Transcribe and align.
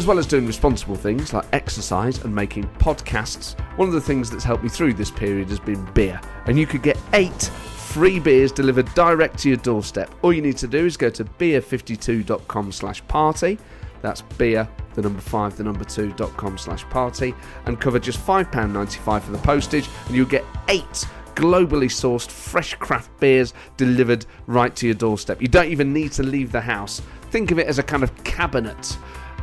As 0.00 0.06
well 0.06 0.18
as 0.18 0.26
doing 0.26 0.46
responsible 0.46 0.96
things 0.96 1.34
like 1.34 1.44
exercise 1.52 2.24
and 2.24 2.34
making 2.34 2.64
podcasts, 2.78 3.52
one 3.76 3.86
of 3.86 3.92
the 3.92 4.00
things 4.00 4.30
that's 4.30 4.42
helped 4.42 4.62
me 4.62 4.70
through 4.70 4.94
this 4.94 5.10
period 5.10 5.50
has 5.50 5.60
been 5.60 5.84
beer. 5.92 6.18
And 6.46 6.58
you 6.58 6.66
could 6.66 6.82
get 6.82 6.98
eight 7.12 7.42
free 7.42 8.18
beers 8.18 8.50
delivered 8.50 8.86
direct 8.94 9.36
to 9.40 9.50
your 9.50 9.58
doorstep. 9.58 10.10
All 10.22 10.32
you 10.32 10.40
need 10.40 10.56
to 10.56 10.66
do 10.66 10.86
is 10.86 10.96
go 10.96 11.10
to 11.10 11.22
beer52.com 11.22 12.72
slash 12.72 13.06
party. 13.08 13.58
That's 14.00 14.22
beer, 14.22 14.66
the 14.94 15.02
number 15.02 15.20
five, 15.20 15.58
the 15.58 15.64
number 15.64 15.84
two, 15.84 16.14
com 16.14 16.56
slash 16.56 16.82
party, 16.84 17.34
and 17.66 17.78
cover 17.78 17.98
just 17.98 18.26
£5.95 18.26 19.20
for 19.20 19.32
the 19.32 19.36
postage, 19.36 19.86
and 20.06 20.16
you'll 20.16 20.24
get 20.24 20.46
eight 20.68 21.06
globally 21.34 21.90
sourced 21.90 22.30
fresh 22.30 22.74
craft 22.76 23.10
beers 23.20 23.52
delivered 23.76 24.24
right 24.46 24.74
to 24.76 24.86
your 24.86 24.94
doorstep. 24.94 25.42
You 25.42 25.48
don't 25.48 25.68
even 25.68 25.92
need 25.92 26.12
to 26.12 26.22
leave 26.22 26.52
the 26.52 26.60
house. 26.62 27.02
Think 27.30 27.50
of 27.50 27.58
it 27.58 27.66
as 27.66 27.78
a 27.78 27.82
kind 27.82 28.02
of 28.02 28.24
cabinet 28.24 28.96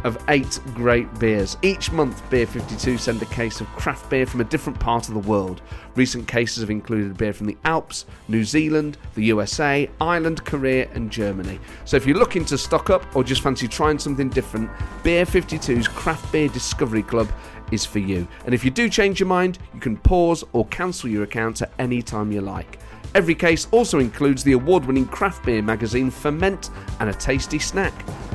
of 0.04 0.24
eight 0.30 0.60
great 0.74 1.12
beers. 1.20 1.58
Each 1.62 1.92
month, 1.92 2.28
Beer 2.30 2.48
52 2.48 2.98
send 2.98 3.22
a 3.22 3.26
case 3.26 3.62
of 3.62 3.68
craft 3.68 4.10
beer 4.10 4.26
from 4.26 4.42
a 4.42 4.46
different 4.46 4.80
part 4.80 5.08
of 5.08 5.14
the 5.14 5.30
world. 5.30 5.62
Recent 5.96 6.28
cases 6.28 6.62
have 6.62 6.70
included 6.70 7.18
beer 7.18 7.34
from 7.34 7.48
the 7.48 7.58
Alps, 7.66 8.06
New 8.28 8.44
Zealand, 8.44 8.98
the 9.16 9.26
USA, 9.26 9.90
Ireland, 10.00 10.46
Korea, 10.46 10.90
and 10.94 11.12
Germany. 11.12 11.60
So 11.86 11.98
if 11.98 12.06
you're 12.06 12.18
looking 12.18 12.46
to 12.46 12.58
stock 12.58 12.90
up 12.90 13.16
or 13.16 13.24
just 13.24 13.42
fancy 13.42 13.68
trying 13.68 14.00
something 14.00 14.30
different, 14.30 14.70
Beer 15.04 15.26
52's 15.26 15.88
Craft 15.88 16.32
Beer 16.32 16.50
Discovery 16.50 17.04
Club 17.04 17.30
is 17.72 17.86
for 17.86 18.00
you. 18.00 18.28
And 18.46 18.54
if 18.54 18.64
you 18.64 18.72
do 18.72 18.90
change 18.90 19.20
your 19.20 19.28
mind, 19.28 19.60
you 19.74 19.80
can 19.80 19.98
pause 19.98 20.44
or 20.54 20.66
cancel 20.68 21.10
your 21.10 21.24
account 21.24 21.62
at 21.62 21.72
any 21.80 22.02
time 22.02 22.32
you 22.32 22.42
like. 22.42 22.80
Every 23.18 23.34
case 23.34 23.68
also 23.72 23.98
includes 23.98 24.44
the 24.44 24.52
award 24.52 24.86
winning 24.86 25.08
craft 25.08 25.44
beer 25.44 25.64
magazine 25.64 26.12
Ferment 26.12 26.70
and 27.00 27.10
a 27.10 27.14
tasty 27.14 27.58
snack. 27.58 27.92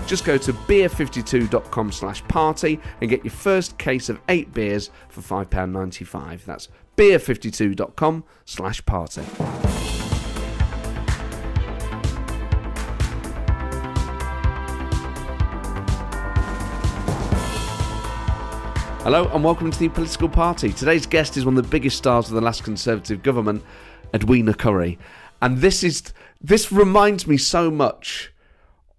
Just 0.08 0.24
go 0.24 0.36
to 0.38 0.52
beer52.com 0.52 1.92
slash 1.92 2.26
party 2.26 2.80
and 3.00 3.08
get 3.08 3.24
your 3.24 3.30
first 3.30 3.78
case 3.78 4.08
of 4.08 4.20
eight 4.28 4.52
beers 4.52 4.90
for 5.08 5.20
£5.95. 5.20 6.44
That's 6.46 6.66
beer52.com 6.96 8.24
slash 8.44 8.84
party. 8.84 9.22
Hello 19.04 19.28
and 19.34 19.42
welcome 19.42 19.68
to 19.68 19.78
the 19.80 19.88
Political 19.88 20.28
Party. 20.28 20.72
Today's 20.72 21.06
guest 21.06 21.36
is 21.36 21.44
one 21.44 21.56
of 21.56 21.64
the 21.64 21.68
biggest 21.68 21.98
stars 21.98 22.28
of 22.28 22.34
the 22.34 22.40
last 22.40 22.62
Conservative 22.62 23.20
government, 23.20 23.64
Edwina 24.14 24.54
Currie. 24.54 24.98
And 25.40 25.58
this 25.58 25.82
is 25.82 26.12
this 26.40 26.72
reminds 26.72 27.26
me 27.26 27.36
so 27.36 27.70
much 27.70 28.32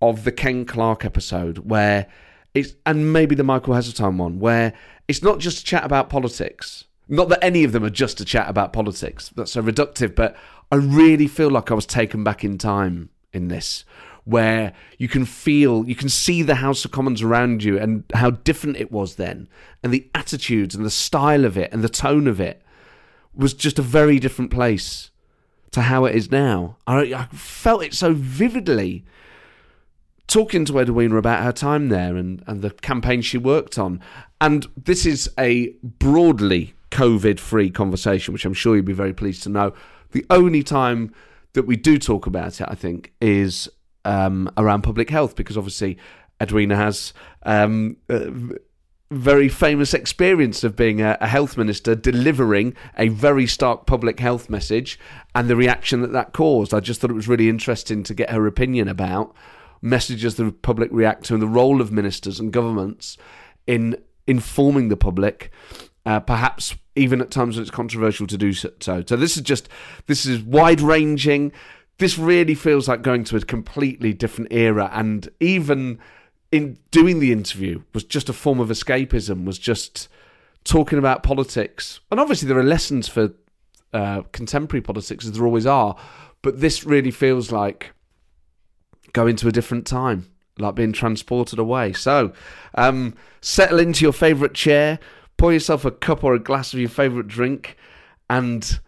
of 0.02 0.24
the 0.24 0.32
Ken 0.32 0.66
Clarke 0.66 1.06
episode 1.06 1.60
where 1.60 2.08
it's 2.54 2.76
and 2.86 3.14
maybe 3.14 3.36
the 3.36 3.44
Michael 3.44 3.74
Heseltine 3.74 4.18
one 4.18 4.40
where 4.40 4.74
it's 5.08 5.24
not 5.24 5.40
just 5.40 5.60
a 5.60 5.64
chat 5.64 5.84
about 5.84 6.10
politics. 6.10 6.86
Not 7.10 7.30
that 7.30 7.44
any 7.44 7.64
of 7.64 7.74
them 7.74 7.84
are 7.84 7.90
just 7.90 8.22
a 8.22 8.26
chat 8.26 8.50
about 8.50 8.74
politics. 8.74 9.30
That's 9.36 9.52
so 9.52 9.62
reductive, 9.62 10.16
but 10.16 10.36
I 10.72 10.76
really 10.76 11.28
feel 11.28 11.50
like 11.50 11.70
I 11.70 11.74
was 11.74 11.86
taken 11.86 12.24
back 12.24 12.44
in 12.44 12.58
time 12.58 13.10
in 13.34 13.50
this 13.50 13.84
where 14.26 14.74
you 14.98 15.08
can 15.08 15.26
feel, 15.26 15.88
you 15.88 15.96
can 15.96 16.10
see 16.10 16.42
the 16.42 16.56
House 16.56 16.86
of 16.86 16.92
Commons 16.92 17.22
around 17.22 17.64
you 17.64 17.78
and 17.78 18.04
how 18.14 18.32
different 18.32 18.78
it 18.78 18.92
was 18.92 19.16
then, 19.16 19.50
and 19.84 19.94
the 19.94 20.10
attitudes 20.16 20.76
and 20.76 20.86
the 20.86 20.90
style 20.90 21.46
of 21.46 21.58
it 21.58 21.72
and 21.74 21.84
the 21.84 21.90
tone 21.90 22.28
of 22.28 22.40
it 22.40 22.62
was 23.36 23.54
just 23.54 23.80
a 23.80 23.84
very 23.84 24.20
different 24.20 24.52
place 24.52 25.12
to 25.72 25.82
how 25.82 26.06
it 26.06 26.16
is 26.16 26.32
now. 26.32 26.78
I, 26.86 27.14
I 27.14 27.26
felt 27.32 27.84
it 27.84 27.94
so 27.94 28.14
vividly 28.14 29.04
talking 30.28 30.66
to 30.66 30.80
Edwina 30.80 31.18
about 31.18 31.44
her 31.44 31.52
time 31.52 31.90
there 31.90 32.16
and, 32.16 32.44
and 32.48 32.62
the 32.62 32.70
campaign 32.70 33.22
she 33.22 33.38
worked 33.38 33.78
on. 33.78 34.00
And 34.40 34.68
this 34.78 35.06
is 35.06 35.30
a 35.38 35.70
broadly 35.84 36.74
COVID 36.92 37.40
free 37.40 37.70
conversation, 37.70 38.34
which 38.34 38.46
I'm 38.46 38.54
sure 38.54 38.76
you'll 38.76 38.86
be 38.86 38.94
very 38.94 39.14
pleased 39.14 39.44
to 39.44 39.50
know. 39.50 39.74
The 40.12 40.26
only 40.30 40.64
time 40.64 41.14
that 41.54 41.64
we 41.64 41.76
do 41.76 41.98
talk 41.98 42.28
about 42.28 42.62
it, 42.62 42.68
I 42.70 42.76
think, 42.76 43.14
is 43.20 43.70
um, 44.06 44.50
around 44.58 44.84
public 44.84 45.10
health 45.10 45.36
because 45.36 45.58
obviously 45.58 45.98
Edwina 46.42 46.76
has 46.76 47.14
um, 47.44 47.98
a 48.10 48.32
very 49.14 49.50
famous 49.50 49.94
experience 49.94 50.64
of 50.64 50.76
being 50.76 51.02
a, 51.02 51.18
a, 51.22 51.28
health 51.28 51.58
minister 51.58 51.96
delivering 51.96 52.76
a 52.98 53.10
very 53.10 53.48
stark 53.48 53.86
public 53.86 54.20
health 54.20 54.50
message 54.50 55.00
and 55.36 55.50
the 55.50 55.56
reaction 55.56 56.02
that 56.02 56.12
that 56.12 56.34
caused. 56.34 56.74
I 56.74 56.80
just 56.80 57.02
thought 57.02 57.10
it 57.10 57.16
was 57.16 57.28
really 57.28 57.50
interesting 57.50 58.04
to 58.04 58.14
get 58.14 58.30
her 58.30 58.46
opinion 58.48 58.88
about 58.88 59.36
messages 59.82 60.36
the 60.36 60.52
public 60.52 60.90
react 60.92 61.26
to 61.26 61.34
and 61.34 61.42
the 61.42 61.48
role 61.48 61.82
of 61.82 61.92
ministers 61.92 62.40
and 62.40 62.52
governments 62.52 63.18
in 63.68 63.98
informing 64.28 64.90
the 64.90 64.98
public. 64.98 65.52
Uh, 66.06 66.20
perhaps 66.20 66.76
even 66.96 67.22
at 67.22 67.32
times 67.32 67.56
when 67.56 67.62
it's 67.62 67.72
controversial 67.72 68.28
to 68.28 68.38
do 68.38 68.52
so. 68.52 68.72
So 68.82 69.16
this 69.16 69.38
is 69.38 69.42
just 69.42 69.70
this 70.08 70.26
is 70.26 70.42
wide 70.42 70.82
ranging 70.82 71.54
this 71.98 72.18
really 72.18 72.56
feels 72.56 72.88
like 72.88 73.02
going 73.02 73.24
to 73.26 73.38
a 73.38 73.42
completely 73.42 74.14
different 74.14 74.52
era 74.52 74.90
and 74.94 75.30
even 75.40 76.00
in 76.54 76.78
doing 76.92 77.20
the 77.20 77.32
interview 77.32 77.82
was 77.96 78.04
just 78.04 78.30
a 78.30 78.34
form 78.34 78.60
of 78.60 78.70
escapism 78.70 79.44
was 79.44 79.58
just 79.58 80.08
talking 80.64 81.00
about 81.00 81.24
politics 81.24 82.00
and 82.12 82.20
obviously 82.20 82.48
there 82.48 82.60
are 82.60 82.64
lessons 82.64 83.08
for 83.08 83.34
uh, 83.92 84.22
contemporary 84.32 84.82
politics 84.82 85.26
as 85.26 85.32
there 85.32 85.46
always 85.46 85.66
are 85.66 85.98
but 86.44 86.60
this 86.60 86.84
really 86.86 87.10
feels 87.10 87.52
like 87.52 87.92
going 89.14 89.36
to 89.36 89.48
a 89.48 89.52
different 89.52 89.88
time 89.88 90.30
like 90.60 90.76
being 90.76 90.94
transported 90.94 91.58
away 91.58 91.92
so 91.92 92.32
um, 92.76 93.16
settle 93.42 93.80
into 93.80 94.06
your 94.06 94.14
favourite 94.14 94.54
chair 94.54 95.00
pour 95.38 95.52
yourself 95.52 95.84
a 95.84 95.92
cup 95.92 96.24
or 96.24 96.36
a 96.36 96.40
glass 96.40 96.72
of 96.72 96.80
your 96.80 96.88
favourite 96.88 97.28
drink 97.28 97.76
and 98.30 98.80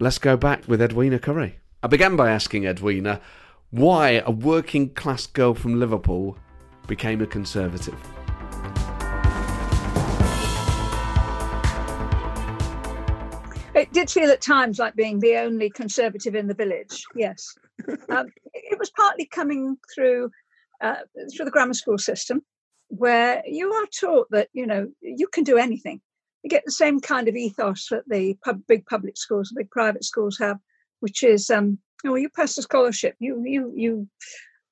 let's 0.00 0.18
go 0.18 0.36
back 0.36 0.66
with 0.66 0.82
edwina 0.82 1.20
Currie. 1.20 1.60
I 1.84 1.86
began 1.86 2.16
by 2.16 2.32
asking 2.32 2.66
Edwina 2.66 3.20
why 3.70 4.22
a 4.26 4.32
working 4.32 4.90
class 4.90 5.28
girl 5.28 5.54
from 5.54 5.78
Liverpool 5.78 6.36
became 6.90 7.20
a 7.20 7.26
Conservative. 7.26 7.94
It 13.76 13.92
did 13.92 14.10
feel 14.10 14.28
at 14.28 14.40
times 14.40 14.80
like 14.80 14.96
being 14.96 15.20
the 15.20 15.36
only 15.36 15.70
Conservative 15.70 16.34
in 16.34 16.48
the 16.48 16.54
village, 16.54 17.04
yes. 17.14 17.54
um, 18.08 18.26
it 18.52 18.76
was 18.78 18.90
partly 18.90 19.24
coming 19.24 19.76
through 19.94 20.30
uh, 20.82 20.96
through 21.32 21.44
the 21.44 21.52
grammar 21.52 21.74
school 21.74 21.96
system, 21.96 22.42
where 22.88 23.42
you 23.46 23.72
are 23.72 23.86
taught 23.86 24.26
that 24.32 24.48
you 24.52 24.66
know 24.66 24.88
you 25.00 25.28
can 25.28 25.44
do 25.44 25.56
anything. 25.56 26.00
You 26.42 26.50
get 26.50 26.64
the 26.66 26.72
same 26.72 26.98
kind 26.98 27.28
of 27.28 27.36
ethos 27.36 27.86
that 27.90 28.02
the 28.08 28.36
pub, 28.44 28.62
big 28.66 28.84
public 28.86 29.16
schools, 29.16 29.50
the 29.50 29.60
big 29.60 29.70
private 29.70 30.04
schools 30.04 30.38
have, 30.40 30.58
which 30.98 31.22
is 31.22 31.50
um, 31.50 31.78
oh, 32.04 32.16
you 32.16 32.28
pass 32.30 32.58
a 32.58 32.62
scholarship, 32.62 33.14
you 33.20 33.40
you 33.46 33.72
you 33.76 34.08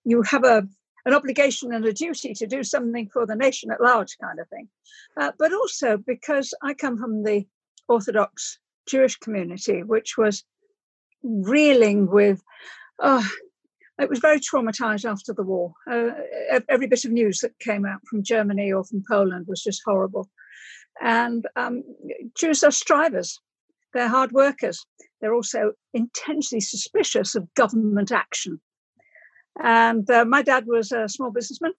you 0.04 0.22
have 0.22 0.42
a 0.42 0.66
an 1.08 1.14
obligation 1.14 1.72
and 1.72 1.86
a 1.86 1.92
duty 1.92 2.34
to 2.34 2.46
do 2.46 2.62
something 2.62 3.08
for 3.08 3.24
the 3.24 3.34
nation 3.34 3.70
at 3.70 3.80
large, 3.80 4.18
kind 4.20 4.38
of 4.38 4.46
thing. 4.48 4.68
Uh, 5.16 5.32
but 5.38 5.54
also 5.54 5.96
because 5.96 6.52
I 6.62 6.74
come 6.74 6.98
from 6.98 7.24
the 7.24 7.46
Orthodox 7.88 8.58
Jewish 8.86 9.16
community, 9.16 9.82
which 9.82 10.18
was 10.18 10.44
reeling 11.22 12.10
with, 12.10 12.42
oh, 12.98 13.26
it 13.98 14.10
was 14.10 14.18
very 14.18 14.38
traumatized 14.38 15.10
after 15.10 15.32
the 15.32 15.42
war. 15.42 15.72
Uh, 15.90 16.10
every 16.68 16.86
bit 16.86 17.06
of 17.06 17.10
news 17.10 17.40
that 17.40 17.58
came 17.58 17.86
out 17.86 18.00
from 18.06 18.22
Germany 18.22 18.70
or 18.70 18.84
from 18.84 19.02
Poland 19.08 19.46
was 19.48 19.62
just 19.62 19.80
horrible. 19.86 20.28
And 21.00 21.46
um, 21.56 21.84
Jews 22.36 22.62
are 22.62 22.70
strivers, 22.70 23.40
they're 23.94 24.08
hard 24.08 24.32
workers. 24.32 24.84
They're 25.20 25.34
also 25.34 25.72
intensely 25.94 26.60
suspicious 26.60 27.34
of 27.34 27.52
government 27.54 28.12
action. 28.12 28.60
And 29.62 30.08
uh, 30.10 30.24
my 30.24 30.42
dad 30.42 30.66
was 30.66 30.92
a 30.92 31.08
small 31.08 31.30
businessman. 31.30 31.72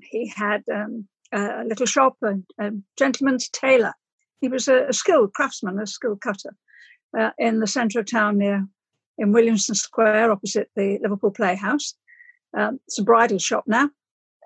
He 0.00 0.32
had 0.34 0.62
um, 0.72 1.06
a 1.32 1.64
little 1.64 1.86
shop, 1.86 2.16
a, 2.22 2.34
a, 2.60 2.70
gentleman's 2.96 3.48
tailor. 3.48 3.94
He 4.40 4.48
was 4.48 4.68
a, 4.68 4.86
a 4.88 4.92
skilled 4.92 5.34
craftsman, 5.34 5.78
a 5.78 5.86
skilled 5.86 6.20
cutter 6.20 6.54
uh, 7.18 7.30
in 7.38 7.60
the 7.60 7.66
centre 7.66 8.00
of 8.00 8.06
town 8.06 8.38
near 8.38 8.66
in 9.16 9.32
Williamson 9.32 9.74
Square, 9.74 10.30
opposite 10.30 10.70
the 10.76 10.98
Liverpool 11.02 11.32
Playhouse. 11.32 11.94
Um, 12.56 12.80
it's 12.86 12.98
a 12.98 13.02
bridal 13.02 13.38
shop 13.38 13.64
now. 13.66 13.90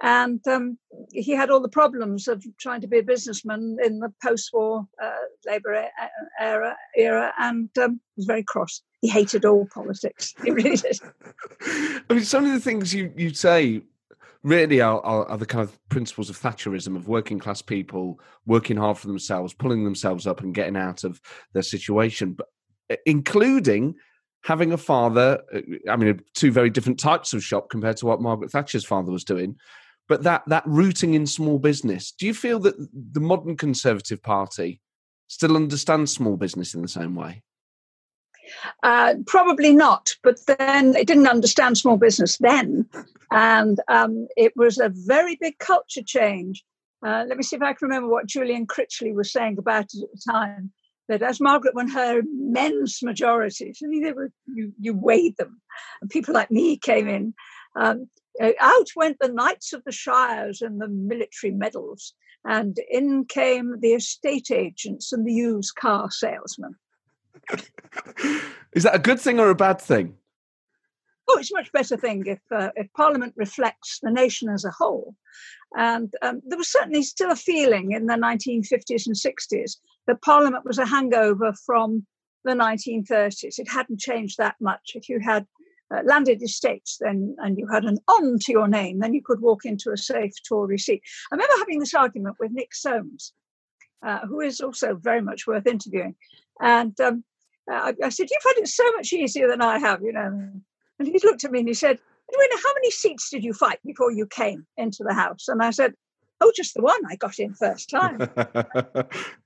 And 0.00 0.40
um, 0.48 0.78
he 1.12 1.32
had 1.32 1.50
all 1.50 1.60
the 1.60 1.68
problems 1.68 2.26
of 2.26 2.44
trying 2.58 2.80
to 2.80 2.88
be 2.88 2.98
a 2.98 3.02
businessman 3.02 3.76
in 3.84 4.00
the 4.00 4.12
post-war 4.22 4.86
uh, 5.02 5.12
Labour 5.46 5.88
era, 6.40 6.76
era 6.96 7.32
and 7.38 7.68
um, 7.78 8.00
was 8.16 8.26
very 8.26 8.42
cross. 8.42 8.82
He 9.00 9.08
hated 9.08 9.44
all 9.44 9.66
politics. 9.72 10.34
He 10.42 10.50
really 10.50 10.76
did. 10.76 10.98
I 11.62 12.14
mean, 12.14 12.24
some 12.24 12.44
of 12.44 12.52
the 12.52 12.60
things 12.60 12.94
you, 12.94 13.12
you 13.16 13.34
say 13.34 13.82
really 14.42 14.80
are, 14.80 15.00
are, 15.00 15.26
are, 15.26 15.38
the 15.38 15.46
kind 15.46 15.62
of 15.62 15.78
principles 15.88 16.28
of 16.28 16.38
Thatcherism 16.38 16.96
of 16.96 17.06
working 17.06 17.38
class 17.38 17.62
people 17.62 18.18
working 18.46 18.76
hard 18.76 18.98
for 18.98 19.06
themselves, 19.06 19.54
pulling 19.54 19.84
themselves 19.84 20.26
up 20.26 20.40
and 20.40 20.54
getting 20.54 20.76
out 20.76 21.04
of 21.04 21.20
their 21.52 21.62
situation, 21.62 22.32
but 22.32 22.48
uh, 22.90 22.96
including 23.06 23.94
having 24.44 24.72
a 24.72 24.76
father. 24.76 25.40
Uh, 25.54 25.60
I 25.88 25.96
mean, 25.96 26.20
two 26.34 26.50
very 26.50 26.70
different 26.70 26.98
types 26.98 27.32
of 27.32 27.44
shop 27.44 27.70
compared 27.70 27.96
to 27.98 28.06
what 28.06 28.20
Margaret 28.20 28.50
Thatcher's 28.50 28.84
father 28.84 29.12
was 29.12 29.24
doing. 29.24 29.56
But 30.12 30.24
that 30.24 30.42
that 30.48 30.64
rooting 30.66 31.14
in 31.14 31.26
small 31.26 31.58
business. 31.58 32.12
Do 32.12 32.26
you 32.26 32.34
feel 32.34 32.58
that 32.58 32.74
the 32.92 33.18
modern 33.18 33.56
Conservative 33.56 34.22
Party 34.22 34.78
still 35.26 35.56
understands 35.56 36.12
small 36.12 36.36
business 36.36 36.74
in 36.74 36.82
the 36.82 36.88
same 36.88 37.14
way? 37.14 37.42
Uh, 38.82 39.14
probably 39.26 39.74
not, 39.74 40.14
but 40.22 40.38
then 40.46 40.94
it 40.96 41.06
didn't 41.06 41.28
understand 41.28 41.78
small 41.78 41.96
business 41.96 42.36
then. 42.36 42.84
And 43.30 43.80
um, 43.88 44.28
it 44.36 44.52
was 44.54 44.78
a 44.78 44.92
very 44.92 45.38
big 45.40 45.56
culture 45.56 46.02
change. 46.04 46.62
Uh, 47.02 47.24
let 47.26 47.38
me 47.38 47.42
see 47.42 47.56
if 47.56 47.62
I 47.62 47.72
can 47.72 47.88
remember 47.88 48.10
what 48.10 48.26
Julian 48.26 48.66
Critchley 48.66 49.14
was 49.14 49.32
saying 49.32 49.56
about 49.56 49.86
it 49.94 50.02
at 50.02 50.10
the 50.12 50.30
time. 50.30 50.72
That 51.08 51.22
as 51.22 51.40
Margaret 51.40 51.74
won 51.74 51.88
her 51.88 52.20
men's 52.26 52.98
majorities, 53.02 53.80
I 53.82 53.86
mean, 53.86 54.02
they 54.02 54.12
were, 54.12 54.30
you, 54.46 54.74
you 54.78 54.92
weighed 54.92 55.38
them. 55.38 55.62
And 56.02 56.10
people 56.10 56.34
like 56.34 56.50
me 56.50 56.76
came 56.76 57.08
in. 57.08 57.32
Um, 57.74 58.08
out 58.40 58.88
went 58.96 59.18
the 59.20 59.28
knights 59.28 59.72
of 59.72 59.84
the 59.84 59.92
shires 59.92 60.62
and 60.62 60.80
the 60.80 60.88
military 60.88 61.52
medals, 61.52 62.14
and 62.44 62.78
in 62.90 63.24
came 63.24 63.80
the 63.80 63.92
estate 63.92 64.50
agents 64.50 65.12
and 65.12 65.26
the 65.26 65.32
used 65.32 65.74
car 65.74 66.10
salesmen. 66.10 66.74
Is 68.72 68.84
that 68.84 68.94
a 68.94 68.98
good 68.98 69.20
thing 69.20 69.38
or 69.38 69.50
a 69.50 69.54
bad 69.54 69.80
thing? 69.80 70.16
Oh, 71.28 71.38
it's 71.38 71.52
a 71.52 71.56
much 71.56 71.72
better 71.72 71.96
thing 71.96 72.24
if 72.26 72.40
uh, 72.50 72.70
if 72.74 72.92
Parliament 72.94 73.34
reflects 73.36 74.00
the 74.02 74.10
nation 74.10 74.48
as 74.48 74.64
a 74.64 74.70
whole. 74.70 75.14
And 75.76 76.12
um, 76.20 76.42
there 76.46 76.58
was 76.58 76.70
certainly 76.70 77.02
still 77.02 77.30
a 77.30 77.36
feeling 77.36 77.92
in 77.92 78.06
the 78.06 78.14
1950s 78.14 79.06
and 79.06 79.16
60s 79.16 79.76
that 80.06 80.20
Parliament 80.22 80.64
was 80.66 80.78
a 80.78 80.86
hangover 80.86 81.54
from 81.64 82.06
the 82.44 82.52
1930s. 82.52 83.58
It 83.58 83.70
hadn't 83.70 84.00
changed 84.00 84.36
that 84.38 84.56
much. 84.60 84.92
If 84.94 85.08
you 85.08 85.20
had 85.20 85.46
uh, 85.92 86.02
landed 86.04 86.42
estates, 86.42 86.98
then 87.00 87.36
and 87.38 87.58
you 87.58 87.66
had 87.66 87.84
an 87.84 87.98
on 88.08 88.38
to 88.40 88.52
your 88.52 88.68
name, 88.68 89.00
then 89.00 89.14
you 89.14 89.22
could 89.24 89.40
walk 89.40 89.64
into 89.64 89.90
a 89.90 89.96
safe 89.96 90.32
Tory 90.48 90.78
seat. 90.78 91.02
I 91.30 91.34
remember 91.34 91.54
having 91.58 91.78
this 91.78 91.94
argument 91.94 92.36
with 92.38 92.52
Nick 92.52 92.74
Soames, 92.74 93.32
uh, 94.04 94.20
who 94.20 94.40
is 94.40 94.60
also 94.60 94.94
very 94.94 95.20
much 95.20 95.46
worth 95.46 95.66
interviewing, 95.66 96.14
and 96.60 96.98
um, 97.00 97.24
I, 97.68 97.94
I, 98.02 98.08
said, 98.08 98.28
"You've 98.30 98.42
had 98.44 98.62
it 98.62 98.68
so 98.68 98.90
much 98.92 99.12
easier 99.12 99.48
than 99.48 99.62
I 99.62 99.78
have, 99.78 100.02
you 100.02 100.12
know." 100.12 100.50
And 100.98 101.08
he 101.08 101.20
looked 101.24 101.44
at 101.44 101.50
me 101.50 101.60
and 101.60 101.68
he 101.68 101.74
said, 101.74 101.98
"Edwina, 102.30 102.54
how 102.62 102.74
many 102.74 102.90
seats 102.90 103.30
did 103.30 103.44
you 103.44 103.52
fight 103.52 103.78
before 103.84 104.12
you 104.12 104.26
came 104.26 104.66
into 104.76 105.04
the 105.04 105.14
house?" 105.14 105.48
And 105.48 105.62
I 105.62 105.70
said, 105.70 105.94
"Oh, 106.40 106.52
just 106.54 106.74
the 106.74 106.82
one. 106.82 107.00
I 107.08 107.16
got 107.16 107.38
in 107.38 107.54
first 107.54 107.90
time." 107.90 108.18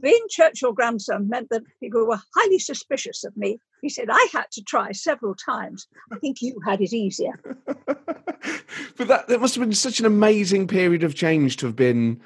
being 0.00 0.20
Churchill 0.28 0.72
grandson 0.72 1.28
meant 1.28 1.48
that 1.50 1.62
people 1.80 2.06
were 2.06 2.20
highly 2.34 2.58
suspicious 2.58 3.24
of 3.24 3.36
me. 3.36 3.58
He 3.82 3.88
said, 3.88 4.08
I 4.10 4.28
had 4.32 4.46
to 4.52 4.62
try 4.62 4.92
several 4.92 5.34
times. 5.34 5.86
I 6.12 6.18
think 6.18 6.40
you 6.40 6.60
had 6.64 6.80
it 6.80 6.92
easier. 6.92 7.32
but 7.66 9.08
that, 9.08 9.28
that 9.28 9.40
must 9.40 9.54
have 9.54 9.64
been 9.64 9.72
such 9.72 10.00
an 10.00 10.06
amazing 10.06 10.66
period 10.66 11.04
of 11.04 11.14
change 11.14 11.56
to 11.58 11.66
have 11.66 11.76
been 11.76 12.20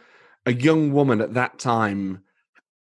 a 0.47 0.53
young 0.53 0.93
woman 0.93 1.21
at 1.21 1.35
that 1.35 1.59
time 1.59 2.23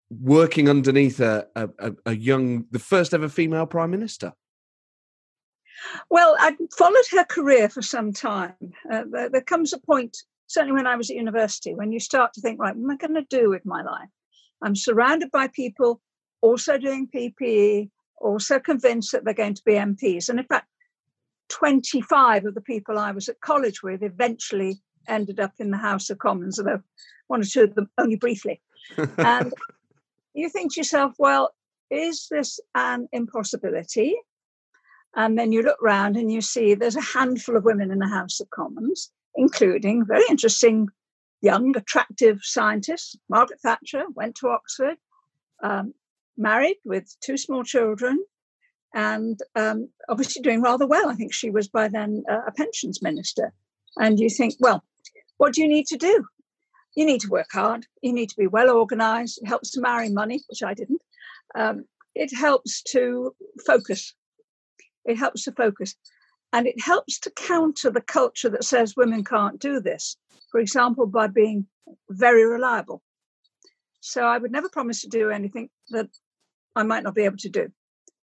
working 0.10 0.70
underneath 0.70 1.20
a, 1.20 1.48
a, 1.56 1.94
a 2.06 2.16
young, 2.16 2.66
the 2.72 2.80
first 2.80 3.14
ever 3.14 3.30
female 3.30 3.68
prime 3.68 3.92
minister. 3.92 4.34
Well, 6.10 6.36
I'd 6.40 6.58
followed 6.78 7.06
her 7.12 7.24
career 7.24 7.70
for 7.70 7.82
some 7.82 8.12
time. 8.12 8.56
Uh, 8.92 9.04
there, 9.10 9.30
there 9.30 9.42
comes 9.42 9.72
a 9.72 9.80
point, 9.80 10.18
certainly 10.48 10.74
when 10.74 10.88
I 10.88 10.96
was 10.96 11.10
at 11.10 11.16
university, 11.16 11.74
when 11.74 11.92
you 11.92 12.00
start 12.00 12.34
to 12.34 12.42
think, 12.42 12.60
right, 12.60 12.76
what 12.76 12.84
am 12.84 12.92
I 12.92 12.96
going 12.96 13.16
to 13.16 13.38
do 13.38 13.50
with 13.50 13.66
my 13.66 13.82
life? 13.82 14.10
I'm 14.62 14.76
surrounded 14.76 15.32
by 15.32 15.48
people 15.48 16.02
also 16.42 16.78
doing 16.78 17.08
PPE, 17.14 17.90
also 18.18 18.60
convinced 18.60 19.12
that 19.12 19.24
they're 19.24 19.34
going 19.34 19.54
to 19.54 19.64
be 19.64 19.74
MPs. 19.74 20.30
And 20.30 20.40
in 20.40 20.46
fact, 20.46 20.68
25 21.50 22.46
of 22.46 22.56
the 22.56 22.62
people 22.62 22.98
I 22.98 23.12
was 23.12 23.30
at 23.30 23.42
college 23.42 23.82
with 23.82 24.04
eventually 24.04 24.82
ended 25.08 25.40
up 25.40 25.54
in 25.60 25.72
the 25.72 25.78
House 25.78 26.10
of 26.10 26.20
Commons, 26.20 26.60
although 26.60 26.82
one 27.28 27.42
or 27.42 27.46
two 27.46 27.64
of 27.64 27.76
them 27.76 27.90
only 27.98 28.16
briefly. 28.16 28.62
and 29.18 29.54
you 30.34 30.50
think 30.50 30.74
to 30.74 30.80
yourself, 30.80 31.14
well, 31.18 31.54
is 31.90 32.28
this 32.30 32.60
an 32.76 33.08
impossibility? 33.12 34.16
And 35.16 35.38
then 35.38 35.52
you 35.52 35.64
look 35.64 35.82
round 35.82 36.18
and 36.18 36.32
you 36.32 36.42
see 36.42 36.76
there's 36.76 36.96
a 36.96 37.02
handful 37.02 37.58
of 37.58 37.64
women 37.64 37.92
in 37.92 38.00
the 38.00 38.08
House 38.08 38.40
of 38.40 38.50
Commons, 38.52 39.12
including 39.36 40.06
very 40.06 40.24
interesting 40.30 40.90
young, 41.42 41.76
attractive 41.78 42.40
scientist. 42.44 43.18
Margaret 43.30 43.60
Thatcher 43.62 44.04
went 44.16 44.36
to 44.36 44.50
Oxford, 44.50 44.98
um, 45.64 45.94
married 46.38 46.78
with 46.86 47.16
two 47.22 47.38
small 47.38 47.64
children, 47.64 48.24
and 48.94 49.40
um, 49.56 49.90
obviously 50.10 50.42
doing 50.42 50.62
rather 50.62 50.88
well. 50.88 51.10
I 51.10 51.16
think 51.16 51.34
she 51.34 51.50
was 51.50 51.68
by 51.68 51.88
then 51.88 52.24
uh, 52.30 52.42
a 52.48 52.52
pensions 52.52 53.02
minister. 53.02 53.54
And 53.98 54.20
you 54.20 54.30
think, 54.30 54.56
well, 54.60 54.84
what 55.38 55.54
do 55.54 55.62
you 55.62 55.68
need 55.68 55.88
to 55.88 55.98
do? 55.98 56.26
You 56.96 57.06
need 57.06 57.22
to 57.22 57.30
work 57.30 57.50
hard. 57.52 57.86
You 58.02 58.14
need 58.14 58.30
to 58.30 58.38
be 58.38 58.48
well 58.48 58.70
organized. 58.72 59.40
It 59.42 59.48
helps 59.48 59.72
to 59.72 59.82
marry 59.82 60.10
money, 60.10 60.42
which 60.50 60.64
I 60.64 60.74
didn't. 60.74 61.02
Um, 61.56 61.86
it 62.16 62.36
helps 62.36 62.82
to 62.92 63.36
focus. 63.66 64.14
It 65.06 65.18
helps 65.18 65.44
to 65.44 65.52
focus. 65.52 65.96
And 66.52 66.66
it 66.66 66.82
helps 66.82 67.20
to 67.20 67.32
counter 67.32 67.92
the 67.92 68.02
culture 68.02 68.50
that 68.50 68.64
says 68.64 68.98
women 68.98 69.24
can't 69.24 69.60
do 69.60 69.80
this 69.80 70.18
for 70.52 70.60
example, 70.60 71.06
by 71.06 71.28
being 71.28 71.66
very 72.10 72.46
reliable. 72.46 73.02
So 74.02 74.24
I 74.24 74.38
would 74.38 74.52
never 74.52 74.70
promise 74.70 75.02
to 75.02 75.10
do 75.10 75.30
anything 75.30 75.70
that 75.90 76.10
I 76.76 76.84
might 76.84 77.04
not 77.04 77.16
be 77.16 77.24
able 77.24 77.38
to 77.38 77.50
do. 77.50 77.70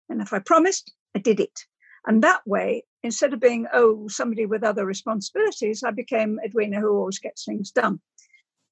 And 0.10 0.22
if 0.22 0.34
I 0.34 0.40
promised, 0.40 0.92
I 1.16 1.20
did 1.20 1.40
it. 1.40 1.66
And 2.06 2.24
that 2.24 2.42
way, 2.46 2.84
instead 3.04 3.34
of 3.34 3.40
being, 3.40 3.68
oh, 3.72 4.08
somebody 4.08 4.46
with 4.46 4.64
other 4.64 4.86
responsibilities, 4.86 5.84
I 5.84 5.92
became 5.92 6.40
Edwina 6.44 6.80
who 6.80 6.98
always 6.98 7.20
gets 7.20 7.46
things 7.46 7.72
done. 7.72 8.00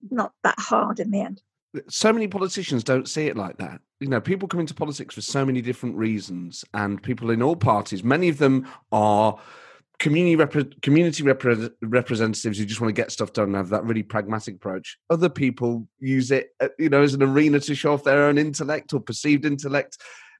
Not 0.09 0.33
that 0.43 0.59
hard 0.59 0.99
in 0.99 1.11
the 1.11 1.21
end. 1.21 1.41
So 1.87 2.11
many 2.11 2.27
politicians 2.27 2.83
don't 2.83 3.07
see 3.07 3.27
it 3.27 3.37
like 3.37 3.57
that. 3.57 3.79
You 3.99 4.07
know, 4.07 4.19
people 4.19 4.47
come 4.47 4.59
into 4.59 4.73
politics 4.73 5.13
for 5.13 5.21
so 5.21 5.45
many 5.45 5.61
different 5.61 5.95
reasons, 5.95 6.65
and 6.73 7.01
people 7.03 7.29
in 7.29 7.43
all 7.43 7.55
parties, 7.55 8.03
many 8.03 8.29
of 8.29 8.39
them 8.39 8.67
are 8.91 9.39
community 9.99 10.75
community 10.81 11.23
rep- 11.23 11.73
representatives 11.81 12.57
who 12.57 12.65
just 12.65 12.81
want 12.81 12.89
to 12.89 12.99
get 12.99 13.11
stuff 13.11 13.33
done 13.33 13.53
have 13.53 13.69
that 13.69 13.83
really 13.83 14.03
pragmatic 14.03 14.55
approach. 14.55 14.97
Other 15.09 15.29
people 15.29 15.87
use 15.99 16.31
it, 16.31 16.49
uh, 16.61 16.69
you 16.79 16.89
know, 16.89 17.01
as 17.01 17.13
an 17.13 17.23
arena 17.23 17.59
to 17.59 17.75
show 17.75 17.93
off 17.93 18.03
their 18.03 18.23
own 18.23 18.37
intellect 18.37 18.93
or 18.93 19.01
perceived 19.01 19.45
intellect. 19.45 19.97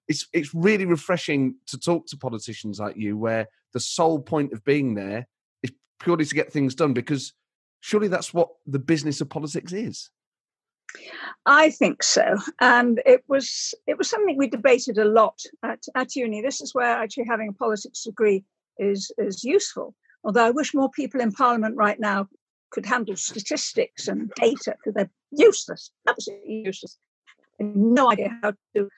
It's 0.08 0.28
it's 0.34 0.56
really 0.56 0.86
refreshing 0.86 1.56
to 1.68 1.78
talk 1.78 2.08
to 2.08 2.18
politicians 2.18 2.80
like 2.80 2.96
you, 2.96 3.18
where 3.18 3.48
the 3.74 3.80
sole 3.80 4.20
point 4.20 4.54
of 4.54 4.64
being 4.64 4.96
there 4.96 5.28
is 5.62 5.72
purely 6.00 6.26
to 6.26 6.36
get 6.36 6.52
things 6.52 6.74
done. 6.74 6.94
Because 6.94 7.34
surely 7.82 8.08
that's 8.08 8.34
what 8.34 8.50
the 8.66 8.80
business 8.80 9.22
of 9.22 9.30
politics 9.30 9.74
is. 9.74 10.10
I 11.46 11.70
think 11.70 12.02
so, 12.02 12.36
and 12.60 13.00
it 13.06 13.24
was 13.28 13.76
it 13.86 13.98
was 13.98 14.10
something 14.10 14.38
we 14.38 14.48
debated 14.48 14.98
a 14.98 15.06
lot 15.06 15.40
at, 15.64 15.84
at 15.96 16.16
uni. 16.16 16.42
This 16.42 16.62
is 16.62 16.74
where 16.74 16.88
actually 16.88 17.26
having 17.30 17.50
a 17.50 17.54
politics 17.54 18.04
degree 18.06 18.44
is, 18.80 19.12
is 19.18 19.44
useful. 19.44 19.94
Although 20.24 20.46
I 20.46 20.52
wish 20.52 20.74
more 20.74 20.90
people 20.90 21.22
in 21.22 21.32
Parliament 21.32 21.76
right 21.76 22.00
now 22.00 22.28
could 22.72 22.86
handle 22.86 23.16
statistics 23.16 24.08
and 24.08 24.32
data 24.36 24.76
because 24.78 24.94
they're 24.96 25.10
useless, 25.32 25.92
absolutely 26.08 26.64
useless. 26.66 26.98
no 27.60 28.12
idea 28.12 28.38
how 28.42 28.54
to 28.76 28.90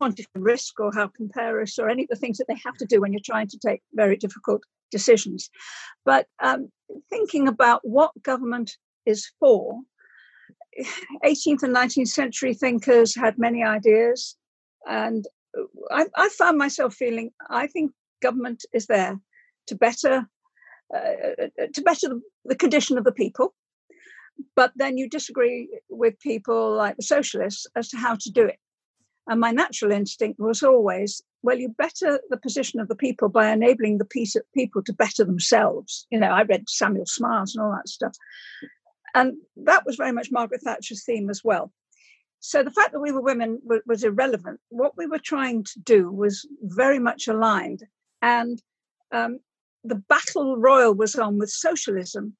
quantify 0.00 0.26
risk 0.34 0.80
or 0.80 0.92
how 0.92 1.08
compare 1.08 1.56
risk 1.56 1.78
or 1.78 1.88
any 1.88 2.02
of 2.02 2.08
the 2.08 2.16
things 2.16 2.38
that 2.38 2.46
they 2.48 2.60
have 2.64 2.76
to 2.76 2.86
do 2.86 3.00
when 3.00 3.12
you're 3.12 3.20
trying 3.24 3.48
to 3.48 3.58
take 3.58 3.82
very 3.94 4.16
difficult 4.16 4.62
decisions. 4.90 5.50
But 6.04 6.26
um, 6.42 6.70
thinking 7.10 7.48
about 7.48 7.80
what 7.84 8.10
government 8.22 8.76
is 9.06 9.30
for, 9.38 9.80
18th 11.24 11.62
and 11.62 11.74
19th 11.74 12.08
century 12.08 12.54
thinkers 12.54 13.14
had 13.14 13.38
many 13.38 13.62
ideas. 13.62 14.36
And 14.88 15.24
I, 15.90 16.06
I 16.16 16.28
found 16.30 16.58
myself 16.58 16.94
feeling, 16.94 17.30
I 17.50 17.66
think 17.66 17.92
government 18.22 18.64
is 18.72 18.86
there 18.86 19.20
to 19.66 19.74
better 19.74 20.14
uh, 20.96 21.66
to 21.74 21.82
better 21.82 22.08
the, 22.08 22.20
the 22.44 22.56
condition 22.56 22.98
of 22.98 23.04
the 23.04 23.12
people 23.12 23.54
but 24.56 24.72
then 24.76 24.98
you 24.98 25.08
disagree 25.08 25.68
with 25.90 26.18
people 26.20 26.74
like 26.74 26.96
the 26.96 27.02
socialists 27.02 27.66
as 27.76 27.88
to 27.90 27.96
how 27.96 28.14
to 28.16 28.30
do 28.30 28.44
it 28.44 28.58
And 29.28 29.40
my 29.40 29.52
natural 29.52 29.92
instinct 29.92 30.40
was 30.40 30.62
always, 30.62 31.22
well, 31.42 31.58
you 31.58 31.68
better 31.68 32.20
the 32.28 32.36
position 32.36 32.80
of 32.80 32.88
the 32.88 32.96
people 32.96 33.28
by 33.28 33.50
enabling 33.50 33.98
the 33.98 34.44
people 34.54 34.82
to 34.82 34.92
better 34.92 35.24
themselves. 35.24 36.06
You 36.10 36.18
know, 36.18 36.28
I 36.28 36.42
read 36.42 36.68
Samuel 36.68 37.06
Smiles 37.06 37.54
and 37.54 37.64
all 37.64 37.72
that 37.72 37.88
stuff. 37.88 38.16
And 39.14 39.34
that 39.58 39.84
was 39.86 39.96
very 39.96 40.12
much 40.12 40.32
Margaret 40.32 40.62
Thatcher's 40.62 41.04
theme 41.04 41.30
as 41.30 41.42
well. 41.44 41.72
So 42.40 42.64
the 42.64 42.72
fact 42.72 42.92
that 42.92 43.00
we 43.00 43.12
were 43.12 43.20
women 43.20 43.60
was 43.86 44.02
irrelevant. 44.02 44.58
What 44.70 44.96
we 44.96 45.06
were 45.06 45.20
trying 45.20 45.64
to 45.64 45.80
do 45.80 46.10
was 46.10 46.46
very 46.62 46.98
much 46.98 47.28
aligned. 47.28 47.84
And 48.22 48.62
um, 49.12 49.40
the 49.84 49.96
battle 49.96 50.56
royal 50.56 50.94
was 50.94 51.16
on 51.16 51.38
with 51.38 51.50
socialism, 51.50 52.36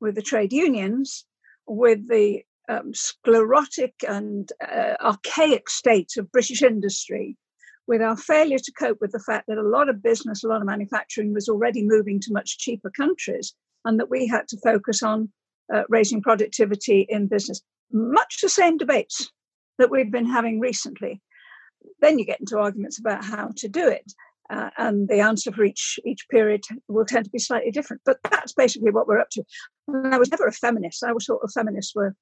with 0.00 0.14
the 0.14 0.22
trade 0.22 0.52
unions, 0.52 1.24
with 1.66 2.08
the 2.08 2.42
um, 2.68 2.94
sclerotic 2.94 3.94
and 4.08 4.50
uh, 4.66 4.94
archaic 5.00 5.68
state 5.68 6.12
of 6.16 6.32
British 6.32 6.62
industry, 6.62 7.36
with 7.86 8.00
our 8.00 8.16
failure 8.16 8.58
to 8.58 8.72
cope 8.72 8.98
with 9.00 9.12
the 9.12 9.18
fact 9.18 9.46
that 9.48 9.58
a 9.58 9.68
lot 9.68 9.88
of 9.88 10.02
business, 10.02 10.42
a 10.42 10.48
lot 10.48 10.60
of 10.60 10.66
manufacturing 10.66 11.34
was 11.34 11.48
already 11.48 11.84
moving 11.84 12.20
to 12.20 12.32
much 12.32 12.58
cheaper 12.58 12.90
countries, 12.90 13.54
and 13.84 13.98
that 14.00 14.10
we 14.10 14.26
had 14.26 14.48
to 14.48 14.58
focus 14.62 15.02
on 15.02 15.30
uh, 15.74 15.82
raising 15.88 16.22
productivity 16.22 17.06
in 17.08 17.26
business. 17.26 17.60
Much 17.92 18.40
the 18.40 18.48
same 18.48 18.78
debates 18.78 19.30
that 19.78 19.90
we've 19.90 20.10
been 20.10 20.26
having 20.26 20.60
recently. 20.60 21.20
Then 22.00 22.18
you 22.18 22.24
get 22.24 22.40
into 22.40 22.58
arguments 22.58 22.98
about 22.98 23.24
how 23.24 23.50
to 23.56 23.68
do 23.68 23.86
it. 23.88 24.12
Uh, 24.50 24.70
and 24.76 25.08
the 25.08 25.20
answer 25.20 25.50
for 25.50 25.64
each 25.64 25.98
each 26.04 26.28
period 26.28 26.62
will 26.88 27.06
tend 27.06 27.24
to 27.24 27.30
be 27.30 27.38
slightly 27.38 27.70
different. 27.70 28.02
But 28.04 28.18
that's 28.30 28.52
basically 28.52 28.90
what 28.90 29.08
we're 29.08 29.20
up 29.20 29.30
to. 29.32 29.44
And 29.88 30.14
I 30.14 30.18
was 30.18 30.30
never 30.30 30.46
a 30.46 30.52
feminist. 30.52 31.02
I 31.02 31.12
was 31.12 31.26
thought 31.26 31.42
of 31.42 31.52
feminists 31.52 31.94
were, 31.94 32.14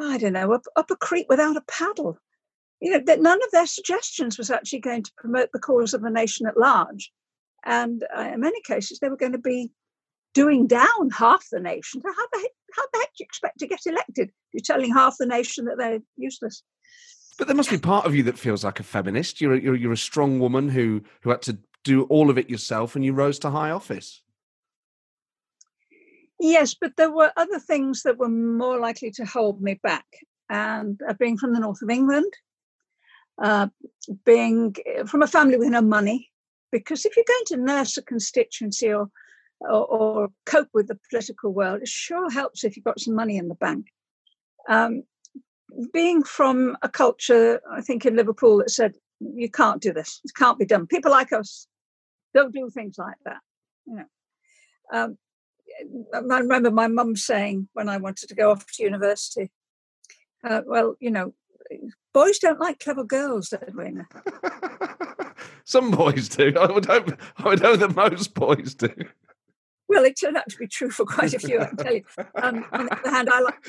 I 0.00 0.18
don't 0.18 0.32
know, 0.32 0.52
up, 0.52 0.62
up 0.76 0.90
a 0.90 0.96
creek 0.96 1.26
without 1.28 1.56
a 1.56 1.62
paddle. 1.68 2.18
You 2.80 2.92
know, 2.92 3.02
that 3.06 3.22
none 3.22 3.42
of 3.42 3.50
their 3.52 3.66
suggestions 3.66 4.36
was 4.36 4.50
actually 4.50 4.80
going 4.80 5.04
to 5.04 5.12
promote 5.16 5.50
the 5.52 5.60
cause 5.60 5.94
of 5.94 6.02
the 6.02 6.10
nation 6.10 6.46
at 6.46 6.58
large. 6.58 7.12
And 7.64 8.04
uh, 8.16 8.30
in 8.34 8.40
many 8.40 8.60
cases, 8.62 8.98
they 8.98 9.08
were 9.08 9.16
going 9.16 9.32
to 9.32 9.38
be 9.38 9.70
doing 10.34 10.66
down 10.66 11.10
half 11.16 11.46
the 11.50 11.58
nation. 11.58 12.02
So 12.02 12.12
how 12.14 12.26
the 12.32 12.40
heck, 12.40 12.50
how 12.74 12.82
the 12.92 12.98
heck 12.98 13.08
do 13.08 13.20
you 13.20 13.24
expect 13.24 13.58
to 13.60 13.66
get 13.66 13.80
elected? 13.86 14.30
You're 14.52 14.60
telling 14.62 14.92
half 14.92 15.16
the 15.18 15.26
nation 15.26 15.64
that 15.64 15.78
they're 15.78 16.00
useless. 16.16 16.62
But 17.38 17.48
there 17.48 17.56
must 17.56 17.70
be 17.70 17.78
part 17.78 18.06
of 18.06 18.14
you 18.14 18.22
that 18.24 18.38
feels 18.38 18.64
like 18.64 18.80
a 18.80 18.84
feminist. 18.84 19.40
You're 19.40 19.54
a, 19.54 19.60
you're, 19.60 19.76
you're 19.76 19.92
a 19.92 19.96
strong 19.96 20.40
woman 20.40 20.68
who 20.68 21.02
who 21.20 21.30
had 21.30 21.42
to 21.42 21.58
do 21.84 22.04
all 22.04 22.30
of 22.30 22.38
it 22.38 22.50
yourself, 22.50 22.96
and 22.96 23.04
you 23.04 23.12
rose 23.12 23.38
to 23.40 23.50
high 23.50 23.70
office. 23.70 24.22
Yes, 26.38 26.74
but 26.74 26.96
there 26.96 27.10
were 27.10 27.32
other 27.36 27.58
things 27.58 28.02
that 28.02 28.18
were 28.18 28.28
more 28.28 28.78
likely 28.78 29.10
to 29.12 29.24
hold 29.24 29.62
me 29.62 29.80
back. 29.82 30.04
And 30.48 31.00
uh, 31.08 31.14
being 31.14 31.38
from 31.38 31.54
the 31.54 31.60
north 31.60 31.82
of 31.82 31.90
England, 31.90 32.32
uh, 33.42 33.68
being 34.24 34.76
uh, 34.98 35.04
from 35.04 35.22
a 35.22 35.26
family 35.26 35.56
with 35.56 35.68
no 35.68 35.82
money, 35.82 36.30
because 36.70 37.04
if 37.04 37.16
you're 37.16 37.24
going 37.26 37.44
to 37.46 37.56
nurse 37.56 37.96
a 37.96 38.02
constituency 38.02 38.92
or 38.92 39.10
or, 39.60 39.86
or, 39.86 40.28
cope 40.44 40.68
with 40.74 40.86
the 40.86 40.98
political 41.08 41.50
world, 41.50 41.80
it 41.80 41.88
sure 41.88 42.30
helps 42.30 42.62
if 42.62 42.76
you've 42.76 42.84
got 42.84 43.00
some 43.00 43.14
money 43.14 43.38
in 43.38 43.48
the 43.48 43.54
bank. 43.54 43.86
Um, 44.68 45.04
being 45.92 46.22
from 46.22 46.76
a 46.82 46.88
culture, 46.88 47.60
I 47.70 47.80
think 47.80 48.06
in 48.06 48.16
Liverpool, 48.16 48.58
that 48.58 48.70
said 48.70 48.94
you 49.20 49.50
can't 49.50 49.80
do 49.80 49.92
this, 49.92 50.20
it 50.24 50.32
can't 50.36 50.58
be 50.58 50.66
done. 50.66 50.86
People 50.86 51.10
like 51.10 51.32
us 51.32 51.66
don't 52.34 52.52
do 52.54 52.70
things 52.70 52.96
like 52.98 53.16
that. 53.24 53.40
You 53.86 53.96
know, 53.96 54.04
um, 54.92 55.18
I 56.14 56.38
remember 56.38 56.70
my 56.70 56.88
mum 56.88 57.16
saying 57.16 57.68
when 57.72 57.88
I 57.88 57.96
wanted 57.96 58.28
to 58.28 58.34
go 58.34 58.50
off 58.50 58.66
to 58.72 58.82
university, 58.82 59.50
uh, 60.44 60.62
"Well, 60.66 60.96
you 61.00 61.10
know, 61.10 61.34
boys 62.12 62.38
don't 62.38 62.60
like 62.60 62.80
clever 62.80 63.04
girls, 63.04 63.52
Edwina." 63.52 64.06
Some 65.64 65.90
boys 65.90 66.28
do. 66.28 66.54
I 66.58 66.70
would 66.70 66.86
hope. 66.86 67.10
I 67.38 67.48
would 67.48 67.60
hope 67.60 67.80
that 67.80 67.96
most 67.96 68.34
boys 68.34 68.74
do. 68.74 68.94
Well, 69.88 70.04
it 70.04 70.18
turned 70.18 70.36
out 70.36 70.48
to 70.48 70.58
be 70.58 70.66
true 70.66 70.90
for 70.90 71.04
quite 71.04 71.34
a 71.34 71.38
few. 71.38 71.60
I 71.60 71.66
can 71.66 71.76
tell 71.76 71.94
you. 71.94 72.04
Um, 72.34 72.64
on 72.72 72.86
the 72.86 72.98
other 72.98 73.10
hand, 73.10 73.30
I 73.30 73.40
like 73.40 73.66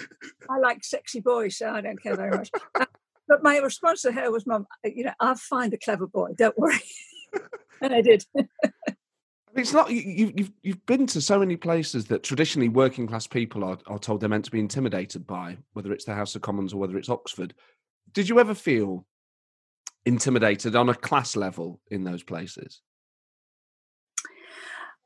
I 0.50 0.60
like 0.60 0.84
sexy 0.84 1.20
boys, 1.20 1.58
so 1.58 1.70
I 1.70 1.82
don't 1.82 2.02
care 2.02 2.16
very 2.16 2.32
much. 2.32 2.50
Uh, 2.76 2.86
but 3.28 3.44
my 3.44 3.58
response 3.58 4.02
to 4.04 4.12
her 4.12 4.32
was, 4.32 4.48
"Mum, 4.48 4.66
uh, 4.86 4.90
you 4.94 5.04
know, 5.04 5.14
I'll 5.20 5.36
find 5.36 5.74
a 5.74 5.78
clever 5.78 6.08
boy. 6.08 6.34
Don't 6.38 6.58
worry." 6.58 6.80
and 7.82 7.94
I 7.94 8.02
did. 8.02 8.26
it's 9.56 9.74
not 9.74 9.92
you, 9.92 10.34
you've 10.36 10.52
you've 10.64 10.86
been 10.86 11.08
to 11.08 11.22
so 11.22 11.40
many 11.40 11.56
places 11.56 12.06
that 12.06 12.24
traditionally 12.24 12.70
working 12.70 13.08
class 13.08 13.28
people 13.28 13.64
are, 13.64 13.78
are 13.88 14.00
told 14.00 14.22
they're 14.22 14.30
meant 14.30 14.46
to 14.46 14.52
be 14.52 14.60
intimidated 14.60 15.28
by, 15.28 15.58
whether 15.74 15.92
it's 15.92 16.06
the 16.06 16.16
House 16.16 16.36
of 16.36 16.42
Commons 16.42 16.74
or 16.74 16.78
whether 16.78 16.98
it's 16.98 17.10
Oxford. 17.10 17.54
Did 18.14 18.30
you 18.30 18.40
ever 18.40 18.56
feel 18.56 19.06
intimidated 20.06 20.76
on 20.76 20.90
a 20.90 20.96
class 20.96 21.36
level 21.36 21.82
in 21.92 22.04
those 22.04 22.24
places? 22.24 22.82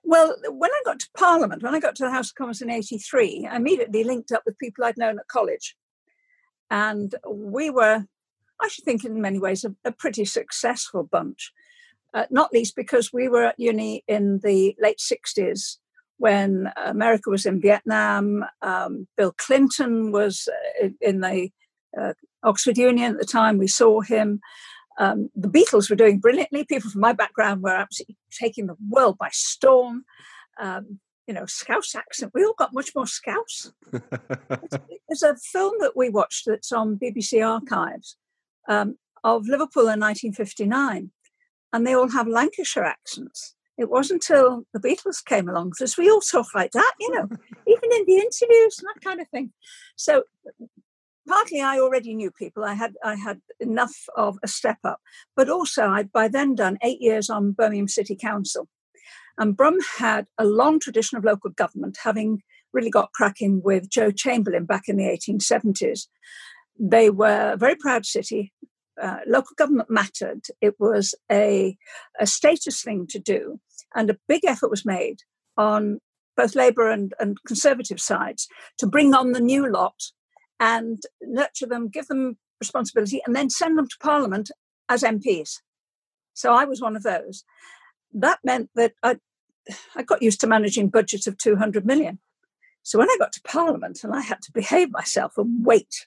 Well, 0.04 0.36
when 0.50 0.72
I 0.72 0.82
got 0.86 1.00
to 1.00 1.10
Parliament, 1.16 1.64
when 1.64 1.76
I 1.76 1.80
got 1.80 1.96
to 1.96 2.04
the 2.04 2.12
House 2.12 2.30
of 2.30 2.36
Commons 2.36 2.62
in 2.62 2.70
83, 2.70 3.48
I 3.50 3.56
immediately 3.56 4.04
linked 4.04 4.32
up 4.32 4.44
with 4.46 4.58
people 4.58 4.84
I'd 4.84 4.98
known 4.98 5.20
at 5.20 5.28
college. 5.28 5.76
And 6.70 7.14
we 7.30 7.70
were, 7.70 8.06
I 8.60 8.68
should 8.68 8.86
think, 8.86 9.06
in 9.06 9.22
many 9.22 9.40
ways, 9.40 9.64
a, 9.64 9.76
a 9.86 9.92
pretty 9.92 10.26
successful 10.26 11.04
bunch, 11.04 11.52
uh, 12.14 12.26
not 12.30 12.52
least 12.52 12.76
because 12.76 13.14
we 13.14 13.28
were 13.28 13.44
at 13.44 13.60
uni 13.60 14.04
in 14.08 14.40
the 14.44 14.76
late 14.80 15.00
60s 15.00 15.78
when 16.18 16.72
America 16.78 17.30
was 17.30 17.46
in 17.46 17.62
Vietnam. 17.62 18.46
Um, 18.62 19.08
Bill 19.18 19.34
Clinton 19.38 20.12
was 20.12 20.48
uh, 20.82 20.90
in 21.02 21.22
the 21.22 21.50
uh, 22.00 22.14
Oxford 22.44 22.78
Union 22.78 23.14
at 23.14 23.20
the 23.20 23.26
time. 23.26 23.58
We 23.58 23.68
saw 23.68 24.02
him. 24.02 24.40
Um, 24.98 25.30
the 25.36 25.48
Beatles 25.48 25.90
were 25.90 25.96
doing 25.96 26.20
brilliantly. 26.20 26.66
People 26.66 26.92
from 26.92 27.02
my 27.02 27.14
background 27.14 27.62
were 27.62 27.70
absolutely 27.70 28.18
taking 28.32 28.68
the 28.68 28.76
world 28.90 29.18
by 29.18 29.30
storm. 29.32 30.06
Um, 30.60 31.00
you 31.28 31.34
know, 31.34 31.46
Scouse 31.46 31.96
accent. 31.96 32.32
We 32.34 32.44
all 32.44 32.56
got 32.58 32.74
much 32.74 32.92
more 32.96 33.08
Scouse. 33.08 33.72
There's 35.08 35.24
a 35.24 35.36
film 35.52 35.76
that 35.80 35.94
we 35.96 36.10
watched 36.10 36.46
that's 36.46 36.72
on 36.72 36.98
BBC 36.98 37.46
Archives 37.46 38.18
um, 38.68 38.98
of 39.24 39.48
Liverpool 39.48 39.84
in 39.84 40.00
1959, 40.00 41.12
and 41.72 41.88
they 41.88 41.94
all 41.94 42.10
have 42.10 42.28
Lancashire 42.28 42.84
accents. 42.84 43.56
It 43.78 43.90
wasn't 43.90 44.24
until 44.28 44.66
the 44.74 44.80
Beatles 44.80 45.24
came 45.24 45.48
along 45.48 45.70
because 45.70 45.98
we 45.98 46.10
all 46.10 46.22
talk 46.22 46.54
like 46.54 46.72
that, 46.72 46.94
you 47.00 47.12
know, 47.14 47.30
even 47.68 47.92
in 47.94 48.06
the 48.06 48.18
interviews 48.18 48.80
and 48.80 48.88
that 48.90 49.02
kind 49.04 49.22
of 49.22 49.28
thing. 49.30 49.54
So 49.96 50.24
partly 51.28 51.62
I 51.62 51.80
already 51.80 52.14
knew 52.14 52.32
people. 52.32 52.64
I 52.64 52.74
had 52.74 52.94
I 53.04 53.16
had 53.16 53.42
enough 53.60 53.96
of 54.16 54.38
a 54.44 54.48
step 54.48 54.78
up, 54.84 55.00
but 55.36 55.50
also 55.50 55.88
I'd 55.90 56.12
by 56.12 56.28
then 56.28 56.56
done 56.56 56.78
eight 56.84 57.02
years 57.02 57.30
on 57.30 57.52
Birmingham 57.54 57.88
City 57.88 58.16
Council, 58.16 58.68
and 59.38 59.56
Brum 59.56 59.78
had 59.98 60.28
a 60.38 60.46
long 60.46 60.80
tradition 60.80 61.18
of 61.18 61.24
local 61.24 61.52
government, 61.52 61.98
having 62.04 62.42
really 62.74 62.90
got 62.90 63.12
cracking 63.14 63.62
with 63.64 63.90
Joe 63.90 64.12
Chamberlain 64.12 64.66
back 64.66 64.84
in 64.88 64.98
the 64.98 65.04
1870s. 65.04 66.08
They 66.80 67.10
were 67.10 67.52
a 67.54 67.58
very 67.58 67.76
proud 67.76 68.06
city. 68.06 68.54
Uh, 69.02 69.18
local 69.28 69.56
government 69.58 69.90
mattered. 69.90 70.42
It 70.62 70.76
was 70.80 71.16
a, 71.32 71.76
a 72.20 72.28
status 72.28 72.82
thing 72.82 73.08
to 73.10 73.20
do, 73.20 73.60
and 73.96 74.10
a 74.10 74.18
big 74.28 74.46
effort 74.46 74.70
was 74.70 74.86
made 74.86 75.20
on 75.58 76.00
both 76.38 76.56
Labour 76.56 76.90
and, 76.90 77.14
and 77.20 77.38
Conservative 77.46 78.00
sides 78.00 78.48
to 78.78 78.88
bring 78.88 79.14
on 79.14 79.32
the 79.32 79.42
new 79.42 79.70
lot 79.70 79.96
and 80.62 81.02
nurture 81.24 81.66
them, 81.66 81.90
give 81.90 82.08
them 82.08 82.38
responsibility, 82.60 83.20
and 83.26 83.36
then 83.36 83.50
send 83.50 83.78
them 83.78 83.88
to 83.88 83.98
Parliament 84.00 84.52
as 84.88 85.02
MPs. 85.02 85.58
So 86.36 86.54
I 86.54 86.66
was 86.66 86.80
one 86.80 86.96
of 86.96 87.02
those. 87.02 87.44
That 88.14 88.40
meant 88.44 88.70
that 88.76 88.94
I, 89.02 89.18
I 89.96 90.04
got 90.04 90.22
used 90.22 90.40
to 90.42 90.48
managing 90.48 90.90
budgets 90.90 91.26
of 91.26 91.40
200 91.40 91.84
million. 91.84 92.20
So 92.84 93.00
when 93.00 93.10
I 93.10 93.16
got 93.18 93.32
to 93.34 93.42
Parliament 93.42 94.04
and 94.04 94.14
I 94.14 94.22
had 94.22 94.42
to 94.44 94.52
behave 94.52 94.92
myself 94.92 95.34
and 95.36 95.66
wait, 95.66 96.06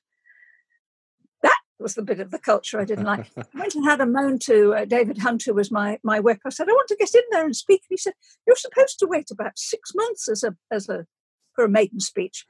that 1.43 1.59
was 1.81 1.95
the 1.95 2.03
bit 2.03 2.21
of 2.21 2.31
the 2.31 2.39
culture 2.39 2.81
I 2.81 2.85
didn't 2.85 3.07
like. 3.07 3.27
I 3.37 3.45
went 3.55 3.75
and 3.75 3.85
had 3.85 4.01
a 4.01 4.07
moan 4.07 4.39
to 4.41 4.75
uh, 4.75 4.85
David 4.85 5.19
Hunter, 5.19 5.53
was 5.53 5.73
my 5.73 5.99
my 6.05 6.21
whip. 6.21 6.39
I 6.47 6.51
said, 6.51 6.69
I 6.69 6.73
want 6.73 6.89
to 6.89 6.97
get 6.97 7.15
in 7.15 7.23
there 7.31 7.45
and 7.45 7.57
speak. 7.57 7.83
And 7.83 7.95
he 7.95 7.97
said, 7.97 8.15
You're 8.47 8.57
supposed 8.57 8.99
to 9.01 9.07
wait 9.07 9.31
about 9.33 9.59
six 9.59 9.93
months 9.95 10.29
as 10.29 10.45
a 10.45 10.57
as 10.71 10.89
a 10.89 11.07
for 11.55 11.65
a 11.65 11.69
maiden 11.69 12.01
speech. 12.01 12.45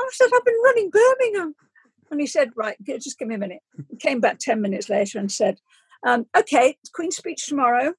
I 0.00 0.08
said, 0.12 0.28
I've 0.34 0.44
been 0.44 0.60
running 0.64 0.90
Birmingham. 0.90 1.54
And 2.10 2.20
he 2.20 2.26
said, 2.26 2.50
Right, 2.56 2.76
just 2.84 3.18
give 3.18 3.28
me 3.28 3.34
a 3.34 3.38
minute. 3.38 3.60
He 3.90 3.96
came 3.96 4.20
back 4.20 4.38
10 4.38 4.60
minutes 4.60 4.88
later 4.88 5.18
and 5.18 5.30
said, 5.30 5.58
um, 6.06 6.26
Okay, 6.36 6.76
Queen's 6.92 7.16
speech 7.16 7.46
tomorrow. 7.46 7.94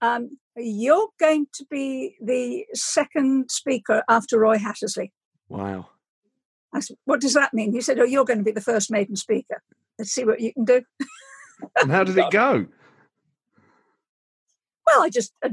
Um, 0.00 0.38
you're 0.56 1.08
going 1.18 1.46
to 1.54 1.64
be 1.70 2.16
the 2.20 2.66
second 2.74 3.50
speaker 3.50 4.02
after 4.08 4.38
Roy 4.38 4.58
Hattersley. 4.58 5.12
Wow. 5.48 5.88
I 6.74 6.80
said, 6.80 6.96
What 7.04 7.20
does 7.20 7.34
that 7.34 7.54
mean? 7.54 7.72
He 7.72 7.80
said, 7.80 7.98
Oh, 7.98 8.04
you're 8.04 8.24
going 8.24 8.38
to 8.38 8.44
be 8.44 8.52
the 8.52 8.60
first 8.60 8.90
maiden 8.90 9.16
speaker. 9.16 9.62
Let's 9.98 10.12
see 10.12 10.24
what 10.24 10.40
you 10.40 10.52
can 10.52 10.64
do. 10.64 10.82
and 11.80 11.90
how 11.90 12.04
did 12.04 12.18
it 12.18 12.30
go? 12.30 12.66
Well, 14.84 15.04
I 15.04 15.10
just 15.10 15.32
uh, 15.44 15.50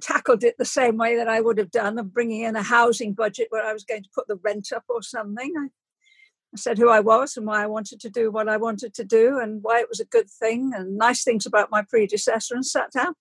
tackled 0.00 0.44
it 0.44 0.56
the 0.58 0.64
same 0.64 0.96
way 0.96 1.16
that 1.16 1.28
I 1.28 1.40
would 1.40 1.58
have 1.58 1.70
done 1.70 1.98
of 1.98 2.12
bringing 2.12 2.42
in 2.42 2.56
a 2.56 2.62
housing 2.62 3.12
budget 3.12 3.48
where 3.50 3.64
I 3.64 3.72
was 3.72 3.84
going 3.84 4.02
to 4.02 4.10
put 4.14 4.28
the 4.28 4.36
rent 4.36 4.72
up 4.74 4.84
or 4.88 5.02
something. 5.02 5.52
I, 5.58 5.64
I 5.64 6.56
said 6.56 6.78
who 6.78 6.88
I 6.88 7.00
was 7.00 7.36
and 7.36 7.46
why 7.46 7.62
I 7.62 7.66
wanted 7.66 8.00
to 8.00 8.10
do 8.10 8.30
what 8.30 8.48
I 8.48 8.56
wanted 8.56 8.94
to 8.94 9.04
do 9.04 9.38
and 9.38 9.62
why 9.62 9.80
it 9.80 9.88
was 9.88 10.00
a 10.00 10.06
good 10.06 10.30
thing 10.30 10.72
and 10.74 10.96
nice 10.96 11.24
things 11.24 11.46
about 11.46 11.70
my 11.70 11.82
predecessor 11.82 12.54
and 12.54 12.64
sat 12.64 12.92
down. 12.92 13.14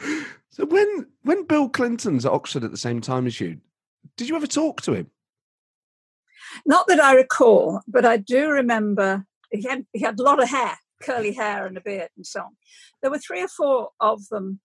so 0.50 0.64
when 0.64 1.06
when 1.22 1.44
Bill 1.44 1.68
Clinton's 1.68 2.24
at 2.24 2.32
Oxford 2.32 2.64
at 2.64 2.70
the 2.70 2.76
same 2.76 3.00
time 3.00 3.26
as 3.26 3.40
you, 3.40 3.58
did 4.16 4.28
you 4.28 4.36
ever 4.36 4.46
talk 4.46 4.80
to 4.82 4.94
him? 4.94 5.10
Not 6.64 6.86
that 6.86 7.00
I 7.00 7.14
recall, 7.14 7.82
but 7.86 8.04
I 8.04 8.16
do 8.16 8.48
remember 8.48 9.26
he 9.50 9.62
had 9.68 9.86
he 9.92 10.00
had 10.00 10.18
a 10.18 10.22
lot 10.22 10.42
of 10.42 10.48
hair, 10.48 10.78
curly 11.02 11.32
hair 11.32 11.66
and 11.66 11.76
a 11.76 11.80
beard 11.80 12.10
and 12.16 12.26
so 12.26 12.40
on. 12.40 12.56
There 13.02 13.10
were 13.10 13.18
three 13.18 13.42
or 13.42 13.48
four 13.48 13.90
of 14.00 14.28
them. 14.28 14.60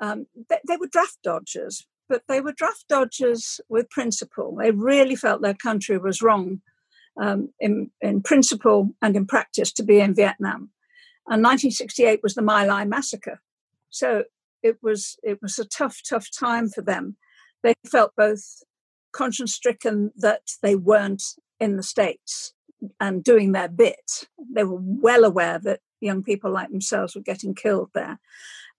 Um, 0.00 0.26
they, 0.48 0.58
they 0.66 0.76
were 0.76 0.88
draft 0.88 1.18
dodgers, 1.22 1.86
but 2.08 2.22
they 2.28 2.40
were 2.40 2.52
draft 2.52 2.84
dodgers 2.88 3.60
with 3.68 3.90
principle. 3.90 4.56
They 4.56 4.70
really 4.70 5.16
felt 5.16 5.42
their 5.42 5.54
country 5.54 5.98
was 5.98 6.22
wrong 6.22 6.60
um, 7.20 7.50
in, 7.60 7.90
in 8.00 8.22
principle 8.22 8.90
and 9.02 9.16
in 9.16 9.26
practice 9.26 9.72
to 9.74 9.82
be 9.82 10.00
in 10.00 10.14
Vietnam. 10.14 10.70
And 11.28 11.42
1968 11.42 12.20
was 12.22 12.34
the 12.34 12.42
My 12.42 12.64
Lai 12.64 12.84
massacre. 12.84 13.40
So 13.90 14.24
it 14.62 14.78
was 14.82 15.16
it 15.22 15.40
was 15.42 15.58
a 15.58 15.64
tough, 15.64 16.00
tough 16.08 16.28
time 16.36 16.68
for 16.68 16.82
them. 16.82 17.16
They 17.62 17.74
felt 17.86 18.12
both 18.16 18.62
conscience 19.12 19.54
stricken 19.54 20.12
that 20.16 20.42
they 20.62 20.76
weren't 20.76 21.22
in 21.58 21.76
the 21.76 21.82
States 21.82 22.52
and 23.00 23.24
doing 23.24 23.52
their 23.52 23.68
bit. 23.68 24.28
They 24.54 24.64
were 24.64 24.78
well 24.80 25.24
aware 25.24 25.58
that 25.60 25.80
young 26.00 26.22
people 26.22 26.52
like 26.52 26.70
themselves 26.70 27.14
were 27.14 27.22
getting 27.22 27.54
killed 27.54 27.90
there. 27.94 28.18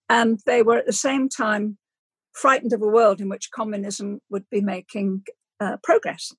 And 0.09 0.39
they 0.45 0.61
were 0.61 0.77
at 0.77 0.85
the 0.85 0.93
same 0.93 1.29
time 1.29 1.77
frightened 2.33 2.73
of 2.73 2.81
a 2.81 2.87
world 2.87 3.19
in 3.19 3.29
which 3.29 3.51
communism 3.51 4.19
would 4.29 4.45
be 4.49 4.61
making 4.61 5.23
uh, 5.59 5.77
progress. 5.83 6.31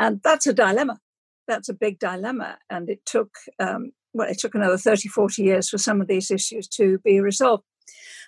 And 0.00 0.20
that's 0.22 0.46
a 0.46 0.52
dilemma. 0.52 0.98
That's 1.46 1.68
a 1.68 1.74
big 1.74 1.98
dilemma. 1.98 2.58
And 2.70 2.88
it 2.88 3.04
took, 3.04 3.30
um, 3.58 3.92
well, 4.12 4.28
it 4.28 4.38
took 4.38 4.54
another 4.54 4.78
30, 4.78 5.08
40 5.08 5.42
years 5.42 5.68
for 5.68 5.78
some 5.78 6.00
of 6.00 6.08
these 6.08 6.30
issues 6.30 6.66
to 6.68 6.98
be 7.04 7.20
resolved. 7.20 7.64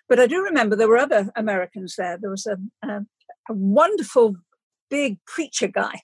But 0.08 0.20
I 0.20 0.26
do 0.26 0.42
remember 0.42 0.74
there 0.76 0.88
were 0.88 0.98
other 0.98 1.30
Americans 1.36 1.94
there. 1.96 2.18
There 2.20 2.30
was 2.30 2.46
a, 2.46 2.56
a, 2.86 3.00
a 3.48 3.54
wonderful 3.54 4.36
big 4.90 5.18
preacher 5.26 5.68
guy 5.68 6.00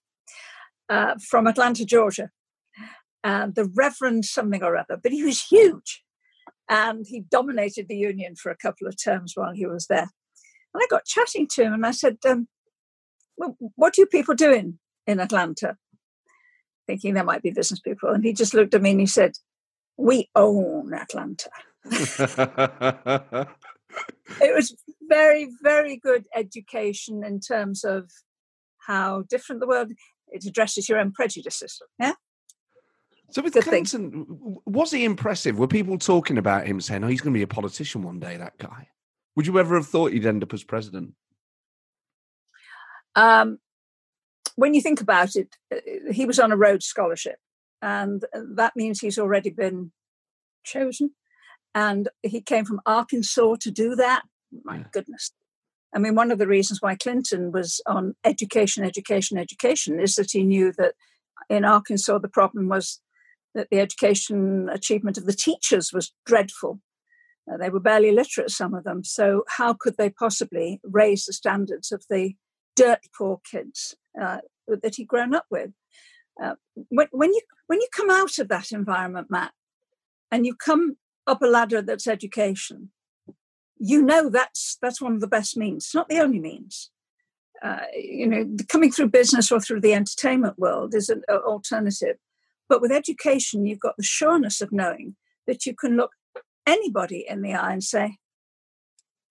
uh, 0.88 1.14
from 1.28 1.46
Atlanta, 1.46 1.84
Georgia, 1.84 2.30
and 3.24 3.54
the 3.54 3.64
Reverend 3.74 4.24
something 4.24 4.62
or 4.62 4.76
other, 4.76 4.96
but 5.02 5.12
he 5.12 5.24
was 5.24 5.42
huge. 5.42 6.04
And 6.68 7.06
he 7.06 7.20
dominated 7.20 7.88
the 7.88 7.96
union 7.96 8.34
for 8.34 8.50
a 8.50 8.56
couple 8.56 8.88
of 8.88 9.02
terms 9.02 9.32
while 9.34 9.52
he 9.52 9.66
was 9.66 9.86
there. 9.86 10.10
And 10.74 10.82
I 10.82 10.86
got 10.90 11.04
chatting 11.04 11.46
to 11.52 11.62
him 11.62 11.72
and 11.72 11.86
I 11.86 11.92
said, 11.92 12.18
um, 12.26 12.48
well, 13.36 13.56
What 13.76 13.96
are 13.96 14.00
you 14.02 14.06
people 14.06 14.34
doing 14.34 14.78
in 15.06 15.20
Atlanta? 15.20 15.76
Thinking 16.86 17.14
there 17.14 17.24
might 17.24 17.42
be 17.42 17.50
business 17.50 17.80
people. 17.80 18.10
And 18.10 18.24
he 18.24 18.32
just 18.32 18.54
looked 18.54 18.74
at 18.74 18.82
me 18.82 18.90
and 18.92 19.00
he 19.00 19.06
said, 19.06 19.32
We 19.96 20.28
own 20.34 20.92
Atlanta. 20.92 21.50
it 24.40 24.54
was 24.54 24.74
very, 25.08 25.48
very 25.62 25.96
good 25.96 26.26
education 26.34 27.22
in 27.24 27.40
terms 27.40 27.84
of 27.84 28.10
how 28.86 29.22
different 29.28 29.60
the 29.60 29.66
world 29.66 29.92
it 30.28 30.44
addresses 30.44 30.88
your 30.88 30.98
own 30.98 31.12
prejudices. 31.12 31.80
Yeah. 31.98 32.14
So 33.30 33.42
with 33.42 33.54
Clinton, 33.54 34.10
thing. 34.10 34.58
was 34.64 34.92
he 34.92 35.04
impressive? 35.04 35.58
Were 35.58 35.66
people 35.66 35.98
talking 35.98 36.38
about 36.38 36.66
him 36.66 36.80
saying, 36.80 37.02
"Oh, 37.04 37.08
he's 37.08 37.20
going 37.20 37.34
to 37.34 37.38
be 37.38 37.42
a 37.42 37.48
politician 37.48 38.02
one 38.02 38.20
day"? 38.20 38.36
That 38.36 38.58
guy. 38.58 38.88
Would 39.34 39.46
you 39.46 39.58
ever 39.58 39.74
have 39.76 39.86
thought 39.86 40.12
he'd 40.12 40.26
end 40.26 40.42
up 40.42 40.54
as 40.54 40.64
president? 40.64 41.14
Um, 43.14 43.58
when 44.54 44.74
you 44.74 44.80
think 44.80 45.00
about 45.00 45.36
it, 45.36 45.56
uh, 45.74 46.12
he 46.12 46.24
was 46.24 46.38
on 46.38 46.52
a 46.52 46.56
Rhodes 46.56 46.86
Scholarship, 46.86 47.38
and 47.82 48.24
that 48.32 48.74
means 48.76 49.00
he's 49.00 49.18
already 49.18 49.50
been 49.50 49.92
chosen. 50.64 51.12
And 51.74 52.08
he 52.22 52.40
came 52.40 52.64
from 52.64 52.80
Arkansas 52.86 53.56
to 53.60 53.70
do 53.70 53.94
that. 53.96 54.22
My 54.64 54.78
yeah. 54.78 54.84
goodness, 54.92 55.32
I 55.94 55.98
mean, 55.98 56.14
one 56.14 56.30
of 56.30 56.38
the 56.38 56.46
reasons 56.46 56.82
why 56.82 56.94
Clinton 56.94 57.52
was 57.52 57.80
on 57.86 58.14
education, 58.24 58.84
education, 58.84 59.38
education 59.38 59.98
is 59.98 60.14
that 60.16 60.32
he 60.32 60.42
knew 60.42 60.72
that 60.78 60.94
in 61.48 61.64
Arkansas 61.64 62.18
the 62.18 62.28
problem 62.28 62.68
was 62.68 63.00
that 63.56 63.68
the 63.70 63.80
education 63.80 64.68
achievement 64.70 65.18
of 65.18 65.24
the 65.26 65.32
teachers 65.32 65.92
was 65.92 66.12
dreadful. 66.24 66.80
Uh, 67.50 67.56
they 67.56 67.70
were 67.70 67.80
barely 67.80 68.12
literate, 68.12 68.50
some 68.50 68.74
of 68.74 68.84
them. 68.84 69.02
So, 69.02 69.44
how 69.48 69.72
could 69.72 69.96
they 69.96 70.10
possibly 70.10 70.80
raise 70.84 71.24
the 71.24 71.32
standards 71.32 71.90
of 71.90 72.04
the 72.08 72.34
dirt 72.76 73.00
poor 73.16 73.40
kids 73.50 73.96
uh, 74.20 74.38
that 74.68 74.96
he'd 74.96 75.08
grown 75.08 75.34
up 75.34 75.46
with? 75.50 75.70
Uh, 76.40 76.54
when, 76.90 77.08
when, 77.12 77.32
you 77.32 77.40
when 77.66 77.80
you 77.80 77.88
come 77.96 78.10
out 78.10 78.38
of 78.38 78.48
that 78.48 78.72
environment, 78.72 79.28
Matt, 79.30 79.52
and 80.30 80.44
you 80.44 80.54
come 80.54 80.96
up 81.26 81.40
a 81.40 81.46
ladder 81.46 81.80
that's 81.80 82.06
education, 82.06 82.90
you 83.78 84.02
know 84.02 84.28
that's 84.28 84.76
that's 84.82 85.00
one 85.00 85.14
of 85.14 85.20
the 85.20 85.26
best 85.26 85.56
means. 85.56 85.86
It's 85.86 85.94
not 85.94 86.08
the 86.08 86.20
only 86.20 86.40
means. 86.40 86.90
Uh, 87.62 87.86
you 87.94 88.26
know, 88.26 88.46
coming 88.68 88.92
through 88.92 89.08
business 89.08 89.50
or 89.50 89.60
through 89.60 89.80
the 89.80 89.94
entertainment 89.94 90.58
world 90.58 90.94
is 90.94 91.08
an 91.08 91.22
alternative. 91.30 92.16
But 92.68 92.80
with 92.80 92.92
education, 92.92 93.66
you've 93.66 93.80
got 93.80 93.96
the 93.96 94.02
sureness 94.02 94.60
of 94.60 94.72
knowing 94.72 95.16
that 95.46 95.66
you 95.66 95.74
can 95.74 95.96
look 95.96 96.10
anybody 96.66 97.24
in 97.28 97.42
the 97.42 97.54
eye 97.54 97.72
and 97.72 97.84
say, 97.84 98.16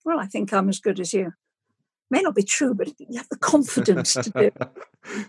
"Well, 0.04 0.20
I 0.20 0.26
think 0.26 0.54
I'm 0.54 0.70
as 0.70 0.80
good 0.80 1.00
as 1.00 1.14
you." 1.14 1.34
May 2.12 2.22
not 2.22 2.36
be 2.36 2.44
true, 2.44 2.74
but 2.74 2.88
you 3.00 3.18
have 3.18 3.30
the 3.30 3.38
confidence 3.38 4.14
to 4.14 4.30
do. 4.30 4.52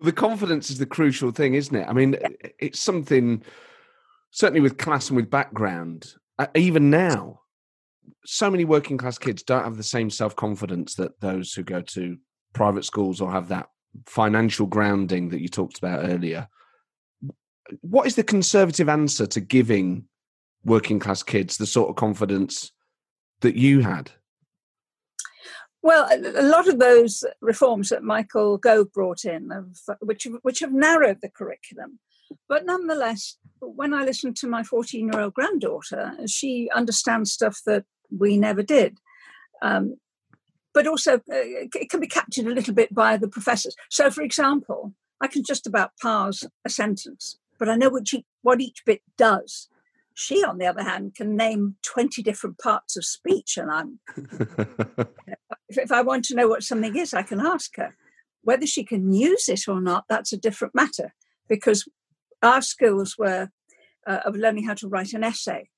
the 0.00 0.12
confidence 0.12 0.70
is 0.70 0.78
the 0.78 0.86
crucial 0.86 1.30
thing, 1.30 1.54
isn't 1.54 1.76
it? 1.76 1.86
I 1.88 1.92
mean, 1.92 2.16
yeah. 2.20 2.28
it's 2.58 2.80
something 2.80 3.42
certainly 4.30 4.60
with 4.60 4.78
class 4.78 5.08
and 5.08 5.16
with 5.16 5.30
background. 5.30 6.14
Uh, 6.38 6.46
even 6.54 6.90
now, 6.90 7.40
so 8.24 8.50
many 8.50 8.64
working 8.64 8.98
class 8.98 9.18
kids 9.18 9.42
don't 9.42 9.64
have 9.64 9.76
the 9.76 9.82
same 9.82 10.10
self 10.10 10.34
confidence 10.34 10.94
that 10.96 11.20
those 11.20 11.52
who 11.52 11.62
go 11.62 11.80
to 11.80 12.16
private 12.52 12.84
schools 12.84 13.20
or 13.20 13.30
have 13.30 13.48
that 13.48 13.68
financial 14.06 14.66
grounding 14.66 15.28
that 15.28 15.40
you 15.40 15.48
talked 15.48 15.78
about 15.78 16.08
earlier. 16.08 16.48
What 17.80 18.06
is 18.06 18.16
the 18.16 18.22
conservative 18.22 18.88
answer 18.88 19.26
to 19.26 19.40
giving 19.40 20.04
working 20.64 20.98
class 20.98 21.22
kids 21.22 21.56
the 21.56 21.66
sort 21.66 21.90
of 21.90 21.96
confidence 21.96 22.72
that 23.40 23.56
you 23.56 23.80
had? 23.80 24.10
Well, 25.82 26.08
a 26.10 26.42
lot 26.42 26.66
of 26.66 26.78
those 26.78 27.24
reforms 27.42 27.90
that 27.90 28.02
Michael 28.02 28.56
Gove 28.56 28.90
brought 28.92 29.24
in, 29.24 29.50
which 30.00 30.26
which 30.40 30.60
have 30.60 30.72
narrowed 30.72 31.18
the 31.20 31.28
curriculum, 31.28 31.98
but 32.48 32.64
nonetheless, 32.64 33.36
when 33.60 33.92
I 33.92 34.04
listen 34.04 34.34
to 34.34 34.46
my 34.46 34.62
14 34.62 35.12
year 35.12 35.20
old 35.20 35.34
granddaughter, 35.34 36.16
she 36.26 36.70
understands 36.74 37.32
stuff 37.32 37.60
that 37.66 37.84
we 38.10 38.36
never 38.36 38.62
did. 38.62 38.98
Um, 39.62 39.96
but 40.72 40.86
also, 40.86 41.14
uh, 41.16 41.20
it 41.28 41.88
can 41.88 42.00
be 42.00 42.06
captured 42.06 42.46
a 42.46 42.54
little 42.54 42.74
bit 42.74 42.92
by 42.92 43.16
the 43.16 43.28
professors. 43.28 43.76
So, 43.90 44.10
for 44.10 44.22
example, 44.22 44.92
I 45.20 45.28
can 45.28 45.44
just 45.44 45.66
about 45.66 45.92
parse 46.02 46.44
a 46.64 46.68
sentence, 46.68 47.38
but 47.58 47.68
I 47.68 47.76
know 47.76 47.90
what, 47.90 48.12
each, 48.12 48.24
what 48.42 48.60
each 48.60 48.84
bit 48.84 49.02
does. 49.16 49.68
She, 50.14 50.44
on 50.44 50.58
the 50.58 50.66
other 50.66 50.82
hand, 50.82 51.14
can 51.14 51.36
name 51.36 51.76
20 51.82 52.22
different 52.22 52.58
parts 52.58 52.96
of 52.96 53.04
speech. 53.04 53.56
And 53.56 53.70
I'm, 53.70 53.98
if, 55.68 55.78
if 55.78 55.92
I 55.92 56.02
want 56.02 56.24
to 56.26 56.34
know 56.34 56.48
what 56.48 56.62
something 56.62 56.96
is, 56.96 57.12
I 57.12 57.22
can 57.22 57.40
ask 57.40 57.76
her. 57.76 57.96
Whether 58.42 58.66
she 58.66 58.84
can 58.84 59.12
use 59.12 59.48
it 59.48 59.66
or 59.66 59.80
not, 59.80 60.04
that's 60.08 60.32
a 60.32 60.36
different 60.36 60.74
matter 60.74 61.14
because 61.48 61.88
our 62.42 62.60
skills 62.60 63.16
were 63.18 63.48
uh, 64.06 64.20
of 64.24 64.36
learning 64.36 64.66
how 64.66 64.74
to 64.74 64.88
write 64.88 65.14
an 65.14 65.24
essay 65.24 65.70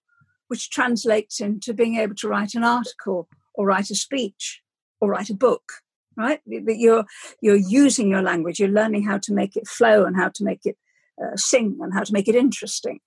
which 0.49 0.71
translates 0.71 1.41
into 1.41 1.75
being 1.75 1.97
able 1.97 2.15
to 2.15 2.29
write 2.29 2.55
an 2.55 2.65
article 2.65 3.29
or 3.55 3.67
write 3.67 3.91
a 3.91 3.95
speech 3.95 4.63
or 5.01 5.11
write 5.11 5.31
a 5.31 5.35
book 5.35 5.73
right 6.17 6.41
that 6.47 6.79
you're 6.79 7.05
you're 7.41 7.57
using 7.57 8.09
your 8.09 8.23
language 8.23 8.59
you're 8.59 8.69
learning 8.69 9.05
how 9.05 9.19
to 9.19 9.33
make 9.33 9.57
it 9.57 9.67
flow 9.67 10.05
and 10.05 10.17
how 10.17 10.29
to 10.29 10.45
make 10.45 10.65
it 10.65 10.77
uh, 11.23 11.37
sing 11.37 11.79
and 11.81 11.93
how 11.95 12.03
to 12.03 12.13
make 12.13 12.29
it 12.29 12.35
interesting. 12.35 13.01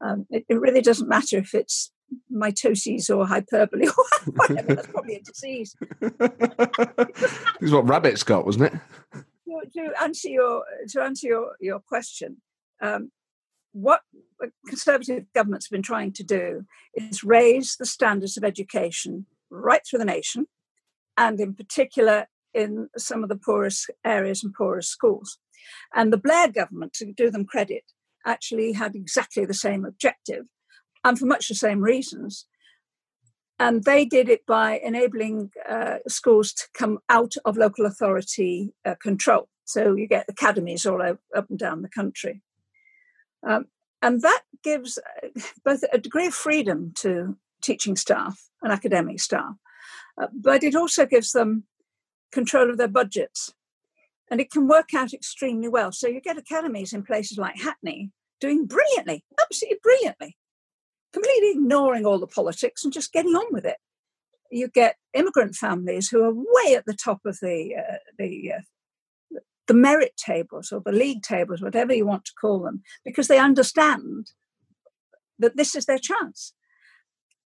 Um, 0.00 0.26
it, 0.30 0.44
it, 0.48 0.60
really 0.60 0.80
doesn't 0.80 1.08
matter 1.08 1.38
if 1.38 1.54
it's 1.54 1.92
mitoses 2.34 3.08
or 3.08 3.26
hyperbole 3.26 3.86
or 3.98 4.32
whatever 4.34 4.74
that's 4.74 4.88
probably 4.88 5.16
a 5.16 5.22
disease. 5.22 5.76
This 7.60 7.68
is 7.68 7.72
what 7.72 7.88
rabbits 7.88 8.24
got 8.24 8.44
wasn't 8.44 8.64
it? 8.64 8.72
To, 9.14 9.60
to 9.74 10.02
answer 10.02 10.28
your 10.28 10.64
to 10.88 11.02
answer 11.02 11.28
your 11.28 11.52
your 11.60 11.78
question 11.78 12.38
um, 12.82 13.12
what 13.72 14.00
conservative 14.66 15.24
governments 15.34 15.66
have 15.66 15.72
been 15.72 15.82
trying 15.82 16.12
to 16.12 16.24
do 16.24 16.66
is 16.94 17.24
raise 17.24 17.76
the 17.76 17.86
standards 17.86 18.36
of 18.36 18.44
education 18.44 19.26
right 19.50 19.80
through 19.88 19.98
the 19.98 20.04
nation, 20.04 20.46
and 21.16 21.40
in 21.40 21.54
particular 21.54 22.26
in 22.52 22.88
some 22.98 23.22
of 23.22 23.30
the 23.30 23.36
poorest 23.36 23.90
areas 24.04 24.44
and 24.44 24.52
poorest 24.52 24.90
schools. 24.90 25.38
And 25.94 26.12
the 26.12 26.18
Blair 26.18 26.48
government, 26.48 26.92
to 26.94 27.12
do 27.12 27.30
them 27.30 27.44
credit, 27.44 27.84
actually 28.26 28.72
had 28.72 28.94
exactly 28.94 29.44
the 29.44 29.54
same 29.54 29.84
objective 29.84 30.46
and 31.04 31.18
for 31.18 31.26
much 31.26 31.48
the 31.48 31.54
same 31.54 31.80
reasons. 31.80 32.46
And 33.58 33.84
they 33.84 34.04
did 34.04 34.28
it 34.28 34.46
by 34.46 34.80
enabling 34.82 35.50
uh, 35.68 35.98
schools 36.08 36.52
to 36.54 36.64
come 36.74 36.98
out 37.08 37.34
of 37.44 37.56
local 37.56 37.86
authority 37.86 38.72
uh, 38.84 38.94
control. 39.00 39.48
So 39.64 39.94
you 39.94 40.08
get 40.08 40.26
academies 40.28 40.84
all 40.86 41.00
over, 41.02 41.20
up 41.36 41.48
and 41.48 41.58
down 41.58 41.82
the 41.82 41.88
country. 41.88 42.42
Um, 43.46 43.66
and 44.00 44.20
that 44.22 44.42
gives 44.64 44.98
uh, 44.98 45.28
both 45.64 45.84
a 45.92 45.98
degree 45.98 46.26
of 46.26 46.34
freedom 46.34 46.92
to 46.96 47.36
teaching 47.62 47.96
staff 47.96 48.48
and 48.62 48.72
academic 48.72 49.20
staff, 49.20 49.54
uh, 50.20 50.26
but 50.34 50.64
it 50.64 50.74
also 50.74 51.06
gives 51.06 51.32
them 51.32 51.64
control 52.32 52.70
of 52.70 52.78
their 52.78 52.88
budgets. 52.88 53.54
And 54.32 54.40
it 54.40 54.50
can 54.50 54.66
work 54.66 54.94
out 54.94 55.12
extremely 55.12 55.68
well. 55.68 55.92
So 55.92 56.08
you 56.08 56.18
get 56.22 56.38
academies 56.38 56.94
in 56.94 57.02
places 57.02 57.36
like 57.36 57.60
Hackney 57.60 58.12
doing 58.40 58.64
brilliantly, 58.64 59.26
absolutely 59.38 59.78
brilliantly, 59.82 60.38
completely 61.12 61.50
ignoring 61.50 62.06
all 62.06 62.18
the 62.18 62.26
politics 62.26 62.82
and 62.82 62.94
just 62.94 63.12
getting 63.12 63.34
on 63.34 63.52
with 63.52 63.66
it. 63.66 63.76
You 64.50 64.68
get 64.68 64.96
immigrant 65.12 65.54
families 65.54 66.08
who 66.08 66.24
are 66.24 66.32
way 66.32 66.74
at 66.74 66.86
the 66.86 66.94
top 66.94 67.20
of 67.26 67.40
the 67.42 67.74
uh, 67.78 67.98
the 68.16 68.52
uh, 68.56 69.38
the 69.66 69.74
merit 69.74 70.16
tables 70.16 70.72
or 70.72 70.80
the 70.80 70.92
league 70.92 71.22
tables, 71.22 71.60
whatever 71.60 71.92
you 71.92 72.06
want 72.06 72.24
to 72.24 72.32
call 72.40 72.60
them, 72.60 72.82
because 73.04 73.28
they 73.28 73.38
understand 73.38 74.32
that 75.38 75.58
this 75.58 75.74
is 75.74 75.84
their 75.84 75.98
chance. 75.98 76.54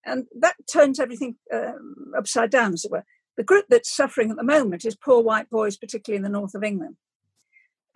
And 0.04 0.26
that 0.38 0.56
turns 0.70 1.00
everything 1.00 1.36
um, 1.50 2.12
upside 2.14 2.50
down, 2.50 2.74
as 2.74 2.84
it 2.84 2.90
were. 2.90 3.06
The 3.36 3.44
group 3.44 3.66
that's 3.68 3.94
suffering 3.94 4.30
at 4.30 4.36
the 4.36 4.44
moment 4.44 4.84
is 4.84 4.94
poor 4.94 5.22
white 5.22 5.50
boys, 5.50 5.76
particularly 5.76 6.16
in 6.16 6.22
the 6.22 6.28
north 6.28 6.54
of 6.54 6.62
England. 6.62 6.96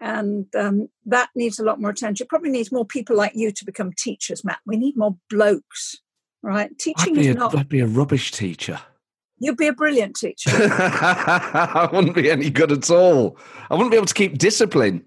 And 0.00 0.46
um, 0.56 0.88
that 1.06 1.30
needs 1.34 1.58
a 1.58 1.64
lot 1.64 1.80
more 1.80 1.90
attention. 1.90 2.24
It 2.24 2.28
probably 2.28 2.50
needs 2.50 2.70
more 2.70 2.84
people 2.84 3.16
like 3.16 3.32
you 3.34 3.50
to 3.50 3.64
become 3.64 3.92
teachers, 3.92 4.44
Matt. 4.44 4.60
We 4.64 4.76
need 4.76 4.96
more 4.96 5.16
blokes, 5.28 5.96
right? 6.42 6.76
Teaching 6.78 7.16
is 7.16 7.26
a, 7.28 7.34
not. 7.34 7.56
I'd 7.56 7.68
be 7.68 7.80
a 7.80 7.86
rubbish 7.86 8.30
teacher. 8.30 8.80
You'd 9.40 9.56
be 9.56 9.68
a 9.68 9.72
brilliant 9.72 10.16
teacher. 10.16 10.50
I 10.52 11.88
wouldn't 11.92 12.14
be 12.14 12.30
any 12.30 12.50
good 12.50 12.72
at 12.72 12.90
all. 12.90 13.38
I 13.70 13.74
wouldn't 13.74 13.90
be 13.90 13.96
able 13.96 14.06
to 14.06 14.14
keep 14.14 14.38
discipline. 14.38 15.04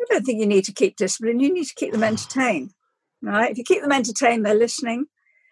I 0.00 0.04
don't 0.14 0.24
think 0.24 0.40
you 0.40 0.46
need 0.46 0.64
to 0.64 0.72
keep 0.72 0.96
discipline. 0.96 1.40
You 1.40 1.52
need 1.52 1.66
to 1.66 1.74
keep 1.74 1.92
them 1.92 2.04
entertained, 2.04 2.72
right? 3.22 3.50
If 3.50 3.58
you 3.58 3.64
keep 3.64 3.82
them 3.82 3.92
entertained, 3.92 4.44
they're 4.44 4.54
listening, 4.54 5.06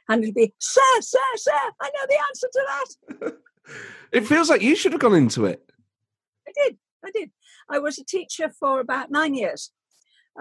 and 0.09 0.23
it'll 0.23 0.35
be, 0.35 0.55
sir, 0.59 0.81
sir, 1.01 1.19
sir, 1.37 1.53
I 1.81 1.91
know 1.91 2.07
the 2.09 2.19
answer 2.29 2.49
to 2.53 2.63
that. 2.69 3.33
It 4.13 4.27
feels 4.27 4.51
like 4.51 4.61
you 4.61 4.77
should 4.77 4.93
have 4.93 5.01
gone 5.01 5.15
into 5.15 5.47
it. 5.47 5.73
I 6.47 6.53
did. 6.55 6.77
I 7.05 7.11
did. 7.11 7.31
I 7.69 7.79
was 7.79 7.99
a 7.99 8.05
teacher 8.05 8.51
for 8.51 8.81
about 8.81 9.11
nine 9.11 9.35
years. 9.35 9.71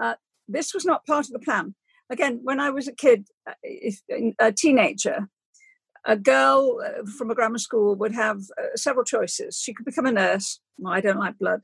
Uh, 0.00 0.14
this 0.46 0.74
was 0.74 0.84
not 0.84 1.06
part 1.06 1.26
of 1.26 1.32
the 1.32 1.38
plan. 1.38 1.74
Again, 2.10 2.40
when 2.42 2.60
I 2.60 2.70
was 2.70 2.86
a 2.86 2.92
kid, 2.92 3.28
uh, 3.48 3.54
if, 3.62 4.00
a 4.38 4.52
teenager, 4.52 5.28
a 6.04 6.16
girl 6.16 6.82
uh, 6.84 7.10
from 7.18 7.30
a 7.30 7.34
grammar 7.34 7.58
school 7.58 7.94
would 7.96 8.12
have 8.12 8.42
uh, 8.58 8.76
several 8.76 9.04
choices. 9.04 9.58
She 9.58 9.72
could 9.72 9.86
become 9.86 10.06
a 10.06 10.12
nurse. 10.12 10.60
Well, 10.78 10.92
I 10.92 11.00
don't 11.00 11.18
like 11.18 11.38
blood. 11.38 11.62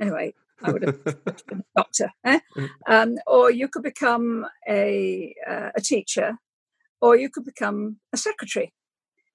Anyway, 0.00 0.34
I 0.62 0.72
would 0.72 0.82
have 0.82 1.04
been 1.46 1.60
a 1.60 1.64
doctor. 1.76 2.10
Eh? 2.24 2.40
Um, 2.88 3.16
or 3.26 3.50
you 3.50 3.68
could 3.68 3.82
become 3.82 4.46
a, 4.68 5.34
uh, 5.46 5.70
a 5.76 5.80
teacher, 5.80 6.38
or 7.04 7.14
you 7.14 7.28
could 7.28 7.44
become 7.44 7.98
a 8.14 8.16
secretary. 8.16 8.72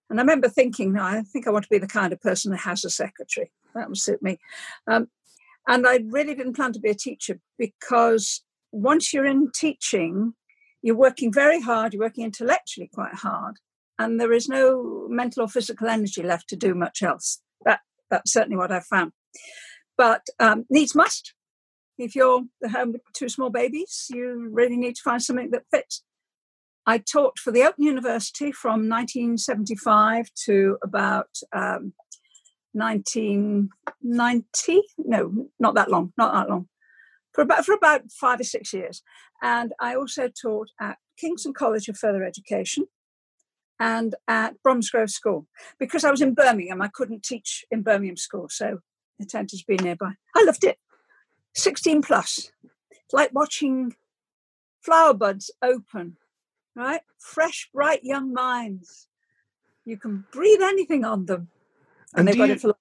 And 0.09 0.19
I 0.19 0.23
remember 0.23 0.49
thinking, 0.49 0.91
no, 0.93 1.03
I 1.03 1.21
think 1.21 1.45
I 1.45 1.51
want 1.51 1.65
to 1.65 1.69
be 1.69 1.77
the 1.77 1.85
kind 1.85 2.11
of 2.11 2.19
person 2.19 2.49
that 2.49 2.61
has 2.61 2.83
a 2.83 2.89
secretary. 2.89 3.51
That 3.75 3.87
would 3.87 3.99
suit 3.99 4.23
me. 4.23 4.39
Um, 4.87 5.09
and 5.67 5.85
I 5.85 5.99
really 6.09 6.33
didn't 6.33 6.55
plan 6.55 6.73
to 6.73 6.79
be 6.79 6.89
a 6.89 6.95
teacher 6.95 7.39
because 7.59 8.43
once 8.71 9.13
you're 9.13 9.27
in 9.27 9.51
teaching, 9.53 10.33
you're 10.81 10.95
working 10.95 11.31
very 11.31 11.61
hard, 11.61 11.93
you're 11.93 12.01
working 12.01 12.25
intellectually 12.25 12.89
quite 12.91 13.13
hard, 13.13 13.57
and 13.99 14.19
there 14.19 14.33
is 14.33 14.49
no 14.49 15.05
mental 15.07 15.43
or 15.43 15.47
physical 15.47 15.89
energy 15.89 16.23
left 16.23 16.49
to 16.49 16.55
do 16.55 16.73
much 16.73 17.03
else. 17.03 17.39
That 17.65 17.81
that's 18.09 18.33
certainly 18.33 18.57
what 18.57 18.71
I've 18.71 18.85
found. 18.85 19.11
But 19.95 20.25
um, 20.39 20.65
needs 20.71 20.95
must. 20.95 21.35
If 21.99 22.15
you're 22.15 22.45
at 22.63 22.71
home 22.71 22.93
with 22.93 23.01
two 23.13 23.29
small 23.29 23.51
babies, 23.51 24.07
you 24.09 24.49
really 24.51 24.77
need 24.77 24.95
to 24.95 25.03
find 25.03 25.21
something 25.21 25.51
that 25.51 25.65
fits. 25.71 26.01
I 26.89 26.97
taught 26.97 27.37
for 27.37 27.51
the 27.51 27.61
Open 27.61 27.83
University 27.83 28.51
from 28.51 28.89
1975 28.89 30.33
to 30.45 30.79
about 30.81 31.29
um, 31.53 31.93
1990. 32.71 34.81
No, 34.97 35.49
not 35.59 35.75
that 35.75 35.91
long, 35.91 36.13
not 36.17 36.33
that 36.33 36.49
long. 36.49 36.67
For 37.31 37.43
about, 37.43 37.63
for 37.63 37.75
about 37.75 38.11
five 38.11 38.39
or 38.39 38.43
six 38.43 38.73
years. 38.73 39.03
And 39.39 39.71
I 39.79 39.93
also 39.93 40.29
taught 40.29 40.71
at 40.81 40.97
Kingston 41.15 41.53
College 41.53 41.89
of 41.89 41.97
Further 41.99 42.23
Education 42.23 42.87
and 43.79 44.15
at 44.27 44.55
Bromsgrove 44.63 45.11
School. 45.11 45.45
Because 45.77 46.03
I 46.03 46.09
was 46.09 46.21
in 46.21 46.33
Birmingham, 46.33 46.81
I 46.81 46.87
couldn't 46.87 47.21
teach 47.21 47.63
in 47.69 47.83
Birmingham 47.83 48.17
School, 48.17 48.47
so 48.49 48.79
I 49.21 49.25
tended 49.25 49.59
to 49.59 49.65
be 49.67 49.77
nearby. 49.77 50.13
I 50.35 50.43
loved 50.43 50.63
it. 50.63 50.79
16 51.53 52.01
plus. 52.01 52.51
It's 52.89 53.13
like 53.13 53.29
watching 53.31 53.93
flower 54.81 55.13
buds 55.13 55.51
open, 55.61 56.17
right? 56.79 57.01
Fresh, 57.19 57.69
bright 57.73 58.03
young 58.03 58.33
minds. 58.33 59.07
You 59.85 59.97
can 59.97 60.25
breathe 60.31 60.61
anything 60.61 61.03
on 61.03 61.25
them. 61.25 61.49
And 62.15 62.27
they've 62.27 62.37
got 62.37 62.47
you- 62.47 62.55
it 62.55 62.61
for 62.61 62.75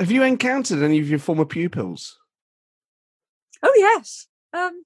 Have 0.00 0.10
you 0.10 0.22
encountered 0.24 0.82
any 0.82 0.98
of 0.98 1.08
your 1.08 1.18
former 1.18 1.46
pupils? 1.46 2.18
Oh 3.62 3.72
yes, 3.76 4.26
um, 4.52 4.84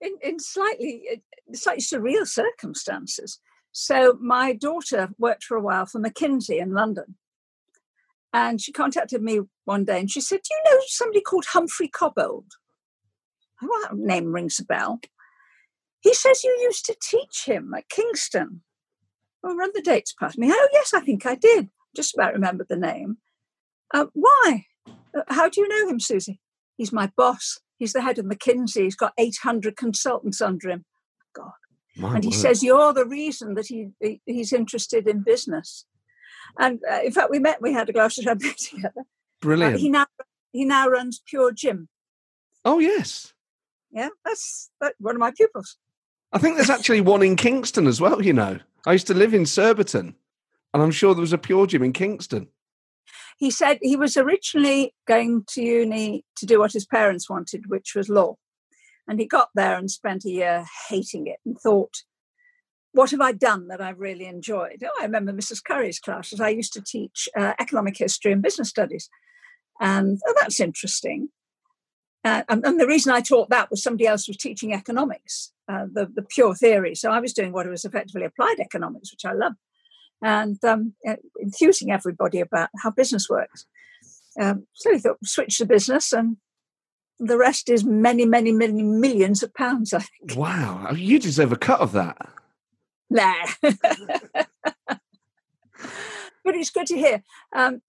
in 0.00 0.18
in 0.22 0.38
slightly 0.38 1.22
slightly 1.54 1.82
surreal 1.82 2.26
circumstances. 2.26 3.40
So 3.72 4.18
my 4.20 4.52
daughter 4.52 5.10
worked 5.18 5.44
for 5.44 5.56
a 5.56 5.62
while 5.62 5.86
for 5.86 5.98
McKinsey 6.00 6.60
in 6.60 6.72
London, 6.72 7.16
and 8.32 8.60
she 8.60 8.72
contacted 8.72 9.22
me 9.22 9.40
one 9.64 9.84
day 9.84 10.00
and 10.00 10.10
she 10.10 10.20
said, 10.20 10.40
"Do 10.42 10.54
you 10.54 10.60
know 10.66 10.82
somebody 10.86 11.22
called 11.22 11.46
Humphrey 11.46 11.88
Cobbold?" 11.88 12.50
Oh, 13.62 13.80
that 13.84 13.96
name 13.96 14.34
rings 14.34 14.58
a 14.58 14.64
bell. 14.64 15.00
He 16.06 16.14
says 16.14 16.44
you 16.44 16.56
used 16.62 16.86
to 16.86 16.94
teach 17.02 17.46
him 17.46 17.74
at 17.76 17.88
Kingston. 17.88 18.62
Oh, 19.42 19.56
run 19.56 19.70
the 19.74 19.82
dates 19.82 20.12
past 20.12 20.38
me. 20.38 20.48
Oh, 20.52 20.68
yes, 20.72 20.94
I 20.94 21.00
think 21.00 21.26
I 21.26 21.34
did. 21.34 21.68
Just 21.96 22.14
about 22.14 22.32
remember 22.32 22.64
the 22.68 22.76
name. 22.76 23.16
Uh, 23.92 24.06
why? 24.12 24.66
Uh, 24.86 25.22
how 25.26 25.48
do 25.48 25.60
you 25.60 25.68
know 25.68 25.88
him, 25.88 25.98
Susie? 25.98 26.40
He's 26.76 26.92
my 26.92 27.10
boss. 27.16 27.58
He's 27.76 27.92
the 27.92 28.02
head 28.02 28.20
of 28.20 28.24
McKinsey. 28.24 28.84
He's 28.84 28.94
got 28.94 29.14
800 29.18 29.76
consultants 29.76 30.40
under 30.40 30.70
him. 30.70 30.84
God. 31.34 31.50
My 31.96 32.14
and 32.14 32.22
he 32.22 32.30
says, 32.30 32.62
You're 32.62 32.92
the 32.92 33.04
reason 33.04 33.54
that 33.54 33.66
he, 33.66 33.88
he 34.00 34.20
he's 34.26 34.52
interested 34.52 35.08
in 35.08 35.24
business. 35.24 35.86
And 36.56 36.78
uh, 36.88 37.00
in 37.04 37.10
fact, 37.10 37.32
we 37.32 37.40
met, 37.40 37.60
we 37.60 37.72
had 37.72 37.88
a 37.88 37.92
glass 37.92 38.16
of 38.18 38.22
champagne 38.22 38.54
together. 38.58 39.00
Uh, 39.00 39.02
Brilliant. 39.40 39.80
he, 39.80 39.88
now, 39.88 40.06
he 40.52 40.64
now 40.64 40.86
runs 40.86 41.20
Pure 41.26 41.54
Gym. 41.54 41.88
oh, 42.64 42.78
yes. 42.78 43.32
Yeah, 43.90 44.10
that's 44.24 44.70
that, 44.80 44.94
one 44.98 45.16
of 45.16 45.20
my 45.20 45.32
pupils. 45.32 45.78
I 46.32 46.38
think 46.38 46.56
there's 46.56 46.70
actually 46.70 47.00
one 47.00 47.22
in 47.22 47.36
Kingston 47.36 47.86
as 47.86 48.00
well, 48.00 48.22
you 48.22 48.32
know. 48.32 48.58
I 48.86 48.92
used 48.92 49.06
to 49.08 49.14
live 49.14 49.34
in 49.34 49.46
Surbiton, 49.46 50.14
and 50.74 50.82
I'm 50.82 50.90
sure 50.90 51.14
there 51.14 51.20
was 51.20 51.32
a 51.32 51.38
Pure 51.38 51.68
Gym 51.68 51.82
in 51.82 51.92
Kingston. 51.92 52.48
He 53.38 53.50
said 53.50 53.78
he 53.82 53.96
was 53.96 54.16
originally 54.16 54.94
going 55.06 55.44
to 55.48 55.62
uni 55.62 56.24
to 56.36 56.46
do 56.46 56.58
what 56.58 56.72
his 56.72 56.86
parents 56.86 57.28
wanted, 57.28 57.64
which 57.68 57.94
was 57.94 58.08
law. 58.08 58.36
And 59.06 59.20
he 59.20 59.26
got 59.26 59.50
there 59.54 59.76
and 59.76 59.90
spent 59.90 60.24
a 60.24 60.30
year 60.30 60.64
hating 60.88 61.26
it 61.26 61.38
and 61.44 61.58
thought, 61.58 62.02
what 62.92 63.10
have 63.10 63.20
I 63.20 63.32
done 63.32 63.68
that 63.68 63.80
I've 63.80 64.00
really 64.00 64.26
enjoyed? 64.26 64.82
Oh, 64.82 65.00
I 65.00 65.04
remember 65.04 65.32
Mrs. 65.32 65.62
Currie's 65.62 66.00
classes. 66.00 66.40
I 66.40 66.48
used 66.48 66.72
to 66.72 66.82
teach 66.82 67.28
uh, 67.36 67.52
economic 67.60 67.98
history 67.98 68.32
and 68.32 68.42
business 68.42 68.70
studies. 68.70 69.10
And 69.80 70.18
oh, 70.26 70.34
that's 70.40 70.60
interesting. 70.60 71.28
Uh, 72.24 72.42
and, 72.48 72.64
and 72.64 72.80
the 72.80 72.86
reason 72.86 73.12
I 73.12 73.20
taught 73.20 73.50
that 73.50 73.70
was 73.70 73.82
somebody 73.82 74.06
else 74.06 74.26
was 74.26 74.38
teaching 74.38 74.72
economics, 74.72 75.52
uh, 75.68 75.86
the, 75.92 76.06
the 76.14 76.22
pure 76.22 76.54
theory. 76.54 76.94
So 76.94 77.10
I 77.10 77.20
was 77.20 77.32
doing 77.32 77.52
what 77.52 77.68
was 77.68 77.84
effectively 77.84 78.24
applied 78.24 78.60
economics, 78.60 79.12
which 79.12 79.24
I 79.24 79.32
love, 79.32 79.54
and 80.22 80.62
um, 80.64 80.94
uh, 81.06 81.16
enthusing 81.40 81.90
everybody 81.90 82.40
about 82.40 82.70
how 82.82 82.90
business 82.90 83.28
works. 83.28 83.66
Um, 84.40 84.66
so 84.74 84.92
he 84.92 84.98
thought, 84.98 85.18
switch 85.24 85.58
to 85.58 85.66
business, 85.66 86.12
and 86.12 86.36
the 87.18 87.38
rest 87.38 87.68
is 87.68 87.84
many, 87.84 88.24
many, 88.26 88.52
many 88.52 88.82
millions 88.82 89.42
of 89.42 89.54
pounds, 89.54 89.92
I 89.92 90.00
think. 90.00 90.36
Wow. 90.36 90.92
You 90.92 91.18
deserve 91.18 91.52
a 91.52 91.56
cut 91.56 91.80
of 91.80 91.92
that. 91.92 92.16
Nah. 93.08 93.46
but 93.62 93.78
it's 96.44 96.70
good 96.70 96.86
to 96.86 96.96
hear. 96.96 97.22
Um, 97.54 97.80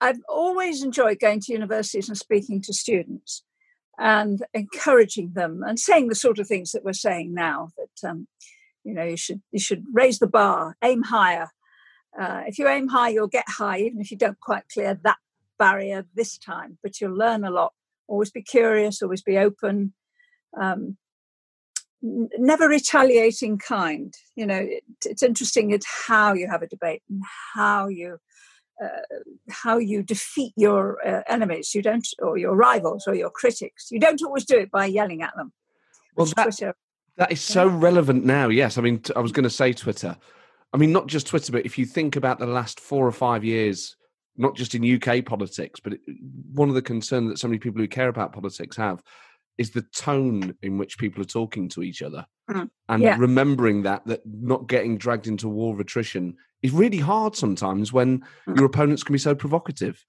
I've 0.00 0.20
always 0.28 0.82
enjoyed 0.82 1.20
going 1.20 1.40
to 1.40 1.52
universities 1.52 2.08
and 2.08 2.16
speaking 2.16 2.62
to 2.62 2.72
students 2.72 3.42
and 4.00 4.42
encouraging 4.54 5.32
them 5.34 5.62
and 5.62 5.78
saying 5.78 6.08
the 6.08 6.14
sort 6.14 6.38
of 6.38 6.48
things 6.48 6.72
that 6.72 6.82
we're 6.82 6.92
saying 6.94 7.34
now 7.34 7.68
that 7.76 8.08
um, 8.08 8.26
you 8.82 8.94
know 8.94 9.04
you 9.04 9.16
should 9.16 9.42
you 9.52 9.60
should 9.60 9.84
raise 9.92 10.18
the 10.18 10.26
bar, 10.26 10.76
aim 10.82 11.02
higher. 11.02 11.50
Uh, 12.18 12.42
if 12.46 12.58
you 12.58 12.66
aim 12.66 12.88
high, 12.88 13.10
you'll 13.10 13.28
get 13.28 13.44
high, 13.46 13.78
even 13.78 14.00
if 14.00 14.10
you 14.10 14.16
don't 14.16 14.40
quite 14.40 14.64
clear 14.72 14.98
that 15.04 15.18
barrier 15.58 16.06
this 16.14 16.38
time. 16.38 16.78
But 16.82 17.00
you'll 17.00 17.16
learn 17.16 17.44
a 17.44 17.50
lot. 17.50 17.74
Always 18.08 18.30
be 18.30 18.42
curious. 18.42 19.02
Always 19.02 19.22
be 19.22 19.38
open. 19.38 19.92
Um, 20.58 20.96
n- 22.02 22.30
never 22.38 22.68
retaliating 22.68 23.58
kind. 23.58 24.12
You 24.34 24.46
know, 24.46 24.58
it, 24.58 24.82
it's 25.04 25.22
interesting. 25.22 25.70
It's 25.70 25.86
how 26.08 26.32
you 26.32 26.48
have 26.48 26.62
a 26.62 26.66
debate 26.66 27.02
and 27.08 27.22
how 27.54 27.88
you 27.88 28.18
how 29.48 29.78
you 29.78 30.02
defeat 30.02 30.52
your 30.56 31.06
uh, 31.06 31.22
enemies. 31.28 31.74
You 31.74 31.82
don't, 31.82 32.06
or 32.20 32.38
your 32.38 32.54
rivals 32.54 33.06
or 33.06 33.14
your 33.14 33.30
critics. 33.30 33.90
You 33.90 34.00
don't 34.00 34.22
always 34.22 34.44
do 34.44 34.58
it 34.58 34.70
by 34.70 34.86
yelling 34.86 35.22
at 35.22 35.34
them. 35.36 35.52
Well, 36.16 36.26
that, 36.36 36.74
that 37.16 37.32
is 37.32 37.40
so 37.40 37.66
relevant 37.66 38.24
now. 38.24 38.48
Yes, 38.48 38.78
I 38.78 38.82
mean, 38.82 39.00
t- 39.00 39.12
I 39.14 39.20
was 39.20 39.32
going 39.32 39.44
to 39.44 39.50
say 39.50 39.72
Twitter. 39.72 40.16
I 40.72 40.76
mean, 40.76 40.92
not 40.92 41.06
just 41.06 41.26
Twitter, 41.26 41.52
but 41.52 41.66
if 41.66 41.78
you 41.78 41.86
think 41.86 42.16
about 42.16 42.38
the 42.38 42.46
last 42.46 42.80
four 42.80 43.06
or 43.06 43.12
five 43.12 43.44
years, 43.44 43.96
not 44.36 44.56
just 44.56 44.74
in 44.74 45.02
UK 45.02 45.24
politics, 45.24 45.80
but 45.80 45.94
it, 45.94 46.00
one 46.52 46.68
of 46.68 46.74
the 46.74 46.82
concerns 46.82 47.28
that 47.28 47.38
so 47.38 47.48
many 47.48 47.58
people 47.58 47.80
who 47.80 47.88
care 47.88 48.08
about 48.08 48.32
politics 48.32 48.76
have 48.76 49.02
is 49.60 49.72
the 49.72 49.82
tone 49.94 50.54
in 50.62 50.78
which 50.78 50.96
people 50.96 51.20
are 51.20 51.26
talking 51.26 51.68
to 51.68 51.82
each 51.82 52.00
other. 52.00 52.24
Mm. 52.50 52.70
And 52.88 53.02
yeah. 53.02 53.16
remembering 53.18 53.82
that, 53.82 54.06
that 54.06 54.22
not 54.24 54.68
getting 54.68 54.96
dragged 54.96 55.26
into 55.26 55.50
war 55.50 55.74
of 55.74 55.80
attrition 55.80 56.38
is 56.62 56.72
really 56.72 56.96
hard 56.96 57.36
sometimes 57.36 57.92
when 57.92 58.20
mm. 58.48 58.56
your 58.56 58.64
opponents 58.64 59.02
can 59.02 59.12
be 59.12 59.18
so 59.18 59.34
provocative. 59.34 60.02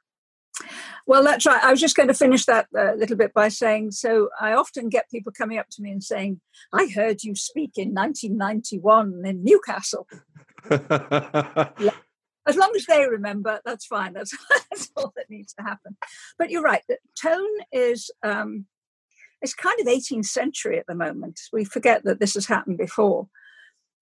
Well, 1.05 1.21
that's 1.25 1.45
right. 1.45 1.61
I 1.61 1.69
was 1.69 1.81
just 1.81 1.97
going 1.97 2.07
to 2.07 2.13
finish 2.13 2.45
that 2.45 2.67
a 2.73 2.91
uh, 2.91 2.93
little 2.93 3.17
bit 3.17 3.33
by 3.33 3.49
saying 3.49 3.91
so 3.91 4.29
I 4.39 4.53
often 4.53 4.87
get 4.87 5.11
people 5.11 5.33
coming 5.37 5.57
up 5.57 5.67
to 5.71 5.81
me 5.81 5.91
and 5.91 6.01
saying, 6.01 6.39
I 6.71 6.87
heard 6.87 7.23
you 7.23 7.35
speak 7.35 7.71
in 7.75 7.93
1991 7.93 9.21
in 9.25 9.43
Newcastle. 9.43 10.07
as 10.69 12.55
long 12.55 12.71
as 12.73 12.85
they 12.85 13.05
remember, 13.05 13.59
that's 13.65 13.85
fine. 13.85 14.13
That's, 14.13 14.33
that's 14.71 14.91
all 14.95 15.11
that 15.17 15.29
needs 15.29 15.53
to 15.55 15.63
happen. 15.63 15.97
But 16.39 16.51
you're 16.51 16.61
right. 16.61 16.83
The 16.87 16.99
tone 17.21 17.57
is 17.73 18.09
um, 18.23 18.65
it's 19.41 19.53
kind 19.53 19.79
of 19.79 19.87
18th 19.87 20.25
century 20.25 20.77
at 20.77 20.87
the 20.87 20.95
moment. 20.95 21.39
We 21.51 21.65
forget 21.65 22.03
that 22.03 22.19
this 22.19 22.35
has 22.35 22.45
happened 22.45 22.77
before. 22.77 23.27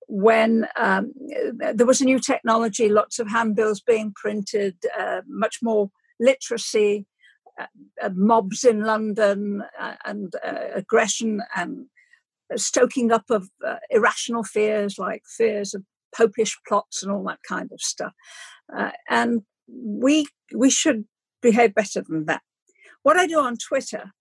When 0.07 0.67
um, 0.75 1.13
there 1.59 1.85
was 1.85 2.01
a 2.01 2.05
new 2.05 2.19
technology, 2.19 2.89
lots 2.89 3.19
of 3.19 3.29
handbills 3.29 3.79
being 3.79 4.11
printed, 4.15 4.75
uh, 4.97 5.21
much 5.27 5.59
more 5.61 5.91
literacy, 6.19 7.05
uh, 7.59 7.67
uh, 8.01 8.09
mobs 8.13 8.63
in 8.63 8.81
London, 8.81 9.63
uh, 9.79 9.95
and 10.05 10.33
uh, 10.45 10.73
aggression, 10.73 11.41
and 11.55 11.85
stoking 12.55 13.11
up 13.11 13.25
of 13.29 13.49
irrational 13.91 14.43
fears 14.43 14.97
like 14.97 15.21
fears 15.37 15.75
of 15.75 15.83
popish 16.15 16.57
plots 16.67 17.03
and 17.03 17.11
all 17.11 17.23
that 17.23 17.39
kind 17.47 17.69
of 17.71 17.79
stuff. 17.79 18.13
and 19.07 19.43
we 19.67 20.25
we 20.55 20.71
should 20.71 21.05
behave 21.43 21.75
better 21.75 22.01
than 22.01 22.25
that. 22.25 22.41
What 23.03 23.17
I 23.17 23.27
do 23.27 23.39
on 23.39 23.55
Twitter 23.57 24.11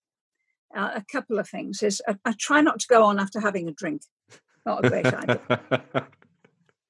uh, 0.76 0.90
a 0.96 1.04
couple 1.11 1.38
of 1.38 1.48
things 1.48 1.83
is 1.83 2.02
I, 2.07 2.16
I, 2.24 2.35
try 2.38 2.61
not 2.61 2.81
to 2.81 2.87
go 2.88 3.02
on 3.04 3.18
after 3.18 3.40
having 3.40 3.68
a 3.68 3.72
drink. 3.72 4.02
Not 4.66 4.85
a 4.85 4.88
great 4.88 5.07
idea. 5.07 5.40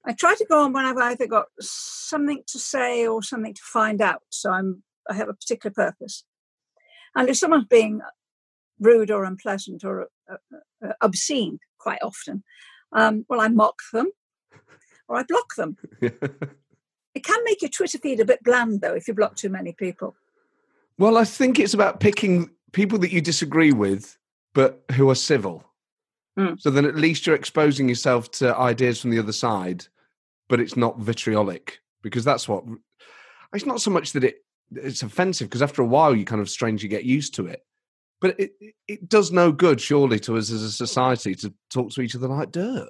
I 0.05 0.13
try 0.13 0.35
to 0.35 0.47
go 0.49 0.63
on 0.63 0.73
when 0.73 0.85
I've 0.85 0.97
either 0.97 1.27
got 1.27 1.47
something 1.61 2.43
to 2.47 2.59
say 2.59 3.07
or 3.07 3.23
something 3.23 3.55
to 3.55 3.63
find 3.63 4.01
out. 4.01 4.23
So 4.31 4.51
I'm 4.51 4.83
I 5.09 5.15
have 5.15 5.29
a 5.29 5.35
particular 5.35 5.73
purpose. 5.73 6.25
And 7.15 7.29
if 7.29 7.37
someone's 7.37 7.67
being 7.67 8.01
rude 8.79 9.11
or 9.11 9.25
unpleasant 9.25 9.85
or 9.85 10.09
uh, 10.31 10.37
uh, 10.85 10.93
obscene, 11.01 11.59
quite 11.79 12.01
often, 12.03 12.43
um, 12.93 13.25
well, 13.29 13.41
I 13.41 13.49
mock 13.49 13.79
them 13.93 14.11
or 15.09 15.17
I 15.17 15.23
block 15.23 15.55
them. 15.57 15.77
it 16.01 17.25
can 17.25 17.45
make 17.45 17.63
your 17.63 17.71
Twitter 17.71 17.99
feed 17.99 18.21
a 18.21 18.25
bit 18.25 18.43
bland, 18.43 18.81
though, 18.81 18.95
if 18.95 19.09
you 19.09 19.15
block 19.15 19.37
too 19.37 19.49
many 19.49 19.73
people. 19.73 20.15
Well, 20.99 21.17
I 21.17 21.25
think 21.25 21.59
it's 21.59 21.75
about 21.75 22.01
picking 22.01 22.51
people 22.73 22.99
that 22.99 23.13
you 23.13 23.21
disagree 23.21 23.73
with, 23.73 24.19
but 24.55 24.83
who 24.93 25.11
are 25.11 25.15
civil. 25.15 25.65
Mm. 26.39 26.61
So 26.61 26.71
then 26.71 26.85
at 26.85 26.97
least 26.97 27.27
you're 27.27 27.37
exposing 27.37 27.89
yourself 27.89 28.31
to 28.33 28.57
ideas 28.57 29.01
from 29.01 29.11
the 29.11 29.19
other 29.19 29.33
side, 29.33 29.87
but 30.49 30.61
it's 30.61 30.77
not 30.77 30.99
vitriolic 30.99 31.81
because 32.03 32.25
that's 32.25 32.49
what. 32.49 32.65
It's 33.55 33.67
not 33.67 33.81
so 33.81 33.91
much 33.91 34.13
that 34.13 34.25
it 34.25 34.45
it's 34.75 35.03
offensive 35.03 35.49
because 35.49 35.63
after 35.63 35.83
a 35.83 35.87
while 35.87 36.15
you 36.15 36.25
kind 36.25 36.43
of 36.43 36.51
strangely 36.51 36.89
get 36.89 37.05
used 37.05 37.35
to 37.35 37.47
it. 37.47 37.65
But 38.21 38.39
it 38.39 38.53
it 38.87 39.09
does 39.09 39.33
no 39.33 39.53
good, 39.53 39.81
surely, 39.81 40.19
to 40.21 40.37
us 40.37 40.51
as 40.51 40.63
a 40.63 40.73
society 40.73 41.35
to 41.37 41.53
talk 41.71 41.91
to 41.93 42.03
each 42.03 42.17
other 42.17 42.29
like 42.29 42.51
dirt. 42.51 42.89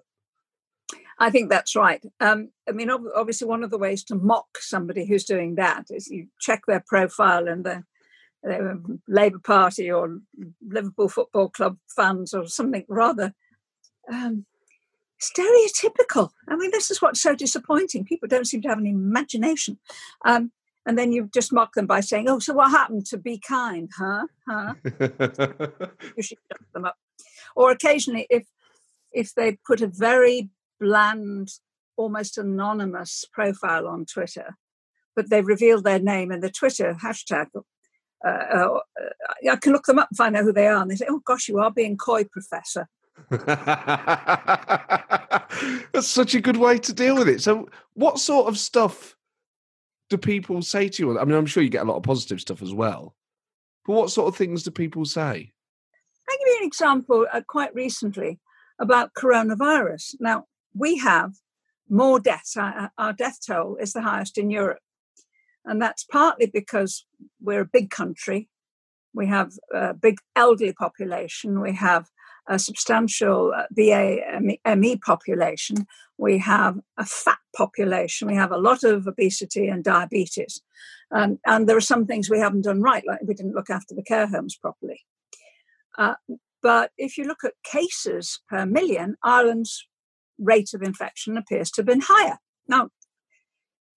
I 1.21 1.31
think 1.31 1.51
that's 1.51 1.75
right. 1.75 2.03
Um, 2.21 2.51
I 2.69 2.73
mean, 2.73 2.91
obviously, 2.91 3.49
one 3.49 3.65
of 3.65 3.71
the 3.71 3.79
ways 3.79 4.05
to 4.05 4.15
mock 4.15 4.59
somebody 4.59 5.05
who's 5.05 5.25
doing 5.25 5.57
that 5.57 5.87
is 5.91 6.09
you 6.09 6.29
check 6.41 6.63
their 6.67 6.83
profile 6.87 7.49
and 7.49 7.65
the 7.65 7.85
Labour 8.45 9.39
Party 9.41 9.91
or 9.91 10.21
Liverpool 10.67 11.09
Football 11.09 11.49
Club 11.51 11.77
fans 11.95 12.33
or 12.33 12.47
something 12.47 12.85
rather 12.89 13.35
um, 14.13 14.47
stereotypical. 15.21 16.31
I 16.49 16.57
mean, 16.57 16.71
this 16.71 16.91
is 16.91 17.03
what's 17.03 17.21
so 17.21 17.35
disappointing. 17.35 18.05
People 18.05 18.29
don't 18.29 18.47
seem 18.47 18.63
to 18.63 18.69
have 18.69 18.79
any 18.79 18.91
imagination. 18.91 19.79
Um, 20.25 20.53
and 20.87 20.97
then 20.97 21.13
you 21.13 21.29
just 21.35 21.53
mock 21.53 21.75
them 21.75 21.87
by 21.87 22.01
saying, 22.01 22.29
"Oh, 22.29 22.39
so 22.39 22.55
what 22.55 22.71
happened 22.71 23.05
to 23.07 23.19
be 23.19 23.39
kind, 23.39 23.91
huh? 23.97 24.27
Huh?" 24.49 24.75
you 24.85 26.23
should 26.23 26.39
shut 26.51 26.61
them 26.73 26.87
up. 26.87 26.97
Or 27.55 27.71
occasionally, 27.71 28.27
if 28.31 28.47
if 29.13 29.35
they 29.35 29.59
put 29.67 29.83
a 29.83 29.87
very 29.87 30.51
bland, 30.81 31.51
almost 31.97 32.39
anonymous 32.39 33.27
profile 33.31 33.87
on 33.87 34.07
Twitter, 34.07 34.57
but 35.15 35.29
they 35.29 35.43
reveal 35.43 35.83
their 35.83 35.99
name 35.99 36.33
in 36.33 36.41
the 36.41 36.51
Twitter 36.51 36.97
hashtag 37.03 37.49
uh, 38.25 38.29
uh, 38.29 38.79
I 39.51 39.57
can 39.57 39.73
look 39.73 39.87
them 39.87 39.99
up 39.99 40.09
and 40.11 40.17
find 40.17 40.37
out 40.37 40.45
who 40.45 40.53
they 40.53 40.67
are. 40.67 40.83
And 40.83 40.91
they 40.91 40.97
say, 40.97 41.07
oh 41.09 41.21
gosh, 41.25 41.49
you 41.49 41.59
are 41.59 41.71
being 41.71 41.97
coy, 41.97 42.25
Professor. 42.25 42.89
That's 43.31 43.47
such 46.07 46.35
a 46.35 46.41
good 46.41 46.57
way 46.57 46.79
to 46.79 46.93
deal 46.93 47.17
with 47.17 47.29
it. 47.29 47.43
So, 47.43 47.69
what 47.95 48.19
sort 48.19 48.49
of 48.49 48.59
stuff 48.59 49.17
do 50.09 50.17
people 50.17 50.63
say 50.63 50.89
to 50.89 51.03
you? 51.03 51.19
I 51.19 51.25
mean, 51.25 51.37
I'm 51.37 51.47
sure 51.47 51.63
you 51.63 51.69
get 51.69 51.83
a 51.83 51.89
lot 51.89 51.97
of 51.97 52.03
positive 52.03 52.41
stuff 52.41 52.63
as 52.63 52.73
well. 52.73 53.15
But 53.87 53.95
what 53.95 54.11
sort 54.11 54.29
of 54.29 54.37
things 54.37 54.63
do 54.63 54.71
people 54.71 55.05
say? 55.05 55.53
I'll 56.29 56.39
give 56.39 56.47
you 56.47 56.59
an 56.61 56.67
example 56.67 57.27
uh, 57.33 57.41
quite 57.47 57.75
recently 57.75 58.39
about 58.79 59.15
coronavirus. 59.15 60.15
Now, 60.21 60.45
we 60.75 60.99
have 60.99 61.33
more 61.89 62.21
deaths. 62.21 62.57
Our, 62.57 62.93
our 62.99 63.13
death 63.13 63.39
toll 63.45 63.77
is 63.77 63.93
the 63.93 64.03
highest 64.03 64.39
in 64.39 64.51
Europe. 64.51 64.79
And 65.69 65.81
that's 65.83 66.03
partly 66.03 66.47
because 66.47 67.05
we're 67.41 67.61
a 67.61 67.67
big 67.67 67.91
country. 67.91 68.49
We 69.15 69.27
have 69.27 69.53
a 69.73 69.95
big 69.95 70.19
elderly 70.35 70.73
population. 70.73 71.61
We 71.61 71.75
have 71.75 72.09
a 72.49 72.59
substantial 72.59 73.53
uh, 73.55 73.65
BAME 73.77 75.01
population. 75.03 75.87
We 76.17 76.39
have 76.39 76.79
a 76.97 77.05
fat 77.05 77.39
population. 77.55 78.29
We 78.29 78.35
have 78.35 78.51
a 78.51 78.57
lot 78.59 78.83
of 78.83 79.07
obesity 79.07 79.69
and 79.69 79.85
diabetes. 79.85 80.63
Um, 81.11 81.39
and 81.47 81.69
there 81.69 81.77
are 81.77 81.83
some 81.83 82.07
things 82.07 82.31
we 82.31 82.39
haven't 82.39 82.63
done 82.63 82.81
right, 82.81 83.05
like 83.07 83.21
we 83.23 83.35
didn't 83.35 83.55
look 83.55 83.71
after 83.71 83.95
the 83.95 84.03
care 84.03 84.27
homes 84.27 84.57
properly. 84.57 85.05
Uh, 85.99 86.15
but 86.63 86.91
if 86.97 87.19
you 87.19 87.25
look 87.25 87.45
at 87.45 87.53
cases 87.63 88.41
per 88.49 88.65
million, 88.65 89.17
Ireland's 89.23 89.87
rate 90.39 90.71
of 90.75 90.83
infection 90.83 91.37
appears 91.37 91.71
to 91.73 91.81
have 91.81 91.87
been 91.87 92.03
higher. 92.03 92.39
Now, 92.67 92.89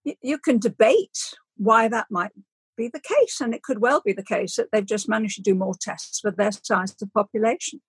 you 0.04 0.38
can 0.38 0.58
debate 0.58 1.34
why 1.56 1.88
that 1.88 2.06
might 2.10 2.32
be 2.76 2.88
the 2.88 3.00
case. 3.00 3.40
And 3.40 3.54
it 3.54 3.62
could 3.62 3.80
well 3.80 4.02
be 4.04 4.12
the 4.12 4.24
case 4.24 4.56
that 4.56 4.68
they've 4.72 4.86
just 4.86 5.08
managed 5.08 5.36
to 5.36 5.42
do 5.42 5.54
more 5.54 5.74
tests 5.80 6.20
for 6.20 6.30
their 6.30 6.52
size 6.52 6.94
of 7.00 7.12
population. 7.12 7.80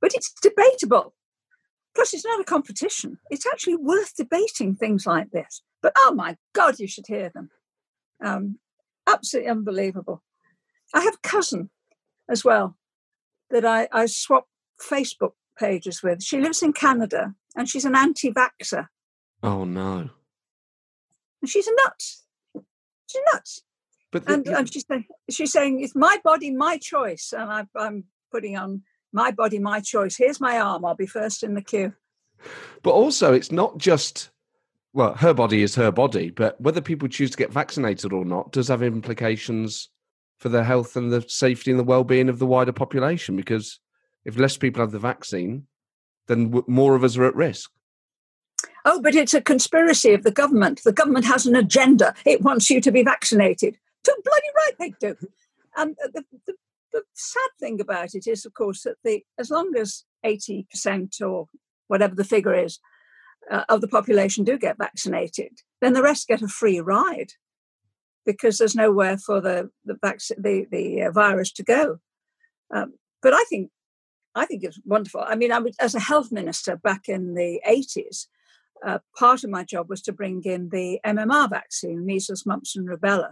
But 0.00 0.14
it's 0.14 0.32
debatable. 0.42 1.14
Plus, 1.94 2.12
it's 2.12 2.24
not 2.24 2.40
a 2.40 2.44
competition. 2.44 3.18
It's 3.30 3.46
actually 3.46 3.76
worth 3.76 4.16
debating 4.16 4.74
things 4.74 5.06
like 5.06 5.30
this. 5.30 5.62
But 5.82 5.92
oh 5.96 6.12
my 6.14 6.36
God, 6.52 6.78
you 6.78 6.88
should 6.88 7.06
hear 7.06 7.30
them. 7.32 7.50
Um, 8.24 8.58
absolutely 9.06 9.50
unbelievable. 9.50 10.22
I 10.92 11.00
have 11.00 11.14
a 11.14 11.28
cousin 11.28 11.70
as 12.28 12.44
well 12.44 12.76
that 13.50 13.64
I, 13.64 13.88
I 13.92 14.06
swap 14.06 14.46
Facebook 14.80 15.32
pages 15.58 16.02
with. 16.02 16.22
She 16.22 16.40
lives 16.40 16.62
in 16.62 16.72
Canada 16.72 17.34
and 17.56 17.68
she's 17.68 17.84
an 17.84 17.94
anti 17.94 18.32
vaxxer. 18.32 18.88
Oh 19.42 19.64
no. 19.64 20.10
And 21.40 21.48
she's 21.48 21.66
a 21.66 21.72
nut. 21.84 22.02
She's 23.14 23.22
nuts. 23.32 23.62
But 24.10 24.26
the, 24.26 24.34
and, 24.34 24.46
and 24.46 24.72
she's, 24.72 24.84
saying, 24.86 25.06
she's 25.30 25.52
saying, 25.52 25.80
it's 25.80 25.94
my 25.94 26.18
body, 26.22 26.50
my 26.50 26.78
choice. 26.78 27.32
And 27.36 27.50
I, 27.50 27.66
I'm 27.76 28.04
putting 28.30 28.56
on 28.56 28.82
my 29.12 29.30
body, 29.30 29.58
my 29.58 29.80
choice. 29.80 30.16
Here's 30.16 30.40
my 30.40 30.58
arm. 30.58 30.84
I'll 30.84 30.94
be 30.94 31.06
first 31.06 31.42
in 31.42 31.54
the 31.54 31.62
queue. 31.62 31.92
But 32.82 32.92
also, 32.92 33.32
it's 33.32 33.50
not 33.52 33.78
just, 33.78 34.30
well, 34.92 35.14
her 35.14 35.34
body 35.34 35.62
is 35.62 35.74
her 35.76 35.90
body, 35.90 36.30
but 36.30 36.60
whether 36.60 36.80
people 36.80 37.08
choose 37.08 37.30
to 37.30 37.36
get 37.36 37.52
vaccinated 37.52 38.12
or 38.12 38.24
not 38.24 38.52
does 38.52 38.68
have 38.68 38.82
implications 38.82 39.88
for 40.38 40.48
their 40.48 40.64
health 40.64 40.96
and 40.96 41.12
the 41.12 41.24
safety 41.28 41.70
and 41.70 41.80
the 41.80 41.84
well 41.84 42.04
being 42.04 42.28
of 42.28 42.38
the 42.38 42.46
wider 42.46 42.72
population. 42.72 43.36
Because 43.36 43.80
if 44.24 44.38
less 44.38 44.56
people 44.56 44.80
have 44.80 44.92
the 44.92 44.98
vaccine, 44.98 45.66
then 46.26 46.62
more 46.66 46.94
of 46.94 47.04
us 47.04 47.16
are 47.16 47.24
at 47.24 47.36
risk. 47.36 47.70
Oh, 48.84 49.00
but 49.00 49.14
it's 49.14 49.34
a 49.34 49.40
conspiracy 49.40 50.12
of 50.12 50.24
the 50.24 50.30
government. 50.30 50.82
The 50.84 50.92
government 50.92 51.24
has 51.26 51.46
an 51.46 51.56
agenda. 51.56 52.14
It 52.26 52.42
wants 52.42 52.68
you 52.68 52.80
to 52.82 52.92
be 52.92 53.02
vaccinated. 53.02 53.78
Too 54.04 54.14
bloody 54.22 54.48
right 54.56 54.74
they 54.78 54.90
do. 55.00 55.16
And 55.76 55.96
the, 56.12 56.24
the, 56.46 56.54
the 56.92 57.02
sad 57.14 57.48
thing 57.58 57.80
about 57.80 58.14
it 58.14 58.26
is, 58.26 58.44
of 58.44 58.54
course, 58.54 58.82
that 58.82 58.96
the 59.02 59.24
as 59.38 59.50
long 59.50 59.74
as 59.76 60.04
80% 60.24 61.20
or 61.22 61.48
whatever 61.88 62.14
the 62.14 62.24
figure 62.24 62.54
is 62.54 62.78
uh, 63.50 63.64
of 63.68 63.80
the 63.80 63.88
population 63.88 64.44
do 64.44 64.58
get 64.58 64.78
vaccinated, 64.78 65.60
then 65.80 65.94
the 65.94 66.02
rest 66.02 66.28
get 66.28 66.42
a 66.42 66.48
free 66.48 66.80
ride. 66.80 67.32
because 68.24 68.58
there's 68.58 68.74
nowhere 68.74 69.18
for 69.18 69.40
the 69.40 69.70
the 69.84 69.96
vaccine, 70.02 70.40
the, 70.40 70.66
the 70.70 71.02
uh, 71.02 71.10
virus 71.10 71.52
to 71.52 71.62
go. 71.62 71.98
Um, 72.74 72.94
but 73.22 73.32
I 73.34 73.44
think 73.44 73.70
I 74.34 74.46
think 74.46 74.64
it's 74.64 74.80
wonderful. 74.84 75.22
I 75.26 75.36
mean, 75.36 75.52
I 75.52 75.58
was 75.58 75.76
as 75.78 75.94
a 75.94 76.00
health 76.00 76.32
minister 76.32 76.76
back 76.76 77.08
in 77.08 77.34
the 77.34 77.60
80s. 77.66 78.26
Uh, 78.84 78.98
part 79.18 79.44
of 79.44 79.50
my 79.50 79.64
job 79.64 79.88
was 79.88 80.02
to 80.02 80.12
bring 80.12 80.42
in 80.44 80.68
the 80.70 81.00
MMR 81.04 81.48
vaccine, 81.48 82.04
measles, 82.04 82.44
mumps, 82.46 82.76
and 82.76 82.88
rubella. 82.88 83.30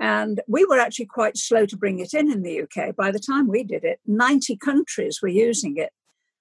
And 0.00 0.40
we 0.46 0.64
were 0.64 0.78
actually 0.78 1.06
quite 1.06 1.36
slow 1.36 1.66
to 1.66 1.76
bring 1.76 1.98
it 1.98 2.14
in 2.14 2.30
in 2.30 2.42
the 2.42 2.62
UK. 2.62 2.94
By 2.94 3.10
the 3.10 3.18
time 3.18 3.48
we 3.48 3.64
did 3.64 3.84
it, 3.84 3.98
90 4.06 4.56
countries 4.56 5.20
were 5.20 5.28
using 5.28 5.76
it. 5.76 5.92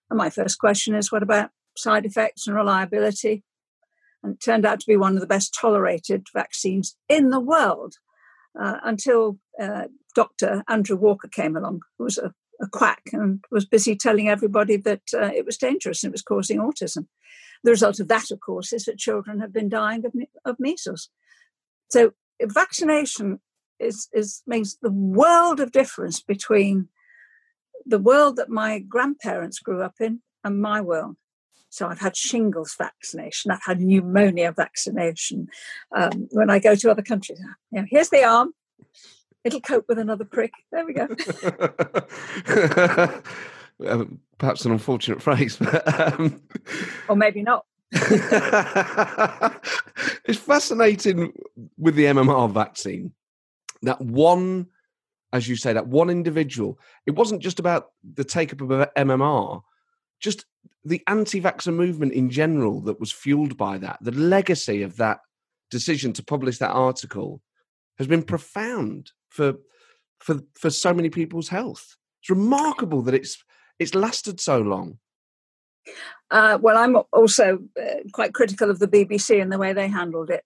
And 0.09 0.17
my 0.17 0.29
first 0.29 0.59
question 0.59 0.95
is 0.95 1.11
what 1.11 1.23
about 1.23 1.49
side 1.75 2.05
effects 2.05 2.47
and 2.47 2.55
reliability? 2.55 3.43
And 4.23 4.35
it 4.35 4.41
turned 4.41 4.65
out 4.65 4.79
to 4.79 4.87
be 4.87 4.97
one 4.97 5.15
of 5.15 5.21
the 5.21 5.27
best 5.27 5.57
tolerated 5.59 6.27
vaccines 6.33 6.95
in 7.09 7.29
the 7.29 7.39
world 7.39 7.95
uh, 8.59 8.77
until 8.83 9.39
uh, 9.61 9.85
Dr. 10.15 10.63
Andrew 10.67 10.95
Walker 10.95 11.27
came 11.27 11.55
along, 11.55 11.81
who 11.97 12.05
was 12.05 12.17
a, 12.17 12.33
a, 12.61 12.67
quack 12.67 13.03
and 13.13 13.43
was 13.51 13.65
busy 13.65 13.95
telling 13.95 14.27
everybody 14.27 14.77
that 14.77 15.01
uh, 15.13 15.31
it 15.33 15.45
was 15.45 15.57
dangerous 15.57 16.03
and 16.03 16.11
it 16.11 16.13
was 16.13 16.23
causing 16.23 16.59
autism. 16.59 17.07
The 17.63 17.71
result 17.71 17.99
of 17.99 18.07
that, 18.07 18.31
of 18.31 18.39
course, 18.39 18.73
is 18.73 18.85
that 18.85 18.97
children 18.97 19.39
have 19.39 19.53
been 19.53 19.69
dying 19.69 20.05
of, 20.05 20.13
of 20.45 20.59
measles. 20.59 21.09
So 21.89 22.13
vaccination 22.41 23.39
is, 23.79 24.09
is 24.13 24.43
makes 24.45 24.75
the 24.75 24.91
world 24.91 25.59
of 25.59 25.71
difference 25.71 26.21
between 26.21 26.89
the 27.85 27.99
world 27.99 28.35
that 28.35 28.49
my 28.49 28.79
grandparents 28.79 29.59
grew 29.59 29.81
up 29.81 29.95
in 29.99 30.21
and 30.43 30.61
my 30.61 30.81
world. 30.81 31.15
So 31.69 31.87
I've 31.87 31.99
had 31.99 32.15
shingles 32.15 32.75
vaccination, 32.77 33.51
I've 33.51 33.63
had 33.65 33.81
pneumonia 33.81 34.51
vaccination. 34.51 35.47
Um, 35.95 36.27
when 36.31 36.49
I 36.49 36.59
go 36.59 36.75
to 36.75 36.91
other 36.91 37.01
countries, 37.01 37.39
you 37.71 37.81
know, 37.81 37.87
here's 37.89 38.09
the 38.09 38.23
arm. 38.23 38.53
It'll 39.43 39.61
cope 39.61 39.85
with 39.87 39.99
another 39.99 40.25
prick. 40.25 40.51
There 40.71 40.85
we 40.85 40.93
go. 40.93 41.07
um, 43.85 44.19
perhaps 44.37 44.65
an 44.65 44.71
unfortunate 44.71 45.21
phrase, 45.27 45.57
but 45.57 46.19
um... 46.19 46.41
or 47.07 47.15
maybe 47.15 47.43
not. 47.43 47.65
it's 50.25 50.39
fascinating 50.39 51.31
with 51.77 51.95
the 51.95 52.03
MMR 52.05 52.51
vaccine 52.51 53.13
that 53.83 54.01
one, 54.01 54.67
as 55.31 55.47
you 55.47 55.55
say, 55.55 55.71
that 55.73 55.87
one 55.87 56.09
individual, 56.09 56.77
it 57.05 57.15
wasn't 57.15 57.41
just 57.41 57.59
about 57.59 57.87
the 58.15 58.25
take 58.25 58.51
up 58.51 58.61
of 58.61 58.69
MMR, 58.97 59.61
just 60.19 60.45
the 60.83 61.01
anti 61.07 61.41
vaxxer 61.41 61.73
movement 61.73 62.13
in 62.13 62.29
general 62.29 62.81
that 62.81 62.99
was 62.99 63.11
fueled 63.11 63.57
by 63.57 63.77
that, 63.77 63.97
the 64.01 64.11
legacy 64.11 64.81
of 64.81 64.97
that 64.97 65.19
decision 65.69 66.13
to 66.13 66.23
publish 66.23 66.57
that 66.57 66.71
article 66.71 67.41
has 67.97 68.07
been 68.07 68.23
profound 68.23 69.11
for 69.29 69.55
for 70.19 70.39
for 70.55 70.69
so 70.69 70.93
many 70.93 71.09
people's 71.09 71.49
health. 71.49 71.95
It's 72.21 72.29
remarkable 72.29 73.01
that 73.03 73.13
it's 73.13 73.43
it's 73.79 73.95
lasted 73.95 74.39
so 74.39 74.59
long. 74.59 74.99
Uh, 76.29 76.57
well, 76.61 76.77
I'm 76.77 76.97
also 77.13 77.59
uh, 77.79 78.03
quite 78.11 78.33
critical 78.33 78.69
of 78.69 78.79
the 78.79 78.87
BBC 78.87 79.41
and 79.41 79.51
the 79.51 79.57
way 79.57 79.73
they 79.73 79.87
handled 79.87 80.29
it. 80.29 80.43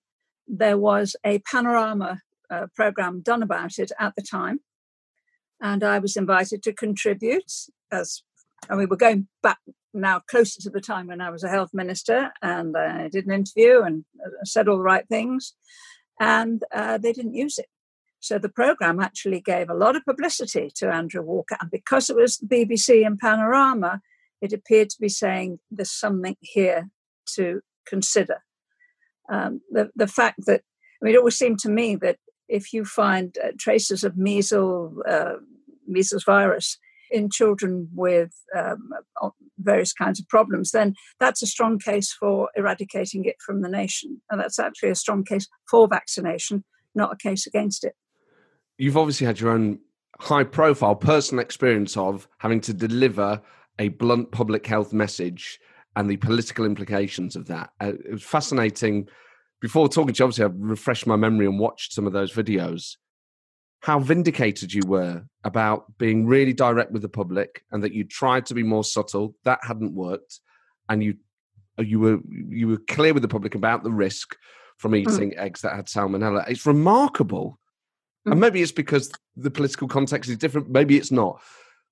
There 0.47 0.77
was 0.77 1.15
a 1.23 1.39
panorama 1.39 2.21
uh, 2.49 2.67
program 2.75 3.21
done 3.21 3.41
about 3.41 3.79
it 3.79 3.91
at 3.99 4.13
the 4.15 4.21
time. 4.21 4.59
And 5.59 5.83
I 5.83 5.99
was 5.99 6.17
invited 6.17 6.61
to 6.63 6.73
contribute 6.73 7.51
as, 7.91 8.23
and 8.69 8.77
we 8.77 8.85
were 8.85 8.97
going 8.97 9.27
back 9.41 9.59
now 9.93 10.19
closer 10.19 10.61
to 10.61 10.69
the 10.69 10.81
time 10.81 11.07
when 11.07 11.21
I 11.21 11.29
was 11.29 11.43
a 11.43 11.49
health 11.49 11.71
minister, 11.73 12.31
and 12.41 12.75
I 12.77 13.09
did 13.09 13.25
an 13.25 13.33
interview 13.33 13.81
and 13.81 14.05
uh, 14.23 14.29
said 14.43 14.67
all 14.67 14.77
the 14.77 14.83
right 14.83 15.07
things, 15.07 15.53
and 16.19 16.63
uh, 16.73 16.97
they 16.97 17.13
didn't 17.13 17.35
use 17.35 17.57
it. 17.57 17.67
So 18.21 18.37
the 18.37 18.49
program 18.49 18.99
actually 18.99 19.41
gave 19.41 19.69
a 19.69 19.73
lot 19.73 19.95
of 19.95 20.05
publicity 20.05 20.71
to 20.75 20.93
Andrew 20.93 21.23
Walker, 21.23 21.57
and 21.59 21.69
because 21.69 22.09
it 22.09 22.15
was 22.15 22.37
the 22.37 22.47
BBC 22.47 23.05
and 23.05 23.17
Panorama, 23.17 24.01
it 24.41 24.53
appeared 24.53 24.91
to 24.91 25.01
be 25.01 25.09
saying 25.09 25.59
there's 25.69 25.91
something 25.91 26.37
here 26.39 26.89
to 27.35 27.61
consider. 27.85 28.43
Um, 29.27 29.61
the 29.71 29.89
the 29.95 30.07
fact 30.07 30.45
that 30.45 30.61
I 31.01 31.05
mean, 31.05 31.15
it 31.15 31.17
always 31.17 31.37
seemed 31.37 31.59
to 31.59 31.69
me 31.69 31.95
that 31.97 32.17
if 32.47 32.73
you 32.73 32.85
find 32.85 33.35
uh, 33.43 33.51
traces 33.57 34.03
of 34.03 34.17
measles, 34.17 35.01
uh, 35.07 35.37
measles 35.87 36.23
virus 36.23 36.77
in 37.09 37.29
children 37.29 37.89
with 37.93 38.33
um, 38.55 38.91
various 39.57 39.93
kinds 39.93 40.19
of 40.19 40.27
problems, 40.29 40.71
then 40.71 40.95
that's 41.19 41.41
a 41.41 41.47
strong 41.47 41.79
case 41.79 42.11
for 42.13 42.49
eradicating 42.55 43.25
it 43.25 43.37
from 43.43 43.61
the 43.61 43.69
nation. 43.69 44.21
And 44.29 44.39
that's 44.39 44.59
actually 44.59 44.89
a 44.89 44.95
strong 44.95 45.23
case 45.23 45.47
for 45.69 45.87
vaccination, 45.87 46.63
not 46.93 47.13
a 47.13 47.17
case 47.17 47.47
against 47.47 47.83
it. 47.83 47.95
You've 48.81 48.97
obviously 48.97 49.27
had 49.27 49.39
your 49.39 49.51
own 49.51 49.77
high 50.19 50.43
profile 50.43 50.95
personal 50.95 51.43
experience 51.43 51.95
of 51.95 52.27
having 52.39 52.61
to 52.61 52.73
deliver 52.73 53.39
a 53.77 53.89
blunt 53.89 54.31
public 54.31 54.65
health 54.65 54.91
message 54.91 55.59
and 55.95 56.09
the 56.09 56.17
political 56.17 56.65
implications 56.65 57.35
of 57.35 57.45
that. 57.45 57.69
Uh, 57.79 57.93
it 58.03 58.11
was 58.11 58.23
fascinating 58.23 59.07
before 59.61 59.87
talking 59.87 60.15
to 60.15 60.17
you, 60.17 60.25
obviously, 60.25 60.45
I've 60.45 60.55
refreshed 60.57 61.05
my 61.05 61.15
memory 61.15 61.45
and 61.45 61.59
watched 61.59 61.93
some 61.93 62.07
of 62.07 62.13
those 62.13 62.33
videos. 62.33 62.97
How 63.81 63.99
vindicated 63.99 64.73
you 64.73 64.81
were 64.87 65.25
about 65.43 65.95
being 65.99 66.25
really 66.25 66.53
direct 66.53 66.91
with 66.91 67.03
the 67.03 67.09
public, 67.09 67.63
and 67.71 67.83
that 67.83 67.93
you 67.93 68.03
tried 68.03 68.47
to 68.47 68.55
be 68.55 68.63
more 68.63 68.83
subtle. 68.83 69.35
That 69.43 69.59
hadn't 69.61 69.93
worked, 69.93 70.39
and 70.89 71.03
you 71.03 71.17
uh, 71.77 71.83
you 71.83 71.99
were 71.99 72.17
you 72.27 72.67
were 72.67 72.81
clear 72.89 73.13
with 73.13 73.21
the 73.21 73.27
public 73.27 73.53
about 73.53 73.83
the 73.83 73.91
risk 73.91 74.35
from 74.77 74.93
mm. 74.93 75.01
eating 75.01 75.31
mm. 75.33 75.37
eggs 75.37 75.61
that 75.61 75.75
had 75.75 75.85
salmonella. 75.85 76.49
It's 76.49 76.65
remarkable. 76.65 77.59
And 78.25 78.39
maybe 78.39 78.61
it's 78.61 78.71
because 78.71 79.11
the 79.35 79.51
political 79.51 79.87
context 79.87 80.29
is 80.29 80.37
different. 80.37 80.69
Maybe 80.69 80.97
it's 80.97 81.11
not, 81.11 81.41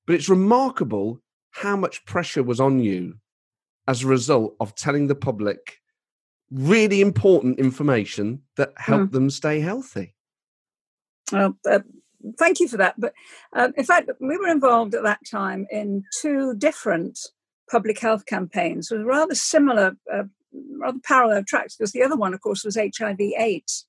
but 0.05 0.15
it's 0.15 0.29
remarkable 0.29 1.21
how 1.51 1.75
much 1.75 2.05
pressure 2.05 2.43
was 2.43 2.59
on 2.59 2.79
you 2.79 3.15
as 3.87 4.03
a 4.03 4.07
result 4.07 4.55
of 4.59 4.75
telling 4.75 5.07
the 5.07 5.15
public 5.15 5.79
really 6.51 7.01
important 7.01 7.59
information 7.59 8.41
that 8.55 8.73
helped 8.77 9.09
mm. 9.09 9.13
them 9.13 9.29
stay 9.29 9.59
healthy. 9.59 10.15
Well, 11.31 11.57
uh, 11.69 11.79
thank 12.37 12.59
you 12.59 12.67
for 12.67 12.77
that. 12.77 12.95
But 12.99 13.13
uh, 13.55 13.69
in 13.77 13.83
fact, 13.83 14.09
we 14.19 14.37
were 14.37 14.47
involved 14.47 14.95
at 14.95 15.03
that 15.03 15.19
time 15.29 15.67
in 15.71 16.03
two 16.21 16.55
different 16.55 17.19
public 17.69 17.99
health 17.99 18.25
campaigns 18.25 18.89
with 18.89 19.01
rather 19.03 19.35
similar, 19.35 19.95
uh, 20.11 20.23
rather 20.79 20.99
parallel 21.03 21.43
tracks, 21.43 21.75
because 21.75 21.91
the 21.91 22.03
other 22.03 22.15
one, 22.15 22.33
of 22.33 22.41
course, 22.41 22.63
was 22.63 22.75
HIV/AIDS. 22.75 23.85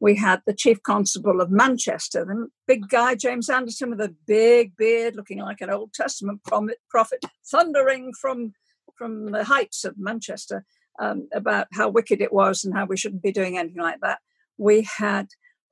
We 0.00 0.16
had 0.16 0.42
the 0.46 0.54
chief 0.54 0.82
constable 0.82 1.40
of 1.40 1.50
Manchester, 1.50 2.24
the 2.24 2.48
big 2.66 2.88
guy, 2.88 3.14
James 3.14 3.48
Anderton, 3.48 3.90
with 3.90 4.00
a 4.00 4.14
big 4.26 4.76
beard, 4.76 5.16
looking 5.16 5.38
like 5.38 5.60
an 5.60 5.70
Old 5.70 5.92
Testament 5.94 6.40
prophet, 6.44 7.24
thundering 7.46 8.12
from 8.20 8.52
from 8.96 9.32
the 9.32 9.44
heights 9.44 9.84
of 9.84 9.98
Manchester 9.98 10.64
um, 11.00 11.28
about 11.32 11.66
how 11.72 11.88
wicked 11.88 12.20
it 12.20 12.32
was 12.32 12.64
and 12.64 12.74
how 12.74 12.84
we 12.84 12.96
shouldn't 12.96 13.22
be 13.22 13.32
doing 13.32 13.58
anything 13.58 13.82
like 13.82 14.00
that. 14.00 14.20
We 14.56 14.86
had 14.98 15.28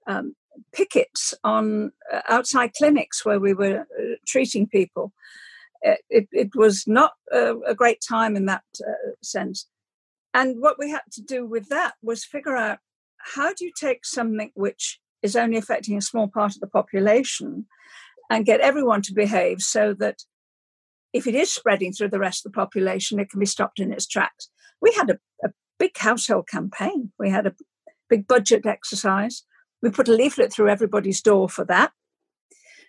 um, 0.07 0.35
pickets 0.73 1.35
on 1.45 1.93
uh, 2.13 2.23
outside 2.29 2.75
clinics 2.75 3.25
where 3.25 3.39
we 3.39 3.55
were 3.55 3.81
uh, 3.81 4.17
treating 4.27 4.67
people. 4.67 5.13
It, 5.85 6.29
it, 6.31 6.55
was 6.55 6.85
not 6.87 7.15
a, 7.33 7.57
a, 7.67 7.75
great 7.75 8.01
time 8.09 8.37
in 8.37 8.47
that 8.47 8.63
uh, 8.87 9.15
sense. 9.21 9.67
And 10.33 10.61
what 10.61 10.79
we 10.79 10.91
had 10.91 11.03
to 11.11 11.23
do 11.23 11.45
with 11.45 11.71
that 11.71 11.95
was 12.01 12.25
figure 12.25 12.57
out 12.57 12.79
how 13.35 13.53
do 13.55 13.65
you 13.65 13.73
take 13.79 14.05
something 14.05 14.51
which 14.55 15.01
is 15.23 15.37
only 15.37 15.57
affecting 15.57 15.97
a 15.97 16.03
small 16.03 16.29
part 16.29 16.55
of 16.55 16.61
the 16.61 16.67
population 16.67 17.67
and 18.29 18.47
get 18.47 18.61
everyone 18.61 19.03
to 19.03 19.15
behave 19.15 19.61
so 19.61 19.95
that 19.95 20.21
if 21.13 21.27
it 21.27 21.35
is 21.35 21.53
spreading 21.53 21.93
through 21.93 22.09
the 22.09 22.19
rest 22.19 22.45
of 22.45 22.53
the 22.53 22.57
population, 22.57 23.21
it 23.21 23.31
can 23.31 23.39
be 23.39 23.47
stopped 23.47 23.79
in 23.79 23.93
its 23.93 24.07
tracks 24.07 24.49
we 24.83 24.93
had 24.93 25.09
a, 25.09 25.19
a 25.47 25.51
big 25.79 25.97
household 25.97 26.49
campaign. 26.49 27.13
We 27.19 27.31
had 27.31 27.47
a 27.47 27.55
big 28.11 28.27
budget 28.27 28.67
exercise. 28.67 29.45
We 29.81 29.91
put 29.91 30.09
a 30.09 30.13
leaflet 30.13 30.53
through 30.53 30.69
everybody's 30.69 31.23
door 31.23 31.49
for 31.49 31.65
that. 31.67 31.93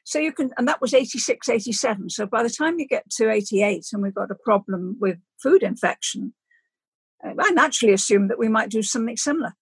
So 0.04 0.20
you 0.20 0.34
can, 0.34 0.52
and 0.58 0.68
that 0.68 0.82
was 0.82 0.94
86, 0.94 1.48
87. 1.48 2.10
So 2.10 2.26
by 2.26 2.44
the 2.44 2.50
time 2.50 2.78
you 2.78 2.88
get 2.88 3.10
to 3.12 3.30
88 3.30 3.86
and 3.94 4.02
we've 4.04 4.14
got 4.14 4.32
a 4.32 4.36
problem 4.44 4.98
with 5.00 5.18
food 5.42 5.64
infection, 5.64 6.34
I 7.24 7.52
naturally 7.52 7.94
assumed 7.94 8.30
that 8.30 8.40
we 8.40 8.50
might 8.50 8.70
do 8.70 8.84
something 8.84 9.16
similar. 9.16 9.54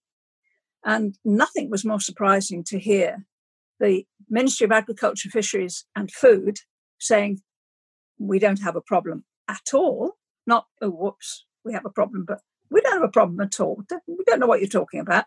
And 0.84 1.18
nothing 1.24 1.70
was 1.70 1.86
more 1.86 2.00
surprising 2.00 2.64
to 2.66 2.80
hear 2.80 3.26
the 3.80 4.06
Ministry 4.30 4.66
of 4.66 4.72
Agriculture, 4.72 5.30
Fisheries 5.30 5.86
and 5.96 6.12
Food 6.12 6.60
saying, 7.00 7.42
we 8.18 8.40
don't 8.40 8.62
have 8.62 8.76
a 8.76 8.82
problem 8.82 9.26
at 9.48 9.74
all. 9.74 10.14
Not, 10.48 10.66
oh, 10.82 10.90
whoops, 10.90 11.46
we 11.64 11.74
have 11.74 11.86
a 11.86 11.90
problem, 11.90 12.26
but 12.26 12.40
we 12.70 12.82
don't 12.82 12.94
have 12.94 13.04
a 13.04 13.10
problem 13.10 13.40
at 13.42 13.60
all. 13.60 13.84
We 14.08 14.24
don't 14.26 14.40
know 14.40 14.48
what 14.48 14.60
you're 14.60 14.70
talking 14.70 15.00
about. 15.00 15.26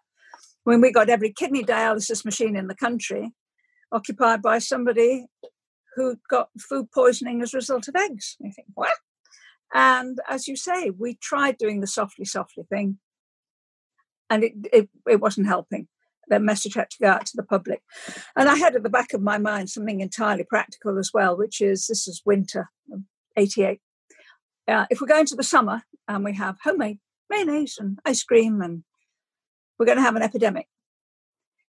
When 0.64 0.80
we 0.80 0.92
got 0.92 1.10
every 1.10 1.32
kidney 1.32 1.62
dialysis 1.62 2.24
machine 2.24 2.56
in 2.56 2.68
the 2.68 2.74
country 2.74 3.32
occupied 3.92 4.42
by 4.42 4.58
somebody 4.58 5.26
who 5.94 6.16
got 6.28 6.48
food 6.58 6.90
poisoning 6.92 7.42
as 7.42 7.54
a 7.54 7.58
result 7.58 7.86
of 7.86 7.94
eggs. 7.96 8.36
You 8.40 8.50
think, 8.52 8.68
what? 8.74 8.96
And 9.72 10.18
as 10.28 10.48
you 10.48 10.56
say, 10.56 10.90
we 10.90 11.14
tried 11.14 11.58
doing 11.58 11.80
the 11.80 11.86
softly, 11.86 12.24
softly 12.24 12.64
thing, 12.68 12.98
and 14.30 14.44
it, 14.44 14.52
it, 14.72 14.88
it 15.08 15.20
wasn't 15.20 15.46
helping. 15.46 15.88
their 16.28 16.40
message 16.40 16.74
had 16.74 16.90
to 16.90 16.98
go 17.00 17.08
out 17.08 17.26
to 17.26 17.36
the 17.36 17.42
public. 17.42 17.82
And 18.36 18.48
I 18.48 18.56
had 18.56 18.74
at 18.74 18.82
the 18.82 18.88
back 18.88 19.12
of 19.12 19.22
my 19.22 19.38
mind 19.38 19.70
something 19.70 20.00
entirely 20.00 20.44
practical 20.44 20.98
as 20.98 21.10
well, 21.12 21.36
which 21.36 21.60
is 21.60 21.86
this 21.86 22.08
is 22.08 22.22
winter, 22.24 22.70
88. 23.36 23.80
Uh, 24.66 24.86
if 24.90 25.00
we're 25.00 25.06
going 25.06 25.26
to 25.26 25.36
the 25.36 25.42
summer 25.42 25.82
and 26.08 26.24
we 26.24 26.34
have 26.34 26.56
homemade 26.62 26.98
mayonnaise 27.30 27.76
and 27.78 27.98
ice 28.04 28.22
cream 28.22 28.62
and 28.62 28.84
we're 29.78 29.86
going 29.86 29.98
to 29.98 30.02
have 30.02 30.16
an 30.16 30.22
epidemic. 30.22 30.68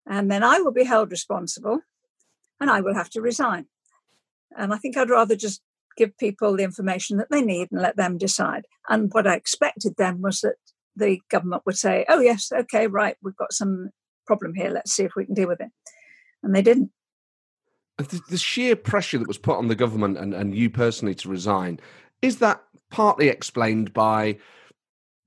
And 0.06 0.30
then 0.30 0.42
I 0.42 0.58
will 0.58 0.72
be 0.72 0.84
held 0.84 1.10
responsible 1.10 1.80
and 2.60 2.70
I 2.70 2.80
will 2.80 2.94
have 2.94 3.10
to 3.10 3.20
resign. 3.20 3.66
And 4.56 4.74
I 4.74 4.76
think 4.76 4.96
I'd 4.96 5.10
rather 5.10 5.36
just 5.36 5.62
give 5.96 6.16
people 6.18 6.56
the 6.56 6.64
information 6.64 7.18
that 7.18 7.30
they 7.30 7.42
need 7.42 7.68
and 7.70 7.80
let 7.80 7.96
them 7.96 8.18
decide. 8.18 8.66
And 8.88 9.10
what 9.12 9.26
I 9.26 9.34
expected 9.34 9.94
then 9.96 10.20
was 10.20 10.40
that 10.40 10.56
the 10.96 11.20
government 11.30 11.62
would 11.66 11.76
say, 11.76 12.04
oh, 12.08 12.20
yes, 12.20 12.52
okay, 12.52 12.86
right, 12.86 13.16
we've 13.22 13.36
got 13.36 13.52
some 13.52 13.90
problem 14.26 14.54
here. 14.54 14.70
Let's 14.70 14.92
see 14.92 15.04
if 15.04 15.12
we 15.16 15.24
can 15.24 15.34
deal 15.34 15.48
with 15.48 15.60
it. 15.60 15.70
And 16.42 16.54
they 16.54 16.62
didn't. 16.62 16.90
The, 17.98 18.38
sheer 18.38 18.74
pressure 18.74 19.18
that 19.18 19.28
was 19.28 19.38
put 19.38 19.58
on 19.58 19.68
the 19.68 19.74
government 19.74 20.18
and, 20.18 20.34
and 20.34 20.54
you 20.56 20.70
personally 20.70 21.14
to 21.16 21.28
resign, 21.28 21.78
is 22.20 22.38
that 22.38 22.62
partly 22.90 23.28
explained 23.28 23.92
by 23.92 24.38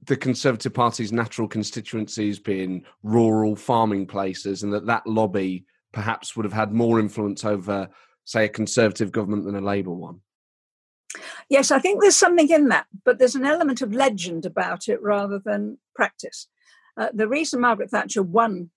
the 0.03 0.17
Conservative 0.17 0.73
Party's 0.73 1.11
natural 1.11 1.47
constituencies 1.47 2.37
being 2.37 2.83
rural 3.03 3.55
farming 3.55 4.07
places, 4.07 4.61
and 4.61 4.73
that 4.73 4.85
that 4.87 5.07
lobby 5.07 5.65
perhaps 5.93 6.35
would 6.35 6.43
have 6.43 6.53
had 6.53 6.73
more 6.73 6.99
influence 6.99 7.45
over, 7.45 7.87
say, 8.25 8.45
a 8.45 8.49
Conservative 8.49 9.11
government 9.11 9.45
than 9.45 9.55
a 9.55 9.61
Labour 9.61 9.93
one? 9.93 10.19
Yes, 11.49 11.71
I 11.71 11.79
think 11.79 12.01
there's 12.01 12.17
something 12.17 12.49
in 12.49 12.69
that, 12.69 12.87
but 13.03 13.19
there's 13.19 13.35
an 13.35 13.45
element 13.45 13.81
of 13.81 13.93
legend 13.93 14.45
about 14.45 14.87
it 14.87 15.01
rather 15.01 15.39
than 15.39 15.77
practice. 15.95 16.47
Uh, 16.97 17.09
the 17.13 17.27
reason 17.27 17.61
Margaret 17.61 17.91
Thatcher 17.91 18.23
won 18.23 18.71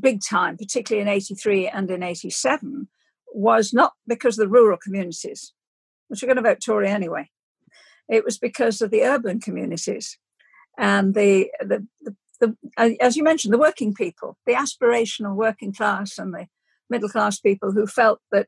big 0.00 0.20
time, 0.22 0.56
particularly 0.56 1.02
in 1.02 1.08
83 1.08 1.68
and 1.68 1.90
in 1.90 2.02
87, 2.02 2.88
was 3.34 3.72
not 3.72 3.94
because 4.06 4.38
of 4.38 4.44
the 4.44 4.52
rural 4.52 4.78
communities, 4.78 5.52
which 6.08 6.22
are 6.22 6.26
going 6.26 6.36
to 6.36 6.42
vote 6.42 6.60
Tory 6.64 6.88
anyway. 6.88 7.30
It 8.08 8.24
was 8.24 8.38
because 8.38 8.80
of 8.80 8.90
the 8.90 9.02
urban 9.02 9.40
communities 9.40 10.16
and 10.78 11.14
the, 11.14 11.50
the, 11.60 11.86
the, 12.00 12.16
the 12.40 12.96
as 13.00 13.16
you 13.16 13.24
mentioned, 13.24 13.52
the 13.52 13.58
working 13.58 13.92
people, 13.92 14.38
the 14.46 14.54
aspirational 14.54 15.34
working 15.34 15.74
class 15.74 16.18
and 16.18 16.32
the 16.32 16.46
middle 16.88 17.08
class 17.08 17.38
people 17.38 17.72
who 17.72 17.86
felt 17.86 18.20
that 18.32 18.46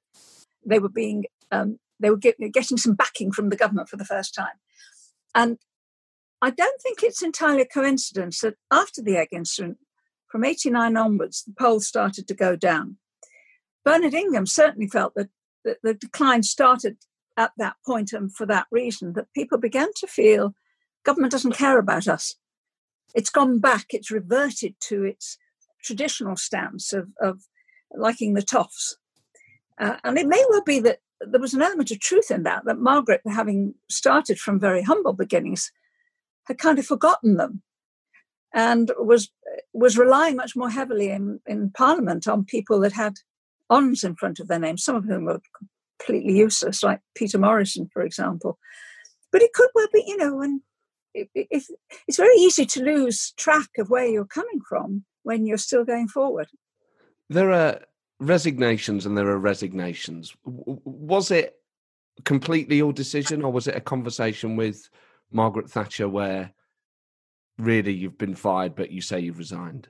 they 0.64 0.78
were 0.78 0.88
being 0.88 1.24
um, 1.50 1.78
they 2.00 2.10
were 2.10 2.16
get, 2.16 2.36
getting 2.52 2.76
some 2.76 2.94
backing 2.94 3.32
from 3.32 3.48
the 3.48 3.56
government 3.56 3.88
for 3.88 3.96
the 3.96 4.04
first 4.04 4.34
time. 4.34 4.58
And 5.34 5.58
I 6.42 6.50
don't 6.50 6.80
think 6.80 7.02
it's 7.02 7.22
entirely 7.22 7.62
a 7.62 7.66
coincidence 7.66 8.40
that 8.40 8.54
after 8.70 9.02
the 9.02 9.16
egg 9.16 9.28
incident, 9.32 9.78
from 10.28 10.44
89 10.44 10.96
onwards, 10.96 11.42
the 11.42 11.52
polls 11.58 11.86
started 11.86 12.26
to 12.28 12.34
go 12.34 12.56
down. 12.56 12.96
Bernard 13.84 14.14
Ingham 14.14 14.46
certainly 14.46 14.86
felt 14.86 15.14
that 15.16 15.28
the, 15.64 15.76
the 15.82 15.94
decline 15.94 16.42
started 16.42 16.96
at 17.36 17.52
that 17.58 17.76
point, 17.84 18.12
and 18.12 18.34
for 18.34 18.46
that 18.46 18.66
reason, 18.70 19.12
that 19.14 19.32
people 19.34 19.58
began 19.58 19.88
to 19.96 20.06
feel 20.06 20.54
government 21.04 21.32
doesn't 21.32 21.52
care 21.52 21.78
about 21.78 22.06
us. 22.06 22.36
It's 23.14 23.30
gone 23.30 23.58
back, 23.58 23.86
it's 23.90 24.10
reverted 24.10 24.74
to 24.88 25.04
its 25.04 25.36
traditional 25.82 26.36
stance 26.36 26.92
of, 26.92 27.08
of 27.20 27.42
liking 27.92 28.34
the 28.34 28.42
toffs. 28.42 28.96
Uh, 29.78 29.96
and 30.04 30.18
it 30.18 30.28
may 30.28 30.44
well 30.48 30.62
be 30.62 30.78
that 30.80 30.98
there 31.20 31.40
was 31.40 31.54
an 31.54 31.62
element 31.62 31.90
of 31.90 32.00
truth 32.00 32.30
in 32.30 32.44
that, 32.44 32.64
that 32.64 32.78
Margaret, 32.78 33.20
having 33.26 33.74
started 33.88 34.38
from 34.38 34.60
very 34.60 34.82
humble 34.82 35.12
beginnings, 35.12 35.70
had 36.46 36.58
kind 36.58 36.78
of 36.78 36.86
forgotten 36.86 37.36
them 37.36 37.62
and 38.52 38.90
was 38.98 39.30
was 39.72 39.98
relying 39.98 40.36
much 40.36 40.56
more 40.56 40.70
heavily 40.70 41.10
in, 41.10 41.40
in 41.46 41.70
Parliament 41.70 42.26
on 42.26 42.44
people 42.44 42.80
that 42.80 42.92
had 42.92 43.14
ons 43.68 44.02
in 44.02 44.16
front 44.16 44.40
of 44.40 44.48
their 44.48 44.58
names, 44.58 44.82
some 44.82 44.96
of 44.96 45.04
whom 45.04 45.24
were 45.24 45.40
completely 45.98 46.36
useless, 46.36 46.82
like 46.82 47.00
Peter 47.14 47.38
Morrison, 47.38 47.88
for 47.92 48.02
example. 48.02 48.58
But 49.30 49.42
it 49.42 49.52
could 49.52 49.70
well 49.74 49.86
be, 49.92 50.02
you 50.06 50.16
know, 50.16 50.40
and 50.40 50.60
it, 51.14 51.28
it's 51.34 52.16
very 52.16 52.34
easy 52.36 52.66
to 52.66 52.82
lose 52.82 53.32
track 53.36 53.68
of 53.78 53.90
where 53.90 54.06
you're 54.06 54.24
coming 54.24 54.60
from 54.68 55.04
when 55.22 55.46
you're 55.46 55.58
still 55.58 55.84
going 55.84 56.08
forward. 56.08 56.48
There 57.28 57.52
are 57.52 57.80
resignations 58.20 59.06
and 59.06 59.16
there 59.16 59.28
are 59.28 59.38
resignations. 59.38 60.34
Was 60.44 61.30
it 61.30 61.56
completely 62.24 62.76
your 62.76 62.92
decision, 62.92 63.42
or 63.42 63.50
was 63.50 63.66
it 63.66 63.76
a 63.76 63.80
conversation 63.80 64.56
with 64.56 64.88
Margaret 65.32 65.70
Thatcher 65.70 66.08
where 66.08 66.52
really 67.58 67.92
you've 67.92 68.18
been 68.18 68.34
fired, 68.34 68.74
but 68.74 68.90
you 68.90 69.00
say 69.00 69.20
you've 69.20 69.38
resigned? 69.38 69.88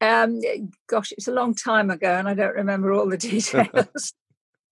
Um, 0.00 0.40
gosh, 0.88 1.12
it's 1.12 1.28
a 1.28 1.32
long 1.32 1.54
time 1.54 1.90
ago, 1.90 2.10
and 2.10 2.28
I 2.28 2.34
don't 2.34 2.54
remember 2.54 2.92
all 2.92 3.08
the 3.08 3.16
details. 3.18 3.68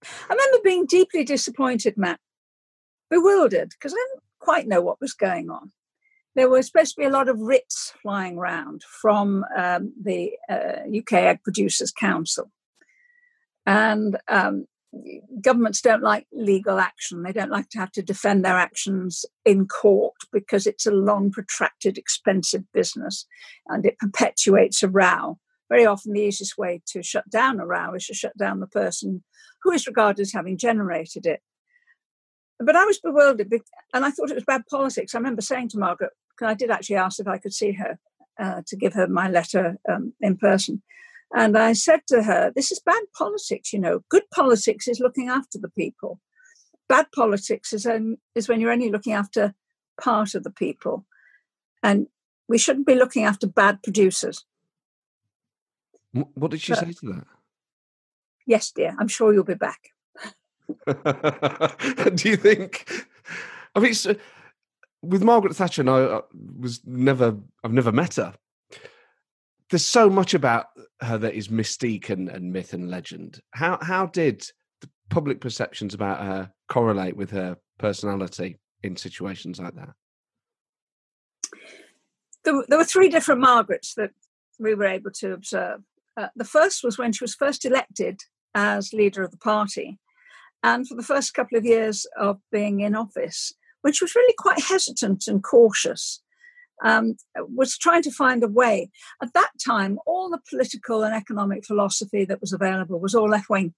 I 0.03 0.33
remember 0.33 0.59
being 0.65 0.87
deeply 0.87 1.25
disappointed, 1.25 1.97
Matt, 1.97 2.21
bewildered, 3.11 3.71
because 3.71 3.93
I 3.93 3.97
didn't 3.97 4.23
quite 4.39 4.69
know 4.69 4.81
what 4.81 5.01
was 5.01 5.13
going 5.13 5.51
on. 5.51 5.73
There 6.39 6.49
was 6.49 6.69
supposed 6.69 6.95
to 6.95 7.01
be 7.01 7.05
a 7.05 7.11
lot 7.11 7.29
of 7.29 7.41
writs 7.41 7.93
flying 8.01 8.39
around 8.39 8.85
from 8.85 9.45
um, 9.57 9.93
the 10.01 10.35
uh, 10.49 10.87
UK 10.97 11.15
Egg 11.15 11.43
Producers 11.43 11.91
Council. 11.91 12.53
And 13.67 14.17
um, 14.29 14.67
governments 15.41 15.81
don't 15.81 16.05
like 16.05 16.29
legal 16.33 16.79
action. 16.79 17.25
They 17.25 17.33
don't 17.33 17.51
like 17.51 17.71
to 17.71 17.81
have 17.81 17.91
to 17.91 18.03
defend 18.03 18.45
their 18.45 18.57
actions 18.57 19.25
in 19.45 19.67
court 19.67 20.15
because 20.33 20.65
it's 20.69 20.87
a 20.87 20.93
long, 20.93 21.33
protracted, 21.33 21.99
expensive 21.99 22.63
business 22.73 23.27
and 23.67 23.85
it 23.85 23.99
perpetuates 23.99 24.85
a 24.85 24.89
row. 24.89 25.41
Very 25.69 25.87
often, 25.87 26.13
the 26.13 26.21
easiest 26.21 26.57
way 26.57 26.83
to 26.93 27.03
shut 27.03 27.29
down 27.29 27.59
a 27.59 27.67
row 27.67 27.95
is 27.95 28.07
to 28.07 28.15
shut 28.15 28.39
down 28.39 28.61
the 28.61 28.69
person 28.69 29.25
who 29.65 29.73
is 29.73 29.89
regarded 29.89 30.23
as 30.23 30.33
having 30.33 30.57
generated 30.57 31.27
it. 31.27 31.41
But 32.61 32.77
I 32.77 32.85
was 32.85 33.01
bewildered 33.01 33.53
and 33.93 34.05
I 34.05 34.13
thought 34.13 34.31
it 34.31 34.37
was 34.37 34.45
bad 34.45 34.63
politics. 34.71 35.17
I 35.17 35.19
remember 35.19 35.43
saying 35.43 35.71
to 35.71 35.79
Margaret, 35.79 36.11
I 36.47 36.55
did 36.55 36.71
actually 36.71 36.97
ask 36.97 37.21
if 37.21 37.29
I 37.29 37.39
could 37.39 37.53
see 37.53 37.73
her 37.73 37.99
uh, 38.39 38.63
to 38.67 38.77
give 38.77 38.95
her 38.95 39.09
my 39.09 39.29
letter 39.29 39.79
um, 39.91 40.13
in 40.21 40.37
person. 40.37 40.83
And 41.35 41.59
I 41.59 41.73
said 41.73 42.01
to 42.09 42.23
her, 42.23 42.53
This 42.55 42.73
is 42.73 42.81
bad 42.81 43.03
politics, 43.17 43.73
you 43.73 43.79
know. 43.79 44.01
Good 44.09 44.31
politics 44.31 44.89
is 44.89 45.01
looking 45.01 45.29
after 45.29 45.59
the 45.59 45.69
people. 45.69 46.21
Bad 46.89 47.07
politics 47.15 47.73
is, 47.73 47.87
is 48.35 48.49
when 48.49 48.61
you're 48.61 48.73
only 48.73 48.91
looking 48.91 49.13
after 49.13 49.55
part 50.01 50.35
of 50.35 50.43
the 50.43 50.51
people. 50.51 51.05
And 51.83 52.07
we 52.49 52.57
shouldn't 52.57 52.87
be 52.87 52.95
looking 52.95 53.25
after 53.25 53.47
bad 53.47 53.83
producers. 53.83 54.45
What 56.13 56.51
did 56.51 56.61
she 56.61 56.73
but, 56.73 56.81
say 56.81 56.93
to 56.93 57.07
that? 57.07 57.27
Yes, 58.47 58.71
dear, 58.71 58.97
I'm 58.99 59.09
sure 59.09 59.35
you'll 59.35 59.45
be 59.45 59.55
back. 59.55 59.91
Do 62.15 62.29
you 62.29 62.37
think? 62.37 63.07
I 63.75 63.81
mean, 63.81 63.95
so, 63.95 64.17
with 65.03 65.23
Margaret 65.23 65.55
Thatcher, 65.55 65.83
and 65.83 65.91
I 65.91 66.01
uh, 66.01 66.21
was 66.59 66.81
never, 66.85 67.37
I've 67.63 67.73
never 67.73 67.93
met 67.93 68.17
her, 68.17 68.35
there's 69.71 69.87
so 69.87 70.09
much 70.09 70.35
about 70.35 70.67
her 71.01 71.19
that 71.19 71.35
is 71.35 71.49
mystique 71.49 72.11
and, 72.11 72.29
and 72.29 72.53
myth 72.53 72.73
and 72.73 72.91
legend. 72.91 73.41
How 73.53 73.79
how 73.81 74.07
did 74.07 74.41
the 74.81 74.89
public 75.11 75.41
perceptions 75.41 75.95
about 75.95 76.21
her 76.21 76.51
correlate 76.69 77.17
with 77.17 77.31
her 77.31 77.59
personality 77.79 78.59
in 78.83 78.97
situations 78.97 79.61
like 79.61 79.75
that? 79.75 79.91
There, 82.45 82.65
there 82.69 82.79
were 82.79 82.85
three 82.85 83.09
different 83.09 83.41
Margarets 83.41 83.95
that 83.95 84.11
we 84.59 84.75
were 84.75 84.87
able 84.87 85.11
to 85.13 85.33
observe. 85.33 85.83
Uh, 86.17 86.29
the 86.35 86.45
first 86.45 86.83
was 86.83 86.99
when 86.99 87.13
she 87.13 87.25
was 87.25 87.35
first 87.35 87.65
elected 87.65 88.21
as 88.55 88.93
leader 88.93 89.23
of 89.23 89.31
the 89.31 89.37
party, 89.37 89.99
and 90.63 90.89
for 90.89 90.95
the 90.95 91.03
first 91.03 91.35
couple 91.35 91.59
of 91.59 91.65
years 91.65 92.07
of 92.19 92.41
being 92.51 92.81
in 92.81 92.97
office, 92.97 93.53
she 93.93 94.05
was 94.05 94.15
really 94.15 94.35
quite 94.39 94.61
hesitant 94.61 95.27
and 95.27 95.43
cautious 95.43 96.23
um, 96.85 97.17
was 97.37 97.77
trying 97.77 98.03
to 98.03 98.11
find 98.11 98.43
a 98.43 98.49
way. 98.49 98.91
At 99.23 99.33
that 99.35 99.51
time, 99.65 99.99
all 100.07 100.31
the 100.31 100.41
political 100.49 101.03
and 101.03 101.15
economic 101.15 101.65
philosophy 101.65 102.25
that 102.25 102.41
was 102.41 102.53
available 102.53 103.01
was 103.01 103.15
all 103.15 103.29
left 103.29 103.51
wing. 103.51 103.75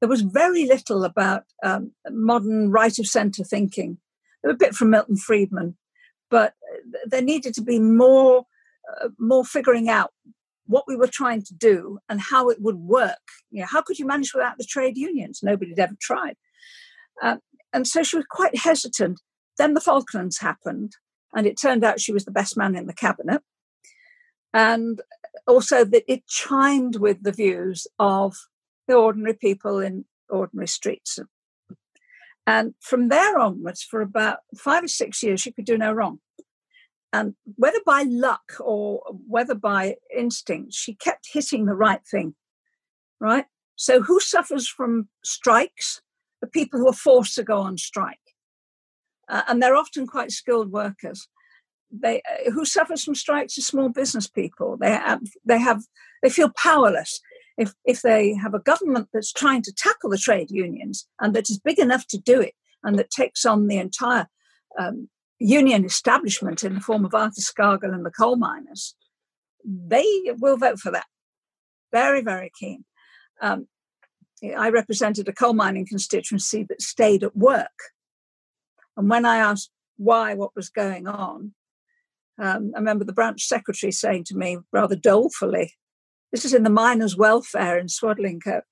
There 0.00 0.08
was 0.08 0.22
very 0.22 0.66
little 0.66 1.04
about 1.04 1.44
um, 1.62 1.92
modern 2.10 2.70
right 2.70 2.98
of 2.98 3.06
centre 3.06 3.44
thinking. 3.44 3.98
A 4.46 4.52
bit 4.52 4.74
from 4.74 4.90
Milton 4.90 5.16
Friedman, 5.16 5.74
but 6.30 6.52
there 7.06 7.22
needed 7.22 7.54
to 7.54 7.62
be 7.62 7.78
more, 7.78 8.44
uh, 9.00 9.08
more 9.18 9.42
figuring 9.42 9.88
out 9.88 10.12
what 10.66 10.84
we 10.86 10.96
were 10.96 11.06
trying 11.06 11.42
to 11.44 11.54
do 11.54 11.98
and 12.10 12.20
how 12.20 12.50
it 12.50 12.60
would 12.60 12.76
work. 12.76 13.22
You 13.50 13.60
know, 13.60 13.66
how 13.70 13.80
could 13.80 13.98
you 13.98 14.06
manage 14.06 14.34
without 14.34 14.58
the 14.58 14.64
trade 14.64 14.98
unions? 14.98 15.40
Nobody 15.42 15.70
had 15.70 15.78
ever 15.78 15.96
tried. 15.98 16.36
Uh, 17.22 17.36
and 17.74 17.86
so 17.86 18.02
she 18.02 18.16
was 18.16 18.24
quite 18.30 18.56
hesitant. 18.56 19.20
Then 19.58 19.74
the 19.74 19.80
Falklands 19.80 20.38
happened, 20.38 20.92
and 21.34 21.46
it 21.46 21.60
turned 21.60 21.84
out 21.84 22.00
she 22.00 22.12
was 22.12 22.24
the 22.24 22.30
best 22.30 22.56
man 22.56 22.74
in 22.74 22.86
the 22.86 22.94
cabinet. 22.94 23.42
And 24.54 25.02
also 25.46 25.84
that 25.84 26.04
it 26.10 26.26
chimed 26.28 26.96
with 26.96 27.24
the 27.24 27.32
views 27.32 27.86
of 27.98 28.36
the 28.86 28.94
ordinary 28.94 29.34
people 29.34 29.80
in 29.80 30.04
ordinary 30.28 30.68
streets. 30.68 31.18
And 32.46 32.74
from 32.80 33.08
there 33.08 33.38
onwards, 33.38 33.82
for 33.82 34.00
about 34.00 34.38
five 34.56 34.84
or 34.84 34.88
six 34.88 35.22
years, 35.22 35.40
she 35.40 35.50
could 35.50 35.64
do 35.64 35.76
no 35.76 35.92
wrong. 35.92 36.20
and 37.14 37.34
whether 37.56 37.78
by 37.86 38.02
luck 38.02 38.54
or 38.60 39.00
whether 39.28 39.54
by 39.54 39.94
instinct, 40.16 40.74
she 40.74 40.94
kept 40.94 41.28
hitting 41.32 41.64
the 41.64 41.74
right 41.74 42.04
thing, 42.04 42.34
right? 43.20 43.46
So, 43.76 44.02
who 44.02 44.18
suffers 44.20 44.68
from 44.68 45.08
strikes? 45.24 46.02
People 46.46 46.80
who 46.80 46.88
are 46.88 46.92
forced 46.92 47.34
to 47.36 47.42
go 47.42 47.58
on 47.58 47.78
strike. 47.78 48.18
Uh, 49.28 49.42
and 49.48 49.62
they're 49.62 49.76
often 49.76 50.06
quite 50.06 50.30
skilled 50.30 50.70
workers. 50.70 51.28
They, 51.90 52.20
uh, 52.46 52.50
who 52.50 52.64
suffers 52.64 53.04
from 53.04 53.14
strikes 53.14 53.56
are 53.58 53.62
small 53.62 53.88
business 53.88 54.28
people. 54.28 54.76
They 54.76 54.90
have, 54.90 55.22
they 55.44 55.58
have, 55.58 55.82
they 56.22 56.30
feel 56.30 56.50
powerless. 56.56 57.20
If, 57.56 57.72
if 57.84 58.02
they 58.02 58.34
have 58.34 58.54
a 58.54 58.58
government 58.58 59.08
that's 59.12 59.32
trying 59.32 59.62
to 59.62 59.72
tackle 59.72 60.10
the 60.10 60.18
trade 60.18 60.50
unions 60.50 61.06
and 61.20 61.34
that 61.34 61.48
is 61.48 61.60
big 61.60 61.78
enough 61.78 62.06
to 62.08 62.18
do 62.18 62.40
it 62.40 62.54
and 62.82 62.98
that 62.98 63.10
takes 63.10 63.44
on 63.44 63.68
the 63.68 63.78
entire 63.78 64.26
um, 64.78 65.08
union 65.38 65.84
establishment 65.84 66.64
in 66.64 66.74
the 66.74 66.80
form 66.80 67.04
of 67.04 67.14
Arthur 67.14 67.40
Scargill 67.40 67.94
and 67.94 68.04
the 68.04 68.10
coal 68.10 68.36
miners, 68.36 68.96
they 69.64 70.04
will 70.38 70.56
vote 70.56 70.78
for 70.80 70.90
that. 70.90 71.06
Very, 71.92 72.22
very 72.22 72.50
keen. 72.58 72.84
Um, 73.40 73.68
I 74.52 74.68
represented 74.68 75.28
a 75.28 75.32
coal 75.32 75.54
mining 75.54 75.86
constituency 75.86 76.64
that 76.64 76.82
stayed 76.82 77.22
at 77.22 77.36
work. 77.36 77.92
And 78.96 79.08
when 79.08 79.24
I 79.24 79.38
asked 79.38 79.70
why, 79.96 80.34
what 80.34 80.54
was 80.54 80.68
going 80.68 81.06
on, 81.06 81.54
um, 82.38 82.72
I 82.74 82.78
remember 82.78 83.04
the 83.04 83.12
branch 83.12 83.44
secretary 83.44 83.92
saying 83.92 84.24
to 84.24 84.36
me 84.36 84.58
rather 84.72 84.96
dolefully, 84.96 85.74
This 86.32 86.44
is 86.44 86.54
in 86.54 86.64
the 86.64 86.70
miners' 86.70 87.16
welfare 87.16 87.78
in 87.78 87.86
Swadlincote. 87.86 88.62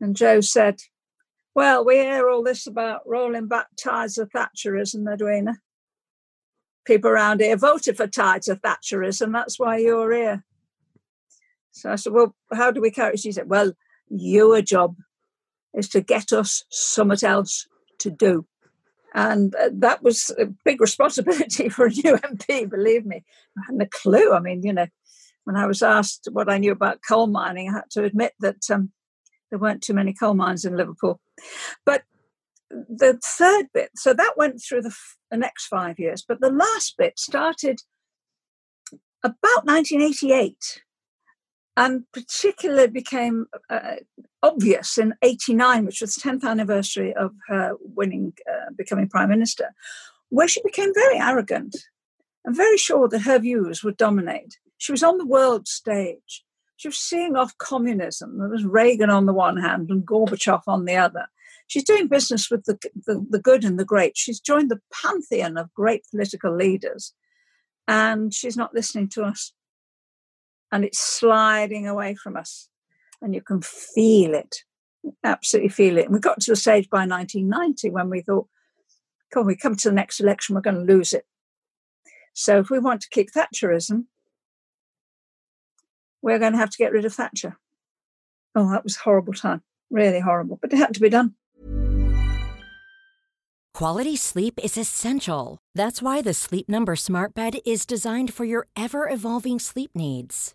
And 0.00 0.16
Joe 0.16 0.40
said, 0.40 0.80
Well, 1.54 1.84
we 1.84 1.96
hear 1.96 2.28
all 2.28 2.42
this 2.42 2.66
about 2.66 3.02
rolling 3.06 3.46
back 3.46 3.68
tides 3.80 4.18
of 4.18 4.30
Thatcherism, 4.30 5.12
Edwina. 5.12 5.58
People 6.84 7.10
around 7.10 7.40
here 7.40 7.56
voted 7.56 7.96
for 7.96 8.08
tides 8.08 8.48
of 8.48 8.60
Thatcherism, 8.60 9.32
that's 9.32 9.60
why 9.60 9.78
you're 9.78 10.12
here. 10.12 10.44
So 11.70 11.92
I 11.92 11.94
said, 11.94 12.12
Well, 12.12 12.34
how 12.52 12.72
do 12.72 12.80
we 12.80 12.90
carry? 12.90 13.16
She 13.16 13.30
said, 13.30 13.48
Well, 13.48 13.72
your 14.16 14.62
job 14.62 14.96
is 15.74 15.88
to 15.90 16.00
get 16.00 16.32
us 16.32 16.64
something 16.70 17.28
else 17.28 17.66
to 17.98 18.10
do. 18.10 18.46
And 19.14 19.54
uh, 19.54 19.70
that 19.74 20.02
was 20.02 20.30
a 20.38 20.46
big 20.64 20.80
responsibility 20.80 21.68
for 21.70 21.86
a 21.86 21.90
new 21.90 22.16
MP, 22.16 22.68
believe 22.68 23.04
me. 23.04 23.24
I 23.58 23.62
hadn't 23.66 23.82
a 23.82 23.86
clue. 23.86 24.32
I 24.32 24.40
mean, 24.40 24.62
you 24.62 24.72
know, 24.72 24.86
when 25.44 25.56
I 25.56 25.66
was 25.66 25.82
asked 25.82 26.28
what 26.32 26.50
I 26.50 26.58
knew 26.58 26.72
about 26.72 27.00
coal 27.06 27.26
mining, 27.26 27.68
I 27.68 27.72
had 27.72 27.90
to 27.92 28.04
admit 28.04 28.32
that 28.40 28.70
um, 28.70 28.92
there 29.50 29.58
weren't 29.58 29.82
too 29.82 29.94
many 29.94 30.14
coal 30.14 30.34
mines 30.34 30.64
in 30.64 30.76
Liverpool. 30.76 31.20
But 31.84 32.04
the 32.70 33.18
third 33.22 33.66
bit, 33.74 33.90
so 33.96 34.14
that 34.14 34.34
went 34.36 34.62
through 34.62 34.82
the, 34.82 34.88
f- 34.88 35.16
the 35.30 35.36
next 35.36 35.66
five 35.66 35.98
years, 35.98 36.24
but 36.26 36.40
the 36.40 36.50
last 36.50 36.94
bit 36.96 37.18
started 37.18 37.80
about 39.22 39.66
1988 39.66 40.56
and 41.76 42.04
particularly 42.12 42.88
became 42.88 43.46
uh, 43.70 43.96
obvious 44.42 44.98
in 44.98 45.14
89 45.22 45.86
which 45.86 46.00
was 46.00 46.14
the 46.14 46.28
10th 46.28 46.44
anniversary 46.44 47.14
of 47.14 47.32
her 47.48 47.72
winning 47.80 48.32
uh, 48.50 48.70
becoming 48.76 49.08
prime 49.08 49.30
minister 49.30 49.74
where 50.28 50.48
she 50.48 50.62
became 50.62 50.92
very 50.94 51.18
arrogant 51.18 51.76
and 52.44 52.56
very 52.56 52.76
sure 52.76 53.08
that 53.08 53.20
her 53.20 53.38
views 53.38 53.84
would 53.84 53.96
dominate. 53.96 54.58
She 54.78 54.92
was 54.92 55.02
on 55.02 55.18
the 55.18 55.26
world 55.26 55.68
stage. 55.68 56.44
She 56.76 56.88
was 56.88 56.98
seeing 56.98 57.36
off 57.36 57.56
communism. 57.58 58.38
There 58.38 58.48
was 58.48 58.64
reagan 58.64 59.10
on 59.10 59.26
the 59.26 59.32
one 59.32 59.58
hand 59.58 59.90
and 59.90 60.04
gorbachev 60.04 60.62
on 60.66 60.84
the 60.84 60.96
other. 60.96 61.26
She's 61.68 61.84
doing 61.84 62.08
business 62.08 62.50
with 62.50 62.64
the, 62.64 62.78
the, 63.06 63.24
the 63.30 63.38
good 63.38 63.64
and 63.64 63.78
the 63.78 63.84
great. 63.84 64.16
She's 64.16 64.40
joined 64.40 64.70
the 64.70 64.80
pantheon 64.92 65.56
of 65.56 65.72
great 65.74 66.04
political 66.10 66.54
leaders. 66.54 67.12
And 67.86 68.34
she's 68.34 68.56
not 68.56 68.74
listening 68.74 69.08
to 69.10 69.24
us 69.24 69.52
and 70.72 70.84
it's 70.84 70.98
sliding 70.98 71.86
away 71.86 72.14
from 72.14 72.36
us. 72.36 72.68
And 73.20 73.34
you 73.34 73.42
can 73.42 73.60
feel 73.60 74.34
it, 74.34 74.64
absolutely 75.22 75.68
feel 75.68 75.98
it. 75.98 76.06
And 76.06 76.14
we 76.14 76.18
got 76.18 76.40
to 76.40 76.50
the 76.50 76.56
stage 76.56 76.90
by 76.90 77.06
1990 77.06 77.90
when 77.90 78.10
we 78.10 78.22
thought, 78.22 78.48
come, 79.32 79.46
we 79.46 79.54
come 79.54 79.76
to 79.76 79.88
the 79.90 79.94
next 79.94 80.18
election, 80.18 80.54
we're 80.54 80.62
going 80.62 80.86
to 80.86 80.92
lose 80.92 81.12
it. 81.12 81.24
So 82.32 82.58
if 82.58 82.70
we 82.70 82.78
want 82.78 83.02
to 83.02 83.10
keep 83.10 83.30
Thatcherism, 83.30 84.06
we're 86.22 86.38
going 86.38 86.52
to 86.52 86.58
have 86.58 86.70
to 86.70 86.78
get 86.78 86.92
rid 86.92 87.04
of 87.04 87.14
Thatcher. 87.14 87.58
Oh, 88.54 88.70
that 88.72 88.84
was 88.84 88.96
horrible 88.96 89.34
time, 89.34 89.62
really 89.90 90.20
horrible, 90.20 90.58
but 90.60 90.72
it 90.72 90.78
had 90.78 90.94
to 90.94 91.00
be 91.00 91.10
done. 91.10 91.34
Quality 93.74 94.16
sleep 94.16 94.60
is 94.62 94.76
essential. 94.76 95.58
That's 95.74 96.02
why 96.02 96.20
the 96.20 96.34
Sleep 96.34 96.68
Number 96.68 96.94
Smart 96.94 97.34
Bed 97.34 97.58
is 97.64 97.86
designed 97.86 98.34
for 98.34 98.44
your 98.44 98.66
ever 98.76 99.08
evolving 99.08 99.58
sleep 99.58 99.90
needs. 99.94 100.54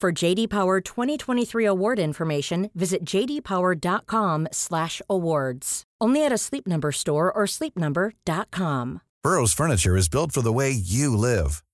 For 0.00 0.12
JD 0.12 0.48
Power 0.48 0.80
2023 0.80 1.64
award 1.64 1.98
information, 1.98 2.70
visit 2.72 3.04
jdpower.com/awards. 3.04 5.82
Only 6.00 6.24
at 6.24 6.30
a 6.30 6.38
Sleep 6.38 6.68
Number 6.68 6.92
store 6.92 7.32
or 7.32 7.46
sleepnumber.com. 7.46 9.00
Burrow's 9.24 9.52
furniture 9.52 9.96
is 9.96 10.08
built 10.08 10.30
for 10.30 10.42
the 10.42 10.52
way 10.52 10.70
you 10.70 11.16
live. 11.16 11.64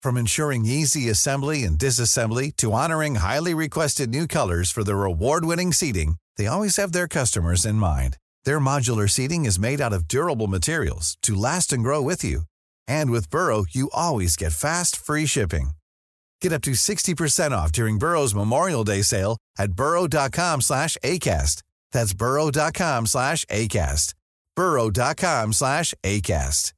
From 0.00 0.16
ensuring 0.16 0.64
easy 0.64 1.08
assembly 1.08 1.64
and 1.64 1.76
disassembly 1.76 2.54
to 2.58 2.72
honoring 2.72 3.16
highly 3.16 3.52
requested 3.52 4.10
new 4.10 4.28
colors 4.28 4.70
for 4.70 4.84
their 4.84 5.02
award-winning 5.02 5.72
seating, 5.72 6.18
they 6.36 6.46
always 6.46 6.76
have 6.76 6.92
their 6.92 7.08
customers 7.08 7.66
in 7.66 7.74
mind. 7.74 8.16
Their 8.44 8.60
modular 8.60 9.10
seating 9.10 9.44
is 9.44 9.58
made 9.58 9.80
out 9.80 9.92
of 9.92 10.06
durable 10.06 10.46
materials 10.46 11.18
to 11.22 11.34
last 11.34 11.72
and 11.72 11.82
grow 11.82 12.00
with 12.00 12.22
you. 12.22 12.42
And 12.86 13.10
with 13.10 13.28
Burrow, 13.28 13.64
you 13.68 13.90
always 13.92 14.36
get 14.36 14.52
fast, 14.52 14.94
free 14.96 15.26
shipping. 15.26 15.72
Get 16.42 16.52
up 16.52 16.62
to 16.62 16.72
60% 16.72 17.52
off 17.52 17.70
during 17.70 17.98
Burrow's 17.98 18.34
Memorial 18.34 18.82
Day 18.82 19.02
sale 19.02 19.38
at 19.56 19.72
burrow.com 19.74 20.60
slash 20.60 20.98
ACAST. 21.04 21.62
That's 21.92 22.12
burrow.com 22.14 23.06
slash 23.06 23.44
ACAST. 23.44 24.14
burrow.com 24.56 25.52
slash 25.52 25.94
ACAST. 26.02 26.72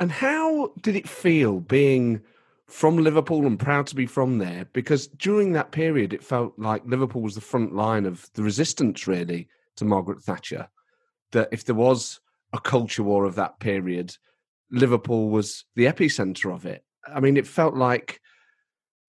And 0.00 0.12
how 0.12 0.72
did 0.82 0.96
it 0.96 1.08
feel 1.08 1.60
being 1.60 2.20
from 2.66 2.98
Liverpool 2.98 3.46
and 3.46 3.58
proud 3.58 3.86
to 3.86 3.94
be 3.94 4.04
from 4.04 4.36
there? 4.36 4.66
Because 4.74 5.06
during 5.06 5.52
that 5.52 5.72
period, 5.72 6.12
it 6.12 6.22
felt 6.22 6.52
like 6.58 6.84
Liverpool 6.84 7.22
was 7.22 7.36
the 7.36 7.40
front 7.40 7.74
line 7.74 8.04
of 8.04 8.28
the 8.34 8.42
resistance, 8.42 9.06
really, 9.06 9.48
to 9.76 9.86
Margaret 9.86 10.20
Thatcher. 10.20 10.68
That 11.32 11.48
if 11.52 11.64
there 11.64 11.74
was 11.74 12.20
a 12.52 12.60
culture 12.60 13.02
war 13.02 13.24
of 13.24 13.36
that 13.36 13.60
period, 13.60 14.14
Liverpool 14.70 15.30
was 15.30 15.64
the 15.76 15.84
epicenter 15.86 16.52
of 16.52 16.66
it. 16.66 16.84
I 17.06 17.20
mean, 17.20 17.36
it 17.36 17.46
felt 17.46 17.74
like 17.74 18.20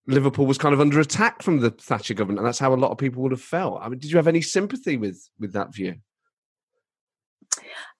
Liverpool 0.06 0.46
was 0.46 0.58
kind 0.58 0.74
of 0.74 0.80
under 0.80 1.00
attack 1.00 1.42
from 1.42 1.60
the 1.60 1.70
Thatcher 1.70 2.14
government, 2.14 2.40
and 2.40 2.46
that's 2.46 2.58
how 2.58 2.72
a 2.72 2.76
lot 2.76 2.90
of 2.90 2.98
people 2.98 3.22
would 3.22 3.32
have 3.32 3.40
felt. 3.40 3.80
I 3.82 3.88
mean, 3.88 3.98
did 3.98 4.10
you 4.10 4.16
have 4.16 4.28
any 4.28 4.42
sympathy 4.42 4.96
with 4.96 5.28
with 5.38 5.52
that 5.54 5.74
view? 5.74 5.96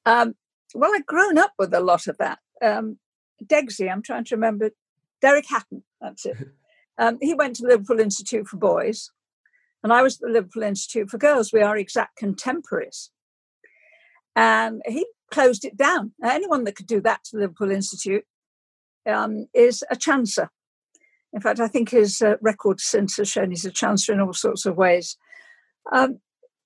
Um, 0.05 0.35
well, 0.75 0.93
I'd 0.95 1.07
grown 1.07 1.39
up 1.39 1.53
with 1.59 1.75
a 1.75 1.81
lot 1.81 2.07
of 2.07 2.19
that. 2.19 2.39
Um, 2.63 2.99
Degsy, 3.45 3.91
I'm 3.91 4.03
trying 4.03 4.25
to 4.25 4.37
remember, 4.37 4.71
Derek 5.21 5.47
Hatton, 5.49 5.83
that's 6.01 6.27
it. 6.27 6.37
Um, 6.99 7.19
he 7.21 7.35
went 7.35 7.57
to 7.57 7.67
Liverpool 7.67 8.01
Institute 8.01 8.49
for 8.49 8.57
Boys, 8.57 9.11
and 9.83 9.93
I 9.93 10.03
was 10.03 10.15
at 10.15 10.21
the 10.23 10.33
Liverpool 10.33 10.63
Institute 10.63 11.11
for 11.11 11.19
Girls. 11.19 11.53
We 11.53 11.61
are 11.61 11.77
exact 11.77 12.17
contemporaries. 12.17 13.11
And 14.35 14.81
he 14.87 15.07
closed 15.31 15.65
it 15.65 15.77
down. 15.77 16.13
Anyone 16.25 16.65
that 16.65 16.77
could 16.77 16.87
do 16.87 17.01
that 17.03 17.25
to 17.25 17.39
Liverpool 17.39 17.71
Institute 17.71 18.25
um, 19.07 19.47
is 19.55 19.85
a 19.91 19.97
chancer. 19.97 20.49
In 21.33 21.41
fact, 21.41 21.61
I 21.61 21.69
think 21.69 21.91
his 21.91 22.23
uh, 22.23 22.37
record 22.41 22.81
since 22.81 23.17
has 23.17 23.29
shown 23.29 23.51
he's 23.51 23.65
a 23.65 23.71
chancer 23.71 24.11
in 24.11 24.21
all 24.21 24.33
sorts 24.33 24.65
of 24.65 24.77
ways. 24.77 25.17
Um, 25.93 26.21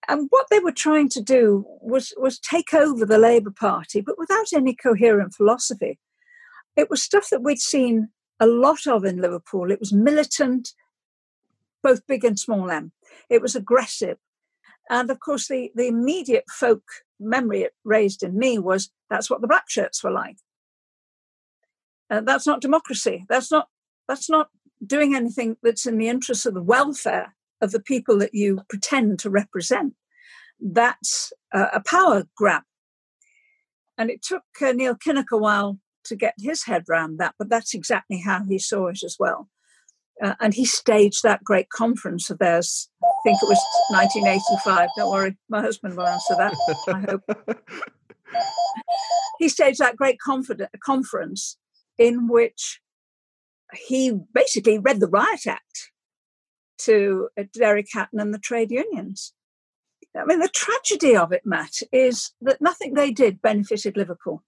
and 0.09 0.29
what 0.31 0.47
they 0.51 0.61
were 0.61 0.73
trying 0.73 1.09
to 1.11 1.21
do 1.21 1.65
was 1.81 2.13
was 2.17 2.39
take 2.39 2.73
over 2.73 3.05
the 3.05 3.19
Labour 3.19 3.51
Party, 3.51 4.01
but 4.01 4.19
without 4.19 4.53
any 4.55 4.75
coherent 4.75 5.35
philosophy. 5.35 5.99
It 6.77 6.89
was 6.89 7.03
stuff 7.03 7.29
that 7.31 7.43
we'd 7.43 7.61
seen 7.61 8.09
a 8.39 8.47
lot 8.47 8.87
of 8.87 9.05
in 9.05 9.21
Liverpool. 9.21 9.71
It 9.71 9.81
was 9.81 9.93
militant, 9.93 10.71
both 11.83 12.07
big 12.07 12.25
and 12.25 12.39
small 12.39 12.71
m. 12.71 12.93
It 13.29 13.43
was 13.43 13.55
aggressive. 13.55 14.19
And 14.91 15.11
of 15.11 15.21
course, 15.21 15.49
the, 15.49 15.71
the 15.75 15.87
immediate 15.87 16.45
folk 16.51 16.83
memory 17.19 17.63
it 17.63 17.73
raised 17.85 18.23
in 18.23 18.39
me 18.39 18.59
was 18.59 18.91
that's 19.09 19.31
what 19.31 19.41
the 19.41 19.49
black 19.49 19.71
shirts 19.71 20.05
were 20.05 20.11
like. 20.11 20.37
Uh, 22.11 22.21
that's 22.21 22.47
not 22.47 22.61
democracy. 22.61 23.25
That's 23.29 23.51
not 23.51 23.69
that's 24.09 24.29
not 24.29 24.49
doing 24.85 25.15
anything 25.15 25.57
that's 25.63 25.87
in 25.87 25.97
the 25.97 26.09
interest 26.09 26.45
of 26.45 26.55
the 26.55 26.63
welfare 26.63 27.35
of 27.61 27.71
the 27.73 27.81
people 27.81 28.19
that 28.19 28.35
you 28.35 28.61
pretend 28.69 29.19
to 29.21 29.31
represent, 29.31 29.95
that's 30.61 31.33
a, 31.53 31.63
a 31.75 31.83
power 31.85 32.25
grab. 32.37 32.63
And 33.99 34.11
it 34.11 34.23
took 34.23 34.43
uh, 34.63 34.73
Neil 34.73 34.95
Kinnock 34.95 35.31
a 35.33 35.37
while 35.37 35.79
to 36.05 36.17
get 36.17 36.35
his 36.39 36.65
head 36.65 36.85
around 36.89 37.19
that, 37.19 37.35
but 37.39 37.51
that's 37.51 37.75
exactly 37.75 38.19
how 38.19 38.45
he 38.45 38.59
saw 38.59 38.89
it 38.89 39.03
as 39.05 39.17
well. 39.19 39.49
Uh, 40.23 40.35
and 40.41 40.53
he 40.53 40.65
staged 40.65 41.23
that 41.23 41.43
great 41.43 41.71
conference 41.71 42.29
of 42.29 42.39
theirs. 42.39 42.89
I 43.03 43.09
think 43.25 43.39
it 43.43 43.49
was 43.49 43.61
1985. 43.91 44.89
Don't 44.97 45.11
worry, 45.11 45.37
my 45.49 45.63
husband 45.63 45.97
will 45.97 46.07
answer 46.07 46.35
that. 46.37 46.55
I 46.89 47.01
hope. 47.11 47.59
he 49.39 49.49
staged 49.49 49.79
that 49.79 49.97
great 49.97 50.19
conference 50.21 51.57
in 51.99 52.29
which 52.29 52.81
he 53.75 54.13
basically 54.35 54.79
read 54.79 55.01
the 55.01 55.09
Riot 55.09 55.47
Act 55.47 55.93
to 56.79 57.29
uh, 57.39 57.45
Derek 57.53 57.89
Hatton 57.93 58.21
and 58.21 58.35
the 58.35 58.39
trade 58.39 58.71
unions. 58.71 59.33
I 60.17 60.25
mean, 60.25 60.41
the 60.41 60.49
tragedy 60.49 61.17
of 61.17 61.33
it, 61.33 61.43
Matt, 61.45 61.83
is 61.93 62.33
that 62.41 62.61
nothing 62.61 62.95
they 62.95 63.13
did 63.13 63.41
benefited 63.41 63.97
Liverpool. 63.97 64.43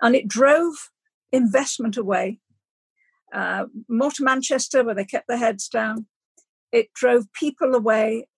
And 0.00 0.14
it 0.14 0.28
drove 0.28 0.90
investment 1.32 1.96
away, 1.96 2.40
uh, 3.32 3.66
more 3.88 4.10
to 4.12 4.24
Manchester, 4.24 4.84
where 4.84 4.94
they 4.94 5.04
kept 5.04 5.28
their 5.28 5.36
heads 5.36 5.68
down. 5.68 6.06
It 6.72 6.92
drove 6.94 7.32
people 7.32 7.74
away. 7.74 8.28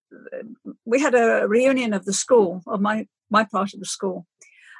We 0.84 1.00
had 1.00 1.14
a 1.14 1.46
reunion 1.46 1.92
of 1.92 2.04
the 2.04 2.12
school, 2.12 2.62
of 2.66 2.80
my, 2.80 3.06
my 3.30 3.44
part 3.44 3.74
of 3.74 3.80
the 3.80 3.86
school, 3.86 4.26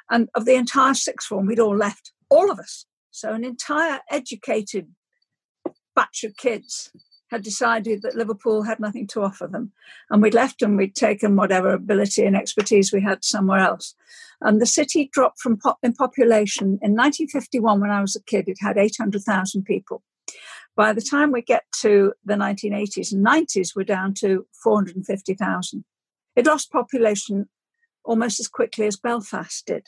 and 0.09 0.29
of 0.35 0.45
the 0.45 0.55
entire 0.55 0.93
sixth 0.93 1.27
form, 1.27 1.45
we'd 1.45 1.59
all 1.59 1.75
left, 1.75 2.11
all 2.29 2.51
of 2.51 2.59
us. 2.59 2.85
So, 3.11 3.33
an 3.33 3.43
entire 3.43 3.99
educated 4.09 4.87
batch 5.95 6.23
of 6.23 6.37
kids 6.37 6.91
had 7.29 7.43
decided 7.43 8.01
that 8.01 8.15
Liverpool 8.15 8.63
had 8.63 8.79
nothing 8.79 9.07
to 9.07 9.21
offer 9.21 9.47
them. 9.47 9.71
And 10.09 10.21
we'd 10.21 10.33
left 10.33 10.61
and 10.61 10.77
we'd 10.77 10.95
taken 10.95 11.35
whatever 11.35 11.71
ability 11.73 12.25
and 12.25 12.35
expertise 12.35 12.91
we 12.91 13.01
had 13.01 13.23
somewhere 13.23 13.59
else. 13.59 13.95
And 14.41 14.61
the 14.61 14.65
city 14.65 15.09
dropped 15.11 15.39
from 15.39 15.57
pop- 15.57 15.79
in 15.83 15.93
population 15.93 16.79
in 16.81 16.95
1951, 16.95 17.79
when 17.79 17.91
I 17.91 18.01
was 18.01 18.15
a 18.15 18.23
kid, 18.23 18.47
it 18.47 18.57
had 18.61 18.77
800,000 18.77 19.63
people. 19.63 20.01
By 20.75 20.93
the 20.93 21.01
time 21.01 21.31
we 21.31 21.41
get 21.41 21.65
to 21.81 22.13
the 22.23 22.35
1980s 22.35 23.11
and 23.11 23.25
90s, 23.25 23.75
we're 23.75 23.83
down 23.83 24.13
to 24.15 24.47
450,000. 24.63 25.83
It 26.35 26.45
lost 26.45 26.71
population 26.71 27.49
almost 28.03 28.39
as 28.39 28.47
quickly 28.47 28.87
as 28.87 28.95
Belfast 28.95 29.65
did, 29.65 29.87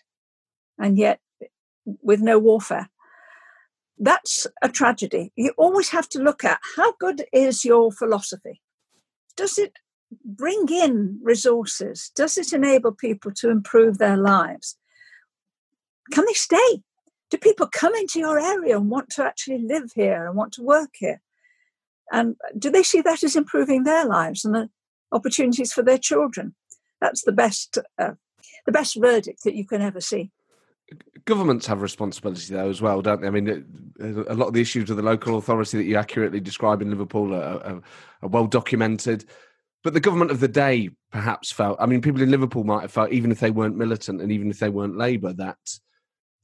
and 0.77 0.97
yet 0.97 1.19
with 1.85 2.19
no 2.21 2.37
warfare 2.37 2.89
that's 4.01 4.47
a 4.63 4.67
tragedy. 4.67 5.31
You 5.35 5.53
always 5.57 5.89
have 5.89 6.09
to 6.09 6.19
look 6.19 6.43
at 6.43 6.59
how 6.75 6.93
good 6.99 7.23
is 7.31 7.63
your 7.63 7.91
philosophy? 7.91 8.59
Does 9.37 9.59
it 9.59 9.73
bring 10.25 10.65
in 10.69 11.19
resources? 11.21 12.11
Does 12.15 12.35
it 12.35 12.51
enable 12.51 12.93
people 12.93 13.31
to 13.35 13.51
improve 13.51 13.99
their 13.99 14.17
lives? 14.17 14.75
Can 16.11 16.25
they 16.25 16.33
stay? 16.33 16.81
Do 17.29 17.37
people 17.37 17.67
come 17.71 17.93
into 17.93 18.19
your 18.19 18.39
area 18.39 18.75
and 18.75 18.89
want 18.89 19.11
to 19.11 19.23
actually 19.23 19.59
live 19.59 19.91
here 19.93 20.25
and 20.25 20.35
want 20.35 20.53
to 20.53 20.63
work 20.63 20.89
here? 20.95 21.21
And 22.11 22.35
do 22.57 22.71
they 22.71 22.83
see 22.83 23.01
that 23.01 23.23
as 23.23 23.35
improving 23.35 23.83
their 23.83 24.05
lives 24.05 24.43
and 24.43 24.55
the 24.55 24.69
opportunities 25.11 25.71
for 25.71 25.83
their 25.83 25.99
children? 25.99 26.55
That's 26.99 27.21
the 27.23 27.31
best, 27.31 27.77
uh, 27.99 28.13
the 28.65 28.71
best 28.71 28.99
verdict 28.99 29.43
that 29.43 29.55
you 29.55 29.65
can 29.65 29.81
ever 29.81 30.01
see 30.01 30.31
governments 31.25 31.67
have 31.67 31.81
responsibility 31.81 32.53
though 32.53 32.69
as 32.69 32.81
well, 32.81 33.01
don't 33.01 33.21
they? 33.21 33.27
I 33.27 33.31
mean, 33.31 33.80
a 34.01 34.33
lot 34.33 34.47
of 34.47 34.53
the 34.53 34.61
issues 34.61 34.89
with 34.89 34.97
the 34.97 35.03
local 35.03 35.37
authority 35.37 35.77
that 35.77 35.85
you 35.85 35.97
accurately 35.97 36.39
describe 36.39 36.81
in 36.81 36.89
Liverpool 36.89 37.33
are, 37.33 37.63
are, 37.63 37.81
are, 38.21 38.29
well 38.29 38.47
documented. 38.47 39.25
But 39.83 39.93
the 39.93 39.99
government 39.99 40.31
of 40.31 40.39
the 40.39 40.47
day 40.47 40.89
perhaps 41.11 41.51
felt. 41.51 41.77
I 41.79 41.85
mean, 41.85 42.01
people 42.01 42.21
in 42.21 42.31
Liverpool 42.31 42.63
might 42.63 42.81
have 42.81 42.91
felt, 42.91 43.11
even 43.11 43.31
if 43.31 43.39
they 43.39 43.51
weren't 43.51 43.77
militant 43.77 44.21
and 44.21 44.31
even 44.31 44.49
if 44.49 44.59
they 44.59 44.69
weren't 44.69 44.97
Labour, 44.97 45.33
that 45.33 45.57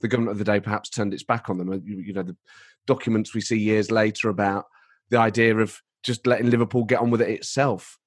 the 0.02 0.08
government 0.08 0.34
of 0.34 0.40
the 0.40 0.52
day 0.52 0.60
perhaps 0.60 0.90
turned 0.90 1.14
its 1.14 1.24
back 1.24 1.50
on 1.50 1.58
them. 1.58 1.72
You, 1.86 2.00
you 2.00 2.14
know, 2.14 2.24
the 2.24 2.38
documents 2.86 3.34
we 3.34 3.42
see 3.42 3.58
years 3.58 3.92
later 3.92 4.30
about 4.30 4.66
the 5.10 5.18
idea 5.18 5.58
of 5.58 5.80
just 6.04 6.28
letting 6.28 6.50
Liverpool 6.50 6.84
get 6.84 7.00
on 7.00 7.12
with 7.12 7.22
it 7.22 7.30
itself. 7.30 7.98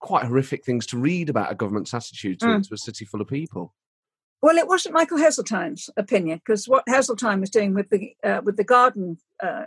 Quite 0.00 0.26
horrific 0.26 0.64
things 0.64 0.86
to 0.86 0.98
read 0.98 1.30
about 1.30 1.52
a 1.52 1.54
government's 1.54 1.94
attitude 1.94 2.40
to, 2.40 2.46
mm. 2.46 2.68
to 2.68 2.74
a 2.74 2.78
city 2.78 3.04
full 3.04 3.20
of 3.20 3.28
people. 3.28 3.74
Well, 4.40 4.56
it 4.56 4.68
wasn't 4.68 4.94
Michael 4.94 5.18
Heseltine's 5.18 5.90
opinion 5.96 6.38
because 6.38 6.68
what 6.68 6.86
Heseltine 6.88 7.40
was 7.40 7.50
doing 7.50 7.74
with 7.74 7.90
the 7.90 8.14
uh, 8.22 8.40
with 8.44 8.56
the 8.56 8.64
garden 8.64 9.18
uh, 9.42 9.64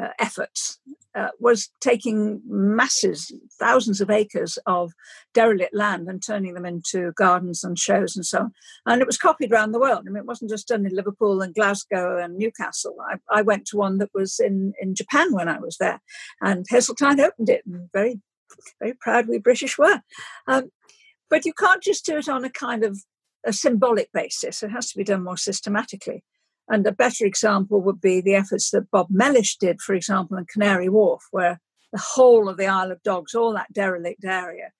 uh, 0.00 0.08
efforts 0.18 0.78
uh, 1.14 1.28
was 1.38 1.70
taking 1.80 2.40
masses, 2.46 3.32
thousands 3.58 4.00
of 4.00 4.10
acres 4.10 4.58
of 4.66 4.92
derelict 5.32 5.74
land 5.74 6.08
and 6.08 6.22
turning 6.22 6.54
them 6.54 6.64
into 6.64 7.12
gardens 7.12 7.62
and 7.62 7.78
shows 7.78 8.16
and 8.16 8.26
so 8.26 8.38
on. 8.38 8.52
And 8.86 9.00
it 9.00 9.06
was 9.06 9.18
copied 9.18 9.52
around 9.52 9.72
the 9.72 9.78
world. 9.78 10.04
I 10.06 10.10
mean, 10.10 10.16
it 10.16 10.26
wasn't 10.26 10.50
just 10.50 10.68
done 10.68 10.86
in 10.86 10.94
Liverpool 10.94 11.42
and 11.42 11.54
Glasgow 11.54 12.18
and 12.18 12.36
Newcastle. 12.36 12.96
I, 13.08 13.18
I 13.30 13.42
went 13.42 13.66
to 13.66 13.76
one 13.76 13.98
that 13.98 14.10
was 14.14 14.40
in, 14.40 14.72
in 14.80 14.94
Japan 14.94 15.32
when 15.32 15.48
I 15.48 15.58
was 15.58 15.76
there, 15.76 16.00
and 16.40 16.66
Heseltine 16.68 17.20
opened 17.20 17.48
it. 17.48 17.62
And 17.66 17.88
very, 17.92 18.20
very 18.80 18.94
proud 19.00 19.28
we 19.28 19.38
British 19.38 19.78
were. 19.78 20.00
Um, 20.48 20.70
but 21.30 21.44
you 21.44 21.52
can't 21.52 21.82
just 21.82 22.04
do 22.04 22.16
it 22.16 22.28
on 22.28 22.44
a 22.44 22.50
kind 22.50 22.84
of 22.84 22.98
a 23.44 23.52
symbolic 23.52 24.12
basis. 24.12 24.62
It 24.62 24.70
has 24.70 24.90
to 24.90 24.98
be 24.98 25.04
done 25.04 25.24
more 25.24 25.36
systematically. 25.36 26.24
And 26.68 26.86
a 26.86 26.92
better 26.92 27.26
example 27.26 27.80
would 27.82 28.00
be 28.00 28.20
the 28.20 28.34
efforts 28.34 28.70
that 28.70 28.90
Bob 28.90 29.08
Mellish 29.10 29.58
did, 29.58 29.80
for 29.80 29.94
example, 29.94 30.38
in 30.38 30.46
Canary 30.46 30.88
Wharf, 30.88 31.24
where 31.30 31.60
the 31.92 31.98
whole 31.98 32.48
of 32.48 32.56
the 32.56 32.66
Isle 32.66 32.90
of 32.90 33.02
Dogs, 33.02 33.34
all 33.34 33.52
that 33.52 33.72
derelict 33.72 34.24
area, 34.24 34.72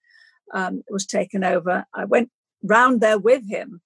um, 0.53 0.83
was 0.89 1.07
taken 1.07 1.45
over. 1.45 1.87
I 1.93 2.05
went 2.07 2.31
round 2.63 3.01
there 3.01 3.19
with 3.19 3.49
him, 3.49 3.83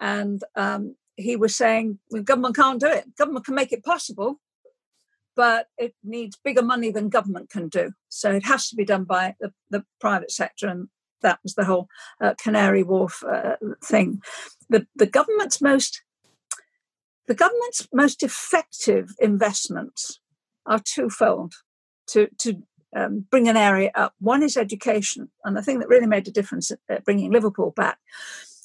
and 0.00 0.42
um, 0.54 0.94
he 1.16 1.36
was 1.36 1.56
saying, 1.56 1.98
well, 2.10 2.22
government 2.22 2.56
can't 2.56 2.80
do 2.80 2.86
it. 2.86 3.16
Government 3.16 3.44
can 3.44 3.56
make 3.56 3.72
it 3.72 3.84
possible, 3.84 4.40
but 5.34 5.66
it 5.76 5.94
needs 6.04 6.38
bigger 6.42 6.62
money 6.62 6.90
than 6.90 7.08
government 7.08 7.50
can 7.50 7.68
do. 7.68 7.92
So 8.08 8.30
it 8.30 8.46
has 8.46 8.68
to 8.68 8.76
be 8.76 8.84
done 8.84 9.04
by 9.04 9.34
the, 9.40 9.52
the 9.68 9.84
private 10.00 10.30
sector, 10.30 10.68
and 10.68 10.88
that 11.22 11.40
was 11.42 11.54
the 11.54 11.64
whole 11.64 11.88
uh, 12.20 12.34
Canary 12.42 12.82
Wharf 12.82 13.22
uh, 13.24 13.56
thing. 13.84 14.22
The 14.68 14.86
the 14.94 15.06
government's 15.06 15.60
most 15.60 16.02
the 17.26 17.34
government's 17.34 17.88
most 17.92 18.22
effective 18.22 19.10
investments 19.18 20.20
are 20.66 20.80
twofold 20.80 21.54
to 22.08 22.28
to 22.38 22.62
um, 22.94 23.26
bring 23.30 23.48
an 23.48 23.56
area 23.56 23.90
up. 23.94 24.14
One 24.20 24.42
is 24.42 24.56
education, 24.56 25.30
and 25.44 25.56
the 25.56 25.62
thing 25.62 25.78
that 25.78 25.88
really 25.88 26.06
made 26.06 26.28
a 26.28 26.32
difference 26.32 26.70
at 26.88 27.04
bringing 27.04 27.30
Liverpool 27.30 27.72
back 27.74 27.98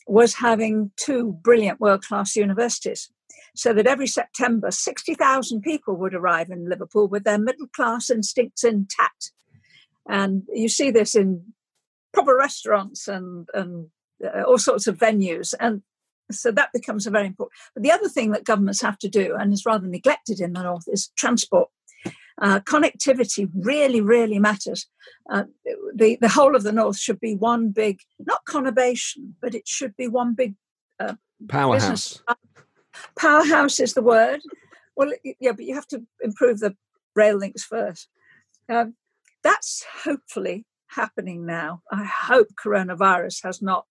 was 0.08 0.36
having 0.36 0.92
two 0.96 1.38
brilliant 1.44 1.80
world 1.80 2.04
class 2.04 2.36
universities. 2.36 3.10
So 3.56 3.74
that 3.74 3.88
every 3.88 4.08
September, 4.08 4.70
60,000 4.70 5.62
people 5.62 5.96
would 5.96 6.14
arrive 6.14 6.50
in 6.50 6.70
Liverpool 6.70 7.08
with 7.08 7.24
their 7.24 7.40
middle 7.40 7.68
class 7.68 8.10
instincts 8.10 8.64
intact. 8.64 9.32
And 10.08 10.44
you 10.54 10.70
see 10.70 10.92
this 10.92 11.16
in 11.16 11.54
proper 12.14 12.36
restaurants 12.36 13.08
and 13.08 13.48
and 13.54 13.88
uh, 14.24 14.44
all 14.44 14.58
sorts 14.58 14.88
of 14.88 14.98
venues 14.98 15.54
and 15.60 15.82
so 16.32 16.52
that 16.52 16.72
becomes 16.74 17.08
a 17.08 17.12
very 17.12 17.28
important 17.28 17.54
but 17.74 17.84
the 17.84 17.92
other 17.92 18.10
thing 18.10 18.32
that 18.32 18.44
governments 18.44 18.82
have 18.82 18.98
to 18.98 19.10
do 19.10 19.36
and 19.36 19.54
is 19.54 19.66
rather 19.66 19.88
neglected 19.88 20.40
in 20.40 20.54
the 20.54 20.64
north 20.64 20.86
is 20.88 21.10
transport. 21.18 21.70
Uh, 22.40 22.60
connectivity 22.60 23.50
really 23.56 24.00
really 24.00 24.38
matters. 24.38 24.88
Uh, 25.32 25.44
the 25.96 26.18
the 26.22 26.30
whole 26.30 26.56
of 26.56 26.64
the 26.64 26.72
north 26.72 26.98
should 26.98 27.20
be 27.20 27.36
one 27.36 27.70
big 27.70 28.00
not 28.20 28.46
conurbation 28.48 29.34
but 29.42 29.56
it 29.56 29.68
should 29.68 29.96
be 29.96 30.08
one 30.08 30.36
big 30.36 30.56
uh, 31.00 31.16
powerhouse. 31.48 32.22
Powerhouse 33.18 33.80
is 33.80 33.94
the 33.94 34.04
word. 34.04 34.42
Well 34.96 35.12
yeah 35.40 35.54
but 35.54 35.66
you 35.66 35.74
have 35.74 35.88
to 35.88 36.04
improve 36.22 36.60
the 36.60 36.76
rail 37.16 37.38
links 37.38 37.64
first. 37.64 38.08
Um, 38.70 38.96
that's 39.44 39.86
hopefully 40.04 40.66
happening 40.90 41.46
now. 41.46 41.82
I 41.92 42.06
hope 42.06 42.48
coronavirus 42.64 43.44
has 43.44 43.62
not 43.62 43.88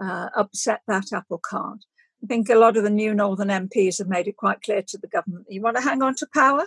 uh, 0.00 0.28
upset 0.36 0.80
that 0.86 1.12
apple 1.12 1.38
cart. 1.38 1.84
I 2.22 2.26
think 2.26 2.48
a 2.48 2.54
lot 2.54 2.76
of 2.76 2.84
the 2.84 2.90
new 2.90 3.14
Northern 3.14 3.48
MPs 3.48 3.98
have 3.98 4.08
made 4.08 4.28
it 4.28 4.36
quite 4.36 4.62
clear 4.62 4.82
to 4.82 4.98
the 4.98 5.08
government 5.08 5.46
you 5.48 5.60
want 5.60 5.76
to 5.76 5.82
hang 5.82 6.02
on 6.02 6.14
to 6.16 6.26
power, 6.32 6.64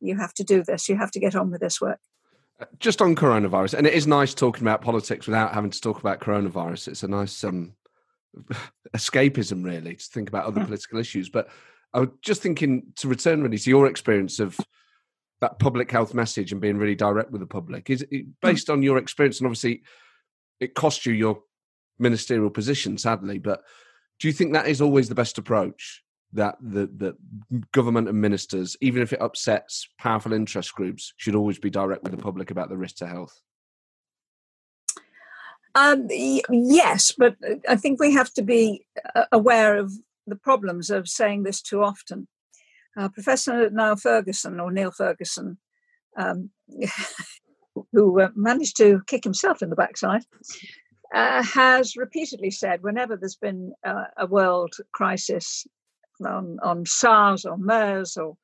you 0.00 0.16
have 0.16 0.34
to 0.34 0.44
do 0.44 0.62
this, 0.62 0.88
you 0.88 0.96
have 0.96 1.10
to 1.12 1.20
get 1.20 1.34
on 1.34 1.50
with 1.50 1.60
this 1.60 1.80
work. 1.80 1.98
Uh, 2.60 2.66
just 2.78 3.02
on 3.02 3.16
coronavirus, 3.16 3.74
and 3.74 3.86
it 3.86 3.94
is 3.94 4.06
nice 4.06 4.34
talking 4.34 4.62
about 4.62 4.82
politics 4.82 5.26
without 5.26 5.54
having 5.54 5.70
to 5.70 5.80
talk 5.80 5.98
about 5.98 6.20
coronavirus. 6.20 6.88
It's 6.88 7.02
a 7.02 7.08
nice 7.08 7.42
um, 7.42 7.72
escapism, 8.94 9.64
really, 9.64 9.96
to 9.96 10.04
think 10.04 10.28
about 10.28 10.44
other 10.44 10.60
hmm. 10.60 10.66
political 10.66 10.98
issues. 10.98 11.28
But 11.28 11.48
I 11.92 12.00
was 12.00 12.10
just 12.22 12.42
thinking 12.42 12.92
to 12.96 13.08
return 13.08 13.42
really 13.42 13.58
to 13.58 13.70
your 13.70 13.86
experience 13.86 14.38
of 14.40 14.58
that 15.40 15.58
public 15.58 15.90
health 15.90 16.14
message 16.14 16.52
and 16.52 16.60
being 16.60 16.76
really 16.76 16.94
direct 16.94 17.30
with 17.30 17.40
the 17.40 17.46
public 17.46 17.90
is 17.90 18.02
it, 18.10 18.24
hmm. 18.24 18.30
based 18.42 18.70
on 18.70 18.82
your 18.82 18.98
experience 18.98 19.38
and 19.38 19.46
obviously 19.46 19.82
it 20.60 20.74
cost 20.74 21.06
you 21.06 21.12
your 21.12 21.42
ministerial 21.98 22.50
position 22.50 22.96
sadly 22.96 23.38
but 23.38 23.62
do 24.18 24.28
you 24.28 24.32
think 24.32 24.52
that 24.52 24.68
is 24.68 24.80
always 24.80 25.08
the 25.08 25.14
best 25.14 25.38
approach 25.38 26.02
that 26.32 26.56
the, 26.60 26.86
the 26.96 27.16
government 27.72 28.08
and 28.08 28.20
ministers 28.20 28.76
even 28.80 29.02
if 29.02 29.12
it 29.12 29.20
upsets 29.20 29.88
powerful 29.98 30.32
interest 30.32 30.74
groups 30.74 31.12
should 31.16 31.34
always 31.34 31.58
be 31.58 31.70
direct 31.70 32.02
with 32.02 32.12
the 32.12 32.22
public 32.22 32.50
about 32.50 32.68
the 32.68 32.76
risk 32.76 32.96
to 32.96 33.06
health 33.06 33.42
Um, 35.74 36.08
yes, 36.08 37.12
but 37.12 37.36
I 37.68 37.76
think 37.76 38.00
we 38.00 38.12
have 38.12 38.32
to 38.34 38.42
be 38.42 38.84
uh, 39.14 39.26
aware 39.30 39.76
of 39.76 39.92
the 40.26 40.36
problems 40.36 40.90
of 40.90 41.08
saying 41.08 41.42
this 41.42 41.62
too 41.62 41.82
often. 41.82 42.26
Uh, 42.96 43.08
Professor 43.08 43.70
Niall 43.70 43.96
Ferguson, 43.96 44.60
or 44.60 44.72
Neil 44.72 44.90
Ferguson, 44.90 45.58
um, 46.16 46.50
who 47.92 48.20
uh, 48.20 48.30
managed 48.34 48.76
to 48.78 49.00
kick 49.06 49.24
himself 49.24 49.62
in 49.62 49.70
the 49.70 49.76
backside, 49.76 50.22
uh, 51.14 51.42
has 51.42 51.96
repeatedly 51.96 52.50
said 52.50 52.82
whenever 52.82 53.16
there's 53.16 53.36
been 53.36 53.72
uh, 53.84 54.04
a 54.16 54.26
world 54.26 54.74
crisis 54.92 55.66
on, 56.24 56.58
on 56.62 56.84
SARS 56.86 57.44
or 57.44 57.56
MERS 57.56 58.16
or 58.16 58.36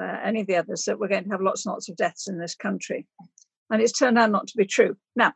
uh, 0.00 0.18
any 0.24 0.40
of 0.40 0.46
the 0.46 0.56
others, 0.56 0.84
that 0.84 0.98
we're 0.98 1.08
going 1.08 1.24
to 1.24 1.30
have 1.30 1.40
lots 1.40 1.64
and 1.64 1.72
lots 1.72 1.88
of 1.88 1.96
deaths 1.96 2.28
in 2.28 2.38
this 2.38 2.54
country. 2.54 3.06
And 3.70 3.80
it's 3.80 3.98
turned 3.98 4.18
out 4.18 4.30
not 4.30 4.46
to 4.48 4.56
be 4.56 4.66
true. 4.66 4.96
Now, 5.16 5.32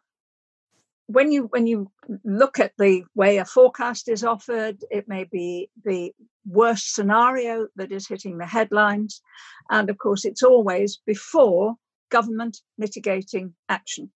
when 1.09 1.33
you 1.33 1.45
when 1.45 1.67
you 1.67 1.91
look 2.23 2.61
at 2.61 2.73
the 2.79 3.03
way 3.15 3.39
a 3.39 3.45
forecast 3.45 4.09
is 4.09 4.23
offered, 4.23 4.85
it 4.91 5.09
may 5.09 5.25
be 5.25 5.71
the 5.85 6.13
worst 6.47 6.95
scenario 6.95 7.67
that 7.77 7.91
is 7.91 8.07
hitting 8.07 8.37
the 8.37 8.47
headlines, 8.47 9.23
and 9.71 9.89
of 9.89 9.97
course, 9.97 10.27
it's 10.27 10.43
always 10.43 11.01
before 11.07 11.75
government 12.11 12.59
mitigating 12.77 13.55
action. 13.71 14.11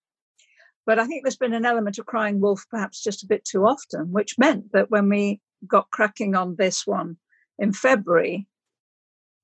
But 0.84 0.98
I 0.98 1.06
think 1.06 1.22
there's 1.22 1.36
been 1.36 1.54
an 1.54 1.64
element 1.64 1.98
of 1.98 2.06
crying 2.06 2.40
wolf 2.40 2.64
perhaps 2.70 3.02
just 3.02 3.22
a 3.22 3.28
bit 3.28 3.44
too 3.44 3.64
often, 3.64 4.12
which 4.12 4.38
meant 4.38 4.72
that 4.72 4.90
when 4.90 5.08
we 5.08 5.40
got 5.66 5.90
cracking 5.90 6.34
on 6.34 6.56
this 6.56 6.86
one 6.86 7.16
in 7.58 7.72
February, 7.72 8.46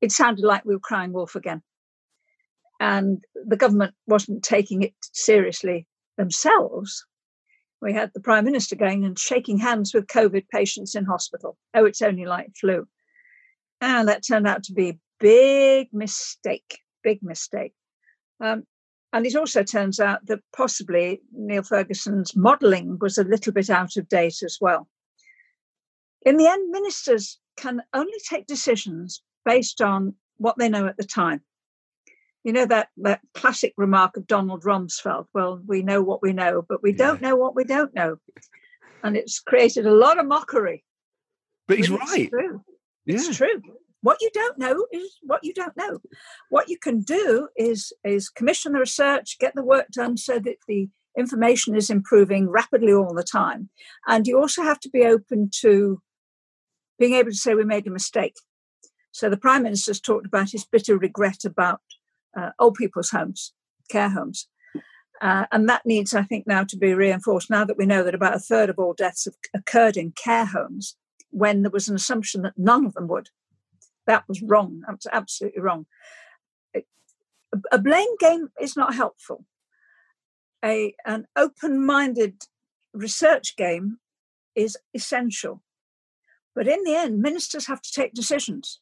it 0.03 0.12
sounded 0.12 0.44
like 0.44 0.64
we 0.66 0.74
were 0.74 0.80
crying 0.80 1.12
wolf 1.12 1.34
again. 1.34 1.62
And 2.78 3.24
the 3.34 3.57
government 3.57 3.94
wasn't 4.07 4.42
taking 4.42 4.82
it 4.82 4.94
seriously 5.12 5.86
themselves. 6.18 7.07
We 7.80 7.92
had 7.92 8.10
the 8.12 8.20
Prime 8.20 8.44
Minister 8.44 8.76
going 8.76 9.04
and 9.04 9.18
shaking 9.18 9.58
hands 9.58 9.94
with 9.94 10.06
COVID 10.06 10.48
patients 10.48 10.94
in 10.94 11.04
hospital. 11.04 11.56
Oh, 11.74 11.84
it's 11.84 12.02
only 12.02 12.24
like 12.24 12.48
flu. 12.60 12.86
And 13.80 14.08
that 14.08 14.26
turned 14.26 14.48
out 14.48 14.64
to 14.64 14.72
be 14.72 14.88
a 14.90 14.98
big 15.20 15.88
mistake, 15.92 16.80
big 17.04 17.22
mistake. 17.22 17.72
Um, 18.40 18.64
and 19.12 19.24
it 19.26 19.36
also 19.36 19.62
turns 19.62 20.00
out 20.00 20.26
that 20.26 20.40
possibly 20.54 21.20
Neil 21.32 21.62
Ferguson's 21.62 22.36
modelling 22.36 22.98
was 23.00 23.16
a 23.16 23.24
little 23.24 23.52
bit 23.52 23.70
out 23.70 23.96
of 23.96 24.08
date 24.08 24.42
as 24.44 24.58
well. 24.60 24.88
In 26.22 26.36
the 26.36 26.46
end, 26.46 26.70
ministers 26.70 27.38
can 27.56 27.80
only 27.94 28.18
take 28.28 28.46
decisions 28.46 29.22
based 29.44 29.80
on 29.80 30.14
what 30.36 30.58
they 30.58 30.68
know 30.68 30.86
at 30.86 30.96
the 30.96 31.04
time. 31.04 31.42
You 32.45 32.53
know 32.53 32.66
that, 32.66 32.89
that 32.99 33.20
classic 33.34 33.74
remark 33.76 34.16
of 34.16 34.26
Donald 34.26 34.62
Rumsfeld, 34.62 35.26
well, 35.34 35.61
we 35.66 35.82
know 35.82 36.03
what 36.03 36.22
we 36.22 36.32
know, 36.32 36.64
but 36.66 36.82
we 36.82 36.93
yeah. 36.93 36.97
don't 36.99 37.20
know 37.20 37.36
what 37.36 37.55
we 37.55 37.64
don't 37.64 37.95
know. 37.95 38.16
And 39.03 39.16
it's 39.16 39.41
created 39.41 39.86
a 39.86 39.95
lot 39.95 40.18
of 40.18 40.26
mockery. 40.26 40.84
But 41.66 41.78
he's 41.78 41.91
right. 41.91 42.20
It's 42.20 42.30
true. 42.30 42.64
Yeah. 43.05 43.14
It's 43.16 43.36
true. 43.36 43.62
What 44.01 44.18
you 44.20 44.30
don't 44.32 44.59
know 44.59 44.86
is 44.93 45.18
what 45.22 45.43
you 45.43 45.53
don't 45.53 45.76
know. 45.76 45.99
What 46.49 46.68
you 46.68 46.78
can 46.78 47.01
do 47.01 47.49
is 47.57 47.93
is 48.05 48.28
commission 48.28 48.72
the 48.72 48.80
research, 48.80 49.39
get 49.39 49.55
the 49.55 49.64
work 49.64 49.89
done 49.91 50.16
so 50.16 50.39
that 50.39 50.57
the 50.68 50.89
information 51.18 51.74
is 51.74 51.91
improving 51.91 52.49
rapidly 52.49 52.93
all 52.93 53.12
the 53.12 53.24
time. 53.24 53.70
And 54.07 54.26
you 54.26 54.39
also 54.39 54.62
have 54.62 54.78
to 54.80 54.89
be 54.89 55.05
open 55.05 55.51
to 55.61 56.01
being 56.99 57.14
able 57.14 57.30
to 57.30 57.36
say 57.36 57.55
we 57.55 57.64
made 57.64 57.86
a 57.86 57.91
mistake. 57.91 58.34
So 59.11 59.28
the 59.28 59.36
Prime 59.36 59.64
Minister's 59.64 60.01
talked 60.01 60.26
about 60.26 60.51
his 60.51 60.64
bitter 60.64 60.97
regret 60.97 61.45
about 61.45 61.80
uh, 62.36 62.50
old 62.58 62.74
people's 62.74 63.10
homes, 63.10 63.52
care 63.90 64.10
homes. 64.10 64.48
Uh, 65.20 65.46
and 65.50 65.68
that 65.68 65.84
needs, 65.84 66.14
I 66.14 66.22
think, 66.22 66.46
now 66.46 66.64
to 66.64 66.76
be 66.76 66.94
reinforced 66.94 67.50
now 67.50 67.64
that 67.64 67.76
we 67.76 67.86
know 67.86 68.04
that 68.04 68.14
about 68.14 68.36
a 68.36 68.40
third 68.40 68.70
of 68.70 68.78
all 68.78 68.94
deaths 68.94 69.24
have 69.24 69.34
occurred 69.52 69.96
in 69.96 70.12
care 70.12 70.44
homes 70.44 70.96
when 71.30 71.62
there 71.62 71.70
was 71.70 71.88
an 71.88 71.96
assumption 71.96 72.42
that 72.42 72.54
none 72.56 72.86
of 72.86 72.94
them 72.94 73.08
would. 73.08 73.30
That 74.06 74.24
was 74.28 74.42
wrong. 74.42 74.82
That 74.86 74.92
was 74.92 75.06
absolutely 75.12 75.60
wrong. 75.60 75.86
A 77.72 77.78
blame 77.78 78.16
game 78.20 78.48
is 78.60 78.76
not 78.76 78.94
helpful. 78.94 79.44
A, 80.64 80.94
an 81.04 81.26
open 81.36 81.84
minded 81.84 82.42
research 82.92 83.56
game 83.56 83.98
is 84.54 84.76
essential. 84.94 85.62
But 86.54 86.68
in 86.68 86.82
the 86.84 86.94
end, 86.94 87.20
ministers 87.20 87.66
have 87.66 87.80
to 87.82 87.92
take 87.92 88.14
decisions 88.14 88.80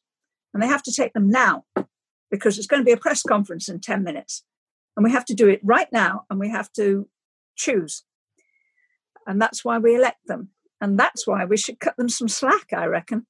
and 0.53 0.61
they 0.61 0.67
have 0.67 0.83
to 0.83 0.91
take 0.91 1.13
them 1.13 1.29
now 1.29 1.65
because 2.29 2.57
it's 2.57 2.67
going 2.67 2.81
to 2.81 2.85
be 2.85 2.91
a 2.91 2.97
press 2.97 3.23
conference 3.23 3.69
in 3.69 3.79
10 3.79 4.03
minutes. 4.03 4.43
And 4.95 5.03
we 5.03 5.11
have 5.11 5.25
to 5.25 5.35
do 5.35 5.47
it 5.47 5.61
right 5.63 5.87
now 5.91 6.25
and 6.29 6.39
we 6.39 6.49
have 6.49 6.71
to 6.73 7.07
choose. 7.55 8.03
And 9.25 9.41
that's 9.41 9.63
why 9.63 9.77
we 9.77 9.95
elect 9.95 10.25
them. 10.25 10.49
And 10.79 10.99
that's 10.99 11.25
why 11.27 11.45
we 11.45 11.57
should 11.57 11.79
cut 11.79 11.97
them 11.97 12.09
some 12.09 12.27
slack, 12.27 12.71
I 12.73 12.85
reckon, 12.85 13.25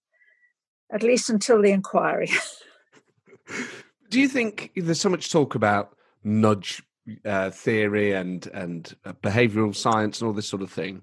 at 0.92 1.04
least 1.04 1.30
until 1.30 1.62
the 1.62 1.72
inquiry. 1.72 2.30
do 4.10 4.20
you 4.20 4.28
think 4.28 4.72
there's 4.76 5.00
so 5.00 5.10
much 5.10 5.32
talk 5.32 5.56
about 5.56 5.96
nudge 6.24 6.84
uh, 7.24 7.50
theory 7.50 8.12
and 8.12 8.48
and 8.48 8.96
uh, 9.06 9.14
behavioral 9.14 9.74
science 9.74 10.20
and 10.20 10.28
all 10.28 10.34
this 10.34 10.48
sort 10.48 10.62
of 10.62 10.72
thing? 10.72 11.02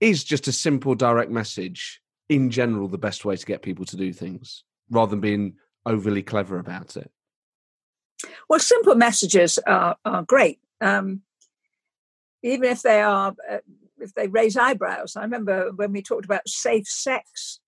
Is 0.00 0.24
just 0.24 0.48
a 0.48 0.52
simple 0.52 0.94
direct 0.94 1.30
message 1.30 2.00
in 2.28 2.50
general 2.50 2.88
the 2.88 2.98
best 2.98 3.24
way 3.24 3.36
to 3.36 3.46
get 3.46 3.62
people 3.62 3.84
to 3.84 3.96
do 3.96 4.12
things 4.12 4.64
rather 4.90 5.10
than 5.10 5.20
being 5.20 5.54
overly 5.86 6.22
clever 6.22 6.58
about 6.58 6.96
it? 6.96 7.10
Well, 8.48 8.60
simple 8.60 8.94
messages 8.94 9.58
are, 9.66 9.96
are 10.04 10.22
great, 10.22 10.60
um, 10.80 11.22
even 12.42 12.70
if 12.70 12.82
they 12.82 13.00
are 13.00 13.34
uh, 13.50 13.58
if 13.98 14.14
they 14.14 14.28
raise 14.28 14.56
eyebrows. 14.56 15.16
I 15.16 15.22
remember 15.22 15.72
when 15.74 15.92
we 15.92 16.02
talked 16.02 16.24
about 16.24 16.48
safe 16.48 16.86
sex 16.86 17.60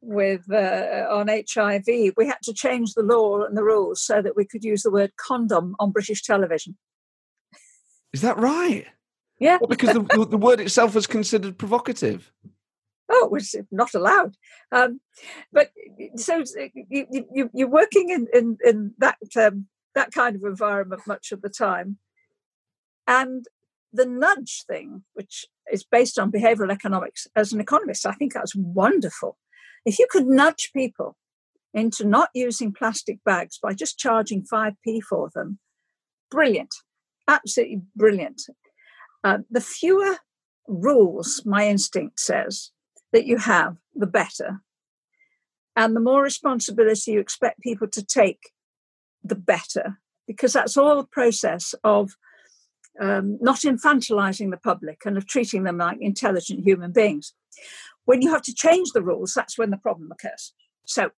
with 0.00 0.50
uh, 0.50 1.06
on 1.10 1.28
HIV, 1.28 2.14
we 2.16 2.26
had 2.26 2.42
to 2.42 2.52
change 2.52 2.94
the 2.94 3.02
law 3.02 3.42
and 3.42 3.56
the 3.56 3.64
rules 3.64 4.02
so 4.02 4.20
that 4.20 4.36
we 4.36 4.44
could 4.44 4.64
use 4.64 4.82
the 4.82 4.90
word 4.90 5.12
condom 5.16 5.76
on 5.78 5.92
British 5.92 6.22
television. 6.22 6.76
Is 8.12 8.20
that 8.20 8.38
right? 8.38 8.86
Yeah, 9.38 9.58
well, 9.60 9.68
because 9.68 9.92
the, 9.92 10.26
the 10.30 10.36
word 10.36 10.60
itself 10.60 10.94
was 10.94 11.06
considered 11.06 11.58
provocative 11.58 12.32
oh, 13.10 13.26
it 13.26 13.32
was 13.32 13.54
not 13.70 13.94
allowed. 13.94 14.36
Um, 14.72 15.00
but 15.52 15.70
so 16.16 16.42
you, 16.90 17.06
you, 17.10 17.50
you're 17.52 17.68
working 17.68 18.10
in, 18.10 18.26
in, 18.32 18.58
in 18.64 18.94
that, 18.98 19.18
um, 19.36 19.66
that 19.94 20.12
kind 20.12 20.36
of 20.36 20.42
environment 20.42 21.02
much 21.06 21.32
of 21.32 21.42
the 21.42 21.48
time. 21.48 21.98
And 23.06 23.44
the 23.92 24.06
nudge 24.06 24.64
thing, 24.66 25.04
which 25.14 25.46
is 25.70 25.84
based 25.84 26.18
on 26.18 26.32
behavioral 26.32 26.72
economics, 26.72 27.26
as 27.36 27.52
an 27.52 27.60
economist, 27.60 28.06
I 28.06 28.12
think 28.12 28.32
that's 28.32 28.54
wonderful. 28.54 29.38
If 29.84 29.98
you 29.98 30.06
could 30.10 30.26
nudge 30.26 30.70
people 30.74 31.16
into 31.72 32.06
not 32.06 32.30
using 32.34 32.72
plastic 32.72 33.18
bags 33.24 33.58
by 33.62 33.74
just 33.74 33.98
charging 33.98 34.44
5p 34.44 35.02
for 35.08 35.30
them, 35.34 35.58
brilliant, 36.30 36.74
absolutely 37.28 37.82
brilliant. 37.94 38.42
Uh, 39.22 39.38
the 39.50 39.60
fewer 39.60 40.18
rules, 40.66 41.42
my 41.44 41.68
instinct 41.68 42.20
says, 42.20 42.70
that 43.14 43.26
you 43.26 43.38
have, 43.38 43.76
the 43.94 44.08
better. 44.08 44.60
And 45.76 45.94
the 45.94 46.00
more 46.00 46.20
responsibility 46.20 47.12
you 47.12 47.20
expect 47.20 47.60
people 47.60 47.86
to 47.88 48.04
take, 48.04 48.50
the 49.22 49.36
better, 49.36 50.00
because 50.26 50.52
that's 50.52 50.76
all 50.76 50.96
the 50.96 51.06
process 51.06 51.76
of 51.84 52.16
um, 53.00 53.38
not 53.40 53.60
infantilizing 53.60 54.50
the 54.50 54.56
public 54.56 55.02
and 55.06 55.16
of 55.16 55.28
treating 55.28 55.62
them 55.62 55.78
like 55.78 55.98
intelligent 56.00 56.64
human 56.64 56.90
beings. 56.90 57.34
When 58.04 58.20
you 58.20 58.30
have 58.32 58.42
to 58.42 58.54
change 58.54 58.90
the 58.90 59.02
rules, 59.02 59.32
that's 59.32 59.56
when 59.56 59.70
the 59.70 59.76
problem 59.76 60.10
occurs. 60.10 60.52
So, 60.84 61.10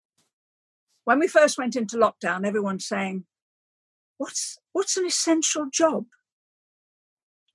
when 1.04 1.18
we 1.18 1.28
first 1.28 1.56
went 1.56 1.76
into 1.76 1.96
lockdown, 1.96 2.46
everyone's 2.46 2.86
saying, 2.86 3.24
"What's 4.18 4.58
what's 4.72 4.98
an 4.98 5.06
essential 5.06 5.66
job?" 5.72 6.04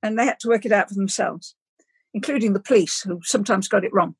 And 0.02 0.18
they 0.18 0.26
had 0.26 0.39
to 0.39 0.50
work 0.50 0.66
it 0.66 0.72
out 0.72 0.89
for 0.89 0.96
themselves, 0.96 1.56
including 2.12 2.54
the 2.54 2.60
police, 2.60 3.04
who 3.04 3.22
sometimes 3.24 3.68
got 3.68 3.86
it 3.86 3.94
wrong. 3.94 4.16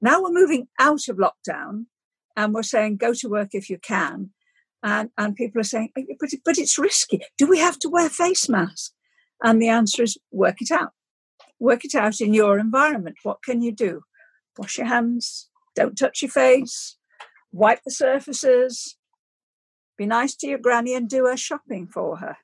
Now 0.00 0.22
we're 0.22 0.30
moving 0.32 0.68
out 0.78 1.08
of 1.08 1.16
lockdown 1.16 1.86
and 2.36 2.52
we're 2.54 2.62
saying 2.62 2.96
go 2.96 3.14
to 3.14 3.28
work 3.28 3.50
if 3.52 3.70
you 3.70 3.78
can. 3.78 4.30
And, 4.82 5.10
and 5.16 5.34
people 5.34 5.60
are 5.60 5.64
saying, 5.64 5.90
but, 5.94 6.04
but 6.44 6.58
it's 6.58 6.78
risky. 6.78 7.20
Do 7.38 7.46
we 7.46 7.58
have 7.58 7.78
to 7.80 7.88
wear 7.88 8.10
face 8.10 8.48
masks? 8.48 8.92
And 9.42 9.60
the 9.60 9.68
answer 9.68 10.02
is 10.02 10.18
work 10.30 10.56
it 10.60 10.70
out. 10.70 10.90
Work 11.58 11.84
it 11.84 11.94
out 11.94 12.20
in 12.20 12.34
your 12.34 12.58
environment. 12.58 13.16
What 13.22 13.42
can 13.42 13.62
you 13.62 13.72
do? 13.72 14.02
Wash 14.58 14.78
your 14.78 14.86
hands, 14.86 15.48
don't 15.74 15.96
touch 15.96 16.22
your 16.22 16.30
face, 16.30 16.96
wipe 17.50 17.80
the 17.84 17.90
surfaces, 17.90 18.96
be 19.96 20.06
nice 20.06 20.34
to 20.36 20.46
your 20.46 20.58
granny 20.58 20.94
and 20.94 21.08
do 21.08 21.26
her 21.26 21.36
shopping 21.36 21.86
for 21.86 22.18
her. 22.18 22.36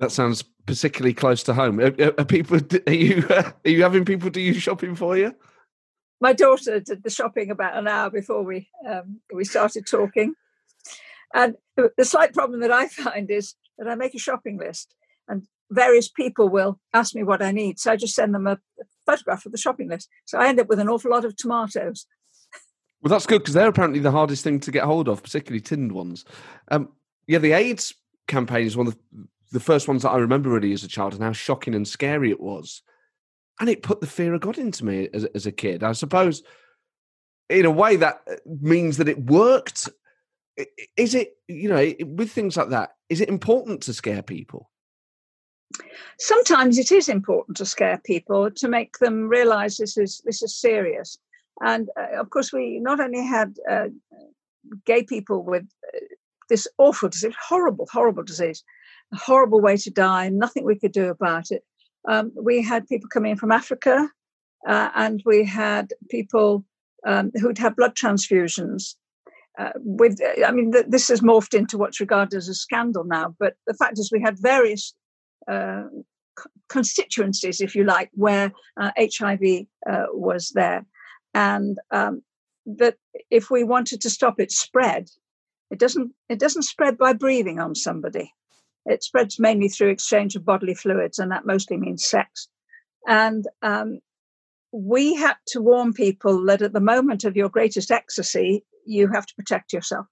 That 0.00 0.10
sounds 0.10 0.42
particularly 0.64 1.12
close 1.12 1.42
to 1.44 1.54
home. 1.54 1.78
Are, 1.78 1.94
are 2.18 2.24
people? 2.24 2.58
Are 2.86 2.92
you? 2.92 3.26
are 3.30 3.54
you 3.64 3.82
having 3.82 4.06
people 4.06 4.30
do 4.30 4.40
your 4.40 4.54
shopping 4.54 4.94
for 4.94 5.16
you? 5.16 5.34
My 6.22 6.32
daughter 6.32 6.80
did 6.80 7.02
the 7.02 7.10
shopping 7.10 7.50
about 7.50 7.76
an 7.76 7.86
hour 7.86 8.10
before 8.10 8.42
we 8.42 8.68
um, 8.88 9.20
we 9.32 9.44
started 9.44 9.86
talking, 9.86 10.34
and 11.34 11.54
the 11.76 12.04
slight 12.04 12.32
problem 12.32 12.60
that 12.60 12.72
I 12.72 12.88
find 12.88 13.30
is 13.30 13.54
that 13.78 13.88
I 13.88 13.94
make 13.94 14.14
a 14.14 14.18
shopping 14.18 14.58
list, 14.58 14.94
and 15.28 15.46
various 15.70 16.08
people 16.08 16.48
will 16.48 16.80
ask 16.94 17.14
me 17.14 17.22
what 17.22 17.42
I 17.42 17.52
need. 17.52 17.78
So 17.78 17.92
I 17.92 17.96
just 17.96 18.14
send 18.14 18.34
them 18.34 18.46
a 18.46 18.58
photograph 19.04 19.44
of 19.44 19.52
the 19.52 19.58
shopping 19.58 19.90
list. 19.90 20.08
So 20.24 20.38
I 20.38 20.48
end 20.48 20.60
up 20.60 20.68
with 20.68 20.80
an 20.80 20.88
awful 20.88 21.10
lot 21.10 21.26
of 21.26 21.36
tomatoes. 21.36 22.06
Well, 23.02 23.10
that's 23.10 23.26
good 23.26 23.40
because 23.40 23.54
they're 23.54 23.68
apparently 23.68 24.00
the 24.00 24.10
hardest 24.10 24.44
thing 24.44 24.60
to 24.60 24.70
get 24.70 24.84
hold 24.84 25.08
of, 25.08 25.22
particularly 25.22 25.60
tinned 25.60 25.92
ones. 25.92 26.24
Um, 26.70 26.88
yeah, 27.26 27.38
the 27.38 27.52
AIDS 27.52 27.94
campaign 28.28 28.66
is 28.66 28.76
one 28.76 28.86
of 28.86 28.96
the, 29.52 29.60
first 29.60 29.88
ones 29.88 30.02
that 30.02 30.10
I 30.10 30.18
remember 30.18 30.50
really 30.50 30.72
as 30.72 30.84
a 30.84 30.88
child 30.88 31.14
and 31.14 31.22
how 31.22 31.32
shocking 31.32 31.74
and 31.74 31.86
scary 31.86 32.30
it 32.30 32.40
was. 32.40 32.82
And 33.58 33.68
it 33.68 33.82
put 33.82 34.00
the 34.00 34.06
fear 34.06 34.34
of 34.34 34.40
God 34.40 34.58
into 34.58 34.84
me 34.84 35.08
as, 35.12 35.24
as 35.34 35.46
a 35.46 35.52
kid. 35.52 35.82
I 35.82 35.92
suppose, 35.92 36.42
in 37.48 37.66
a 37.66 37.70
way, 37.70 37.96
that 37.96 38.22
uh, 38.30 38.36
means 38.60 38.96
that 38.96 39.08
it 39.08 39.30
worked. 39.30 39.88
Is 40.96 41.14
it, 41.14 41.36
you 41.48 41.68
know, 41.68 41.92
with 42.06 42.30
things 42.30 42.56
like 42.56 42.70
that, 42.70 42.90
is 43.08 43.20
it 43.20 43.28
important 43.28 43.82
to 43.82 43.94
scare 43.94 44.22
people? 44.22 44.70
Sometimes 46.18 46.78
it 46.78 46.90
is 46.90 47.08
important 47.08 47.56
to 47.58 47.66
scare 47.66 48.00
people 48.04 48.50
to 48.50 48.68
make 48.68 48.98
them 48.98 49.28
realize 49.28 49.76
this 49.76 49.96
is 49.96 50.20
this 50.24 50.42
is 50.42 50.58
serious. 50.58 51.18
And 51.60 51.88
uh, 51.98 52.20
of 52.20 52.30
course, 52.30 52.52
we 52.52 52.80
not 52.80 53.00
only 53.00 53.24
had 53.24 53.56
uh, 53.70 53.88
gay 54.84 55.02
people 55.02 55.44
with 55.44 55.64
uh, 55.94 55.98
this 56.48 56.66
awful 56.78 57.08
disease, 57.08 57.34
horrible, 57.48 57.88
horrible 57.92 58.24
disease, 58.24 58.64
a 59.12 59.16
horrible 59.16 59.60
way 59.60 59.76
to 59.76 59.90
die, 59.90 60.28
nothing 60.28 60.64
we 60.64 60.78
could 60.78 60.92
do 60.92 61.08
about 61.08 61.50
it. 61.50 61.64
Um, 62.08 62.32
we 62.34 62.62
had 62.62 62.86
people 62.86 63.08
coming 63.08 63.32
in 63.32 63.36
from 63.36 63.52
Africa, 63.52 64.08
uh, 64.66 64.90
and 64.94 65.22
we 65.24 65.44
had 65.44 65.92
people 66.08 66.64
um, 67.06 67.30
who'd 67.40 67.58
had 67.58 67.76
blood 67.76 67.94
transfusions. 67.94 68.94
Uh, 69.58 69.72
with, 69.76 70.18
I 70.46 70.52
mean, 70.52 70.72
th- 70.72 70.86
this 70.88 71.08
has 71.08 71.20
morphed 71.20 71.54
into 71.54 71.76
what's 71.76 72.00
regarded 72.00 72.36
as 72.36 72.48
a 72.48 72.54
scandal 72.54 73.04
now. 73.04 73.34
But 73.38 73.54
the 73.66 73.74
fact 73.74 73.98
is, 73.98 74.10
we 74.12 74.22
had 74.22 74.38
various 74.38 74.94
uh, 75.50 75.84
constituencies, 76.68 77.60
if 77.60 77.74
you 77.74 77.84
like, 77.84 78.10
where 78.14 78.52
HIV 78.78 79.42
uh, 79.42 79.90
uh, 79.90 80.06
was 80.12 80.50
there, 80.54 80.86
and 81.34 81.78
um, 81.90 82.22
that 82.64 82.96
if 83.30 83.50
we 83.50 83.64
wanted 83.64 84.00
to 84.02 84.10
stop 84.10 84.40
its 84.40 84.58
spread, 84.58 85.08
it 85.70 85.78
doesn't 85.78 86.12
it 86.28 86.38
doesn't 86.38 86.62
spread 86.62 86.96
by 86.96 87.12
breathing 87.12 87.58
on 87.60 87.74
somebody. 87.74 88.32
It 88.86 89.02
spreads 89.02 89.38
mainly 89.38 89.68
through 89.68 89.88
exchange 89.88 90.36
of 90.36 90.44
bodily 90.44 90.74
fluids, 90.74 91.18
and 91.18 91.30
that 91.30 91.46
mostly 91.46 91.76
means 91.76 92.04
sex. 92.04 92.48
And 93.06 93.46
um, 93.62 94.00
we 94.72 95.14
had 95.14 95.36
to 95.48 95.60
warn 95.60 95.92
people 95.92 96.44
that 96.46 96.62
at 96.62 96.72
the 96.72 96.80
moment 96.80 97.24
of 97.24 97.36
your 97.36 97.48
greatest 97.48 97.90
ecstasy, 97.90 98.64
you 98.86 99.08
have 99.08 99.26
to 99.26 99.34
protect 99.34 99.72
yourself. 99.72 100.06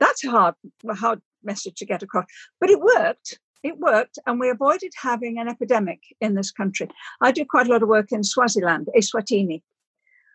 That's 0.00 0.24
a 0.24 0.30
hard, 0.30 0.54
a 0.88 0.94
hard 0.94 1.20
message 1.44 1.74
to 1.76 1.86
get 1.86 2.02
across, 2.02 2.26
but 2.60 2.70
it 2.70 2.80
worked. 2.80 3.38
It 3.62 3.78
worked, 3.78 4.18
and 4.26 4.40
we 4.40 4.50
avoided 4.50 4.92
having 5.00 5.38
an 5.38 5.46
epidemic 5.46 6.00
in 6.20 6.34
this 6.34 6.50
country. 6.50 6.88
I 7.20 7.30
do 7.30 7.44
quite 7.44 7.68
a 7.68 7.70
lot 7.70 7.82
of 7.82 7.88
work 7.88 8.10
in 8.10 8.24
Swaziland, 8.24 8.88
Eswatini, 8.96 9.62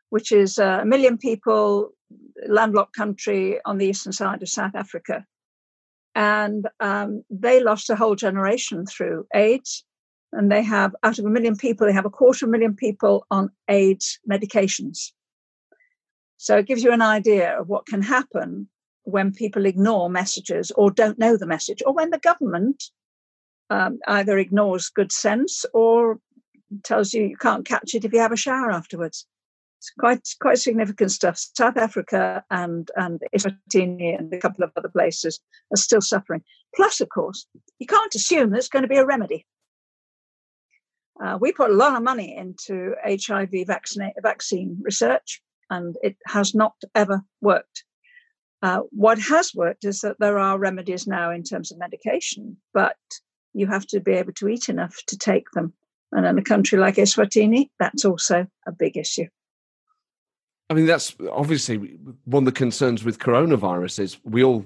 which 0.10 0.32
is 0.32 0.58
a 0.58 0.86
million 0.86 1.18
people, 1.18 1.91
landlocked 2.47 2.95
country 2.95 3.60
on 3.66 3.78
the 3.78 3.88
eastern 3.88 4.14
side 4.14 4.41
of 4.41 4.47
South 4.47 4.76
Africa. 4.76 5.26
And 6.18 6.68
um, 6.80 7.24
they 7.30 7.61
lost 7.61 7.91
a 7.91 7.95
whole 7.95 8.15
generation 8.15 8.88
through 8.88 9.28
AIDS. 9.36 9.86
And 10.34 10.51
they 10.51 10.63
have, 10.63 10.95
out 11.03 11.20
of 11.20 11.26
a 11.26 11.30
million 11.30 11.55
people, 11.55 11.86
they 11.86 11.93
have 11.93 12.07
a 12.07 12.09
quarter 12.09 12.45
of 12.45 12.49
a 12.49 12.51
million 12.51 12.76
people 12.76 13.26
on 13.30 13.51
AIDS 13.70 14.20
medications. 14.30 15.11
So 16.38 16.57
it 16.57 16.65
gives 16.65 16.84
you 16.84 16.91
an 16.91 17.03
idea 17.03 17.59
of 17.59 17.70
what 17.70 17.86
can 17.86 18.01
happen 18.01 18.68
when 19.03 19.32
people 19.32 19.65
ignore 19.68 20.09
messages 20.09 20.72
or 20.72 20.89
don't 20.89 21.20
know 21.20 21.38
the 21.38 21.45
message, 21.45 21.84
or 21.86 21.93
when 21.93 22.09
the 22.09 22.20
government 22.20 22.84
um, 23.70 23.99
either 24.07 24.39
ignores 24.39 24.89
good 24.89 25.11
sense 25.11 25.65
or 25.72 26.20
tells 26.84 27.13
you 27.13 27.24
you 27.26 27.38
can't 27.38 27.65
catch 27.65 27.93
it 27.93 28.05
if 28.05 28.11
you 28.11 28.20
have 28.20 28.32
a 28.32 28.38
shower 28.38 28.72
afterwards. 28.72 29.26
It's 29.78 29.91
quite 29.99 30.28
quite 30.41 30.57
significant 30.57 31.11
stuff. 31.11 31.38
South 31.38 31.78
Africa 31.78 32.43
and 32.49 32.89
and 32.95 33.21
Eswatini 33.36 34.17
and 34.17 34.34
a 34.34 34.39
couple 34.39 34.63
of 34.63 34.71
other 34.75 34.89
places 34.89 35.39
are 35.71 35.78
still 35.78 36.01
suffering. 36.01 36.43
Plus, 36.75 36.99
of 37.01 37.09
course, 37.09 37.47
you 37.80 37.88
can't 37.88 38.13
assume 38.15 38.49
there's 38.49 38.69
going 38.69 38.84
to 38.84 38.89
be 38.89 38.97
a 38.97 39.05
remedy. 39.05 39.45
Uh, 41.23 41.38
we 41.39 41.51
put 41.51 41.71
a 41.71 41.73
lot 41.73 41.95
of 41.95 42.03
money 42.03 42.36
into 42.36 42.93
HIV 43.03 43.65
vaccine, 43.65 44.11
vaccine 44.21 44.78
research, 44.82 45.41
and 45.69 45.95
it 46.03 46.15
has 46.28 46.53
not 46.53 46.75
ever 46.93 47.23
worked. 47.41 47.84
Uh, 48.61 48.82
what 48.91 49.19
has 49.19 49.53
worked 49.53 49.86
is 49.86 50.01
that 50.01 50.17
there 50.19 50.39
are 50.39 50.59
remedies 50.59 51.07
now 51.07 51.32
in 51.32 51.43
terms 51.43 51.71
of 51.71 51.78
medication, 51.78 52.57
but 52.73 52.97
you 53.53 53.67
have 53.67 53.86
to 53.88 53.99
be 53.99 54.13
able 54.13 54.34
to 54.34 54.47
eat 54.47 54.69
enough 54.69 54.95
to 55.07 55.17
take 55.17 55.49
them. 55.51 55.73
And 56.11 56.25
in 56.25 56.38
a 56.38 56.43
country 56.43 56.78
like 56.78 56.95
Eswatini, 56.95 57.69
that's 57.80 58.05
also 58.05 58.47
a 58.65 58.71
big 58.71 58.97
issue. 58.97 59.28
I 60.70 60.74
mean, 60.74 60.86
that's 60.86 61.15
obviously 61.32 61.97
one 62.26 62.41
of 62.41 62.45
the 62.45 62.51
concerns 62.51 63.03
with 63.03 63.20
coronavirus 63.20 63.99
is 63.99 64.18
we 64.24 64.43
all 64.43 64.65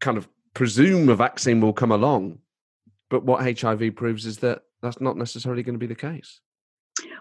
kind 0.00 0.18
of 0.18 0.28
presume 0.52 1.08
a 1.08 1.16
vaccine 1.16 1.60
will 1.60 1.72
come 1.72 1.90
along, 1.90 2.38
but 3.08 3.24
what 3.24 3.60
HIV 3.60 3.96
proves 3.96 4.26
is 4.26 4.38
that 4.38 4.62
that's 4.82 5.00
not 5.00 5.16
necessarily 5.16 5.62
going 5.62 5.74
to 5.74 5.78
be 5.78 5.86
the 5.86 5.94
case. 5.94 6.40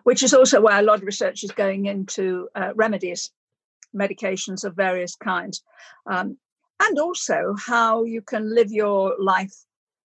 Which 0.03 0.23
is 0.23 0.33
also 0.33 0.61
why 0.61 0.79
a 0.79 0.83
lot 0.83 0.99
of 0.99 1.05
research 1.05 1.43
is 1.43 1.51
going 1.51 1.85
into 1.85 2.49
uh, 2.55 2.73
remedies, 2.75 3.31
medications 3.95 4.63
of 4.63 4.75
various 4.75 5.15
kinds, 5.15 5.63
um, 6.05 6.37
and 6.81 6.99
also 6.99 7.55
how 7.57 8.03
you 8.03 8.21
can 8.21 8.53
live 8.53 8.71
your 8.71 9.15
life 9.17 9.55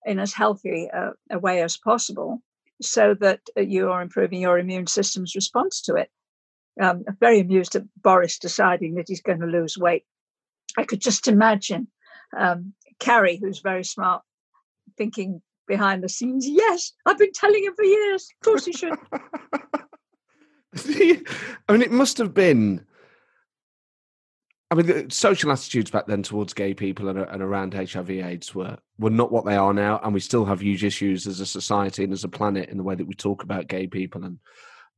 in 0.05 0.19
as 0.19 0.33
healthy 0.33 0.89
a, 1.31 1.39
way 1.39 1.61
as 1.61 1.77
possible 1.77 2.41
so 2.81 3.13
that 3.15 3.41
uh, 3.57 3.61
you 3.61 3.91
are 3.91 4.01
improving 4.01 4.41
your 4.41 4.57
immune 4.57 4.87
system's 4.87 5.35
response 5.35 5.81
to 5.81 5.95
it. 5.95 6.09
Um, 6.79 7.05
very 7.19 7.39
amused 7.39 7.75
at 7.75 7.83
Boris 8.01 8.37
deciding 8.37 8.95
that 8.95 9.07
he's 9.07 9.21
going 9.21 9.39
to 9.39 9.47
lose 9.47 9.77
weight. 9.77 10.05
I 10.77 10.83
could 10.83 11.01
just 11.01 11.27
imagine 11.27 11.87
um, 12.35 12.73
Carrie, 12.99 13.37
who's 13.37 13.59
very 13.59 13.83
smart, 13.83 14.21
thinking 14.97 15.41
behind 15.67 16.03
the 16.03 16.09
scenes, 16.09 16.47
yes, 16.47 16.93
I've 17.05 17.17
been 17.17 17.33
telling 17.33 17.63
him 17.63 17.75
for 17.75 17.83
years. 17.83 18.27
Of 18.41 18.45
course 18.45 18.65
he 18.65 18.73
should. 18.73 18.97
I 21.69 21.71
mean, 21.71 21.81
it 21.81 21.91
must 21.91 22.17
have 22.17 22.33
been. 22.33 22.85
I 24.69 24.75
mean, 24.75 24.85
the 24.85 25.07
social 25.09 25.51
attitudes 25.51 25.89
back 25.89 26.07
then 26.07 26.23
towards 26.23 26.53
gay 26.53 26.73
people 26.73 27.07
and, 27.07 27.19
and 27.19 27.41
around 27.41 27.73
HIV/AIDS 27.73 28.53
were 28.53 28.77
were 28.99 29.09
not 29.09 29.31
what 29.31 29.45
they 29.45 29.55
are 29.55 29.73
now, 29.73 29.99
and 30.03 30.13
we 30.13 30.19
still 30.19 30.45
have 30.45 30.61
huge 30.61 30.83
issues 30.83 31.25
as 31.25 31.39
a 31.39 31.45
society 31.45 32.03
and 32.03 32.11
as 32.11 32.23
a 32.23 32.29
planet 32.29 32.69
in 32.69 32.77
the 32.77 32.83
way 32.83 32.95
that 32.95 33.07
we 33.07 33.13
talk 33.13 33.43
about 33.43 33.67
gay 33.67 33.87
people 33.87 34.25
and 34.25 34.39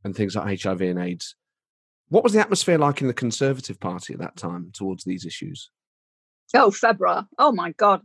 and 0.03 0.15
things 0.15 0.35
like 0.35 0.61
HIV 0.61 0.81
and 0.81 0.99
AIDS. 0.99 1.35
What 2.09 2.23
was 2.23 2.33
the 2.33 2.39
atmosphere 2.39 2.77
like 2.77 3.01
in 3.01 3.07
the 3.07 3.13
Conservative 3.13 3.79
Party 3.79 4.13
at 4.13 4.19
that 4.19 4.35
time 4.35 4.71
towards 4.73 5.03
these 5.03 5.25
issues? 5.25 5.69
Oh, 6.55 6.71
february! 6.71 7.23
Oh 7.37 7.51
my 7.51 7.71
God! 7.73 8.01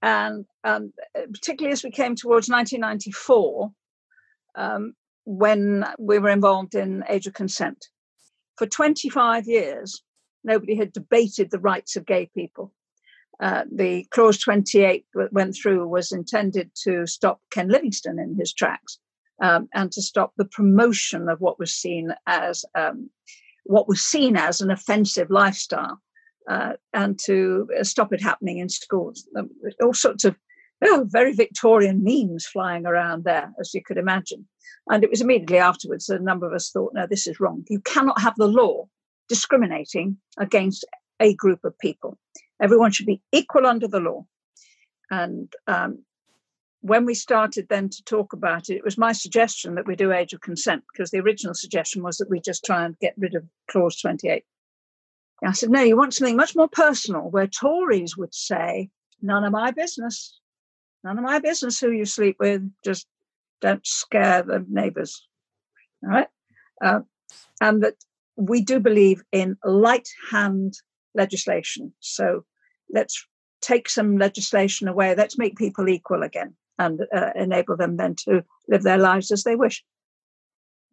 And 0.00 0.44
um, 0.62 0.92
particularly 1.32 1.72
as 1.72 1.82
we 1.82 1.90
came 1.90 2.14
towards 2.14 2.48
1994, 2.48 3.72
um, 4.54 4.94
when 5.24 5.84
we 5.98 6.18
were 6.18 6.28
involved 6.28 6.74
in 6.76 7.02
age 7.08 7.26
of 7.26 7.34
consent, 7.34 7.86
for 8.56 8.66
25 8.66 9.48
years, 9.48 10.02
nobody 10.44 10.76
had 10.76 10.92
debated 10.92 11.50
the 11.50 11.58
rights 11.58 11.96
of 11.96 12.06
gay 12.06 12.30
people. 12.34 12.72
Uh, 13.40 13.64
the 13.74 14.06
clause 14.10 14.38
28 14.38 15.06
that 15.14 15.32
went 15.32 15.56
through 15.60 15.88
was 15.88 16.12
intended 16.12 16.70
to 16.84 17.04
stop 17.06 17.40
Ken 17.50 17.68
Livingstone 17.68 18.20
in 18.20 18.36
his 18.38 18.52
tracks 18.52 19.00
um, 19.42 19.68
and 19.74 19.90
to 19.92 20.02
stop 20.02 20.32
the 20.36 20.44
promotion 20.44 21.28
of 21.28 21.40
what 21.40 21.58
was 21.58 21.74
seen 21.74 22.14
as 22.26 22.64
um, 22.74 23.10
what 23.64 23.88
was 23.88 24.00
seen 24.00 24.36
as 24.36 24.60
an 24.60 24.70
offensive 24.70 25.30
lifestyle, 25.30 26.00
uh, 26.48 26.74
and 26.92 27.18
to 27.24 27.68
uh, 27.78 27.84
stop 27.84 28.12
it 28.12 28.22
happening 28.22 28.58
in 28.58 28.68
schools. 28.68 29.26
Um, 29.36 29.50
all 29.80 29.94
sorts 29.94 30.24
of 30.24 30.36
oh, 30.84 31.06
very 31.08 31.32
Victorian 31.32 32.02
memes 32.02 32.46
flying 32.46 32.86
around 32.86 33.24
there, 33.24 33.52
as 33.58 33.72
you 33.74 33.82
could 33.82 33.96
imagine. 33.96 34.46
And 34.90 35.02
it 35.02 35.10
was 35.10 35.20
immediately 35.20 35.58
afterwards 35.58 36.06
that 36.06 36.20
a 36.20 36.24
number 36.24 36.46
of 36.46 36.52
us 36.52 36.70
thought, 36.70 36.92
no, 36.94 37.06
this 37.06 37.26
is 37.26 37.40
wrong. 37.40 37.64
You 37.68 37.80
cannot 37.80 38.20
have 38.20 38.34
the 38.36 38.46
law 38.48 38.86
discriminating 39.28 40.18
against 40.38 40.84
a 41.20 41.34
group 41.34 41.64
of 41.64 41.78
people. 41.78 42.18
Everyone 42.60 42.92
should 42.92 43.06
be 43.06 43.22
equal 43.32 43.66
under 43.66 43.88
the 43.88 44.00
law. 44.00 44.26
And 45.10 45.52
um, 45.66 46.04
when 46.84 47.06
we 47.06 47.14
started 47.14 47.66
then 47.70 47.88
to 47.88 48.04
talk 48.04 48.34
about 48.34 48.68
it, 48.68 48.74
it 48.74 48.84
was 48.84 48.98
my 48.98 49.12
suggestion 49.12 49.74
that 49.74 49.86
we 49.86 49.96
do 49.96 50.12
age 50.12 50.34
of 50.34 50.42
consent 50.42 50.84
because 50.92 51.10
the 51.10 51.18
original 51.18 51.54
suggestion 51.54 52.02
was 52.02 52.18
that 52.18 52.28
we 52.28 52.38
just 52.38 52.62
try 52.62 52.84
and 52.84 52.98
get 52.98 53.14
rid 53.16 53.34
of 53.34 53.42
clause 53.70 53.98
28. 54.02 54.44
I 55.42 55.52
said, 55.52 55.70
no, 55.70 55.80
you 55.80 55.96
want 55.96 56.12
something 56.12 56.36
much 56.36 56.54
more 56.54 56.68
personal 56.68 57.22
where 57.22 57.46
Tories 57.46 58.18
would 58.18 58.34
say, 58.34 58.90
none 59.22 59.44
of 59.44 59.52
my 59.52 59.70
business, 59.70 60.38
none 61.02 61.16
of 61.16 61.24
my 61.24 61.38
business 61.38 61.80
who 61.80 61.90
you 61.90 62.04
sleep 62.04 62.36
with, 62.38 62.70
just 62.84 63.06
don't 63.62 63.86
scare 63.86 64.42
the 64.42 64.62
neighbours. 64.68 65.26
All 66.02 66.10
right. 66.10 66.28
Uh, 66.84 67.00
and 67.62 67.82
that 67.82 67.94
we 68.36 68.60
do 68.60 68.78
believe 68.78 69.22
in 69.32 69.56
light 69.64 70.08
hand 70.30 70.74
legislation. 71.14 71.94
So 72.00 72.44
let's 72.92 73.26
take 73.62 73.88
some 73.88 74.18
legislation 74.18 74.86
away. 74.86 75.14
Let's 75.14 75.38
make 75.38 75.56
people 75.56 75.88
equal 75.88 76.22
again. 76.22 76.54
And 76.78 77.00
uh, 77.14 77.30
enable 77.34 77.76
them 77.76 77.96
then 77.96 78.14
to 78.24 78.44
live 78.68 78.82
their 78.82 78.98
lives 78.98 79.30
as 79.30 79.44
they 79.44 79.56
wish. 79.56 79.84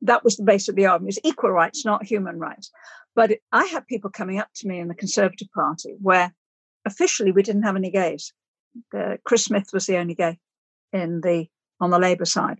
That 0.02 0.24
was 0.24 0.38
the 0.38 0.44
base 0.44 0.68
of 0.68 0.76
the 0.76 0.86
argument: 0.86 1.20
equal 1.24 1.52
rights, 1.52 1.86
not 1.86 2.06
human 2.06 2.40
rights. 2.40 2.72
But 3.16 3.32
I 3.52 3.66
had 3.66 3.88
people 3.88 4.10
coming 4.10 4.40
up 4.40 4.50
to 4.56 4.68
me 4.68 4.80
in 4.80 4.88
the 4.88 4.96
Conservative 4.96 5.50
Party 5.54 5.96
where 6.02 6.34
officially 6.86 7.32
we 7.32 7.44
didn't 7.44 7.64
have 7.64 7.76
any 7.76 7.92
gays. 7.92 8.34
Uh, 8.98 9.18
Chris 9.26 9.46
Smith 9.46 9.70
was 9.74 9.86
the 9.86 9.98
only 9.98 10.16
gay 10.16 10.40
in 10.94 11.22
the 11.22 11.48
on 11.80 11.90
the 11.90 12.00
Labour 12.00 12.26
side. 12.26 12.60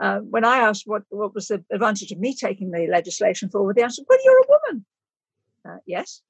Uh, 0.00 0.18
when 0.18 0.44
I 0.44 0.58
asked 0.58 0.84
what, 0.86 1.02
what 1.10 1.34
was 1.34 1.48
the 1.48 1.64
advantage 1.70 2.12
of 2.12 2.18
me 2.18 2.34
taking 2.34 2.70
the 2.70 2.86
legislation 2.86 3.50
forward, 3.50 3.76
the 3.76 3.82
answer, 3.82 4.02
well, 4.08 4.18
you're 4.24 4.40
a 4.40 4.48
woman. 4.48 4.86
Uh, 5.68 5.78
yes. 5.86 6.22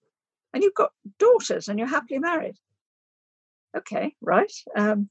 And 0.53 0.63
you've 0.63 0.75
got 0.75 0.91
daughters 1.19 1.69
and 1.69 1.79
you're 1.79 1.89
happily 1.89 2.19
married. 2.19 2.57
Okay, 3.77 4.15
right. 4.21 4.53
Um, 4.77 5.09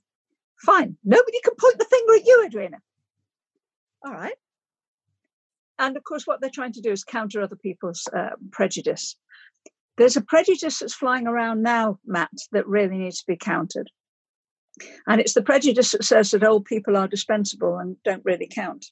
fine. 0.61 0.97
Nobody 1.03 1.39
can 1.43 1.55
point 1.59 1.77
the 1.77 1.85
finger 1.85 2.13
at 2.15 2.25
you, 2.25 2.43
Edwina. 2.45 2.77
All 4.05 4.13
right. 4.13 4.35
And 5.79 5.97
of 5.97 6.03
course, 6.03 6.27
what 6.27 6.41
they're 6.41 6.49
trying 6.53 6.73
to 6.73 6.81
do 6.81 6.91
is 6.91 7.03
counter 7.03 7.41
other 7.41 7.55
people's 7.55 8.07
uh, 8.15 8.31
prejudice. 8.51 9.15
There's 9.97 10.17
a 10.17 10.21
prejudice 10.21 10.79
that's 10.79 10.93
flying 10.93 11.27
around 11.27 11.63
now, 11.63 11.99
Matt, 12.05 12.31
that 12.51 12.67
really 12.67 12.97
needs 12.97 13.19
to 13.19 13.25
be 13.27 13.37
countered. 13.37 13.89
And 15.07 15.19
it's 15.19 15.33
the 15.33 15.41
prejudice 15.41 15.91
that 15.91 16.03
says 16.03 16.31
that 16.31 16.43
old 16.43 16.65
people 16.65 16.95
are 16.95 17.07
dispensable 17.07 17.77
and 17.77 17.97
don't 18.03 18.25
really 18.25 18.47
count. 18.47 18.85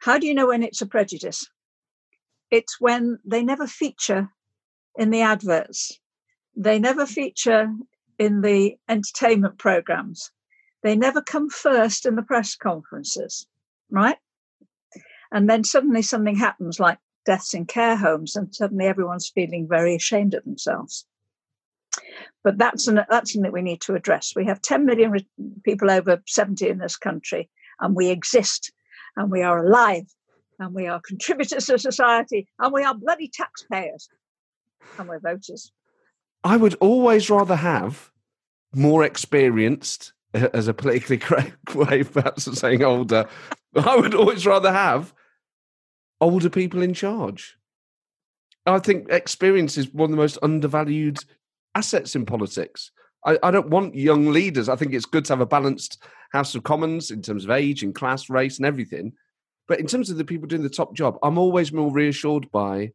How 0.00 0.18
do 0.18 0.26
you 0.26 0.34
know 0.34 0.48
when 0.48 0.62
it's 0.62 0.82
a 0.82 0.86
prejudice? 0.86 1.48
It's 2.50 2.80
when 2.80 3.18
they 3.24 3.42
never 3.42 3.66
feature 3.66 4.28
in 4.96 5.10
the 5.10 5.22
adverts, 5.22 5.98
they 6.54 6.78
never 6.78 7.04
feature 7.04 7.68
in 8.18 8.40
the 8.40 8.76
entertainment 8.88 9.58
programs, 9.58 10.30
they 10.82 10.96
never 10.96 11.20
come 11.20 11.50
first 11.50 12.06
in 12.06 12.16
the 12.16 12.22
press 12.22 12.54
conferences, 12.54 13.46
right? 13.90 14.18
And 15.32 15.50
then 15.50 15.64
suddenly 15.64 16.02
something 16.02 16.36
happens 16.36 16.78
like 16.78 16.98
deaths 17.24 17.54
in 17.54 17.66
care 17.66 17.96
homes, 17.96 18.36
and 18.36 18.54
suddenly 18.54 18.86
everyone's 18.86 19.28
feeling 19.28 19.66
very 19.68 19.96
ashamed 19.96 20.34
of 20.34 20.44
themselves. 20.44 21.04
But 22.44 22.58
that's 22.58 22.86
an, 22.86 23.00
that's 23.10 23.32
something 23.32 23.42
that 23.42 23.52
we 23.52 23.62
need 23.62 23.80
to 23.82 23.94
address. 23.94 24.34
We 24.36 24.46
have 24.46 24.62
10 24.62 24.86
million 24.86 25.10
re- 25.10 25.26
people 25.64 25.90
over 25.90 26.22
70 26.26 26.68
in 26.68 26.78
this 26.78 26.96
country, 26.96 27.50
and 27.80 27.96
we 27.96 28.08
exist, 28.08 28.72
and 29.16 29.30
we 29.30 29.42
are 29.42 29.64
alive, 29.64 30.06
and 30.58 30.72
we 30.72 30.86
are 30.86 31.00
contributors 31.00 31.66
to 31.66 31.78
society, 31.78 32.48
and 32.58 32.72
we 32.72 32.84
are 32.84 32.94
bloody 32.94 33.28
taxpayers, 33.28 34.08
and 34.98 35.08
we're 35.08 35.18
voters. 35.18 35.72
I 36.44 36.56
would 36.56 36.74
always 36.74 37.28
rather 37.28 37.56
have 37.56 38.10
more 38.74 39.04
experienced, 39.04 40.12
uh, 40.34 40.48
as 40.52 40.68
a 40.68 40.74
politically 40.74 41.18
correct 41.18 41.74
way, 41.74 42.04
perhaps 42.04 42.46
of 42.46 42.58
saying 42.58 42.82
older. 42.82 43.28
I 43.74 43.96
would 43.96 44.14
always 44.14 44.46
rather 44.46 44.72
have 44.72 45.12
older 46.20 46.50
people 46.50 46.82
in 46.82 46.94
charge. 46.94 47.56
I 48.64 48.78
think 48.80 49.08
experience 49.10 49.78
is 49.78 49.92
one 49.92 50.06
of 50.06 50.10
the 50.10 50.16
most 50.16 50.38
undervalued 50.42 51.18
assets 51.74 52.16
in 52.16 52.26
politics. 52.26 52.90
I, 53.24 53.38
I, 53.42 53.50
don't 53.50 53.68
want 53.68 53.94
young 53.94 54.28
leaders. 54.32 54.68
I 54.68 54.76
think 54.76 54.92
it's 54.92 55.04
good 55.04 55.24
to 55.26 55.32
have 55.32 55.40
a 55.40 55.46
balanced 55.46 56.02
House 56.32 56.54
of 56.54 56.64
Commons 56.64 57.10
in 57.10 57.22
terms 57.22 57.44
of 57.44 57.50
age 57.50 57.82
and 57.82 57.94
class, 57.94 58.28
race, 58.28 58.56
and 58.58 58.66
everything. 58.66 59.12
But 59.68 59.80
in 59.80 59.86
terms 59.86 60.10
of 60.10 60.16
the 60.16 60.24
people 60.24 60.48
doing 60.48 60.62
the 60.62 60.68
top 60.68 60.94
job, 60.94 61.18
I'm 61.22 61.38
always 61.38 61.72
more 61.72 61.92
reassured 61.92 62.50
by 62.50 62.92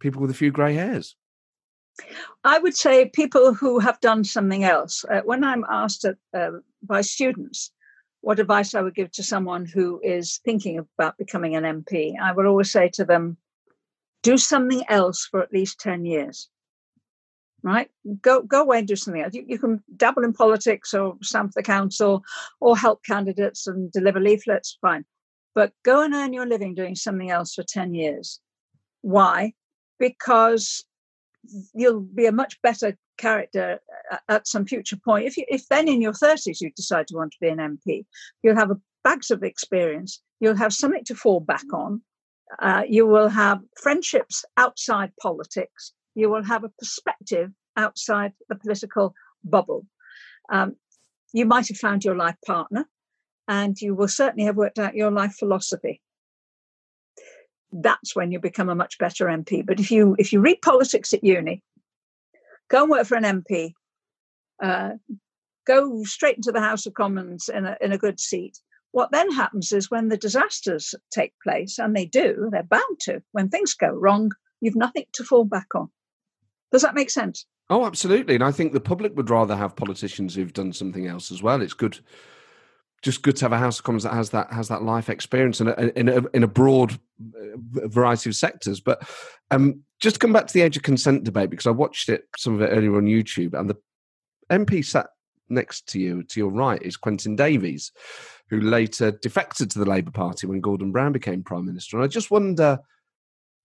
people 0.00 0.20
with 0.20 0.30
a 0.30 0.34
few 0.34 0.50
grey 0.50 0.74
hairs. 0.74 1.16
I 2.44 2.58
would 2.58 2.76
say 2.76 3.08
people 3.08 3.54
who 3.54 3.78
have 3.78 4.00
done 4.00 4.24
something 4.24 4.64
else. 4.64 5.04
Uh, 5.04 5.20
when 5.24 5.44
I'm 5.44 5.64
asked 5.68 6.04
uh, 6.04 6.50
by 6.82 7.00
students 7.02 7.70
what 8.20 8.40
advice 8.40 8.74
I 8.74 8.82
would 8.82 8.94
give 8.94 9.10
to 9.12 9.22
someone 9.22 9.66
who 9.66 10.00
is 10.02 10.40
thinking 10.44 10.78
about 10.78 11.18
becoming 11.18 11.54
an 11.54 11.64
MP, 11.64 12.14
I 12.20 12.32
would 12.32 12.46
always 12.46 12.70
say 12.70 12.88
to 12.94 13.04
them, 13.04 13.36
do 14.22 14.38
something 14.38 14.84
else 14.88 15.26
for 15.30 15.42
at 15.42 15.52
least 15.52 15.80
10 15.80 16.04
years 16.04 16.48
right? 17.62 17.88
Go 18.20 18.42
go 18.42 18.62
away 18.62 18.78
and 18.80 18.88
do 18.88 18.96
something 18.96 19.22
else. 19.22 19.34
You, 19.34 19.44
you 19.46 19.58
can 19.58 19.82
dabble 19.96 20.24
in 20.24 20.32
politics 20.32 20.92
or 20.94 21.16
stamp 21.22 21.52
the 21.52 21.62
council 21.62 22.24
or 22.60 22.76
help 22.76 23.04
candidates 23.04 23.66
and 23.66 23.90
deliver 23.92 24.20
leaflets, 24.20 24.78
fine. 24.80 25.04
But 25.54 25.72
go 25.84 26.02
and 26.02 26.14
earn 26.14 26.32
your 26.32 26.46
living 26.46 26.74
doing 26.74 26.96
something 26.96 27.30
else 27.30 27.54
for 27.54 27.62
10 27.62 27.94
years. 27.94 28.40
Why? 29.02 29.54
Because 29.98 30.84
you'll 31.74 32.00
be 32.00 32.26
a 32.26 32.32
much 32.32 32.60
better 32.62 32.96
character 33.18 33.80
at 34.28 34.46
some 34.46 34.66
future 34.66 34.96
point. 34.96 35.26
If 35.26 35.36
you, 35.36 35.44
if 35.48 35.68
then 35.68 35.88
in 35.88 36.00
your 36.00 36.12
30s 36.12 36.60
you 36.60 36.70
decide 36.74 37.08
to 37.08 37.16
want 37.16 37.32
to 37.32 37.38
be 37.40 37.48
an 37.48 37.58
MP, 37.58 38.06
you'll 38.42 38.56
have 38.56 38.70
bags 39.04 39.30
of 39.30 39.42
experience, 39.42 40.20
you'll 40.40 40.56
have 40.56 40.72
something 40.72 41.04
to 41.04 41.14
fall 41.14 41.40
back 41.40 41.64
on, 41.72 42.02
uh, 42.58 42.82
you 42.88 43.06
will 43.06 43.28
have 43.28 43.60
friendships 43.80 44.44
outside 44.56 45.12
politics, 45.20 45.92
you 46.14 46.28
will 46.30 46.44
have 46.44 46.64
a 46.64 46.68
perspective 46.68 47.50
outside 47.76 48.32
the 48.48 48.54
political 48.54 49.14
bubble. 49.42 49.86
Um, 50.50 50.76
you 51.32 51.46
might 51.46 51.68
have 51.68 51.78
found 51.78 52.04
your 52.04 52.16
life 52.16 52.36
partner, 52.46 52.86
and 53.48 53.80
you 53.80 53.94
will 53.94 54.08
certainly 54.08 54.44
have 54.44 54.56
worked 54.56 54.78
out 54.78 54.94
your 54.94 55.10
life 55.10 55.34
philosophy. 55.34 56.00
That's 57.72 58.14
when 58.14 58.32
you 58.32 58.38
become 58.38 58.68
a 58.68 58.74
much 58.74 58.98
better 58.98 59.26
MP. 59.26 59.64
But 59.64 59.80
if 59.80 59.90
you 59.90 60.14
if 60.18 60.32
you 60.32 60.40
read 60.40 60.60
politics 60.62 61.12
at 61.14 61.24
uni, 61.24 61.62
go 62.68 62.82
and 62.82 62.90
work 62.90 63.06
for 63.06 63.16
an 63.16 63.24
MP, 63.24 63.72
uh, 64.62 64.92
go 65.66 66.04
straight 66.04 66.36
into 66.36 66.52
the 66.52 66.60
House 66.60 66.86
of 66.86 66.94
Commons 66.94 67.48
in 67.48 67.64
a, 67.64 67.76
in 67.80 67.92
a 67.92 67.98
good 67.98 68.20
seat. 68.20 68.58
What 68.92 69.10
then 69.10 69.32
happens 69.32 69.72
is 69.72 69.90
when 69.90 70.08
the 70.08 70.18
disasters 70.18 70.94
take 71.10 71.32
place, 71.42 71.78
and 71.78 71.96
they 71.96 72.04
do, 72.04 72.48
they're 72.52 72.62
bound 72.62 73.00
to, 73.00 73.22
when 73.32 73.48
things 73.48 73.72
go 73.72 73.88
wrong, 73.88 74.32
you've 74.60 74.76
nothing 74.76 75.06
to 75.14 75.24
fall 75.24 75.44
back 75.44 75.74
on. 75.74 75.88
Does 76.70 76.82
that 76.82 76.94
make 76.94 77.10
sense? 77.10 77.46
Oh, 77.70 77.86
absolutely. 77.86 78.34
And 78.34 78.44
I 78.44 78.52
think 78.52 78.72
the 78.72 78.80
public 78.80 79.16
would 79.16 79.30
rather 79.30 79.56
have 79.56 79.76
politicians 79.76 80.34
who've 80.34 80.52
done 80.52 80.74
something 80.74 81.06
else 81.06 81.30
as 81.30 81.42
well. 81.42 81.62
It's 81.62 81.72
good, 81.72 82.00
just 83.02 83.22
good 83.22 83.36
to 83.36 83.44
have 83.44 83.52
a 83.52 83.58
House 83.58 83.78
of 83.78 83.84
Commons 83.84 84.04
that 84.04 84.14
has 84.14 84.30
that 84.30 84.52
has 84.52 84.68
that 84.68 84.82
life 84.82 85.08
experience 85.08 85.60
in 85.60 85.68
a, 85.68 85.72
in 85.96 86.08
a, 86.08 86.22
in 86.34 86.42
a 86.42 86.48
broad 86.48 86.92
uh, 86.92 87.56
variety 87.56 88.30
of 88.30 88.36
sectors. 88.36 88.80
But 88.80 89.08
um, 89.50 89.82
just 90.00 90.20
come 90.20 90.32
back 90.32 90.46
to 90.46 90.54
the 90.54 90.62
age 90.62 90.76
of 90.76 90.82
consent 90.82 91.24
debate 91.24 91.50
because 91.50 91.66
I 91.66 91.70
watched 91.70 92.08
it 92.08 92.24
some 92.36 92.54
of 92.54 92.62
it 92.62 92.68
earlier 92.68 92.96
on 92.96 93.04
YouTube, 93.04 93.58
and 93.58 93.68
the 93.68 93.76
MP 94.50 94.84
sat 94.84 95.08
next 95.48 95.88
to 95.88 96.00
you, 96.00 96.22
to 96.22 96.40
your 96.40 96.50
right, 96.50 96.80
is 96.82 96.96
Quentin 96.96 97.36
Davies, 97.36 97.92
who 98.48 98.60
later 98.60 99.10
defected 99.10 99.70
to 99.72 99.78
the 99.78 99.90
Labour 99.90 100.12
Party 100.12 100.46
when 100.46 100.60
Gordon 100.60 100.92
Brown 100.92 101.12
became 101.12 101.42
Prime 101.42 101.66
Minister. 101.66 101.96
And 101.96 102.04
I 102.04 102.08
just 102.08 102.30
wonder 102.30 102.78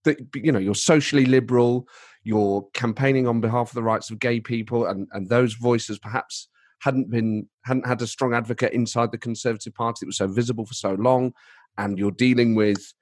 that 0.04 0.18
you 0.34 0.52
know 0.52 0.58
you're 0.58 0.74
socially 0.74 1.26
liberal 1.26 1.88
you're 2.24 2.66
campaigning 2.74 3.26
on 3.26 3.40
behalf 3.40 3.70
of 3.70 3.74
the 3.74 3.82
rights 3.82 4.10
of 4.10 4.18
gay 4.18 4.40
people, 4.40 4.86
and, 4.86 5.08
and 5.12 5.28
those 5.28 5.54
voices 5.54 5.98
perhaps 5.98 6.48
hadn't 6.80 7.10
been 7.10 7.48
hadn't 7.64 7.86
had 7.86 8.02
a 8.02 8.06
strong 8.06 8.34
advocate 8.34 8.72
inside 8.72 9.12
the 9.12 9.18
Conservative 9.18 9.74
Party 9.74 9.98
that 10.00 10.06
was 10.06 10.16
so 10.16 10.28
visible 10.28 10.66
for 10.66 10.74
so 10.74 10.94
long, 10.94 11.32
and 11.76 11.98
you're 11.98 12.10
dealing 12.10 12.54
with 12.54 12.92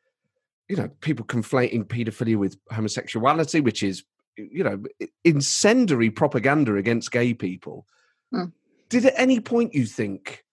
you 0.69 0.77
know 0.77 0.89
people 1.01 1.25
conflating 1.25 1.85
paedophilia 1.85 2.37
with 2.37 2.57
homosexuality, 2.71 3.61
which 3.61 3.83
is 3.83 4.05
you 4.37 4.65
know 4.65 4.83
incendiary 5.25 6.11
propaganda 6.11 6.77
against 6.77 7.13
gay 7.13 7.35
people. 7.35 7.87
Hmm. 8.33 8.47
Did 8.89 9.07
at 9.07 9.15
any 9.17 9.41
point 9.41 9.75
you 9.75 9.87
think 9.87 10.45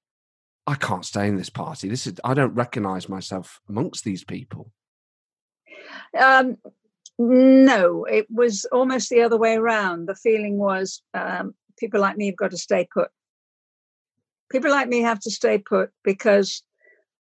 I 0.66 0.76
can't 0.76 1.06
stay 1.06 1.28
in 1.28 1.38
this 1.38 1.50
party? 1.50 1.90
This 1.90 2.08
is 2.08 2.20
I 2.24 2.34
don't 2.34 2.56
recognise 2.56 3.10
myself 3.10 3.62
amongst 3.70 4.04
these 4.04 4.24
people. 4.24 4.72
Um, 6.18 6.58
no, 7.20 8.06
it 8.06 8.28
was 8.30 8.66
almost 8.72 9.10
the 9.10 9.22
other 9.22 9.38
way 9.38 9.56
around. 9.56 10.08
The 10.08 10.16
feeling 10.16 10.58
was 10.58 11.02
um, 11.14 11.54
people 11.78 12.00
like 12.00 12.18
me 12.18 12.28
have 12.28 12.38
got 12.38 12.52
to 12.52 12.58
stay 12.58 12.88
put. 12.94 13.10
People 14.52 14.72
like 14.72 14.88
me 14.88 15.02
have 15.02 15.20
to 15.22 15.32
stay 15.32 15.58
put 15.58 15.90
because 16.04 16.64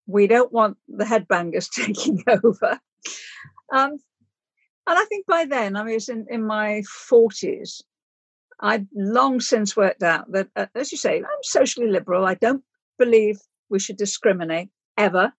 we 0.07 0.27
don't 0.27 0.53
want 0.53 0.77
the 0.89 1.05
headbangers 1.05 1.71
taking 1.75 2.23
over. 2.29 2.81
Um, 3.73 3.99
and 4.87 4.99
I 4.99 5.05
think 5.05 5.27
by 5.27 5.45
then, 5.45 5.77
I 5.77 5.83
was 5.83 6.09
in, 6.09 6.27
in 6.29 6.45
my 6.45 6.83
40s. 7.11 7.83
I'd 8.61 8.87
long 8.95 9.41
since 9.41 9.77
worked 9.77 10.03
out 10.03 10.31
that, 10.33 10.49
uh, 10.55 10.67
as 10.75 10.93
you 10.93 10.99
say, 10.99 11.19
I'm 11.19 11.43
socially 11.43 11.89
liberal. 11.89 12.27
I 12.27 12.35
don't 12.35 12.63
believe 12.99 13.39
we 13.71 13.79
should 13.79 13.97
discriminate 13.97 14.69
ever 14.97 15.33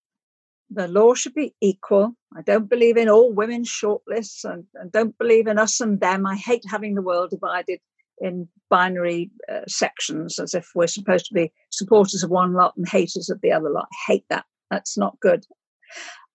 the 0.73 0.87
law 0.87 1.13
should 1.13 1.33
be 1.33 1.53
equal. 1.61 2.15
I 2.35 2.41
don't 2.41 2.69
believe 2.69 2.97
in 2.97 3.09
all 3.09 3.31
women's 3.31 3.69
shortlists 3.69 4.43
and, 4.43 4.65
and 4.75 4.91
don't 4.91 5.17
believe 5.17 5.47
in 5.47 5.59
us 5.59 5.79
and 5.79 5.99
them. 5.99 6.25
I 6.25 6.35
hate 6.35 6.63
having 6.69 6.95
the 6.95 7.01
world 7.01 7.29
divided 7.29 7.79
in 8.19 8.47
binary 8.69 9.31
uh, 9.51 9.61
sections 9.67 10.39
as 10.39 10.53
if 10.53 10.67
we're 10.75 10.87
supposed 10.87 11.25
to 11.25 11.33
be 11.33 11.51
supporters 11.71 12.23
of 12.23 12.29
one 12.29 12.53
lot 12.53 12.73
and 12.77 12.87
haters 12.87 13.29
of 13.29 13.41
the 13.41 13.51
other 13.51 13.69
lot. 13.69 13.87
I 13.91 14.11
hate 14.11 14.25
that. 14.29 14.45
That's 14.71 14.97
not 14.97 15.19
good. 15.19 15.45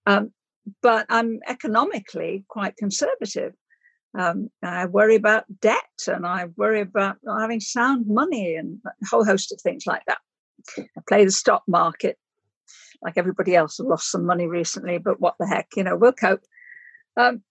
Um, 0.07 0.33
but 0.83 1.07
I'm 1.09 1.41
economically 1.49 2.45
quite 2.49 2.76
conservative. 2.76 3.55
Um, 4.18 4.51
I 4.62 4.87
worry 4.87 5.16
about 5.16 5.45
debt 5.61 5.83
and 6.07 6.26
I 6.26 6.47
worry 6.57 6.81
about 6.81 7.16
having 7.26 7.61
sound 7.61 8.07
money 8.07 8.55
and 8.57 8.79
a 8.87 9.07
whole 9.07 9.24
host 9.24 9.53
of 9.53 9.61
things 9.61 9.85
like 9.87 10.03
that. 10.07 10.18
I 10.79 11.01
play 11.09 11.24
the 11.24 11.31
stock 11.31 11.62
market 11.66 12.18
like 13.03 13.16
everybody 13.16 13.55
else. 13.55 13.79
I've 13.79 13.87
lost 13.87 14.11
some 14.11 14.26
money 14.26 14.47
recently, 14.47 14.99
but 14.99 15.20
what 15.20 15.35
the 15.39 15.47
heck, 15.47 15.68
you 15.76 15.85
know, 15.85 15.97
we'll 15.97 16.12
cope. 16.12 16.43
Um, 17.16 17.43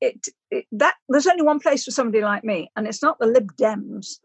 it, 0.00 0.26
that 0.72 0.94
there's 1.08 1.26
only 1.26 1.42
one 1.42 1.60
place 1.60 1.84
for 1.84 1.90
somebody 1.90 2.22
like 2.22 2.44
me, 2.44 2.70
and 2.76 2.86
it's 2.86 3.02
not 3.02 3.18
the 3.18 3.26
Lib 3.26 3.54
Dems. 3.56 4.18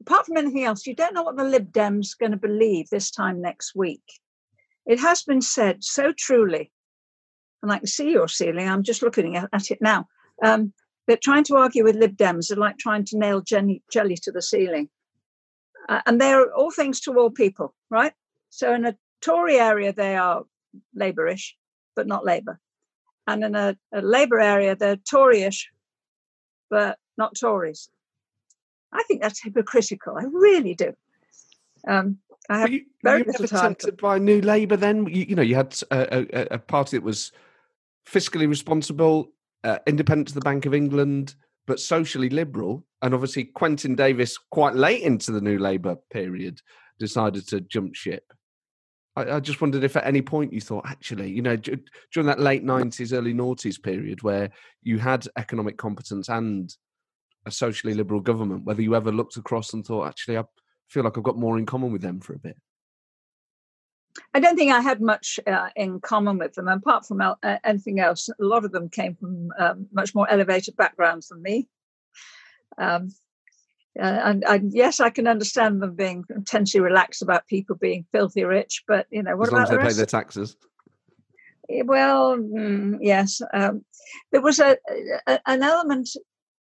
Apart 0.00 0.26
from 0.26 0.36
anything 0.36 0.64
else, 0.64 0.86
you 0.86 0.94
don't 0.94 1.14
know 1.14 1.22
what 1.22 1.36
the 1.36 1.44
Lib 1.44 1.72
Dems 1.72 2.12
are 2.12 2.20
going 2.20 2.32
to 2.32 2.48
believe 2.48 2.88
this 2.90 3.10
time 3.10 3.40
next 3.40 3.74
week. 3.74 4.02
It 4.86 5.00
has 5.00 5.22
been 5.22 5.40
said 5.40 5.82
so 5.82 6.12
truly, 6.16 6.70
and 7.62 7.72
I 7.72 7.78
can 7.78 7.86
see 7.86 8.10
your 8.10 8.28
ceiling. 8.28 8.68
I'm 8.68 8.82
just 8.82 9.02
looking 9.02 9.36
at, 9.36 9.48
it 9.70 9.78
now. 9.80 10.06
Um, 10.42 10.72
that 11.06 11.22
trying 11.22 11.44
to 11.44 11.56
argue 11.56 11.84
with 11.84 11.96
Lib 11.96 12.16
Dems 12.16 12.50
are 12.50 12.56
like 12.56 12.78
trying 12.78 13.04
to 13.06 13.18
nail 13.18 13.40
jelly, 13.40 13.82
jelly 13.92 14.16
to 14.22 14.32
the 14.32 14.42
ceiling. 14.42 14.88
Uh, 15.88 16.00
and 16.06 16.20
they're 16.20 16.52
all 16.54 16.70
things 16.70 17.00
to 17.00 17.18
all 17.18 17.30
people, 17.30 17.74
right? 17.90 18.12
So 18.48 18.72
in 18.72 18.86
a 18.86 18.96
Tory 19.20 19.56
area, 19.56 19.92
they 19.92 20.16
are 20.16 20.44
Labourish, 20.98 21.52
but 21.94 22.06
not 22.06 22.24
Labour. 22.24 22.58
And 23.26 23.44
in 23.44 23.54
a, 23.54 23.76
a 23.92 24.02
Labour 24.02 24.40
area, 24.40 24.76
they're 24.76 24.96
Toryish, 24.96 25.66
but 26.70 26.98
not 27.16 27.36
Tories. 27.38 27.88
I 28.92 29.02
think 29.04 29.22
that's 29.22 29.42
hypocritical. 29.42 30.16
I 30.16 30.24
really 30.24 30.74
do. 30.74 30.94
Um, 31.88 32.18
I 32.48 32.60
have 32.60 32.72
you, 32.72 32.82
very 33.02 33.20
you 33.20 33.24
little 33.26 33.48
time. 33.48 33.60
tempted 33.60 33.96
by 33.96 34.18
New 34.18 34.40
Labour 34.40 34.76
then? 34.76 35.06
You, 35.06 35.24
you 35.28 35.34
know, 35.34 35.42
you 35.42 35.54
had 35.54 35.76
a, 35.90 36.26
a, 36.40 36.46
a 36.52 36.58
party 36.58 36.96
that 36.98 37.02
was 37.02 37.32
fiscally 38.06 38.48
responsible, 38.48 39.32
uh, 39.64 39.78
independent 39.86 40.28
to 40.28 40.34
the 40.34 40.40
Bank 40.40 40.66
of 40.66 40.74
England, 40.74 41.34
but 41.66 41.80
socially 41.80 42.28
liberal. 42.28 42.84
And 43.02 43.14
obviously, 43.14 43.44
Quentin 43.44 43.94
Davies, 43.94 44.38
quite 44.50 44.74
late 44.74 45.02
into 45.02 45.32
the 45.32 45.40
New 45.40 45.58
Labour 45.58 45.96
period, 46.12 46.60
decided 46.98 47.48
to 47.48 47.60
jump 47.60 47.94
ship. 47.94 48.32
I, 49.16 49.36
I 49.36 49.40
just 49.40 49.60
wondered 49.60 49.84
if 49.84 49.96
at 49.96 50.06
any 50.06 50.22
point 50.22 50.52
you 50.52 50.60
thought, 50.60 50.86
actually, 50.86 51.30
you 51.30 51.42
know, 51.42 51.56
d- 51.56 51.78
during 52.12 52.26
that 52.26 52.40
late 52.40 52.64
90s, 52.64 53.12
early 53.12 53.34
noughties 53.34 53.80
period 53.82 54.22
where 54.22 54.50
you 54.82 54.98
had 54.98 55.26
economic 55.36 55.76
competence 55.76 56.28
and 56.28 56.74
a 57.46 57.50
socially 57.50 57.94
liberal 57.94 58.20
government, 58.20 58.64
whether 58.64 58.82
you 58.82 58.94
ever 58.94 59.12
looked 59.12 59.36
across 59.36 59.72
and 59.72 59.84
thought, 59.84 60.08
actually, 60.08 60.38
I 60.38 60.44
feel 60.88 61.04
like 61.04 61.16
I've 61.16 61.24
got 61.24 61.38
more 61.38 61.58
in 61.58 61.66
common 61.66 61.92
with 61.92 62.02
them 62.02 62.20
for 62.20 62.34
a 62.34 62.38
bit. 62.38 62.56
I 64.32 64.40
don't 64.40 64.56
think 64.56 64.72
I 64.72 64.80
had 64.80 65.00
much 65.00 65.40
uh, 65.46 65.70
in 65.74 66.00
common 66.00 66.38
with 66.38 66.54
them, 66.54 66.68
apart 66.68 67.04
from 67.06 67.20
el- 67.20 67.38
uh, 67.42 67.58
anything 67.64 67.98
else. 67.98 68.28
A 68.28 68.44
lot 68.44 68.64
of 68.64 68.72
them 68.72 68.88
came 68.88 69.16
from 69.16 69.50
um, 69.58 69.86
much 69.92 70.14
more 70.14 70.30
elevated 70.30 70.76
backgrounds 70.76 71.28
than 71.28 71.42
me. 71.42 71.68
Um, 72.78 73.10
uh, 73.98 74.20
and, 74.24 74.44
and 74.44 74.72
yes, 74.72 74.98
I 74.98 75.10
can 75.10 75.28
understand 75.28 75.80
them 75.80 75.94
being 75.94 76.24
intensely 76.30 76.80
relaxed 76.80 77.22
about 77.22 77.46
people 77.46 77.76
being 77.76 78.04
filthy 78.10 78.44
rich, 78.44 78.82
but 78.88 79.06
you 79.10 79.22
know, 79.22 79.36
what 79.36 79.48
as 79.48 79.52
long 79.52 79.62
about 79.62 79.64
as 79.64 79.70
they 79.70 79.76
the 79.76 79.88
pay 79.88 79.92
their 79.92 80.06
taxes. 80.06 80.56
Eh, 81.70 81.82
Well, 81.84 82.36
mm, 82.36 82.98
yes, 83.00 83.40
um, 83.52 83.84
there 84.32 84.42
was 84.42 84.58
a, 84.58 84.76
a 85.28 85.40
an 85.46 85.62
element 85.62 86.10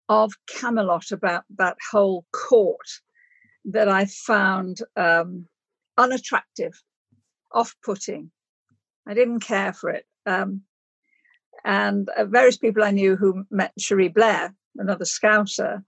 of 0.09 0.33
Camelot 0.47 1.11
about 1.11 1.45
that 1.57 1.79
whole 1.91 2.27
court 2.33 2.87
that 3.65 3.89
I 3.89 4.05
found 4.05 4.79
um, 4.97 5.47
unattractive, 5.97 6.75
off-putting. 7.53 8.31
I 9.07 9.15
didn't 9.15 9.41
care 9.41 9.73
for 9.73 9.89
it, 9.89 10.05
um, 10.27 10.63
and 11.65 12.11
uh, 12.11 12.27
various 12.27 12.59
people 12.59 12.85
I 12.85 12.91
knew 12.91 13.17
who 13.17 13.45
met 13.51 13.73
Cherie 13.79 14.09
Blair, 14.09 14.55
another 14.77 15.07
Scouser, 15.07 15.83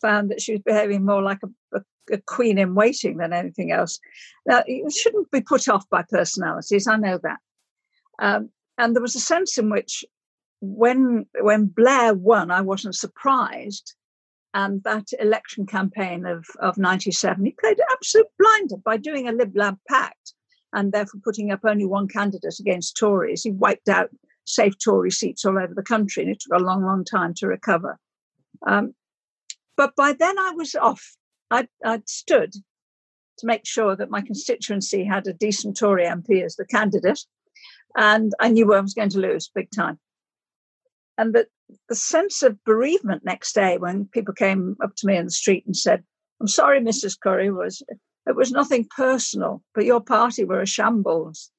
found 0.00 0.30
that 0.30 0.40
she 0.40 0.52
was 0.52 0.62
behaving 0.62 1.04
more 1.04 1.22
like 1.22 1.38
a, 1.44 1.78
a, 1.78 1.82
a 2.12 2.18
queen 2.26 2.58
in 2.58 2.74
waiting 2.74 3.18
than 3.18 3.32
anything 3.32 3.72
else. 3.72 3.98
Now, 4.46 4.62
you 4.66 4.90
shouldn't 4.90 5.30
be 5.30 5.40
put 5.40 5.68
off 5.68 5.88
by 5.90 6.04
personalities. 6.08 6.86
I 6.86 6.96
know 6.96 7.18
that. 7.22 7.38
Um, 8.18 8.50
and 8.76 8.94
there 8.94 9.02
was 9.02 9.16
a 9.16 9.20
sense 9.20 9.58
in 9.58 9.70
which 9.70 10.04
when 10.60 11.26
when 11.40 11.66
Blair 11.66 12.14
won, 12.14 12.50
I 12.50 12.60
wasn't 12.60 12.94
surprised. 12.94 13.94
And 14.54 14.82
that 14.84 15.06
election 15.20 15.66
campaign 15.66 16.24
of, 16.24 16.46
of 16.60 16.78
97, 16.78 17.44
he 17.44 17.54
played 17.60 17.80
absolute 17.92 18.26
blinder 18.38 18.76
by 18.82 18.96
doing 18.96 19.28
a 19.28 19.32
Lib 19.32 19.54
Lab 19.54 19.76
pact 19.88 20.32
and 20.72 20.90
therefore 20.90 21.20
putting 21.22 21.50
up 21.50 21.60
only 21.64 21.84
one 21.84 22.08
candidate 22.08 22.58
against 22.58 22.96
Tories. 22.96 23.42
He 23.42 23.50
wiped 23.50 23.88
out 23.88 24.10
safe 24.44 24.74
Tory 24.82 25.10
seats 25.10 25.44
all 25.44 25.58
over 25.58 25.74
the 25.74 25.82
country, 25.82 26.22
and 26.22 26.32
it 26.32 26.40
took 26.40 26.58
a 26.58 26.62
long, 26.62 26.82
long 26.84 27.04
time 27.04 27.34
to 27.34 27.46
recover. 27.46 27.98
Um, 28.66 28.94
but 29.78 29.94
by 29.96 30.12
then 30.12 30.38
I 30.38 30.50
was 30.50 30.74
off. 30.74 31.16
I'd, 31.50 31.68
I'd 31.82 32.08
stood 32.08 32.52
to 32.52 33.46
make 33.46 33.64
sure 33.64 33.96
that 33.96 34.10
my 34.10 34.20
constituency 34.20 35.04
had 35.04 35.26
a 35.26 35.32
decent 35.32 35.78
Tory 35.78 36.04
MP 36.04 36.44
as 36.44 36.56
the 36.56 36.66
candidate 36.66 37.20
and 37.96 38.32
I 38.40 38.50
knew 38.50 38.74
I 38.74 38.80
was 38.80 38.92
going 38.92 39.08
to 39.10 39.20
lose 39.20 39.50
big 39.54 39.70
time. 39.70 39.98
And 41.16 41.34
the, 41.34 41.46
the 41.88 41.94
sense 41.94 42.42
of 42.42 42.62
bereavement 42.64 43.24
next 43.24 43.54
day 43.54 43.78
when 43.78 44.06
people 44.06 44.34
came 44.34 44.76
up 44.82 44.94
to 44.96 45.06
me 45.06 45.16
in 45.16 45.26
the 45.26 45.30
street 45.30 45.64
and 45.64 45.76
said, 45.76 46.02
I'm 46.40 46.48
sorry, 46.48 46.80
Mrs. 46.80 47.18
Currie, 47.18 47.50
was 47.50 47.82
it 48.26 48.36
was 48.36 48.52
nothing 48.52 48.86
personal, 48.94 49.62
but 49.74 49.84
your 49.84 50.00
party 50.00 50.44
were 50.44 50.60
a 50.60 50.66
shambles. 50.66 51.50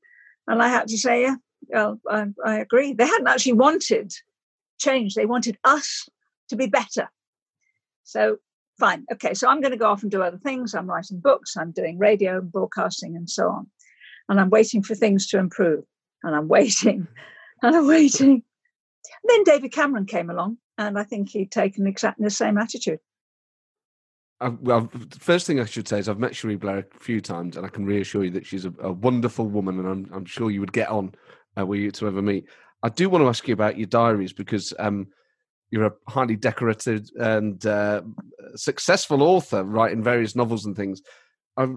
And 0.48 0.62
I 0.62 0.68
had 0.68 0.88
to 0.90 0.98
say, 0.98 1.24
yeah, 1.24 1.36
well, 1.70 2.00
I, 2.08 2.26
I 2.46 2.60
agree. 2.60 2.94
They 2.94 3.08
hadn't 3.08 3.28
actually 3.28 3.54
wanted 3.54 4.14
change. 4.78 5.16
They 5.16 5.26
wanted 5.26 5.58
us 5.64 6.08
to 6.50 6.56
be 6.56 6.68
better. 6.68 7.10
So 8.10 8.38
fine. 8.80 9.06
Okay, 9.14 9.34
so 9.34 9.48
I'm 9.48 9.62
going 9.62 9.72
to 9.72 9.78
go 9.78 9.90
off 9.90 10.02
and 10.02 10.12
do 10.12 10.24
other 10.24 10.38
things. 10.38 10.74
I'm 10.74 10.88
writing 10.88 11.20
books, 11.20 11.56
I'm 11.56 11.72
doing 11.72 12.00
radio 12.00 12.40
and 12.40 12.52
broadcasting 12.52 13.16
and 13.16 13.30
so 13.30 13.50
on. 13.50 13.68
And 14.28 14.40
I'm 14.40 14.50
waiting 14.50 14.82
for 14.82 14.96
things 14.96 15.28
to 15.28 15.38
improve 15.38 15.84
and 16.24 16.36
I'm 16.36 16.48
waiting 16.58 17.08
and 17.62 17.76
I'm 17.76 17.88
waiting. 17.88 18.44
And 19.24 19.30
then 19.30 19.44
David 19.44 19.72
Cameron 19.72 20.06
came 20.06 20.30
along, 20.30 20.58
and 20.78 21.00
I 21.00 21.04
think 21.04 21.30
he'd 21.30 21.52
taken 21.52 21.88
exactly 21.88 22.24
the 22.24 22.30
same 22.30 22.58
attitude. 22.58 23.00
I, 24.42 24.50
well, 24.50 24.90
the 24.94 25.20
first 25.20 25.48
thing 25.48 25.60
I 25.60 25.66
should 25.66 25.88
say 25.88 26.00
is 26.00 26.08
I've 26.08 26.20
met 26.20 26.36
Cherie 26.36 26.58
Blair 26.58 26.80
a 26.80 27.00
few 27.00 27.22
times, 27.22 27.58
and 27.58 27.66
I 27.66 27.70
can 27.70 27.86
reassure 27.86 28.24
you 28.26 28.32
that 28.32 28.46
she's 28.46 28.66
a, 28.66 28.74
a 28.82 28.92
wonderful 28.92 29.48
woman, 29.48 29.80
and 29.80 29.88
I'm, 29.88 30.10
I'm 30.14 30.26
sure 30.26 30.52
you 30.52 30.60
would 30.60 30.74
get 30.74 30.90
on 30.90 31.14
uh, 31.58 31.66
were 31.66 31.76
you 31.76 31.92
to 31.92 32.08
ever 32.08 32.22
meet. 32.22 32.46
I 32.84 32.90
do 32.90 33.10
want 33.10 33.24
to 33.24 33.28
ask 33.30 33.48
you 33.48 33.54
about 33.54 33.78
your 33.78 33.88
diaries 33.88 34.34
because 34.34 34.74
um, 34.80 35.08
you're 35.72 35.86
a 35.86 35.94
highly 36.08 36.36
decorated 36.36 37.10
and 37.18 37.66
uh, 37.66 38.02
successful 38.56 39.22
author, 39.22 39.64
writing 39.64 40.04
various 40.04 40.36
novels 40.36 40.66
and 40.66 40.76
things. 40.76 41.02
I 41.58 41.68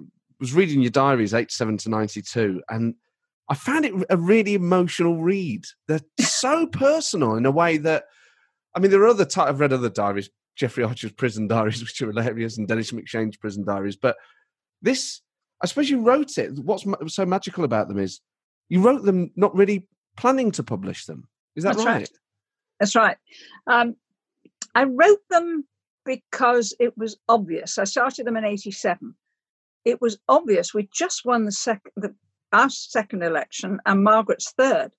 was 0.41 0.55
reading 0.55 0.81
your 0.81 0.91
diaries, 0.91 1.35
87 1.35 1.79
to 1.79 1.91
92, 1.91 2.63
and 2.69 2.95
I 3.49 3.55
found 3.55 3.85
it 3.85 3.93
a 4.09 4.17
really 4.17 4.55
emotional 4.55 5.23
read. 5.23 5.65
They're 5.89 6.01
so 6.21 6.67
personal 6.67 7.37
in 7.37 7.45
a 7.45 7.51
way 7.51 7.77
that, 7.79 8.05
I 8.75 8.81
mean, 8.81 8.91
there 8.91 9.03
are 9.03 9.09
other, 9.09 9.25
ty- 9.25 9.49
I've 9.49 9.61
read 9.61 9.73
other 9.73 9.91
diaries, 9.91 10.31
Jeffrey 10.57 10.85
Archer's 10.85 11.13
prison 11.13 11.49
diaries, 11.49 11.81
which 11.83 12.01
are 12.03 12.07
hilarious, 12.07 12.57
and 12.59 12.67
Denis 12.67 12.93
MacShane's 12.93 13.37
prison 13.37 13.65
diaries. 13.65 13.97
But 13.97 14.17
this, 14.81 15.21
I 15.63 15.67
suppose 15.67 15.91
you 15.91 16.01
wrote 16.01 16.39
it. 16.39 16.59
What's 16.59 16.87
so 17.09 17.27
magical 17.27 17.65
about 17.65 17.89
them 17.89 17.99
is 17.99 18.21
you 18.69 18.81
wrote 18.81 19.03
them 19.03 19.31
not 19.37 19.55
really 19.55 19.87
planning 20.17 20.51
to 20.53 20.63
publish 20.63 21.05
them. 21.05 21.29
Is 21.57 21.65
that 21.65 21.77
right? 21.77 21.87
right. 21.87 22.11
That's 22.83 22.97
right. 22.97 23.17
Um, 23.69 23.95
I 24.75 24.83
wrote 24.83 25.21
them 25.31 25.65
because 26.05 26.75
it 26.81 26.99
was 26.99 27.17
obvious. 27.29 27.79
I 27.79 27.85
started 27.85 28.27
them 28.27 28.37
in 28.37 28.45
'87. 28.45 29.15
It 29.85 30.01
was 30.01 30.19
obvious. 30.29 30.75
We 30.75 30.89
just 30.93 31.25
won 31.25 31.45
the 31.45 31.53
second, 31.53 31.93
the, 31.95 32.13
our 32.53 32.69
second 32.69 33.23
election, 33.23 33.79
and 33.87 34.03
Margaret's 34.03 34.53
third. 34.59 34.91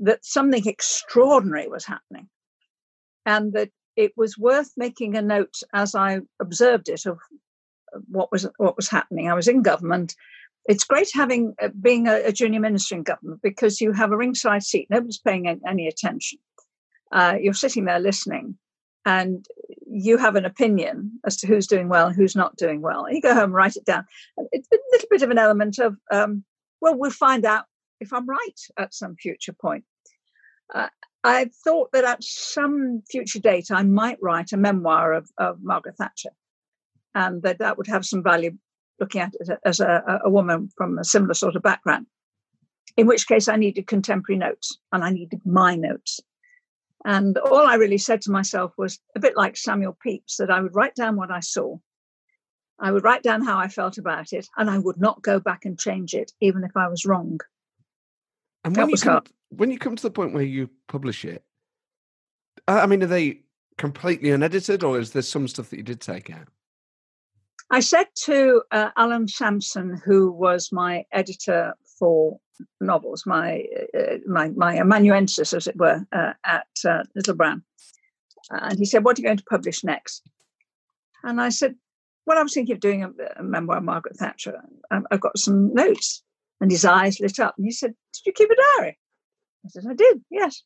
That 0.00 0.22
something 0.22 0.66
extraordinary 0.66 1.66
was 1.66 1.86
happening, 1.86 2.28
and 3.24 3.54
that 3.54 3.70
it 3.96 4.12
was 4.14 4.36
worth 4.36 4.70
making 4.76 5.16
a 5.16 5.22
note 5.22 5.62
as 5.72 5.94
I 5.94 6.20
observed 6.40 6.90
it 6.90 7.06
of 7.06 7.18
what 8.06 8.30
was 8.30 8.46
what 8.58 8.76
was 8.76 8.90
happening. 8.90 9.30
I 9.30 9.34
was 9.34 9.48
in 9.48 9.62
government. 9.62 10.14
It's 10.68 10.84
great 10.84 11.10
having 11.14 11.54
uh, 11.62 11.68
being 11.80 12.06
a, 12.06 12.24
a 12.26 12.32
junior 12.32 12.60
minister 12.60 12.96
in 12.96 13.02
government 13.02 13.40
because 13.42 13.80
you 13.80 13.92
have 13.92 14.12
a 14.12 14.16
ringside 14.18 14.62
seat. 14.62 14.88
Nobody's 14.90 15.16
paying 15.16 15.48
any, 15.48 15.60
any 15.66 15.88
attention. 15.88 16.38
Uh, 17.12 17.36
you're 17.40 17.54
sitting 17.54 17.84
there 17.84 18.00
listening, 18.00 18.56
and 19.04 19.46
you 19.90 20.18
have 20.18 20.36
an 20.36 20.44
opinion 20.44 21.18
as 21.24 21.36
to 21.38 21.46
who's 21.46 21.66
doing 21.66 21.88
well 21.88 22.08
and 22.08 22.16
who's 22.16 22.36
not 22.36 22.56
doing 22.56 22.82
well. 22.82 23.04
And 23.04 23.16
you 23.16 23.22
go 23.22 23.34
home 23.34 23.44
and 23.44 23.54
write 23.54 23.76
it 23.76 23.84
down. 23.84 24.04
It's 24.52 24.68
a 24.72 24.76
little 24.92 25.08
bit 25.10 25.22
of 25.22 25.30
an 25.30 25.38
element 25.38 25.78
of, 25.78 25.96
um, 26.12 26.44
well, 26.80 26.96
we'll 26.96 27.10
find 27.10 27.44
out 27.46 27.64
if 28.00 28.12
I'm 28.12 28.26
right 28.26 28.60
at 28.78 28.92
some 28.92 29.16
future 29.16 29.54
point. 29.54 29.84
Uh, 30.74 30.88
I 31.24 31.50
thought 31.64 31.90
that 31.92 32.04
at 32.04 32.22
some 32.22 33.02
future 33.10 33.40
date 33.40 33.70
I 33.70 33.82
might 33.82 34.18
write 34.22 34.52
a 34.52 34.56
memoir 34.58 35.14
of, 35.14 35.30
of 35.38 35.62
Margaret 35.62 35.96
Thatcher, 35.96 36.30
and 37.14 37.42
that 37.42 37.58
that 37.58 37.78
would 37.78 37.86
have 37.86 38.04
some 38.04 38.22
value 38.22 38.56
looking 39.00 39.22
at 39.22 39.32
it 39.40 39.58
as 39.64 39.80
a, 39.80 40.20
a 40.24 40.30
woman 40.30 40.68
from 40.76 40.98
a 40.98 41.04
similar 41.04 41.34
sort 41.34 41.56
of 41.56 41.62
background. 41.62 42.06
In 42.96 43.06
which 43.06 43.26
case, 43.26 43.48
I 43.48 43.56
needed 43.56 43.86
contemporary 43.86 44.38
notes, 44.38 44.78
and 44.92 45.02
I 45.02 45.10
needed 45.10 45.40
my 45.44 45.76
notes. 45.76 46.20
And 47.08 47.38
all 47.38 47.66
I 47.66 47.76
really 47.76 47.96
said 47.96 48.20
to 48.22 48.30
myself 48.30 48.74
was 48.76 49.00
a 49.16 49.18
bit 49.18 49.34
like 49.34 49.56
Samuel 49.56 49.96
Pepys 50.04 50.36
that 50.38 50.50
I 50.50 50.60
would 50.60 50.74
write 50.74 50.94
down 50.94 51.16
what 51.16 51.30
I 51.30 51.40
saw. 51.40 51.78
I 52.78 52.92
would 52.92 53.02
write 53.02 53.22
down 53.22 53.42
how 53.42 53.56
I 53.56 53.68
felt 53.68 53.96
about 53.96 54.34
it, 54.34 54.46
and 54.58 54.68
I 54.68 54.76
would 54.76 55.00
not 55.00 55.22
go 55.22 55.40
back 55.40 55.64
and 55.64 55.80
change 55.80 56.12
it, 56.12 56.32
even 56.42 56.64
if 56.64 56.76
I 56.76 56.86
was 56.86 57.06
wrong. 57.06 57.40
And 58.62 58.76
when 58.76 58.90
you 58.90 58.98
come, 58.98 59.22
when 59.48 59.70
you 59.70 59.78
come 59.78 59.96
to 59.96 60.02
the 60.02 60.10
point 60.10 60.34
where 60.34 60.42
you 60.42 60.68
publish 60.86 61.24
it, 61.24 61.42
I 62.68 62.84
mean, 62.84 63.02
are 63.02 63.06
they 63.06 63.40
completely 63.78 64.30
unedited, 64.30 64.84
or 64.84 64.98
is 64.98 65.12
there 65.12 65.22
some 65.22 65.48
stuff 65.48 65.70
that 65.70 65.78
you 65.78 65.82
did 65.84 66.02
take 66.02 66.28
out? 66.28 66.48
I 67.70 67.80
said 67.80 68.08
to 68.24 68.64
uh, 68.70 68.90
Alan 68.98 69.28
Samson, 69.28 69.98
who 70.04 70.30
was 70.30 70.68
my 70.72 71.06
editor 71.10 71.74
for 71.98 72.38
novels, 72.80 73.24
my 73.26 73.64
uh, 73.98 74.18
my 74.26 74.48
my 74.50 74.76
amanuensis, 74.76 75.52
as 75.52 75.66
it 75.66 75.76
were, 75.76 76.04
uh, 76.12 76.32
at 76.44 76.66
uh, 76.84 77.04
Little 77.14 77.34
Brown, 77.34 77.62
and 78.50 78.78
he 78.78 78.84
said, 78.84 79.04
"What 79.04 79.18
are 79.18 79.22
you 79.22 79.26
going 79.28 79.38
to 79.38 79.44
publish 79.44 79.84
next?" 79.84 80.22
And 81.22 81.40
I 81.40 81.48
said, 81.50 81.74
"Well, 82.26 82.38
I 82.38 82.42
was 82.42 82.54
thinking 82.54 82.74
of 82.74 82.80
doing 82.80 83.04
a, 83.04 83.10
a 83.36 83.42
memoir 83.42 83.78
of 83.78 83.84
Margaret 83.84 84.16
Thatcher. 84.16 84.60
I- 84.90 85.00
I've 85.10 85.20
got 85.20 85.38
some 85.38 85.72
notes." 85.74 86.22
And 86.60 86.72
his 86.72 86.84
eyes 86.84 87.20
lit 87.20 87.38
up, 87.38 87.54
and 87.56 87.64
he 87.66 87.70
said, 87.70 87.94
"Did 88.12 88.26
you 88.26 88.32
keep 88.32 88.50
a 88.50 88.56
diary?" 88.76 88.98
I 89.64 89.68
said, 89.68 89.84
"I 89.88 89.94
did. 89.94 90.22
Yes." 90.30 90.62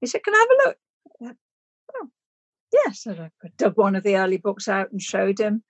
He 0.00 0.06
said, 0.06 0.24
"Can 0.24 0.34
I 0.34 0.38
have 0.38 0.48
a 0.48 0.68
look?" 0.68 0.76
I 1.22 1.34
"Oh, 1.96 2.08
yes." 2.72 3.06
And 3.06 3.20
I 3.20 3.30
dug 3.58 3.76
one 3.76 3.96
of 3.96 4.02
the 4.02 4.16
early 4.16 4.38
books 4.38 4.68
out 4.68 4.92
and 4.92 5.00
showed 5.00 5.38
him. 5.38 5.62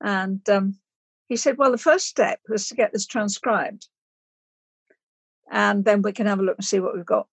And 0.00 0.48
um, 0.48 0.78
he 1.28 1.36
said, 1.36 1.58
Well, 1.58 1.70
the 1.70 1.78
first 1.78 2.06
step 2.06 2.40
was 2.48 2.68
to 2.68 2.74
get 2.74 2.92
this 2.92 3.06
transcribed. 3.06 3.88
And 5.50 5.84
then 5.84 6.02
we 6.02 6.12
can 6.12 6.26
have 6.26 6.38
a 6.38 6.42
look 6.42 6.58
and 6.58 6.64
see 6.64 6.80
what 6.80 6.94
we've 6.94 7.06
got. 7.06 7.26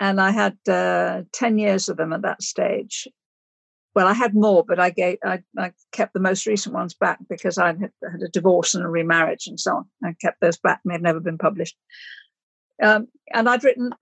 And 0.00 0.20
I 0.20 0.30
had 0.30 0.56
uh, 0.68 1.22
10 1.32 1.58
years 1.58 1.88
of 1.88 1.96
them 1.96 2.12
at 2.12 2.22
that 2.22 2.42
stage. 2.42 3.08
Well, 3.94 4.06
I 4.06 4.12
had 4.12 4.34
more, 4.34 4.64
but 4.64 4.78
I 4.78 4.90
gave 4.90 5.18
I, 5.24 5.42
I 5.58 5.72
kept 5.90 6.14
the 6.14 6.20
most 6.20 6.46
recent 6.46 6.74
ones 6.74 6.94
back 6.94 7.18
because 7.28 7.58
I 7.58 7.68
had 7.68 7.80
had 7.80 8.22
a 8.22 8.28
divorce 8.28 8.74
and 8.74 8.84
a 8.84 8.88
remarriage 8.88 9.48
and 9.48 9.58
so 9.58 9.76
on. 9.76 9.86
I 10.04 10.14
kept 10.20 10.40
those 10.40 10.56
back 10.56 10.80
and 10.84 10.94
they've 10.94 11.00
never 11.00 11.20
been 11.20 11.38
published. 11.38 11.76
Um, 12.80 13.08
and 13.32 13.48
I'd 13.48 13.64
written 13.64 13.92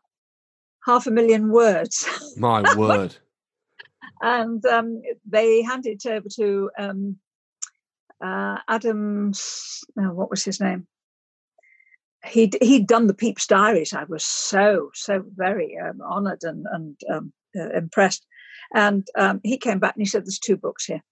half 0.84 1.06
a 1.06 1.10
million 1.10 1.50
words. 1.50 2.06
My 2.36 2.62
word. 2.76 3.16
and 4.20 4.64
um, 4.66 5.02
they 5.24 5.62
handed 5.62 6.04
it 6.04 6.10
over 6.10 6.28
to 6.36 6.70
um, 6.78 7.16
uh, 8.22 8.58
Adam. 8.68 9.32
No, 9.96 10.12
what 10.12 10.30
was 10.30 10.44
his 10.44 10.60
name? 10.60 10.86
He'd 12.28 12.56
he'd 12.60 12.86
done 12.86 13.06
the 13.06 13.14
Pepys 13.14 13.46
Diaries. 13.46 13.92
I 13.92 14.04
was 14.04 14.24
so 14.24 14.90
so 14.94 15.24
very 15.34 15.76
um, 15.78 16.00
honoured 16.00 16.42
and 16.42 16.66
and 16.72 16.96
um, 17.12 17.32
uh, 17.58 17.70
impressed. 17.70 18.26
And 18.74 19.06
um, 19.16 19.40
he 19.44 19.56
came 19.56 19.78
back 19.78 19.94
and 19.94 20.02
he 20.02 20.08
said, 20.08 20.24
"There's 20.24 20.38
two 20.38 20.56
books 20.56 20.86
here," 20.86 21.02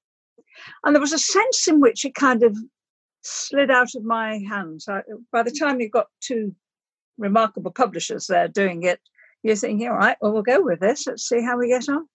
and 0.82 0.94
there 0.94 1.00
was 1.00 1.12
a 1.12 1.18
sense 1.18 1.68
in 1.68 1.80
which 1.80 2.04
it 2.04 2.14
kind 2.14 2.42
of 2.42 2.56
slid 3.22 3.70
out 3.70 3.94
of 3.94 4.04
my 4.04 4.40
hands. 4.48 4.86
I, 4.88 5.02
by 5.32 5.42
the 5.42 5.50
time 5.52 5.80
you've 5.80 5.92
got 5.92 6.08
two 6.20 6.54
remarkable 7.16 7.70
publishers 7.70 8.26
there 8.26 8.48
doing 8.48 8.82
it, 8.82 9.00
you're 9.42 9.56
thinking, 9.56 9.88
"All 9.88 9.96
right, 9.96 10.16
well, 10.20 10.32
we'll 10.32 10.42
go 10.42 10.62
with 10.62 10.80
this. 10.80 11.06
Let's 11.06 11.28
see 11.28 11.42
how 11.42 11.58
we 11.58 11.68
get 11.68 11.88
on." 11.88 12.08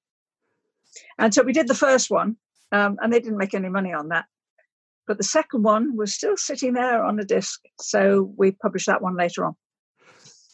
And 1.17 1.33
so 1.33 1.43
we 1.43 1.53
did 1.53 1.67
the 1.67 1.75
first 1.75 2.09
one, 2.09 2.37
um, 2.71 2.97
and 3.01 3.13
they 3.13 3.19
didn't 3.19 3.37
make 3.37 3.53
any 3.53 3.69
money 3.69 3.93
on 3.93 4.09
that. 4.09 4.25
But 5.09 5.17
the 5.17 5.23
second 5.23 5.63
one 5.63 5.97
was 5.97 6.13
still 6.13 6.37
sitting 6.37 6.73
there 6.73 7.03
on 7.03 7.19
a 7.19 7.25
disc. 7.25 7.61
So 7.81 8.31
we 8.37 8.51
published 8.51 8.85
that 8.85 9.01
one 9.01 9.17
later 9.17 9.43
on. 9.43 9.55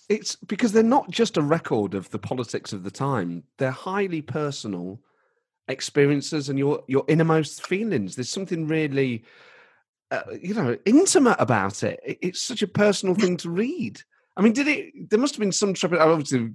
It's 0.08 0.38
because 0.38 0.72
they're 0.72 0.82
not 0.82 1.10
just 1.12 1.36
a 1.36 1.42
record 1.42 1.94
of 1.94 2.10
the 2.12 2.20
politics 2.20 2.72
of 2.72 2.84
the 2.86 2.90
time; 2.90 3.44
they're 3.58 3.72
highly 3.72 4.22
personal 4.22 5.02
experiences 5.68 6.48
and 6.48 6.58
your 6.58 6.84
your 6.88 7.04
innermost 7.10 7.68
feelings. 7.68 8.16
There's 8.16 8.30
something 8.30 8.66
really, 8.66 9.26
uh, 10.12 10.22
you 10.42 10.54
know, 10.54 10.78
intimate 10.86 11.36
about 11.40 11.84
it. 11.84 12.00
It- 12.06 12.20
It's 12.22 12.42
such 12.42 12.62
a 12.62 12.68
personal 12.68 13.14
thing 13.14 13.36
to 13.38 13.50
read. 13.50 14.02
I 14.38 14.42
mean, 14.42 14.54
did 14.54 14.70
it? 14.70 15.10
There 15.10 15.20
must 15.20 15.36
have 15.36 15.42
been 15.42 15.52
some 15.52 15.74
trouble. 15.74 16.00
Obviously, 16.00 16.54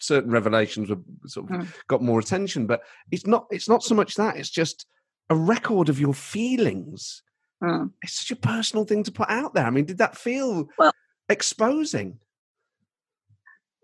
certain 0.00 0.30
revelations 0.30 0.88
were 0.88 1.00
sort 1.26 1.50
of 1.50 1.56
Mm. 1.56 1.66
got 1.86 2.02
more 2.02 2.18
attention, 2.18 2.66
but 2.66 2.80
it's 3.10 3.26
not. 3.26 3.46
It's 3.50 3.68
not 3.68 3.82
so 3.82 3.94
much 3.94 4.14
that. 4.14 4.38
It's 4.38 4.48
just 4.48 4.86
a 5.28 5.36
record 5.36 5.90
of 5.90 6.00
your 6.00 6.14
feelings. 6.14 7.22
Mm. 7.62 7.92
It's 8.02 8.14
such 8.14 8.30
a 8.32 8.36
personal 8.36 8.84
thing 8.84 9.04
to 9.04 9.12
put 9.12 9.30
out 9.30 9.54
there. 9.54 9.66
I 9.66 9.70
mean, 9.70 9.84
did 9.84 9.98
that 9.98 10.16
feel 10.16 10.68
Well- 10.78 10.92
exposing? 11.28 12.18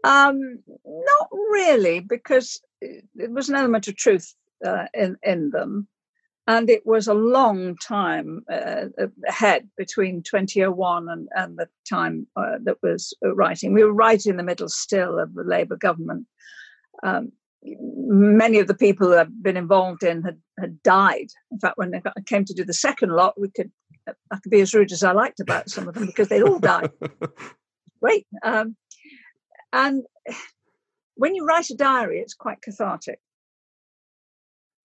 Um, 0.05 0.63
not 0.85 1.29
really, 1.33 2.01
because 2.01 2.61
it 2.81 3.31
was 3.31 3.49
an 3.49 3.57
element 3.57 3.89
of 3.89 3.97
truth 3.97 4.33
uh, 4.65 4.87
in 4.95 5.17
in 5.23 5.51
them, 5.51 5.89
and 6.47 6.71
it 6.71 6.87
was 6.87 7.09
a 7.09 7.15
long 7.15 7.77
time 7.77 8.45
uh, 8.51 8.87
ahead 9.27 9.69
between 9.77 10.23
2001 10.23 11.09
and, 11.09 11.29
and 11.35 11.59
the 11.59 11.69
time 11.89 12.27
uh, 12.37 12.59
that 12.63 12.77
was 12.83 13.13
uh, 13.25 13.35
writing. 13.35 13.73
We 13.75 13.85
were 13.85 13.93
right 13.93 14.25
in 14.25 14.37
the 14.37 14.45
middle 14.45 14.69
still 14.69 15.19
of 15.19 15.35
the 15.35 15.43
Labour 15.45 15.77
government. 15.77 16.27
Um, 17.03 17.33
many 17.63 18.59
of 18.59 18.67
the 18.67 18.75
people 18.75 19.09
that 19.09 19.19
I've 19.19 19.43
been 19.43 19.57
involved 19.57 20.03
in 20.03 20.23
had, 20.23 20.39
had 20.59 20.83
died. 20.83 21.29
In 21.51 21.59
fact, 21.59 21.79
when 21.79 21.95
I 21.95 22.21
came 22.27 22.45
to 22.45 22.55
do 22.55 22.65
the 22.65 22.73
second 22.73 23.11
lot, 23.11 23.41
we 23.41 23.51
could 23.51 23.71
I 24.09 24.39
could 24.43 24.51
be 24.51 24.61
as 24.61 24.73
rude 24.73 24.93
as 24.93 25.05
I 25.05 25.13
liked 25.13 25.41
about 25.41 25.69
some 25.69 25.87
of 25.87 25.95
them 25.95 26.07
because 26.07 26.29
they'd 26.29 26.43
all 26.43 26.59
died. 26.59 26.91
Great. 28.01 28.27
Um, 28.43 28.77
and 29.73 30.05
when 31.17 31.35
you 31.35 31.45
write 31.45 31.69
a 31.71 31.75
diary, 31.75 32.21
it's 32.21 32.35
quite 32.35 32.63
cathartic. 32.63 33.21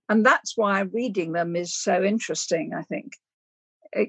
And 0.09 0.25
that's 0.25 0.57
why 0.57 0.81
reading 0.81 1.31
them 1.31 1.55
is 1.55 1.73
so 1.73 2.03
interesting, 2.03 2.73
I 2.77 2.81
think. 2.81 3.13
Uh, 3.95 4.05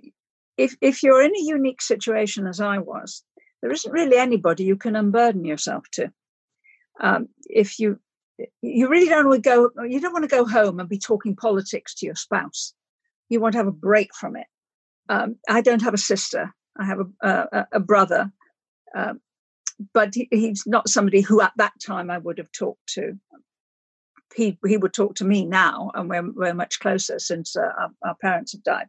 If, 0.56 0.76
if 0.80 1.02
you're 1.02 1.22
in 1.22 1.34
a 1.34 1.44
unique 1.44 1.82
situation 1.82 2.46
as 2.46 2.60
I 2.60 2.78
was, 2.78 3.22
there 3.60 3.72
isn't 3.72 3.92
really 3.92 4.16
anybody 4.16 4.64
you 4.64 4.76
can 4.76 4.96
unburden 4.96 5.44
yourself 5.44 5.84
to. 5.92 6.12
Um, 7.00 7.28
if 7.48 7.78
you 7.78 7.98
you 8.62 8.88
really 8.88 9.08
don't 9.08 9.28
want 9.28 9.42
to 9.42 9.48
go 9.48 9.70
you 9.84 10.00
don't 10.00 10.12
want 10.12 10.24
to 10.24 10.36
go 10.36 10.46
home 10.46 10.80
and 10.80 10.88
be 10.88 10.98
talking 10.98 11.36
politics 11.36 11.94
to 11.94 12.06
your 12.06 12.14
spouse 12.14 12.74
you 13.28 13.40
want 13.40 13.52
to 13.52 13.58
have 13.58 13.66
a 13.66 13.72
break 13.72 14.14
from 14.14 14.36
it 14.36 14.46
um, 15.08 15.36
i 15.48 15.60
don't 15.60 15.82
have 15.82 15.94
a 15.94 15.98
sister 15.98 16.52
i 16.78 16.84
have 16.84 16.98
a, 17.22 17.66
a, 17.72 17.80
brother 17.80 18.32
um, 18.96 19.20
but 19.92 20.14
he, 20.14 20.28
he's 20.30 20.64
not 20.66 20.88
somebody 20.88 21.20
who 21.20 21.40
at 21.40 21.52
that 21.56 21.72
time 21.84 22.10
I 22.10 22.18
would 22.18 22.38
have 22.38 22.52
talked 22.52 22.86
to. 22.94 23.18
He 24.34 24.58
he 24.66 24.76
would 24.76 24.92
talk 24.92 25.14
to 25.16 25.24
me 25.24 25.44
now, 25.44 25.90
and 25.94 26.08
we're 26.08 26.32
we're 26.32 26.54
much 26.54 26.80
closer 26.80 27.18
since 27.18 27.56
uh, 27.56 27.70
our, 27.78 27.90
our 28.04 28.14
parents 28.16 28.52
have 28.52 28.64
died. 28.64 28.86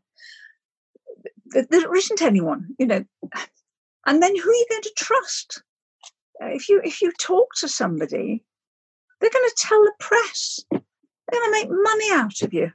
There, 1.70 1.96
isn't 1.96 2.22
anyone, 2.22 2.76
you 2.80 2.88
know. 2.88 3.06
And 4.08 4.22
then 4.22 4.36
who 4.36 4.50
are 4.50 4.54
you 4.54 4.66
going 4.70 4.82
to 4.84 4.94
trust? 4.98 5.64
If 6.40 6.68
you 6.68 6.82
if 6.84 7.02
you 7.02 7.12
talk 7.20 7.50
to 7.60 7.68
somebody, 7.68 8.44
they're 9.20 9.30
going 9.30 9.50
to 9.50 9.56
tell 9.58 9.84
the 9.84 9.94
press. 10.00 10.66
They're 10.72 10.82
going 11.32 11.46
to 11.46 11.52
make 11.52 11.70
money 11.70 12.12
out 12.14 12.42
of 12.42 12.54
you. 12.54 12.72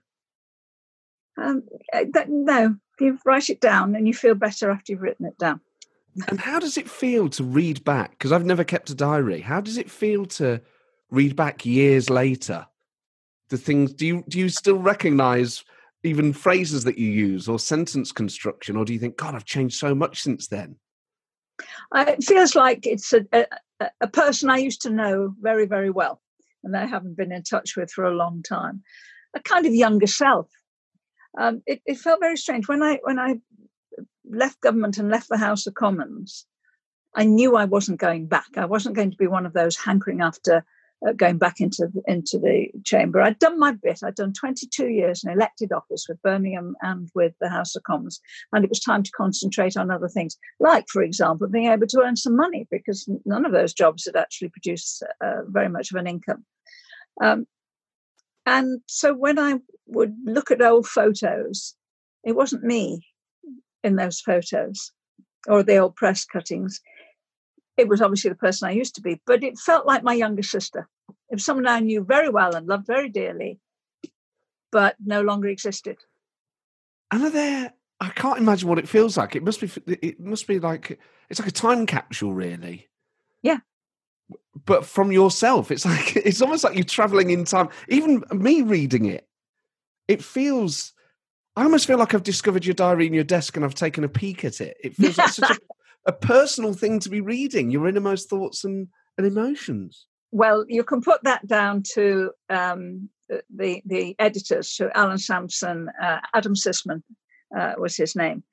Um, 1.36 1.62
uh, 1.92 2.04
that, 2.12 2.28
no, 2.28 2.76
you 2.98 3.18
write 3.24 3.48
it 3.48 3.60
down, 3.60 3.94
and 3.94 4.06
you 4.06 4.14
feel 4.14 4.34
better 4.34 4.70
after 4.70 4.92
you've 4.92 5.02
written 5.02 5.26
it 5.26 5.38
down. 5.38 5.60
And 6.28 6.40
how 6.40 6.58
does 6.58 6.76
it 6.76 6.90
feel 6.90 7.28
to 7.30 7.44
read 7.44 7.84
back? 7.84 8.10
Because 8.10 8.32
I've 8.32 8.44
never 8.44 8.64
kept 8.64 8.90
a 8.90 8.94
diary. 8.94 9.40
How 9.40 9.60
does 9.60 9.78
it 9.78 9.90
feel 9.90 10.26
to 10.26 10.60
read 11.10 11.36
back 11.36 11.64
years 11.64 12.10
later? 12.10 12.66
The 13.48 13.56
things 13.56 13.92
do 13.92 14.06
you 14.06 14.24
do 14.28 14.38
you 14.38 14.48
still 14.48 14.78
recognise 14.78 15.64
even 16.02 16.32
phrases 16.32 16.84
that 16.84 16.98
you 16.98 17.10
use 17.10 17.48
or 17.48 17.58
sentence 17.58 18.12
construction, 18.12 18.76
or 18.76 18.84
do 18.84 18.92
you 18.92 18.98
think, 18.98 19.16
God, 19.16 19.34
I've 19.34 19.44
changed 19.44 19.78
so 19.78 19.94
much 19.94 20.22
since 20.22 20.48
then? 20.48 20.76
Uh, 21.94 22.06
it 22.08 22.24
feels 22.24 22.54
like 22.54 22.86
it's 22.86 23.12
a, 23.12 23.26
a, 23.32 23.90
a 24.00 24.08
person 24.08 24.48
I 24.48 24.58
used 24.58 24.82
to 24.82 24.90
know 24.90 25.34
very, 25.40 25.66
very 25.66 25.90
well, 25.90 26.20
and 26.62 26.76
I 26.76 26.86
haven't 26.86 27.16
been 27.16 27.32
in 27.32 27.42
touch 27.42 27.76
with 27.76 27.90
for 27.90 28.04
a 28.04 28.14
long 28.14 28.42
time. 28.42 28.82
A 29.34 29.40
kind 29.40 29.66
of 29.66 29.74
younger 29.74 30.06
self. 30.06 30.48
Um, 31.38 31.62
it, 31.66 31.80
it 31.86 31.98
felt 31.98 32.20
very 32.20 32.36
strange 32.36 32.68
when 32.68 32.82
I 32.82 32.98
when 33.02 33.18
I 33.18 33.40
left 34.28 34.60
government 34.60 34.98
and 34.98 35.10
left 35.10 35.28
the 35.28 35.36
House 35.36 35.66
of 35.66 35.74
Commons. 35.74 36.46
I 37.14 37.24
knew 37.24 37.56
I 37.56 37.64
wasn't 37.64 37.98
going 37.98 38.26
back. 38.26 38.56
I 38.56 38.66
wasn't 38.66 38.96
going 38.96 39.10
to 39.10 39.16
be 39.16 39.26
one 39.26 39.46
of 39.46 39.52
those 39.52 39.76
hankering 39.76 40.20
after 40.20 40.64
uh, 41.06 41.12
going 41.12 41.38
back 41.38 41.60
into 41.60 41.88
the, 41.92 42.02
into 42.06 42.38
the 42.38 42.68
chamber. 42.84 43.20
I'd 43.20 43.38
done 43.38 43.58
my 43.58 43.72
bit. 43.72 44.00
I'd 44.04 44.14
done 44.14 44.32
22 44.32 44.88
years 44.88 45.24
in 45.24 45.30
elected 45.30 45.72
office 45.72 46.06
with 46.08 46.22
Birmingham 46.22 46.74
and 46.82 47.08
with 47.14 47.34
the 47.40 47.48
House 47.48 47.74
of 47.76 47.82
Commons, 47.84 48.20
and 48.52 48.64
it 48.64 48.70
was 48.70 48.80
time 48.80 49.02
to 49.02 49.10
concentrate 49.12 49.76
on 49.76 49.90
other 49.90 50.08
things, 50.08 50.36
like, 50.58 50.86
for 50.88 51.02
example, 51.02 51.48
being 51.48 51.70
able 51.70 51.86
to 51.86 52.00
earn 52.00 52.16
some 52.16 52.36
money 52.36 52.66
because 52.70 53.08
none 53.24 53.46
of 53.46 53.52
those 53.52 53.72
jobs 53.72 54.06
had 54.06 54.16
actually 54.16 54.48
produced 54.48 55.02
uh, 55.20 55.42
very 55.48 55.68
much 55.68 55.90
of 55.90 55.96
an 55.96 56.06
income. 56.06 56.44
Um, 57.22 57.46
and 58.46 58.80
so 58.86 59.14
when 59.14 59.38
I 59.38 59.60
would 59.86 60.16
look 60.24 60.50
at 60.50 60.62
old 60.62 60.86
photos, 60.86 61.74
it 62.24 62.34
wasn't 62.34 62.64
me 62.64 63.06
in 63.82 63.96
those 63.96 64.20
photos 64.20 64.92
or 65.48 65.62
the 65.62 65.78
old 65.78 65.96
press 65.96 66.24
cuttings. 66.24 66.80
It 67.80 67.88
was 67.88 68.02
obviously 68.02 68.28
the 68.28 68.36
person 68.36 68.68
I 68.68 68.72
used 68.72 68.94
to 68.96 69.00
be, 69.00 69.20
but 69.26 69.42
it 69.42 69.58
felt 69.58 69.86
like 69.86 70.02
my 70.02 70.12
younger 70.12 70.42
sister. 70.42 70.86
If 71.30 71.40
someone 71.40 71.66
I 71.66 71.80
knew 71.80 72.04
very 72.04 72.28
well 72.28 72.54
and 72.54 72.66
loved 72.66 72.86
very 72.86 73.08
dearly, 73.08 73.58
but 74.70 74.96
no 75.04 75.22
longer 75.22 75.48
existed. 75.48 75.96
And 77.10 77.24
are 77.24 77.30
there? 77.30 77.72
I 78.00 78.08
can't 78.10 78.38
imagine 78.38 78.68
what 78.68 78.78
it 78.78 78.88
feels 78.88 79.16
like. 79.16 79.34
It 79.34 79.42
must 79.42 79.60
be. 79.60 79.70
It 80.02 80.20
must 80.20 80.46
be 80.46 80.58
like 80.58 80.98
it's 81.30 81.40
like 81.40 81.48
a 81.48 81.52
time 81.52 81.86
capsule, 81.86 82.34
really. 82.34 82.88
Yeah. 83.42 83.58
But 84.66 84.84
from 84.84 85.10
yourself, 85.10 85.70
it's 85.70 85.84
like 85.86 86.16
it's 86.16 86.42
almost 86.42 86.64
like 86.64 86.74
you're 86.74 86.84
traveling 86.84 87.30
in 87.30 87.44
time. 87.44 87.70
Even 87.88 88.22
me 88.32 88.62
reading 88.62 89.06
it, 89.06 89.26
it 90.06 90.22
feels. 90.22 90.92
I 91.56 91.64
almost 91.64 91.86
feel 91.86 91.98
like 91.98 92.14
I've 92.14 92.22
discovered 92.22 92.64
your 92.64 92.74
diary 92.74 93.06
in 93.06 93.14
your 93.14 93.24
desk 93.24 93.56
and 93.56 93.64
I've 93.64 93.74
taken 93.74 94.04
a 94.04 94.08
peek 94.08 94.44
at 94.44 94.60
it. 94.60 94.76
It 94.82 94.94
feels 94.94 95.18
like 95.18 95.30
such 95.30 95.50
a, 95.50 95.58
a 96.06 96.12
personal 96.12 96.74
thing 96.74 97.00
to 97.00 97.08
be 97.08 97.20
reading. 97.20 97.70
Your 97.70 97.88
innermost 97.88 98.28
thoughts 98.28 98.64
and, 98.64 98.88
and 99.18 99.26
emotions. 99.26 100.06
Well, 100.32 100.64
you 100.68 100.84
can 100.84 101.00
put 101.02 101.22
that 101.24 101.46
down 101.46 101.82
to 101.94 102.30
um, 102.48 103.08
the 103.54 103.82
the 103.84 104.14
editors, 104.18 104.70
so 104.70 104.90
Alan 104.94 105.18
Samson, 105.18 105.88
uh, 106.02 106.18
Adam 106.34 106.54
Sisman 106.54 107.02
uh, 107.56 107.74
was 107.78 107.96
his 107.96 108.14
name, 108.14 108.44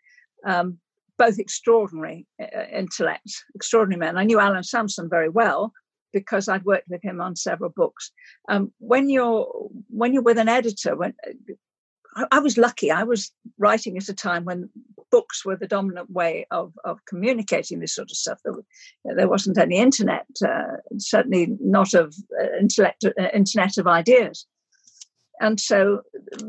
um, 0.46 0.80
both 1.18 1.40
extraordinary 1.40 2.26
uh, 2.42 2.64
intellect, 2.74 3.32
extraordinary 3.56 4.00
men. 4.00 4.18
I 4.18 4.24
knew 4.24 4.40
Alan 4.40 4.64
Samson 4.64 5.08
very 5.10 5.30
well 5.30 5.72
because 6.14 6.48
I'd 6.48 6.66
worked 6.66 6.90
with 6.90 7.04
him 7.04 7.22
on 7.22 7.36
several 7.36 7.70
books. 7.70 8.12
Um, 8.50 8.72
when 8.80 9.10
you're 9.10 9.48
when 9.90 10.14
you're 10.14 10.24
with 10.24 10.40
an 10.40 10.50
editor, 10.50 10.96
when 10.96 11.14
I, 12.18 12.26
I 12.32 12.40
was 12.40 12.58
lucky, 12.58 12.92
I 12.92 13.04
was 13.04 13.32
writing 13.58 13.98
at 13.98 14.10
a 14.10 14.14
time 14.14 14.44
when 14.44 14.70
books 15.12 15.46
were 15.46 15.56
the 15.56 15.68
dominant 15.68 16.10
way 16.12 16.46
of, 16.52 16.74
of 16.84 17.06
communicating 17.06 17.80
this 17.80 17.96
sort 17.96 18.12
of 18.12 18.18
stuff. 18.18 18.40
There, 18.44 18.54
there 19.16 19.30
wasn't 19.30 19.58
any 19.58 19.78
internet, 19.78 20.26
uh, 20.46 20.78
certainly 20.98 21.56
not 21.62 21.94
of 21.94 22.16
uh, 22.42 22.58
intellect, 22.60 23.06
uh, 23.06 23.30
internet 23.34 23.78
of 23.78 23.88
ideas. 23.88 24.46
And 25.40 25.60
so, 25.60 26.02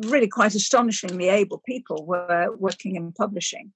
really, 0.07 0.29
quite 0.29 0.55
astonishingly 0.55 1.29
able 1.29 1.63
people 1.67 2.07
were 2.07 2.49
working 2.57 2.97
in 2.97 3.13
publishing. 3.13 3.71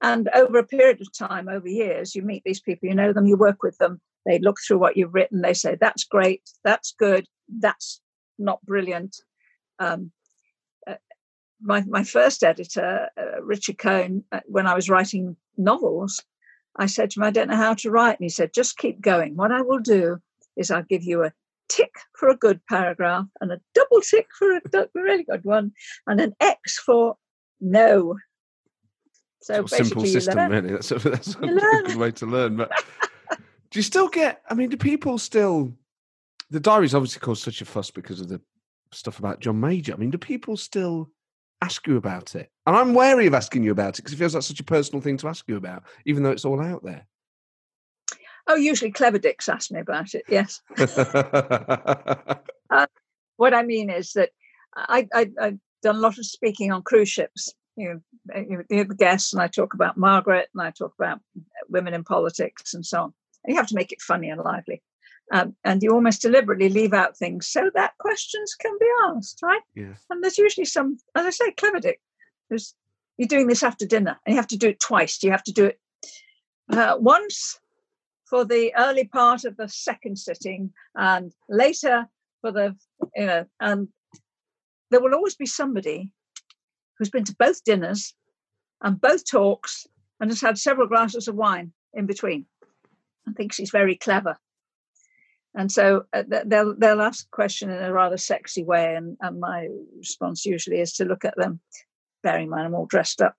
And 0.00 0.28
over 0.34 0.58
a 0.58 0.66
period 0.66 1.02
of 1.02 1.16
time, 1.16 1.48
over 1.48 1.68
years, 1.68 2.14
you 2.14 2.22
meet 2.22 2.42
these 2.44 2.60
people, 2.60 2.88
you 2.88 2.94
know 2.94 3.12
them, 3.12 3.26
you 3.26 3.36
work 3.36 3.62
with 3.62 3.76
them, 3.76 4.00
they 4.26 4.38
look 4.38 4.56
through 4.66 4.78
what 4.78 4.96
you've 4.96 5.14
written, 5.14 5.42
they 5.42 5.54
say, 5.54 5.76
that's 5.78 6.04
great, 6.04 6.42
that's 6.64 6.94
good, 6.98 7.26
that's 7.60 8.00
not 8.38 8.64
brilliant. 8.64 9.16
Um, 9.78 10.12
my, 11.64 11.82
my 11.86 12.04
first 12.04 12.44
editor, 12.44 13.08
uh, 13.18 13.42
Richard 13.42 13.78
Cohen, 13.78 14.24
uh, 14.30 14.40
when 14.46 14.66
I 14.66 14.74
was 14.74 14.90
writing 14.90 15.36
novels, 15.56 16.22
I 16.76 16.86
said 16.86 17.10
to 17.10 17.20
him, 17.20 17.24
I 17.24 17.30
don't 17.30 17.48
know 17.48 17.56
how 17.56 17.74
to 17.74 17.90
write. 17.90 18.18
And 18.20 18.24
he 18.24 18.28
said, 18.28 18.52
just 18.52 18.76
keep 18.76 19.00
going. 19.00 19.34
What 19.34 19.50
I 19.50 19.62
will 19.62 19.78
do 19.78 20.18
is 20.56 20.70
I'll 20.70 20.82
give 20.82 21.02
you 21.02 21.24
a 21.24 21.32
tick 21.68 21.94
for 22.12 22.28
a 22.28 22.36
good 22.36 22.60
paragraph 22.68 23.26
and 23.40 23.50
a 23.50 23.60
double 23.74 24.00
tick 24.02 24.26
for 24.38 24.56
a 24.56 24.60
really 24.94 25.24
good 25.24 25.44
one 25.44 25.72
and 26.06 26.20
an 26.20 26.34
X 26.40 26.78
for 26.78 27.16
no. 27.60 28.16
So 29.40 29.66
simple 29.66 30.04
system, 30.06 30.36
learn. 30.36 30.50
really. 30.50 30.70
That's 30.72 30.90
a, 30.90 30.98
that's 30.98 31.34
a 31.34 31.38
good 31.40 31.96
way 31.96 32.10
to 32.12 32.26
learn. 32.26 32.56
But 32.56 32.72
do 33.70 33.78
you 33.78 33.82
still 33.82 34.08
get? 34.08 34.42
I 34.48 34.54
mean, 34.54 34.70
do 34.70 34.76
people 34.76 35.18
still? 35.18 35.72
The 36.50 36.60
diaries 36.60 36.94
obviously 36.94 37.20
caused 37.20 37.42
such 37.42 37.60
a 37.60 37.64
fuss 37.64 37.90
because 37.90 38.20
of 38.20 38.28
the 38.28 38.40
stuff 38.92 39.18
about 39.18 39.40
John 39.40 39.60
Major. 39.60 39.92
I 39.92 39.96
mean, 39.96 40.10
do 40.10 40.18
people 40.18 40.56
still 40.56 41.10
ask 41.64 41.86
you 41.86 41.96
about 41.96 42.34
it? 42.34 42.50
And 42.66 42.76
I'm 42.76 42.94
wary 42.94 43.26
of 43.26 43.34
asking 43.34 43.64
you 43.64 43.72
about 43.72 43.98
it 43.98 44.02
because 44.02 44.12
it 44.12 44.16
feels 44.16 44.34
like 44.34 44.42
such 44.42 44.60
a 44.60 44.64
personal 44.64 45.00
thing 45.00 45.16
to 45.18 45.28
ask 45.28 45.44
you 45.48 45.56
about, 45.56 45.84
even 46.04 46.22
though 46.22 46.30
it's 46.30 46.44
all 46.44 46.60
out 46.60 46.84
there. 46.84 47.06
Oh, 48.46 48.56
usually 48.56 48.90
clever 48.90 49.18
dicks 49.18 49.48
ask 49.48 49.70
me 49.70 49.80
about 49.80 50.14
it. 50.14 50.24
Yes. 50.28 50.60
uh, 52.70 52.86
what 53.36 53.54
I 53.54 53.62
mean 53.62 53.88
is 53.88 54.12
that 54.12 54.30
I, 54.76 55.08
I, 55.14 55.30
I've 55.40 55.58
done 55.82 55.96
a 55.96 56.00
lot 56.00 56.18
of 56.18 56.26
speaking 56.26 56.70
on 56.70 56.82
cruise 56.82 57.08
ships. 57.08 57.52
You 57.76 58.02
know, 58.34 58.64
you 58.70 58.78
have 58.78 58.88
the 58.88 58.94
guests, 58.94 59.32
and 59.32 59.42
I 59.42 59.48
talk 59.48 59.74
about 59.74 59.96
Margaret, 59.96 60.48
and 60.54 60.62
I 60.62 60.70
talk 60.70 60.92
about 60.98 61.20
women 61.68 61.94
in 61.94 62.04
politics, 62.04 62.74
and 62.74 62.86
so 62.86 63.02
on. 63.02 63.14
And 63.44 63.52
you 63.52 63.56
have 63.56 63.66
to 63.68 63.74
make 63.74 63.92
it 63.92 64.00
funny 64.00 64.30
and 64.30 64.40
lively. 64.40 64.82
Um, 65.32 65.56
and 65.64 65.82
you 65.82 65.92
almost 65.92 66.22
deliberately 66.22 66.68
leave 66.68 66.92
out 66.92 67.16
things 67.16 67.48
so 67.48 67.70
that 67.74 67.96
questions 67.98 68.54
can 68.54 68.76
be 68.78 68.86
asked, 69.06 69.40
right? 69.42 69.62
Yes. 69.74 70.04
And 70.10 70.22
there's 70.22 70.38
usually 70.38 70.66
some, 70.66 70.98
as 71.14 71.24
I 71.24 71.30
say, 71.30 71.50
clever 71.52 71.80
dick. 71.80 72.00
There's, 72.50 72.74
you're 73.16 73.28
doing 73.28 73.46
this 73.46 73.62
after 73.62 73.86
dinner, 73.86 74.18
and 74.24 74.34
you 74.34 74.36
have 74.36 74.48
to 74.48 74.58
do 74.58 74.68
it 74.68 74.80
twice. 74.80 75.22
You 75.22 75.30
have 75.30 75.44
to 75.44 75.52
do 75.52 75.64
it 75.64 75.80
uh, 76.70 76.96
once 76.98 77.58
for 78.24 78.44
the 78.44 78.72
early 78.76 79.04
part 79.04 79.44
of 79.44 79.56
the 79.56 79.68
second 79.68 80.18
sitting 80.18 80.72
and 80.94 81.32
later 81.48 82.06
for 82.40 82.50
the 82.50 82.76
you 83.14 83.26
know 83.26 83.44
and 83.60 83.88
there 84.90 85.00
will 85.00 85.14
always 85.14 85.34
be 85.34 85.46
somebody 85.46 86.10
who's 86.98 87.10
been 87.10 87.24
to 87.24 87.36
both 87.38 87.64
dinners 87.64 88.14
and 88.82 89.00
both 89.00 89.28
talks 89.28 89.86
and 90.20 90.30
has 90.30 90.40
had 90.40 90.58
several 90.58 90.88
glasses 90.88 91.28
of 91.28 91.34
wine 91.34 91.72
in 91.92 92.06
between 92.06 92.46
and 93.26 93.36
thinks 93.36 93.56
she's 93.56 93.70
very 93.70 93.96
clever 93.96 94.36
and 95.54 95.70
so 95.70 96.04
uh, 96.12 96.22
they'll 96.46 96.74
they'll 96.76 97.02
ask 97.02 97.26
a 97.26 97.36
question 97.36 97.70
in 97.70 97.82
a 97.82 97.92
rather 97.92 98.16
sexy 98.16 98.64
way 98.64 98.94
and, 98.94 99.16
and 99.20 99.40
my 99.40 99.68
response 99.96 100.44
usually 100.44 100.80
is 100.80 100.92
to 100.94 101.04
look 101.04 101.24
at 101.24 101.36
them 101.36 101.60
bearing 102.22 102.44
in 102.44 102.50
mind 102.50 102.66
i'm 102.66 102.74
all 102.74 102.86
dressed 102.86 103.20
up 103.20 103.34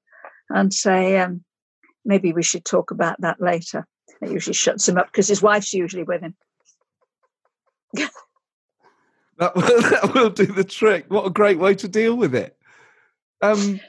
and 0.49 0.73
say 0.73 1.17
um, 1.19 1.43
maybe 2.05 2.33
we 2.33 2.43
should 2.43 2.65
talk 2.65 2.91
about 2.91 3.19
that 3.21 3.41
later 3.41 3.87
It 4.21 4.31
usually 4.31 4.53
shuts 4.53 4.87
him 4.87 4.97
up 4.97 5.07
because 5.07 5.27
his 5.27 5.41
wife's 5.41 5.73
usually 5.73 6.03
with 6.03 6.21
him. 6.21 6.35
that, 9.37 9.55
will, 9.55 9.61
that 9.65 10.11
will 10.13 10.29
do 10.29 10.45
the 10.45 10.63
trick. 10.63 11.05
What 11.09 11.25
a 11.25 11.29
great 11.29 11.59
way 11.59 11.75
to 11.75 11.87
deal 11.87 12.15
with 12.15 12.35
it. 12.35 12.57
Um, 13.41 13.79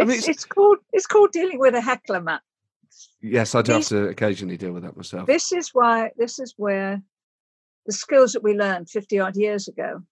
I 0.00 0.04
mean, 0.04 0.18
it's, 0.18 0.28
it's, 0.28 0.44
called 0.44 0.78
it's 0.92 1.06
called 1.06 1.32
dealing 1.32 1.58
with 1.58 1.74
a 1.74 1.80
heckler, 1.80 2.20
Matt. 2.20 2.40
Yes, 3.20 3.54
I 3.54 3.62
do 3.62 3.74
These, 3.74 3.90
have 3.90 3.98
to 3.98 4.08
occasionally 4.08 4.56
deal 4.56 4.72
with 4.72 4.82
that 4.82 4.96
myself. 4.96 5.26
This 5.26 5.52
is 5.52 5.70
why 5.72 6.10
this 6.16 6.38
is 6.38 6.54
where 6.56 7.02
the 7.86 7.92
skills 7.92 8.32
that 8.32 8.42
we 8.42 8.54
learned 8.54 8.90
50 8.90 9.18
odd 9.20 9.36
years 9.36 9.68
ago 9.68 10.02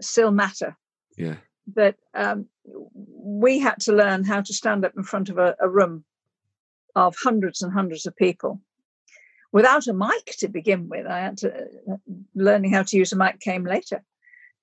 still 0.00 0.30
matter. 0.30 0.76
Yeah. 1.16 1.36
That 1.74 1.96
um, 2.14 2.46
we 2.64 3.58
had 3.58 3.80
to 3.80 3.92
learn 3.92 4.24
how 4.24 4.40
to 4.40 4.54
stand 4.54 4.84
up 4.84 4.92
in 4.96 5.02
front 5.02 5.28
of 5.28 5.38
a, 5.38 5.54
a 5.60 5.68
room 5.68 6.04
of 6.94 7.14
hundreds 7.22 7.62
and 7.62 7.72
hundreds 7.72 8.06
of 8.06 8.16
people 8.16 8.60
without 9.52 9.86
a 9.86 9.92
mic 9.92 10.36
to 10.38 10.48
begin 10.48 10.88
with. 10.88 11.06
I 11.06 11.20
had 11.20 11.38
to 11.38 11.52
uh, 11.90 11.96
learning 12.34 12.72
how 12.72 12.82
to 12.82 12.96
use 12.96 13.12
a 13.12 13.16
mic 13.16 13.40
came 13.40 13.64
later, 13.64 14.02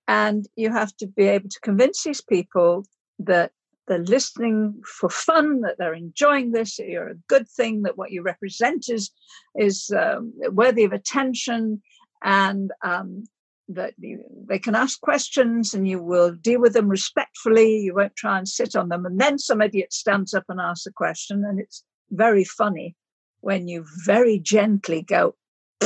and 0.08 0.48
you 0.56 0.72
have 0.72 0.96
to 0.98 1.08
be 1.08 1.28
able 1.28 1.50
to 1.50 1.60
convince 1.62 2.04
these 2.04 2.22
people 2.22 2.86
that 3.20 3.52
they're 3.88 4.00
listening 4.00 4.82
for 4.84 5.10
fun, 5.10 5.62
that 5.62 5.78
they're 5.78 5.94
enjoying 5.94 6.52
this, 6.52 6.78
that 6.78 6.90
you're 6.90 7.10
a 7.10 7.22
good 7.28 7.48
thing, 7.48 7.84
that 7.84 7.98
what 7.98 8.12
you 8.12 8.22
represent 8.22 8.90
is 8.90 9.12
is 9.56 9.92
um, 9.96 10.34
worthy 10.52 10.84
of 10.84 10.92
attention, 10.92 11.82
and 12.26 12.72
um, 12.82 13.24
that 13.70 13.94
you, 13.98 14.24
they 14.50 14.60
can 14.60 14.76
ask 14.76 15.00
questions 15.00 15.74
and 15.74 15.88
you 15.88 16.02
will 16.02 16.34
deal 16.34 16.60
with 16.60 16.74
them 16.74 16.90
respectfully. 16.90 17.78
You 17.78 17.96
won't 17.96 18.16
try 18.16 18.38
and 18.38 18.50
sit 18.50 18.76
on 18.76 18.90
them, 18.90 19.06
and 19.06 19.22
then 19.22 19.38
some 19.40 19.62
idiot 19.62 19.94
stands 19.94 20.34
up 20.34 20.44
and 20.50 20.60
asks 20.60 20.88
a 20.88 20.92
question, 20.92 21.46
and 21.46 21.60
it's 21.60 21.84
very 22.10 22.44
funny 22.44 22.96
when 23.40 23.68
you 23.68 23.86
very 24.06 24.40
gently 24.40 25.04
go. 25.04 25.36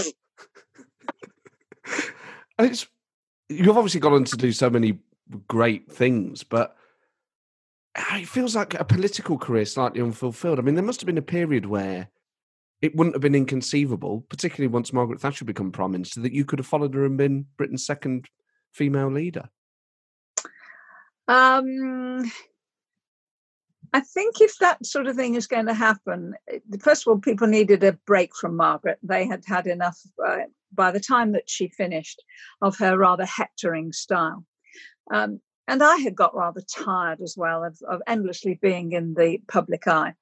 it's 2.57 2.88
you've 3.49 3.78
obviously 3.78 3.99
gone 3.99 4.14
on 4.14 4.24
to 4.24 4.38
do 4.38 4.52
so 4.53 4.70
many 4.70 4.98
great 5.48 5.91
things, 5.91 6.44
but 6.44 6.76
it 8.14 8.28
feels 8.28 8.56
like 8.56 8.80
a 8.80 8.86
political 8.86 9.38
career 9.38 9.66
slightly 9.66 10.02
unfulfilled. 10.02 10.57
I 10.57 10.61
mean, 10.61 10.76
there 10.76 10.84
must 10.84 11.02
have 11.02 11.07
been 11.07 11.18
a 11.18 11.22
period 11.22 11.66
where 11.66 12.10
it 12.81 12.95
wouldn't 12.95 13.15
have 13.15 13.22
been 13.22 13.35
inconceivable, 13.35 14.26
particularly 14.30 14.72
once 14.72 14.93
Margaret 14.93 15.19
Thatcher 15.19 15.45
became 15.45 15.72
prime 15.72 15.91
minister, 15.91 16.22
that 16.22 16.34
you 16.34 16.45
could 16.45 16.60
have 16.60 16.68
followed 16.68 16.93
her 16.93 17.06
and 17.06 17.18
been 17.18 17.45
Britain's 17.57 17.85
second 17.85 18.30
female 18.72 19.11
leader. 19.11 19.49
Um, 21.27 22.31
I 23.93 23.99
think 24.01 24.39
if 24.39 24.57
that 24.60 24.85
sort 24.85 25.07
of 25.07 25.15
thing 25.15 25.35
is 25.35 25.47
going 25.47 25.65
to 25.65 25.73
happen, 25.73 26.35
first 26.80 27.03
of 27.03 27.11
all, 27.11 27.19
people 27.19 27.47
needed 27.47 27.84
a 27.84 27.93
break 28.06 28.35
from 28.35 28.56
Margaret. 28.56 28.99
They 29.03 29.27
had 29.27 29.43
had 29.45 29.68
enough 29.68 29.99
uh, 30.26 30.38
by 30.73 30.91
the 30.91 30.99
time 30.99 31.34
that 31.34 31.49
she 31.49 31.68
finished 31.68 32.23
of 32.61 32.77
her 32.77 32.97
rather 32.97 33.26
hectoring 33.26 33.91
style. 33.91 34.45
Um, 35.11 35.41
and 35.68 35.84
I 35.84 35.97
had 35.97 36.15
got 36.15 36.35
rather 36.35 36.61
tired 36.61 37.22
as 37.22 37.35
well 37.38 37.64
of, 37.64 37.77
of 37.88 38.01
endlessly 38.07 38.57
being 38.60 38.93
in 38.93 39.14
the 39.14 39.39
public 39.47 39.88
eye. 39.88 40.14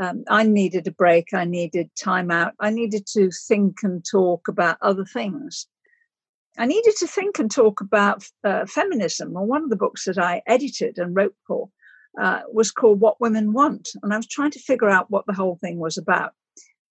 Um, 0.00 0.24
I 0.28 0.44
needed 0.44 0.86
a 0.86 0.92
break. 0.92 1.34
I 1.34 1.44
needed 1.44 1.90
time 1.96 2.30
out. 2.30 2.54
I 2.60 2.70
needed 2.70 3.06
to 3.14 3.30
think 3.30 3.78
and 3.82 4.04
talk 4.04 4.48
about 4.48 4.78
other 4.82 5.04
things. 5.04 5.66
I 6.58 6.66
needed 6.66 6.94
to 6.98 7.06
think 7.06 7.38
and 7.38 7.50
talk 7.50 7.80
about 7.80 8.24
uh, 8.44 8.66
feminism. 8.66 9.32
Well, 9.32 9.46
one 9.46 9.64
of 9.64 9.70
the 9.70 9.76
books 9.76 10.04
that 10.04 10.18
I 10.18 10.42
edited 10.46 10.98
and 10.98 11.14
wrote 11.16 11.34
for 11.46 11.70
uh, 12.20 12.40
was 12.52 12.70
called 12.70 13.00
What 13.00 13.20
Women 13.20 13.52
Want. 13.52 13.88
And 14.02 14.12
I 14.12 14.16
was 14.16 14.26
trying 14.26 14.50
to 14.52 14.58
figure 14.58 14.90
out 14.90 15.10
what 15.10 15.26
the 15.26 15.32
whole 15.32 15.56
thing 15.56 15.78
was 15.78 15.96
about 15.96 16.32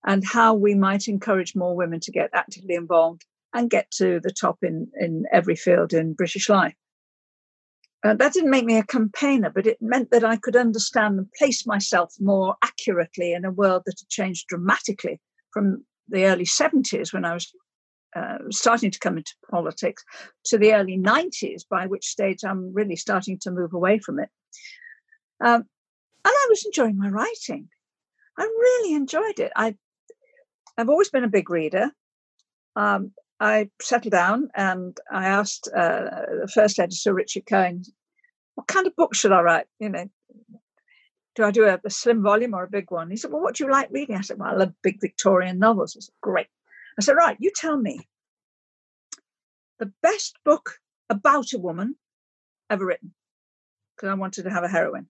and 0.05 0.23
how 0.26 0.53
we 0.53 0.76
might 0.76 1.07
encourage 1.07 1.55
more 1.55 1.76
women 1.76 1.99
to 2.01 2.11
get 2.11 2.30
actively 2.34 2.76
involved 2.76 3.26
and 3.53 3.69
get 3.69 3.91
to 3.91 4.19
the 4.21 4.31
top 4.31 4.59
in, 4.61 4.88
in 4.99 5.26
every 5.31 5.55
field 5.55 5.93
in 5.93 6.13
British 6.13 6.49
life. 6.49 6.76
Uh, 8.03 8.13
that 8.13 8.31
didn't 8.31 8.49
make 8.49 8.65
me 8.65 8.77
a 8.77 8.84
campaigner, 8.84 9.49
but 9.49 9.67
it 9.67 9.77
meant 9.81 10.09
that 10.11 10.23
I 10.23 10.38
could 10.38 10.55
understand 10.55 11.17
and 11.17 11.31
place 11.34 11.67
myself 11.67 12.13
more 12.19 12.55
accurately 12.63 13.34
in 13.34 13.43
a 13.43 13.51
world 13.51 13.84
that 13.85 13.99
had 13.99 14.07
changed 14.07 14.47
dramatically 14.47 15.19
from 15.51 15.84
the 16.07 16.26
early 16.26 16.45
70s 16.45 17.13
when 17.13 17.26
I 17.26 17.34
was 17.34 17.53
uh, 18.15 18.38
starting 18.49 18.89
to 18.89 18.99
come 18.99 19.17
into 19.17 19.34
politics 19.51 20.03
to 20.45 20.57
the 20.57 20.73
early 20.73 20.97
90s, 20.97 21.63
by 21.69 21.88
which 21.88 22.05
stage 22.05 22.43
I'm 22.43 22.73
really 22.73 22.95
starting 22.95 23.38
to 23.39 23.51
move 23.51 23.73
away 23.73 23.99
from 23.99 24.19
it. 24.19 24.30
Um, 25.43 25.61
and 25.61 25.65
I 26.26 26.47
was 26.49 26.65
enjoying 26.65 26.97
my 26.97 27.09
writing. 27.09 27.69
I 28.38 28.43
really 28.43 28.95
enjoyed 28.95 29.39
it. 29.39 29.51
I, 29.55 29.76
I've 30.77 30.89
always 30.89 31.09
been 31.09 31.26
a 31.26 31.30
big 31.30 31.49
reader. 31.49 31.91
Um, 32.76 33.11
I 33.40 33.70
settled 33.82 34.11
down 34.11 34.49
and 34.53 34.99
I 35.11 35.26
asked 35.26 35.70
uh, 35.74 36.26
the 36.41 36.52
first 36.53 36.80
editor, 36.80 37.14
Richard 37.14 37.45
Cohen, 37.45 37.84
what 38.56 38.68
kind 38.68 38.86
of 38.86 38.95
book 38.95 39.16
should 39.16 39.32
I 39.32 39.41
write? 39.41 39.66
You 39.80 39.90
know, 39.90 40.10
do 41.36 41.44
I 41.44 41.52
do 41.52 41.64
a, 41.66 41.80
a, 41.84 41.90
slim 41.90 42.22
volume 42.22 42.53
or 42.53 42.64
a 42.64 42.70
big 42.70 42.91
one? 42.91 43.10
He 43.10 43.16
said, 43.16 43.32
well, 43.32 43.41
what 43.41 43.56
do 43.56 43.64
you 43.64 43.72
like 43.72 43.90
reading? 43.91 44.18
I 44.18 44.22
said, 44.22 44.38
well, 44.38 44.52
I 44.52 44.56
love 44.56 44.74
big 44.84 44.99
Victorian 44.99 45.57
novels. 45.57 45.95
I 45.95 46.02
said, 46.02 46.14
great. 46.22 46.48
I 46.98 47.02
said, 47.02 47.14
right, 47.14 47.38
you 47.40 47.52
tell 47.56 47.78
me 47.78 48.07
the 49.80 49.91
best 50.03 50.38
book 50.44 50.80
about 51.10 51.53
a 51.53 51.57
woman 51.57 51.95
ever 52.70 52.86
written, 52.86 53.14
because 53.95 54.10
I 54.10 54.16
wanted 54.16 54.44
to 54.44 54.49
have 54.49 54.66
a 54.66 54.68
heroine. 54.68 55.07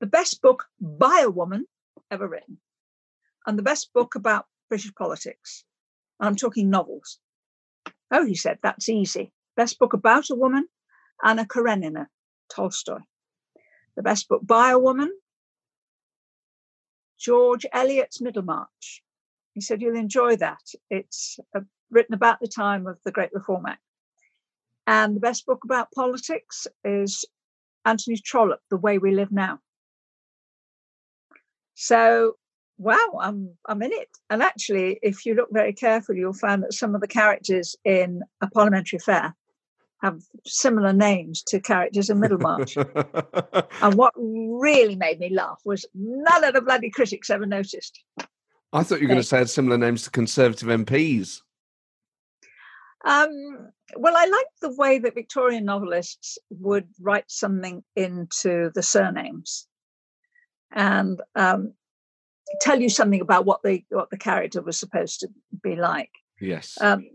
The 0.00 0.06
best 0.06 0.40
book 0.40 0.66
by 0.80 1.22
a 1.24 1.30
woman 1.30 1.66
ever 2.10 2.28
written, 2.28 2.58
and 3.44 3.58
the 3.58 3.62
best 3.64 3.92
book 3.92 4.14
about 4.14 4.46
British 4.68 4.94
politics. 4.94 5.64
I'm 6.20 6.36
talking 6.36 6.70
novels. 6.70 7.18
Oh, 8.10 8.24
he 8.24 8.34
said, 8.34 8.58
that's 8.62 8.88
easy. 8.88 9.32
Best 9.56 9.78
book 9.78 9.92
about 9.92 10.30
a 10.30 10.34
woman, 10.34 10.68
Anna 11.22 11.46
Karenina, 11.46 12.06
Tolstoy. 12.54 13.00
The 13.96 14.02
best 14.02 14.28
book 14.28 14.44
by 14.44 14.70
a 14.70 14.78
woman, 14.78 15.12
George 17.18 17.64
Eliot's 17.72 18.20
Middlemarch. 18.20 19.02
He 19.52 19.60
said, 19.60 19.80
You'll 19.80 19.96
enjoy 19.96 20.36
that. 20.36 20.62
It's 20.90 21.38
uh, 21.56 21.60
written 21.90 22.14
about 22.14 22.40
the 22.40 22.48
time 22.48 22.86
of 22.86 22.98
the 23.04 23.12
Great 23.12 23.30
Reform 23.32 23.66
Act. 23.66 23.80
And 24.86 25.16
the 25.16 25.20
best 25.20 25.46
book 25.46 25.64
about 25.64 25.92
politics 25.92 26.66
is 26.84 27.24
Anthony 27.84 28.16
Trollope, 28.16 28.60
The 28.70 28.76
Way 28.76 28.98
We 28.98 29.14
Live 29.14 29.32
Now. 29.32 29.60
So 31.74 32.36
wow, 32.78 33.18
I'm 33.20 33.50
I'm 33.66 33.82
in 33.82 33.92
it. 33.92 34.08
And 34.30 34.42
actually, 34.42 34.98
if 35.02 35.26
you 35.26 35.34
look 35.34 35.48
very 35.52 35.72
carefully, 35.72 36.18
you'll 36.18 36.32
find 36.32 36.62
that 36.62 36.74
some 36.74 36.94
of 36.94 37.00
the 37.00 37.08
characters 37.08 37.76
in 37.84 38.22
a 38.40 38.48
parliamentary 38.48 38.98
affair 38.98 39.34
have 40.02 40.20
similar 40.44 40.92
names 40.92 41.42
to 41.42 41.60
characters 41.60 42.10
in 42.10 42.20
Middlemarch. 42.20 42.76
and 43.82 43.94
what 43.94 44.12
really 44.16 44.96
made 44.96 45.18
me 45.18 45.30
laugh 45.30 45.60
was 45.64 45.86
none 45.94 46.44
of 46.44 46.52
the 46.52 46.60
bloody 46.60 46.90
critics 46.90 47.30
ever 47.30 47.46
noticed. 47.46 48.02
I 48.72 48.82
thought 48.82 49.00
you 49.00 49.06
were 49.06 49.14
going 49.14 49.20
to 49.20 49.26
say 49.26 49.44
similar 49.46 49.78
names 49.78 50.02
to 50.02 50.10
Conservative 50.10 50.68
MPs. 50.68 51.40
Um, 53.04 53.70
well, 53.96 54.16
I 54.16 54.26
like 54.26 54.46
the 54.60 54.74
way 54.74 54.98
that 54.98 55.14
Victorian 55.14 55.64
novelists 55.64 56.38
would 56.50 56.88
write 57.00 57.30
something 57.30 57.82
into 57.96 58.70
the 58.74 58.82
surnames. 58.82 59.66
And 60.72 61.20
um, 61.34 61.74
tell 62.60 62.80
you 62.80 62.88
something 62.88 63.20
about 63.20 63.46
what 63.46 63.62
the 63.62 63.84
what 63.90 64.10
the 64.10 64.18
character 64.18 64.62
was 64.62 64.78
supposed 64.78 65.20
to 65.20 65.28
be 65.62 65.76
like. 65.76 66.10
Yes. 66.40 66.76
Um, 66.80 67.06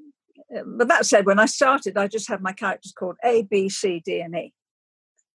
but 0.66 0.88
that 0.88 1.06
said, 1.06 1.26
when 1.26 1.40
I 1.40 1.46
started, 1.46 1.98
I 1.98 2.08
just 2.08 2.28
had 2.28 2.42
my 2.42 2.54
characters 2.54 2.94
called 2.98 3.18
A, 3.24 3.44
B, 3.44 3.70
C, 3.70 4.02
D, 4.04 4.20
and 4.20 4.36
E, 4.36 4.54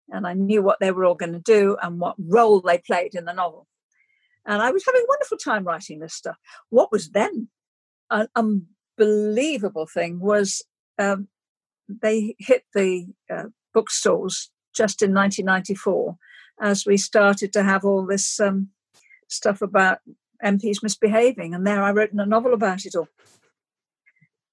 and 0.08 0.26
I 0.26 0.32
knew 0.32 0.62
what 0.62 0.78
they 0.80 0.90
were 0.90 1.04
all 1.04 1.14
going 1.14 1.32
to 1.32 1.38
do 1.38 1.76
and 1.82 2.00
what 2.00 2.16
role 2.18 2.60
they 2.60 2.78
played 2.78 3.14
in 3.14 3.24
the 3.24 3.34
novel. 3.34 3.66
And 4.46 4.60
I 4.62 4.70
was 4.70 4.84
having 4.84 5.02
a 5.02 5.08
wonderful 5.08 5.38
time 5.38 5.64
writing 5.64 6.00
this 6.00 6.14
stuff. 6.14 6.36
What 6.70 6.90
was 6.90 7.10
then 7.10 7.48
an 8.10 8.28
unbelievable 8.34 9.86
thing 9.86 10.18
was 10.18 10.62
um, 10.98 11.28
they 11.88 12.34
hit 12.38 12.64
the 12.74 13.06
uh, 13.32 13.44
bookstores 13.72 14.50
just 14.74 15.02
in 15.02 15.14
1994 15.14 16.16
as 16.60 16.86
we 16.86 16.96
started 16.96 17.52
to 17.52 17.62
have 17.62 17.84
all 17.84 18.06
this 18.06 18.40
um, 18.40 18.68
stuff 19.32 19.62
about 19.62 19.98
MPs 20.44 20.82
misbehaving. 20.82 21.54
And 21.54 21.66
there 21.66 21.82
I 21.82 21.92
wrote 21.92 22.12
in 22.12 22.20
a 22.20 22.26
novel 22.26 22.54
about 22.54 22.84
it 22.84 22.94
all. 22.94 23.08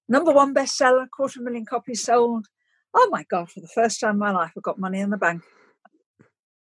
Number 0.08 0.32
one 0.32 0.54
bestseller, 0.54 1.08
quarter 1.10 1.42
million 1.42 1.66
copies 1.66 2.04
sold. 2.04 2.48
Oh 2.94 3.10
my 3.12 3.24
God, 3.30 3.52
for 3.52 3.60
the 3.60 3.68
first 3.68 4.00
time 4.00 4.16
in 4.16 4.20
my 4.20 4.32
life, 4.32 4.52
I 4.58 4.62
got 4.62 4.80
money 4.80 5.00
in 5.00 5.12
the 5.12 5.18
bank. 5.18 5.44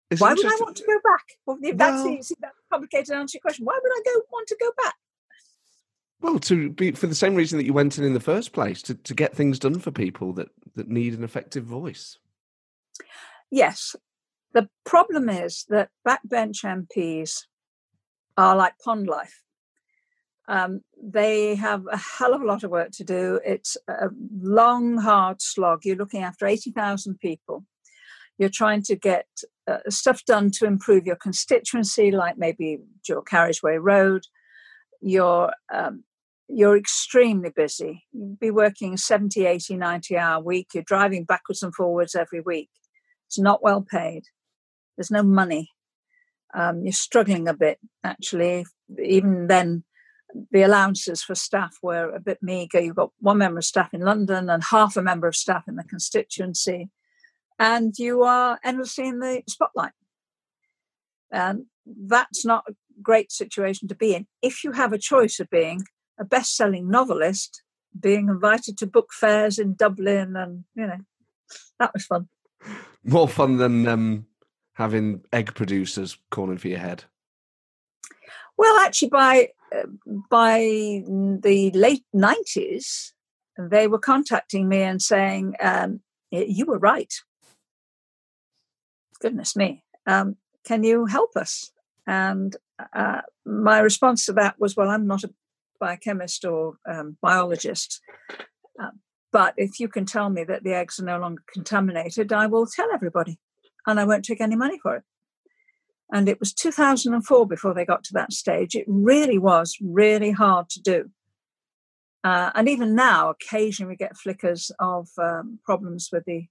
It's 0.10 0.22
Why 0.22 0.34
would 0.34 0.46
I 0.46 0.58
want 0.62 0.78
to 0.78 0.86
go 0.86 1.00
back? 1.04 1.24
Well, 1.46 1.58
if 1.62 1.78
that's 1.78 2.04
well, 2.04 2.08
easy, 2.08 2.36
that's 2.40 2.56
complicated 2.72 3.08
to 3.08 3.16
answer 3.16 3.38
your 3.38 3.42
question. 3.42 3.66
Why 3.66 3.78
would 3.82 3.92
I 3.92 4.02
go 4.06 4.22
want 4.32 4.48
to 4.48 4.58
go 4.60 4.72
back? 4.78 4.96
Well, 6.22 6.40
to 6.40 6.70
be 6.70 6.92
for 6.92 7.08
the 7.08 7.16
same 7.16 7.36
reason 7.36 7.58
that 7.58 7.66
you 7.66 7.74
went 7.74 7.98
in 7.98 8.06
in 8.06 8.14
the 8.14 8.20
first 8.22 8.54
place, 8.54 8.82
to, 8.84 8.96
to 8.96 9.14
get 9.14 9.36
things 9.36 9.60
done 9.60 9.80
for 9.80 9.92
people 9.92 10.32
that, 10.34 10.48
that 10.76 10.88
need 10.88 11.14
an 11.14 11.24
effective 11.24 11.66
voice. 11.66 12.18
Yes. 13.52 13.96
The 14.54 14.70
problem 14.86 15.30
is 15.30 15.66
that 15.68 15.90
backbench 16.08 16.64
MPs 16.64 17.42
are 18.38 18.56
like 18.56 18.78
pond 18.80 19.08
life. 19.08 19.42
Um, 20.48 20.82
they 21.02 21.56
have 21.56 21.86
a 21.90 21.98
hell 21.98 22.34
of 22.34 22.42
a 22.42 22.46
lot 22.46 22.64
of 22.64 22.72
work 22.72 22.92
to 22.94 23.04
do. 23.04 23.40
It's 23.46 23.78
a 23.88 24.10
long, 24.42 24.98
hard 24.98 25.42
slog. 25.42 25.86
You're 25.86 25.96
looking 25.96 26.24
after 26.24 26.46
80,000 26.46 27.20
people. 27.20 27.66
You're 28.38 28.50
trying 28.50 28.82
to 28.84 28.96
get 28.96 29.28
uh, 29.68 29.78
stuff 29.90 30.26
done 30.26 30.52
to 30.52 30.66
improve 30.66 31.06
your 31.06 31.16
constituency, 31.16 32.12
like 32.12 32.38
maybe 32.38 32.80
your 33.08 33.22
carriageway 33.22 33.78
road. 33.78 34.24
You're, 35.02 35.54
um, 35.74 36.04
you're 36.50 36.78
extremely 36.78 37.52
busy. 37.56 38.04
You'd 38.12 38.40
be 38.40 38.52
working 38.52 38.98
70, 38.98 39.46
80, 39.46 39.78
90 39.78 40.18
hour 40.18 40.44
week. 40.44 40.70
You're 40.74 40.84
driving 40.84 41.24
backwards 41.24 41.64
and 41.64 41.74
forwards 41.74 42.16
every 42.16 42.42
week. 42.42 42.70
It's 43.28 43.40
not 43.40 43.64
well 43.64 43.82
paid. 43.82 44.24
There's 44.98 45.12
no 45.12 45.24
money 45.24 45.70
um, 46.54 46.84
you're 46.84 46.94
struggling 46.94 47.48
a 47.48 47.54
bit 47.54 47.80
actually. 48.04 48.66
Even 49.04 49.48
then, 49.48 49.84
the 50.52 50.64
allowances 50.64 51.24
for 51.24 51.36
staff 51.36 51.78
were 51.82 52.10
a 52.10 52.20
bit 52.20 52.40
meagre. 52.42 52.80
You've 52.80 52.96
got 52.96 53.12
one 53.20 53.38
member 53.38 53.60
of 53.60 53.66
staff 53.66 53.94
in 53.94 54.02
London 54.02 54.50
and 54.50 54.64
half 54.64 54.98
a 54.98 55.02
member 55.02 55.28
of 55.28 55.36
staff 55.36 55.64
in 55.68 55.76
the 55.76 55.84
constituency, 55.84 56.90
and 57.60 57.94
you 57.98 58.24
are 58.24 58.60
endlessly 58.64 59.08
in 59.08 59.20
the 59.20 59.44
spotlight. 59.48 59.94
And 61.32 61.66
that's 61.86 62.46
not 62.46 62.66
a 62.68 62.74
great 63.02 63.32
situation 63.32 63.88
to 63.88 63.96
be 63.96 64.14
in. 64.14 64.28
If 64.42 64.64
you 64.64 64.72
have 64.72 64.94
a 64.94 65.00
choice 65.00 65.40
of 65.40 65.50
being 65.50 65.84
a 66.20 66.24
best 66.24 66.56
selling 66.56 66.90
novelist, 66.90 67.64
being 68.00 68.30
invited 68.30 68.78
to 68.78 68.88
book 68.88 69.10
fairs 69.12 69.58
in 69.60 69.76
Dublin, 69.76 70.36
and 70.36 70.64
you 70.76 70.88
know, 70.88 71.00
that 71.80 71.94
was 71.94 72.06
fun. 72.06 72.28
More 73.04 73.28
fun 73.28 73.58
than 73.58 73.88
um, 73.88 74.26
having 74.74 75.22
egg 75.32 75.54
producers 75.56 76.18
calling 76.32 76.58
for 76.58 76.68
your 76.68 76.80
head? 76.80 77.06
Well, 78.58 78.78
actually, 78.78 79.10
by 79.10 79.50
uh, 79.76 79.88
by 80.30 80.60
the 81.08 81.72
late 81.74 82.06
nineties, 82.14 83.14
they 83.58 83.88
were 83.88 84.00
contacting 84.00 84.68
me 84.68 84.82
and 84.82 85.02
saying, 85.02 85.56
um, 85.62 86.02
"You 86.32 86.66
were 86.66 86.80
right. 86.80 87.14
Goodness 89.22 89.56
me, 89.56 89.84
um, 90.06 90.36
can 90.66 90.84
you 90.84 91.06
help 91.06 91.36
us?" 91.36 91.72
And 92.06 92.56
uh, 92.94 93.22
my 93.46 93.80
response 93.80 94.26
to 94.26 94.34
that 94.34 94.60
was, 94.60 94.76
"Well, 94.76 94.90
I'm 94.90 95.08
not 95.08 95.24
a 95.24 95.34
biochemist 95.80 96.46
or 96.46 96.76
um, 96.88 97.18
biologist." 97.22 98.02
Uh, 98.80 98.92
but 99.32 99.56
if 99.58 99.80
you 99.80 99.88
can 99.88 100.06
tell 100.06 100.30
me 100.30 100.44
that 100.44 100.64
the 100.64 100.76
eggs 100.76 101.00
are 101.00 101.06
no 101.06 101.18
longer 101.18 101.42
contaminated, 101.52 102.32
I 102.32 102.46
will 102.46 102.68
tell 102.68 102.88
everybody 102.94 103.40
and 103.88 104.00
I 104.00 104.06
won't 104.06 104.26
take 104.26 104.42
any 104.42 104.56
money 104.56 104.80
for 104.82 104.98
it. 104.98 105.04
And 106.12 106.30
it 106.30 106.40
was 106.40 106.54
2004 106.54 107.48
before 107.48 107.74
they 107.74 107.86
got 107.86 108.04
to 108.06 108.14
that 108.14 108.34
stage. 108.34 108.76
It 108.76 108.86
really 108.88 109.38
was 109.38 109.78
really 109.82 110.32
hard 110.32 110.70
to 110.70 110.82
do. 110.82 111.10
Uh, 112.24 112.52
and 112.56 112.70
even 112.70 112.96
now, 112.96 113.30
occasionally 113.30 113.90
we 113.90 113.96
get 113.96 114.16
flickers 114.16 114.72
of 114.80 115.10
um, 115.22 115.60
problems 115.66 116.10
with 116.12 116.24
the 116.26 116.46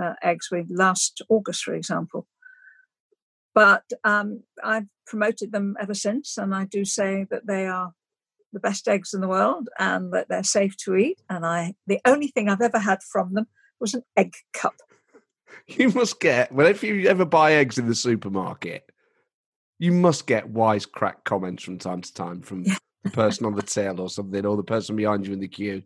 uh, 0.00 0.14
eggs. 0.22 0.48
We 0.50 0.64
last 0.68 1.22
August, 1.28 1.62
for 1.62 1.74
example. 1.74 2.26
But 3.54 3.84
um, 4.02 4.44
I've 4.64 4.86
promoted 5.06 5.52
them 5.52 5.76
ever 5.78 5.94
since, 5.94 6.38
and 6.38 6.54
I 6.54 6.64
do 6.64 6.84
say 6.84 7.26
that 7.30 7.46
they 7.46 7.66
are 7.66 7.92
the 8.52 8.60
best 8.60 8.88
eggs 8.88 9.14
in 9.14 9.20
the 9.20 9.28
world 9.28 9.68
and 9.78 10.12
that 10.12 10.28
they're 10.28 10.42
safe 10.42 10.76
to 10.78 10.96
eat. 10.96 11.20
And 11.28 11.44
I, 11.44 11.74
the 11.86 12.00
only 12.04 12.28
thing 12.28 12.48
I've 12.48 12.60
ever 12.60 12.78
had 12.78 13.02
from 13.02 13.34
them 13.34 13.46
was 13.80 13.94
an 13.94 14.02
egg 14.16 14.34
cup. 14.52 14.74
You 15.66 15.90
must 15.90 16.20
get 16.20 16.52
whenever 16.52 16.86
you 16.86 17.08
ever 17.08 17.24
buy 17.24 17.54
eggs 17.54 17.78
in 17.78 17.86
the 17.88 17.94
supermarket, 17.94 18.90
you 19.78 19.92
must 19.92 20.26
get 20.26 20.52
wisecrack 20.52 21.24
comments 21.24 21.62
from 21.62 21.78
time 21.78 22.02
to 22.02 22.12
time 22.12 22.42
from 22.42 22.64
the 22.64 23.10
person 23.12 23.46
on 23.46 23.54
the 23.54 23.62
tail 23.62 24.00
or 24.00 24.10
something, 24.10 24.44
or 24.44 24.56
the 24.56 24.62
person 24.62 24.96
behind 24.96 25.26
you 25.26 25.32
in 25.32 25.40
the 25.40 25.48
queue. 25.48 25.82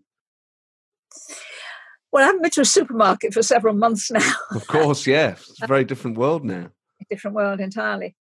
Well, 2.12 2.22
I 2.24 2.26
haven't 2.26 2.42
been 2.42 2.50
to 2.52 2.60
a 2.62 2.64
supermarket 2.64 3.34
for 3.34 3.42
several 3.42 3.74
months 3.74 4.10
now. 4.10 4.32
Of 4.54 4.66
course, 4.66 5.06
yeah. 5.06 5.32
It's 5.32 5.62
a 5.62 5.66
very 5.66 5.84
different 5.84 6.16
world 6.16 6.44
now. 6.44 6.70
a 7.00 7.04
different 7.10 7.36
world 7.36 7.60
entirely. 7.60 8.16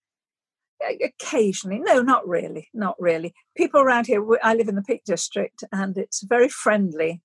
Occasionally, 1.02 1.78
no, 1.78 2.02
not 2.02 2.26
really, 2.28 2.68
not 2.74 2.96
really. 2.98 3.32
People 3.56 3.80
around 3.80 4.06
here, 4.06 4.24
I 4.42 4.54
live 4.54 4.68
in 4.68 4.74
the 4.74 4.82
Peak 4.82 5.02
District, 5.04 5.64
and 5.72 5.96
it's 5.96 6.22
a 6.22 6.26
very 6.26 6.48
friendly 6.48 7.22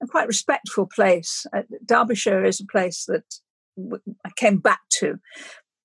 and 0.00 0.08
quite 0.10 0.26
respectful 0.28 0.86
place. 0.86 1.46
Uh, 1.52 1.62
Derbyshire 1.84 2.44
is 2.44 2.60
a 2.60 2.66
place 2.66 3.04
that 3.06 3.24
I 4.24 4.30
came 4.36 4.58
back 4.58 4.80
to, 4.98 5.18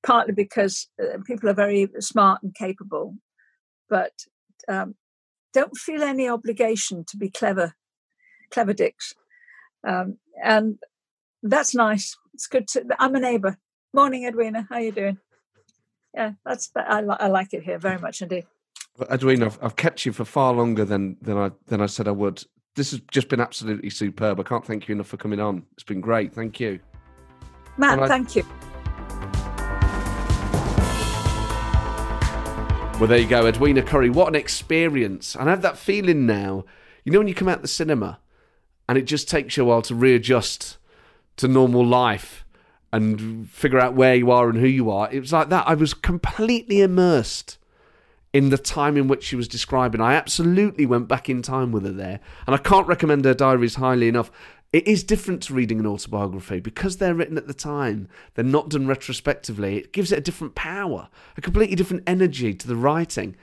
partly 0.03 0.34
because 0.34 0.88
uh, 1.01 1.18
people 1.26 1.49
are 1.49 1.53
very 1.53 1.88
smart 1.99 2.41
and 2.43 2.53
capable, 2.55 3.15
but 3.89 4.13
um, 4.68 4.95
don't 5.53 5.76
feel 5.77 6.03
any 6.03 6.30
obligation 6.30 7.03
to 7.09 7.18
be 7.18 7.30
clever, 7.30 7.76
clever 8.51 8.73
dicks, 8.73 9.13
um, 9.88 10.18
and 10.43 10.77
that's 11.43 11.76
nice. 11.76 12.18
It's 12.34 12.47
good 12.47 12.68
to. 12.69 12.85
I'm 12.99 13.15
a 13.15 13.19
neighbour. 13.19 13.57
Morning, 13.93 14.26
Edwina. 14.26 14.68
How 14.69 14.76
are 14.76 14.81
you 14.81 14.91
doing? 14.91 15.18
Yeah, 16.13 16.34
that's. 16.45 16.72
I, 16.76 17.01
I 17.01 17.27
like 17.27 17.53
it 17.53 17.63
here 17.63 17.80
very 17.80 17.99
much 17.99 18.22
indeed. 18.22 18.45
Edwina, 19.09 19.47
I've, 19.47 19.59
I've 19.61 19.76
kept 19.76 20.05
you 20.05 20.11
for 20.11 20.26
far 20.26 20.53
longer 20.53 20.85
than, 20.85 21.18
than 21.22 21.38
I 21.38 21.51
than 21.68 21.81
I 21.81 21.85
said 21.85 22.07
I 22.07 22.11
would. 22.11 22.43
This 22.76 22.91
has 22.91 23.01
just 23.11 23.27
been 23.27 23.41
absolutely 23.41 23.89
superb. 23.89 24.39
I 24.39 24.43
can't 24.43 24.65
thank 24.65 24.88
you 24.88 24.95
enough 24.95 25.07
for 25.07 25.18
coming 25.18 25.39
on. 25.39 25.63
It's 25.73 25.84
been 25.84 26.01
great. 26.01 26.34
Thank 26.34 26.59
you. 26.59 26.80
Matt, 27.77 27.99
I- 27.99 28.07
thank 28.07 28.35
you. 28.35 28.43
Well, 32.99 33.07
there 33.07 33.18
you 33.18 33.27
go, 33.27 33.48
Edwina 33.48 33.81
Currie. 33.81 34.11
What 34.11 34.27
an 34.27 34.35
experience. 34.35 35.34
And 35.35 35.49
I 35.49 35.53
have 35.53 35.64
that 35.64 35.76
feeling 35.77 36.27
now, 36.27 36.65
you 37.03 37.11
know, 37.11 37.18
when 37.18 37.27
you 37.27 37.34
come 37.34 37.48
out 37.48 37.64
the 37.64 37.68
cinema 37.68 38.19
and 38.88 38.95
it 38.95 39.06
just 39.06 39.27
takes 39.27 39.57
you 39.57 39.64
a 39.64 39.65
while 39.65 39.81
to 39.84 39.95
readjust 39.95 40.77
to 41.38 41.48
normal 41.48 41.84
life 41.84 42.45
and 42.93 43.49
figure 43.49 43.80
out 43.80 43.95
where 43.95 44.14
you 44.14 44.30
are 44.30 44.49
and 44.49 44.60
who 44.60 44.68
you 44.68 44.91
are. 44.91 45.11
It 45.11 45.19
was 45.19 45.34
like 45.34 45.49
that. 45.49 45.68
I 45.68 45.73
was 45.73 45.95
completely 45.95 46.81
immersed 46.81 47.57
in 48.34 48.49
the 48.49 48.57
time 48.60 48.98
in 48.98 49.07
which 49.07 49.23
she 49.23 49.35
was 49.35 49.48
describing. 49.48 49.99
I 49.99 50.14
absolutely 50.14 50.85
went 50.85 51.07
back 51.07 51.27
in 51.27 51.41
time 51.41 51.72
with 51.72 51.85
her 51.85 51.91
there. 51.91 52.19
And 52.45 52.53
I 52.53 52.60
can't 52.60 52.85
recommend 52.85 53.26
her 53.26 53.34
diaries 53.34 53.76
highly 53.76 54.10
enough. 54.10 54.31
It 54.73 54.88
is 54.88 55.03
different 55.03 55.43
to 55.43 55.53
reading 55.53 55.80
an 55.80 55.85
autobiography 55.85 56.61
because 56.61 56.98
they're 56.98 57.14
written 57.14 57.38
at 57.38 57.48
the 57.48 57.53
time, 57.53 58.07
they're 58.35 58.45
not 58.45 58.69
done 58.69 58.88
retrospectively. 58.88 59.77
It 59.77 59.91
gives 59.91 60.14
it 60.14 60.19
a 60.19 60.22
different 60.22 60.56
power, 60.56 61.10
a 61.35 61.41
completely 61.41 61.76
different 61.76 62.03
energy 62.07 62.53
to 62.53 62.68
the 62.68 62.77
writing. 62.77 63.35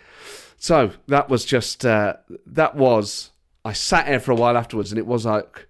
So 0.57 0.93
that 1.07 1.29
was 1.29 1.45
just, 1.45 1.85
uh, 1.85 2.15
that 2.47 2.75
was, 2.75 3.31
I 3.63 3.75
sat 3.75 4.09
here 4.09 4.21
for 4.21 4.33
a 4.33 4.37
while 4.37 4.57
afterwards 4.57 4.91
and 4.91 4.99
it 4.99 5.07
was 5.07 5.27
like 5.27 5.69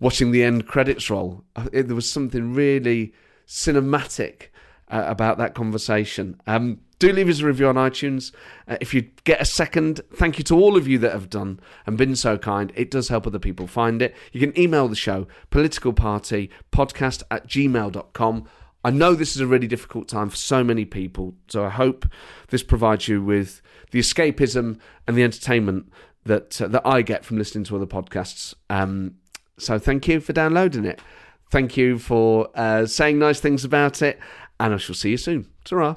watching 0.00 0.32
the 0.32 0.42
end 0.42 0.66
credits 0.66 1.08
roll. 1.08 1.44
It, 1.72 1.86
there 1.86 1.94
was 1.94 2.10
something 2.10 2.52
really 2.52 3.14
cinematic 3.46 4.48
uh, 4.90 5.04
about 5.06 5.38
that 5.38 5.54
conversation. 5.54 6.40
Um, 6.46 6.80
do 6.98 7.12
leave 7.12 7.28
us 7.28 7.40
a 7.40 7.46
review 7.46 7.68
on 7.68 7.74
iTunes. 7.74 8.32
Uh, 8.66 8.78
if 8.80 8.94
you 8.94 9.02
get 9.24 9.40
a 9.40 9.44
second, 9.44 10.00
thank 10.14 10.38
you 10.38 10.44
to 10.44 10.54
all 10.54 10.76
of 10.76 10.88
you 10.88 10.98
that 10.98 11.12
have 11.12 11.28
done 11.28 11.60
and 11.84 11.98
been 11.98 12.16
so 12.16 12.38
kind. 12.38 12.72
It 12.74 12.90
does 12.90 13.08
help 13.08 13.26
other 13.26 13.38
people 13.38 13.66
find 13.66 14.00
it. 14.00 14.14
You 14.32 14.40
can 14.40 14.58
email 14.58 14.88
the 14.88 14.96
show, 14.96 15.26
politicalpartypodcast 15.50 17.22
at 17.30 17.46
gmail.com. 17.46 18.48
I 18.84 18.90
know 18.90 19.14
this 19.14 19.34
is 19.34 19.40
a 19.40 19.46
really 19.46 19.66
difficult 19.66 20.08
time 20.08 20.30
for 20.30 20.36
so 20.36 20.62
many 20.62 20.84
people, 20.84 21.34
so 21.48 21.64
I 21.64 21.70
hope 21.70 22.06
this 22.48 22.62
provides 22.62 23.08
you 23.08 23.22
with 23.22 23.60
the 23.90 23.98
escapism 23.98 24.78
and 25.06 25.16
the 25.16 25.24
entertainment 25.24 25.90
that 26.24 26.60
uh, 26.62 26.68
that 26.68 26.86
I 26.86 27.02
get 27.02 27.24
from 27.24 27.36
listening 27.36 27.64
to 27.64 27.76
other 27.76 27.86
podcasts. 27.86 28.54
Um, 28.70 29.16
so 29.58 29.78
thank 29.78 30.06
you 30.06 30.20
for 30.20 30.32
downloading 30.32 30.84
it. 30.84 31.00
Thank 31.50 31.76
you 31.76 31.98
for 31.98 32.48
uh, 32.54 32.86
saying 32.86 33.18
nice 33.18 33.40
things 33.40 33.64
about 33.64 34.02
it, 34.02 34.18
and 34.58 34.74
I 34.74 34.76
shall 34.78 34.94
see 34.94 35.10
you 35.10 35.16
soon. 35.16 35.46
ta 35.64 35.96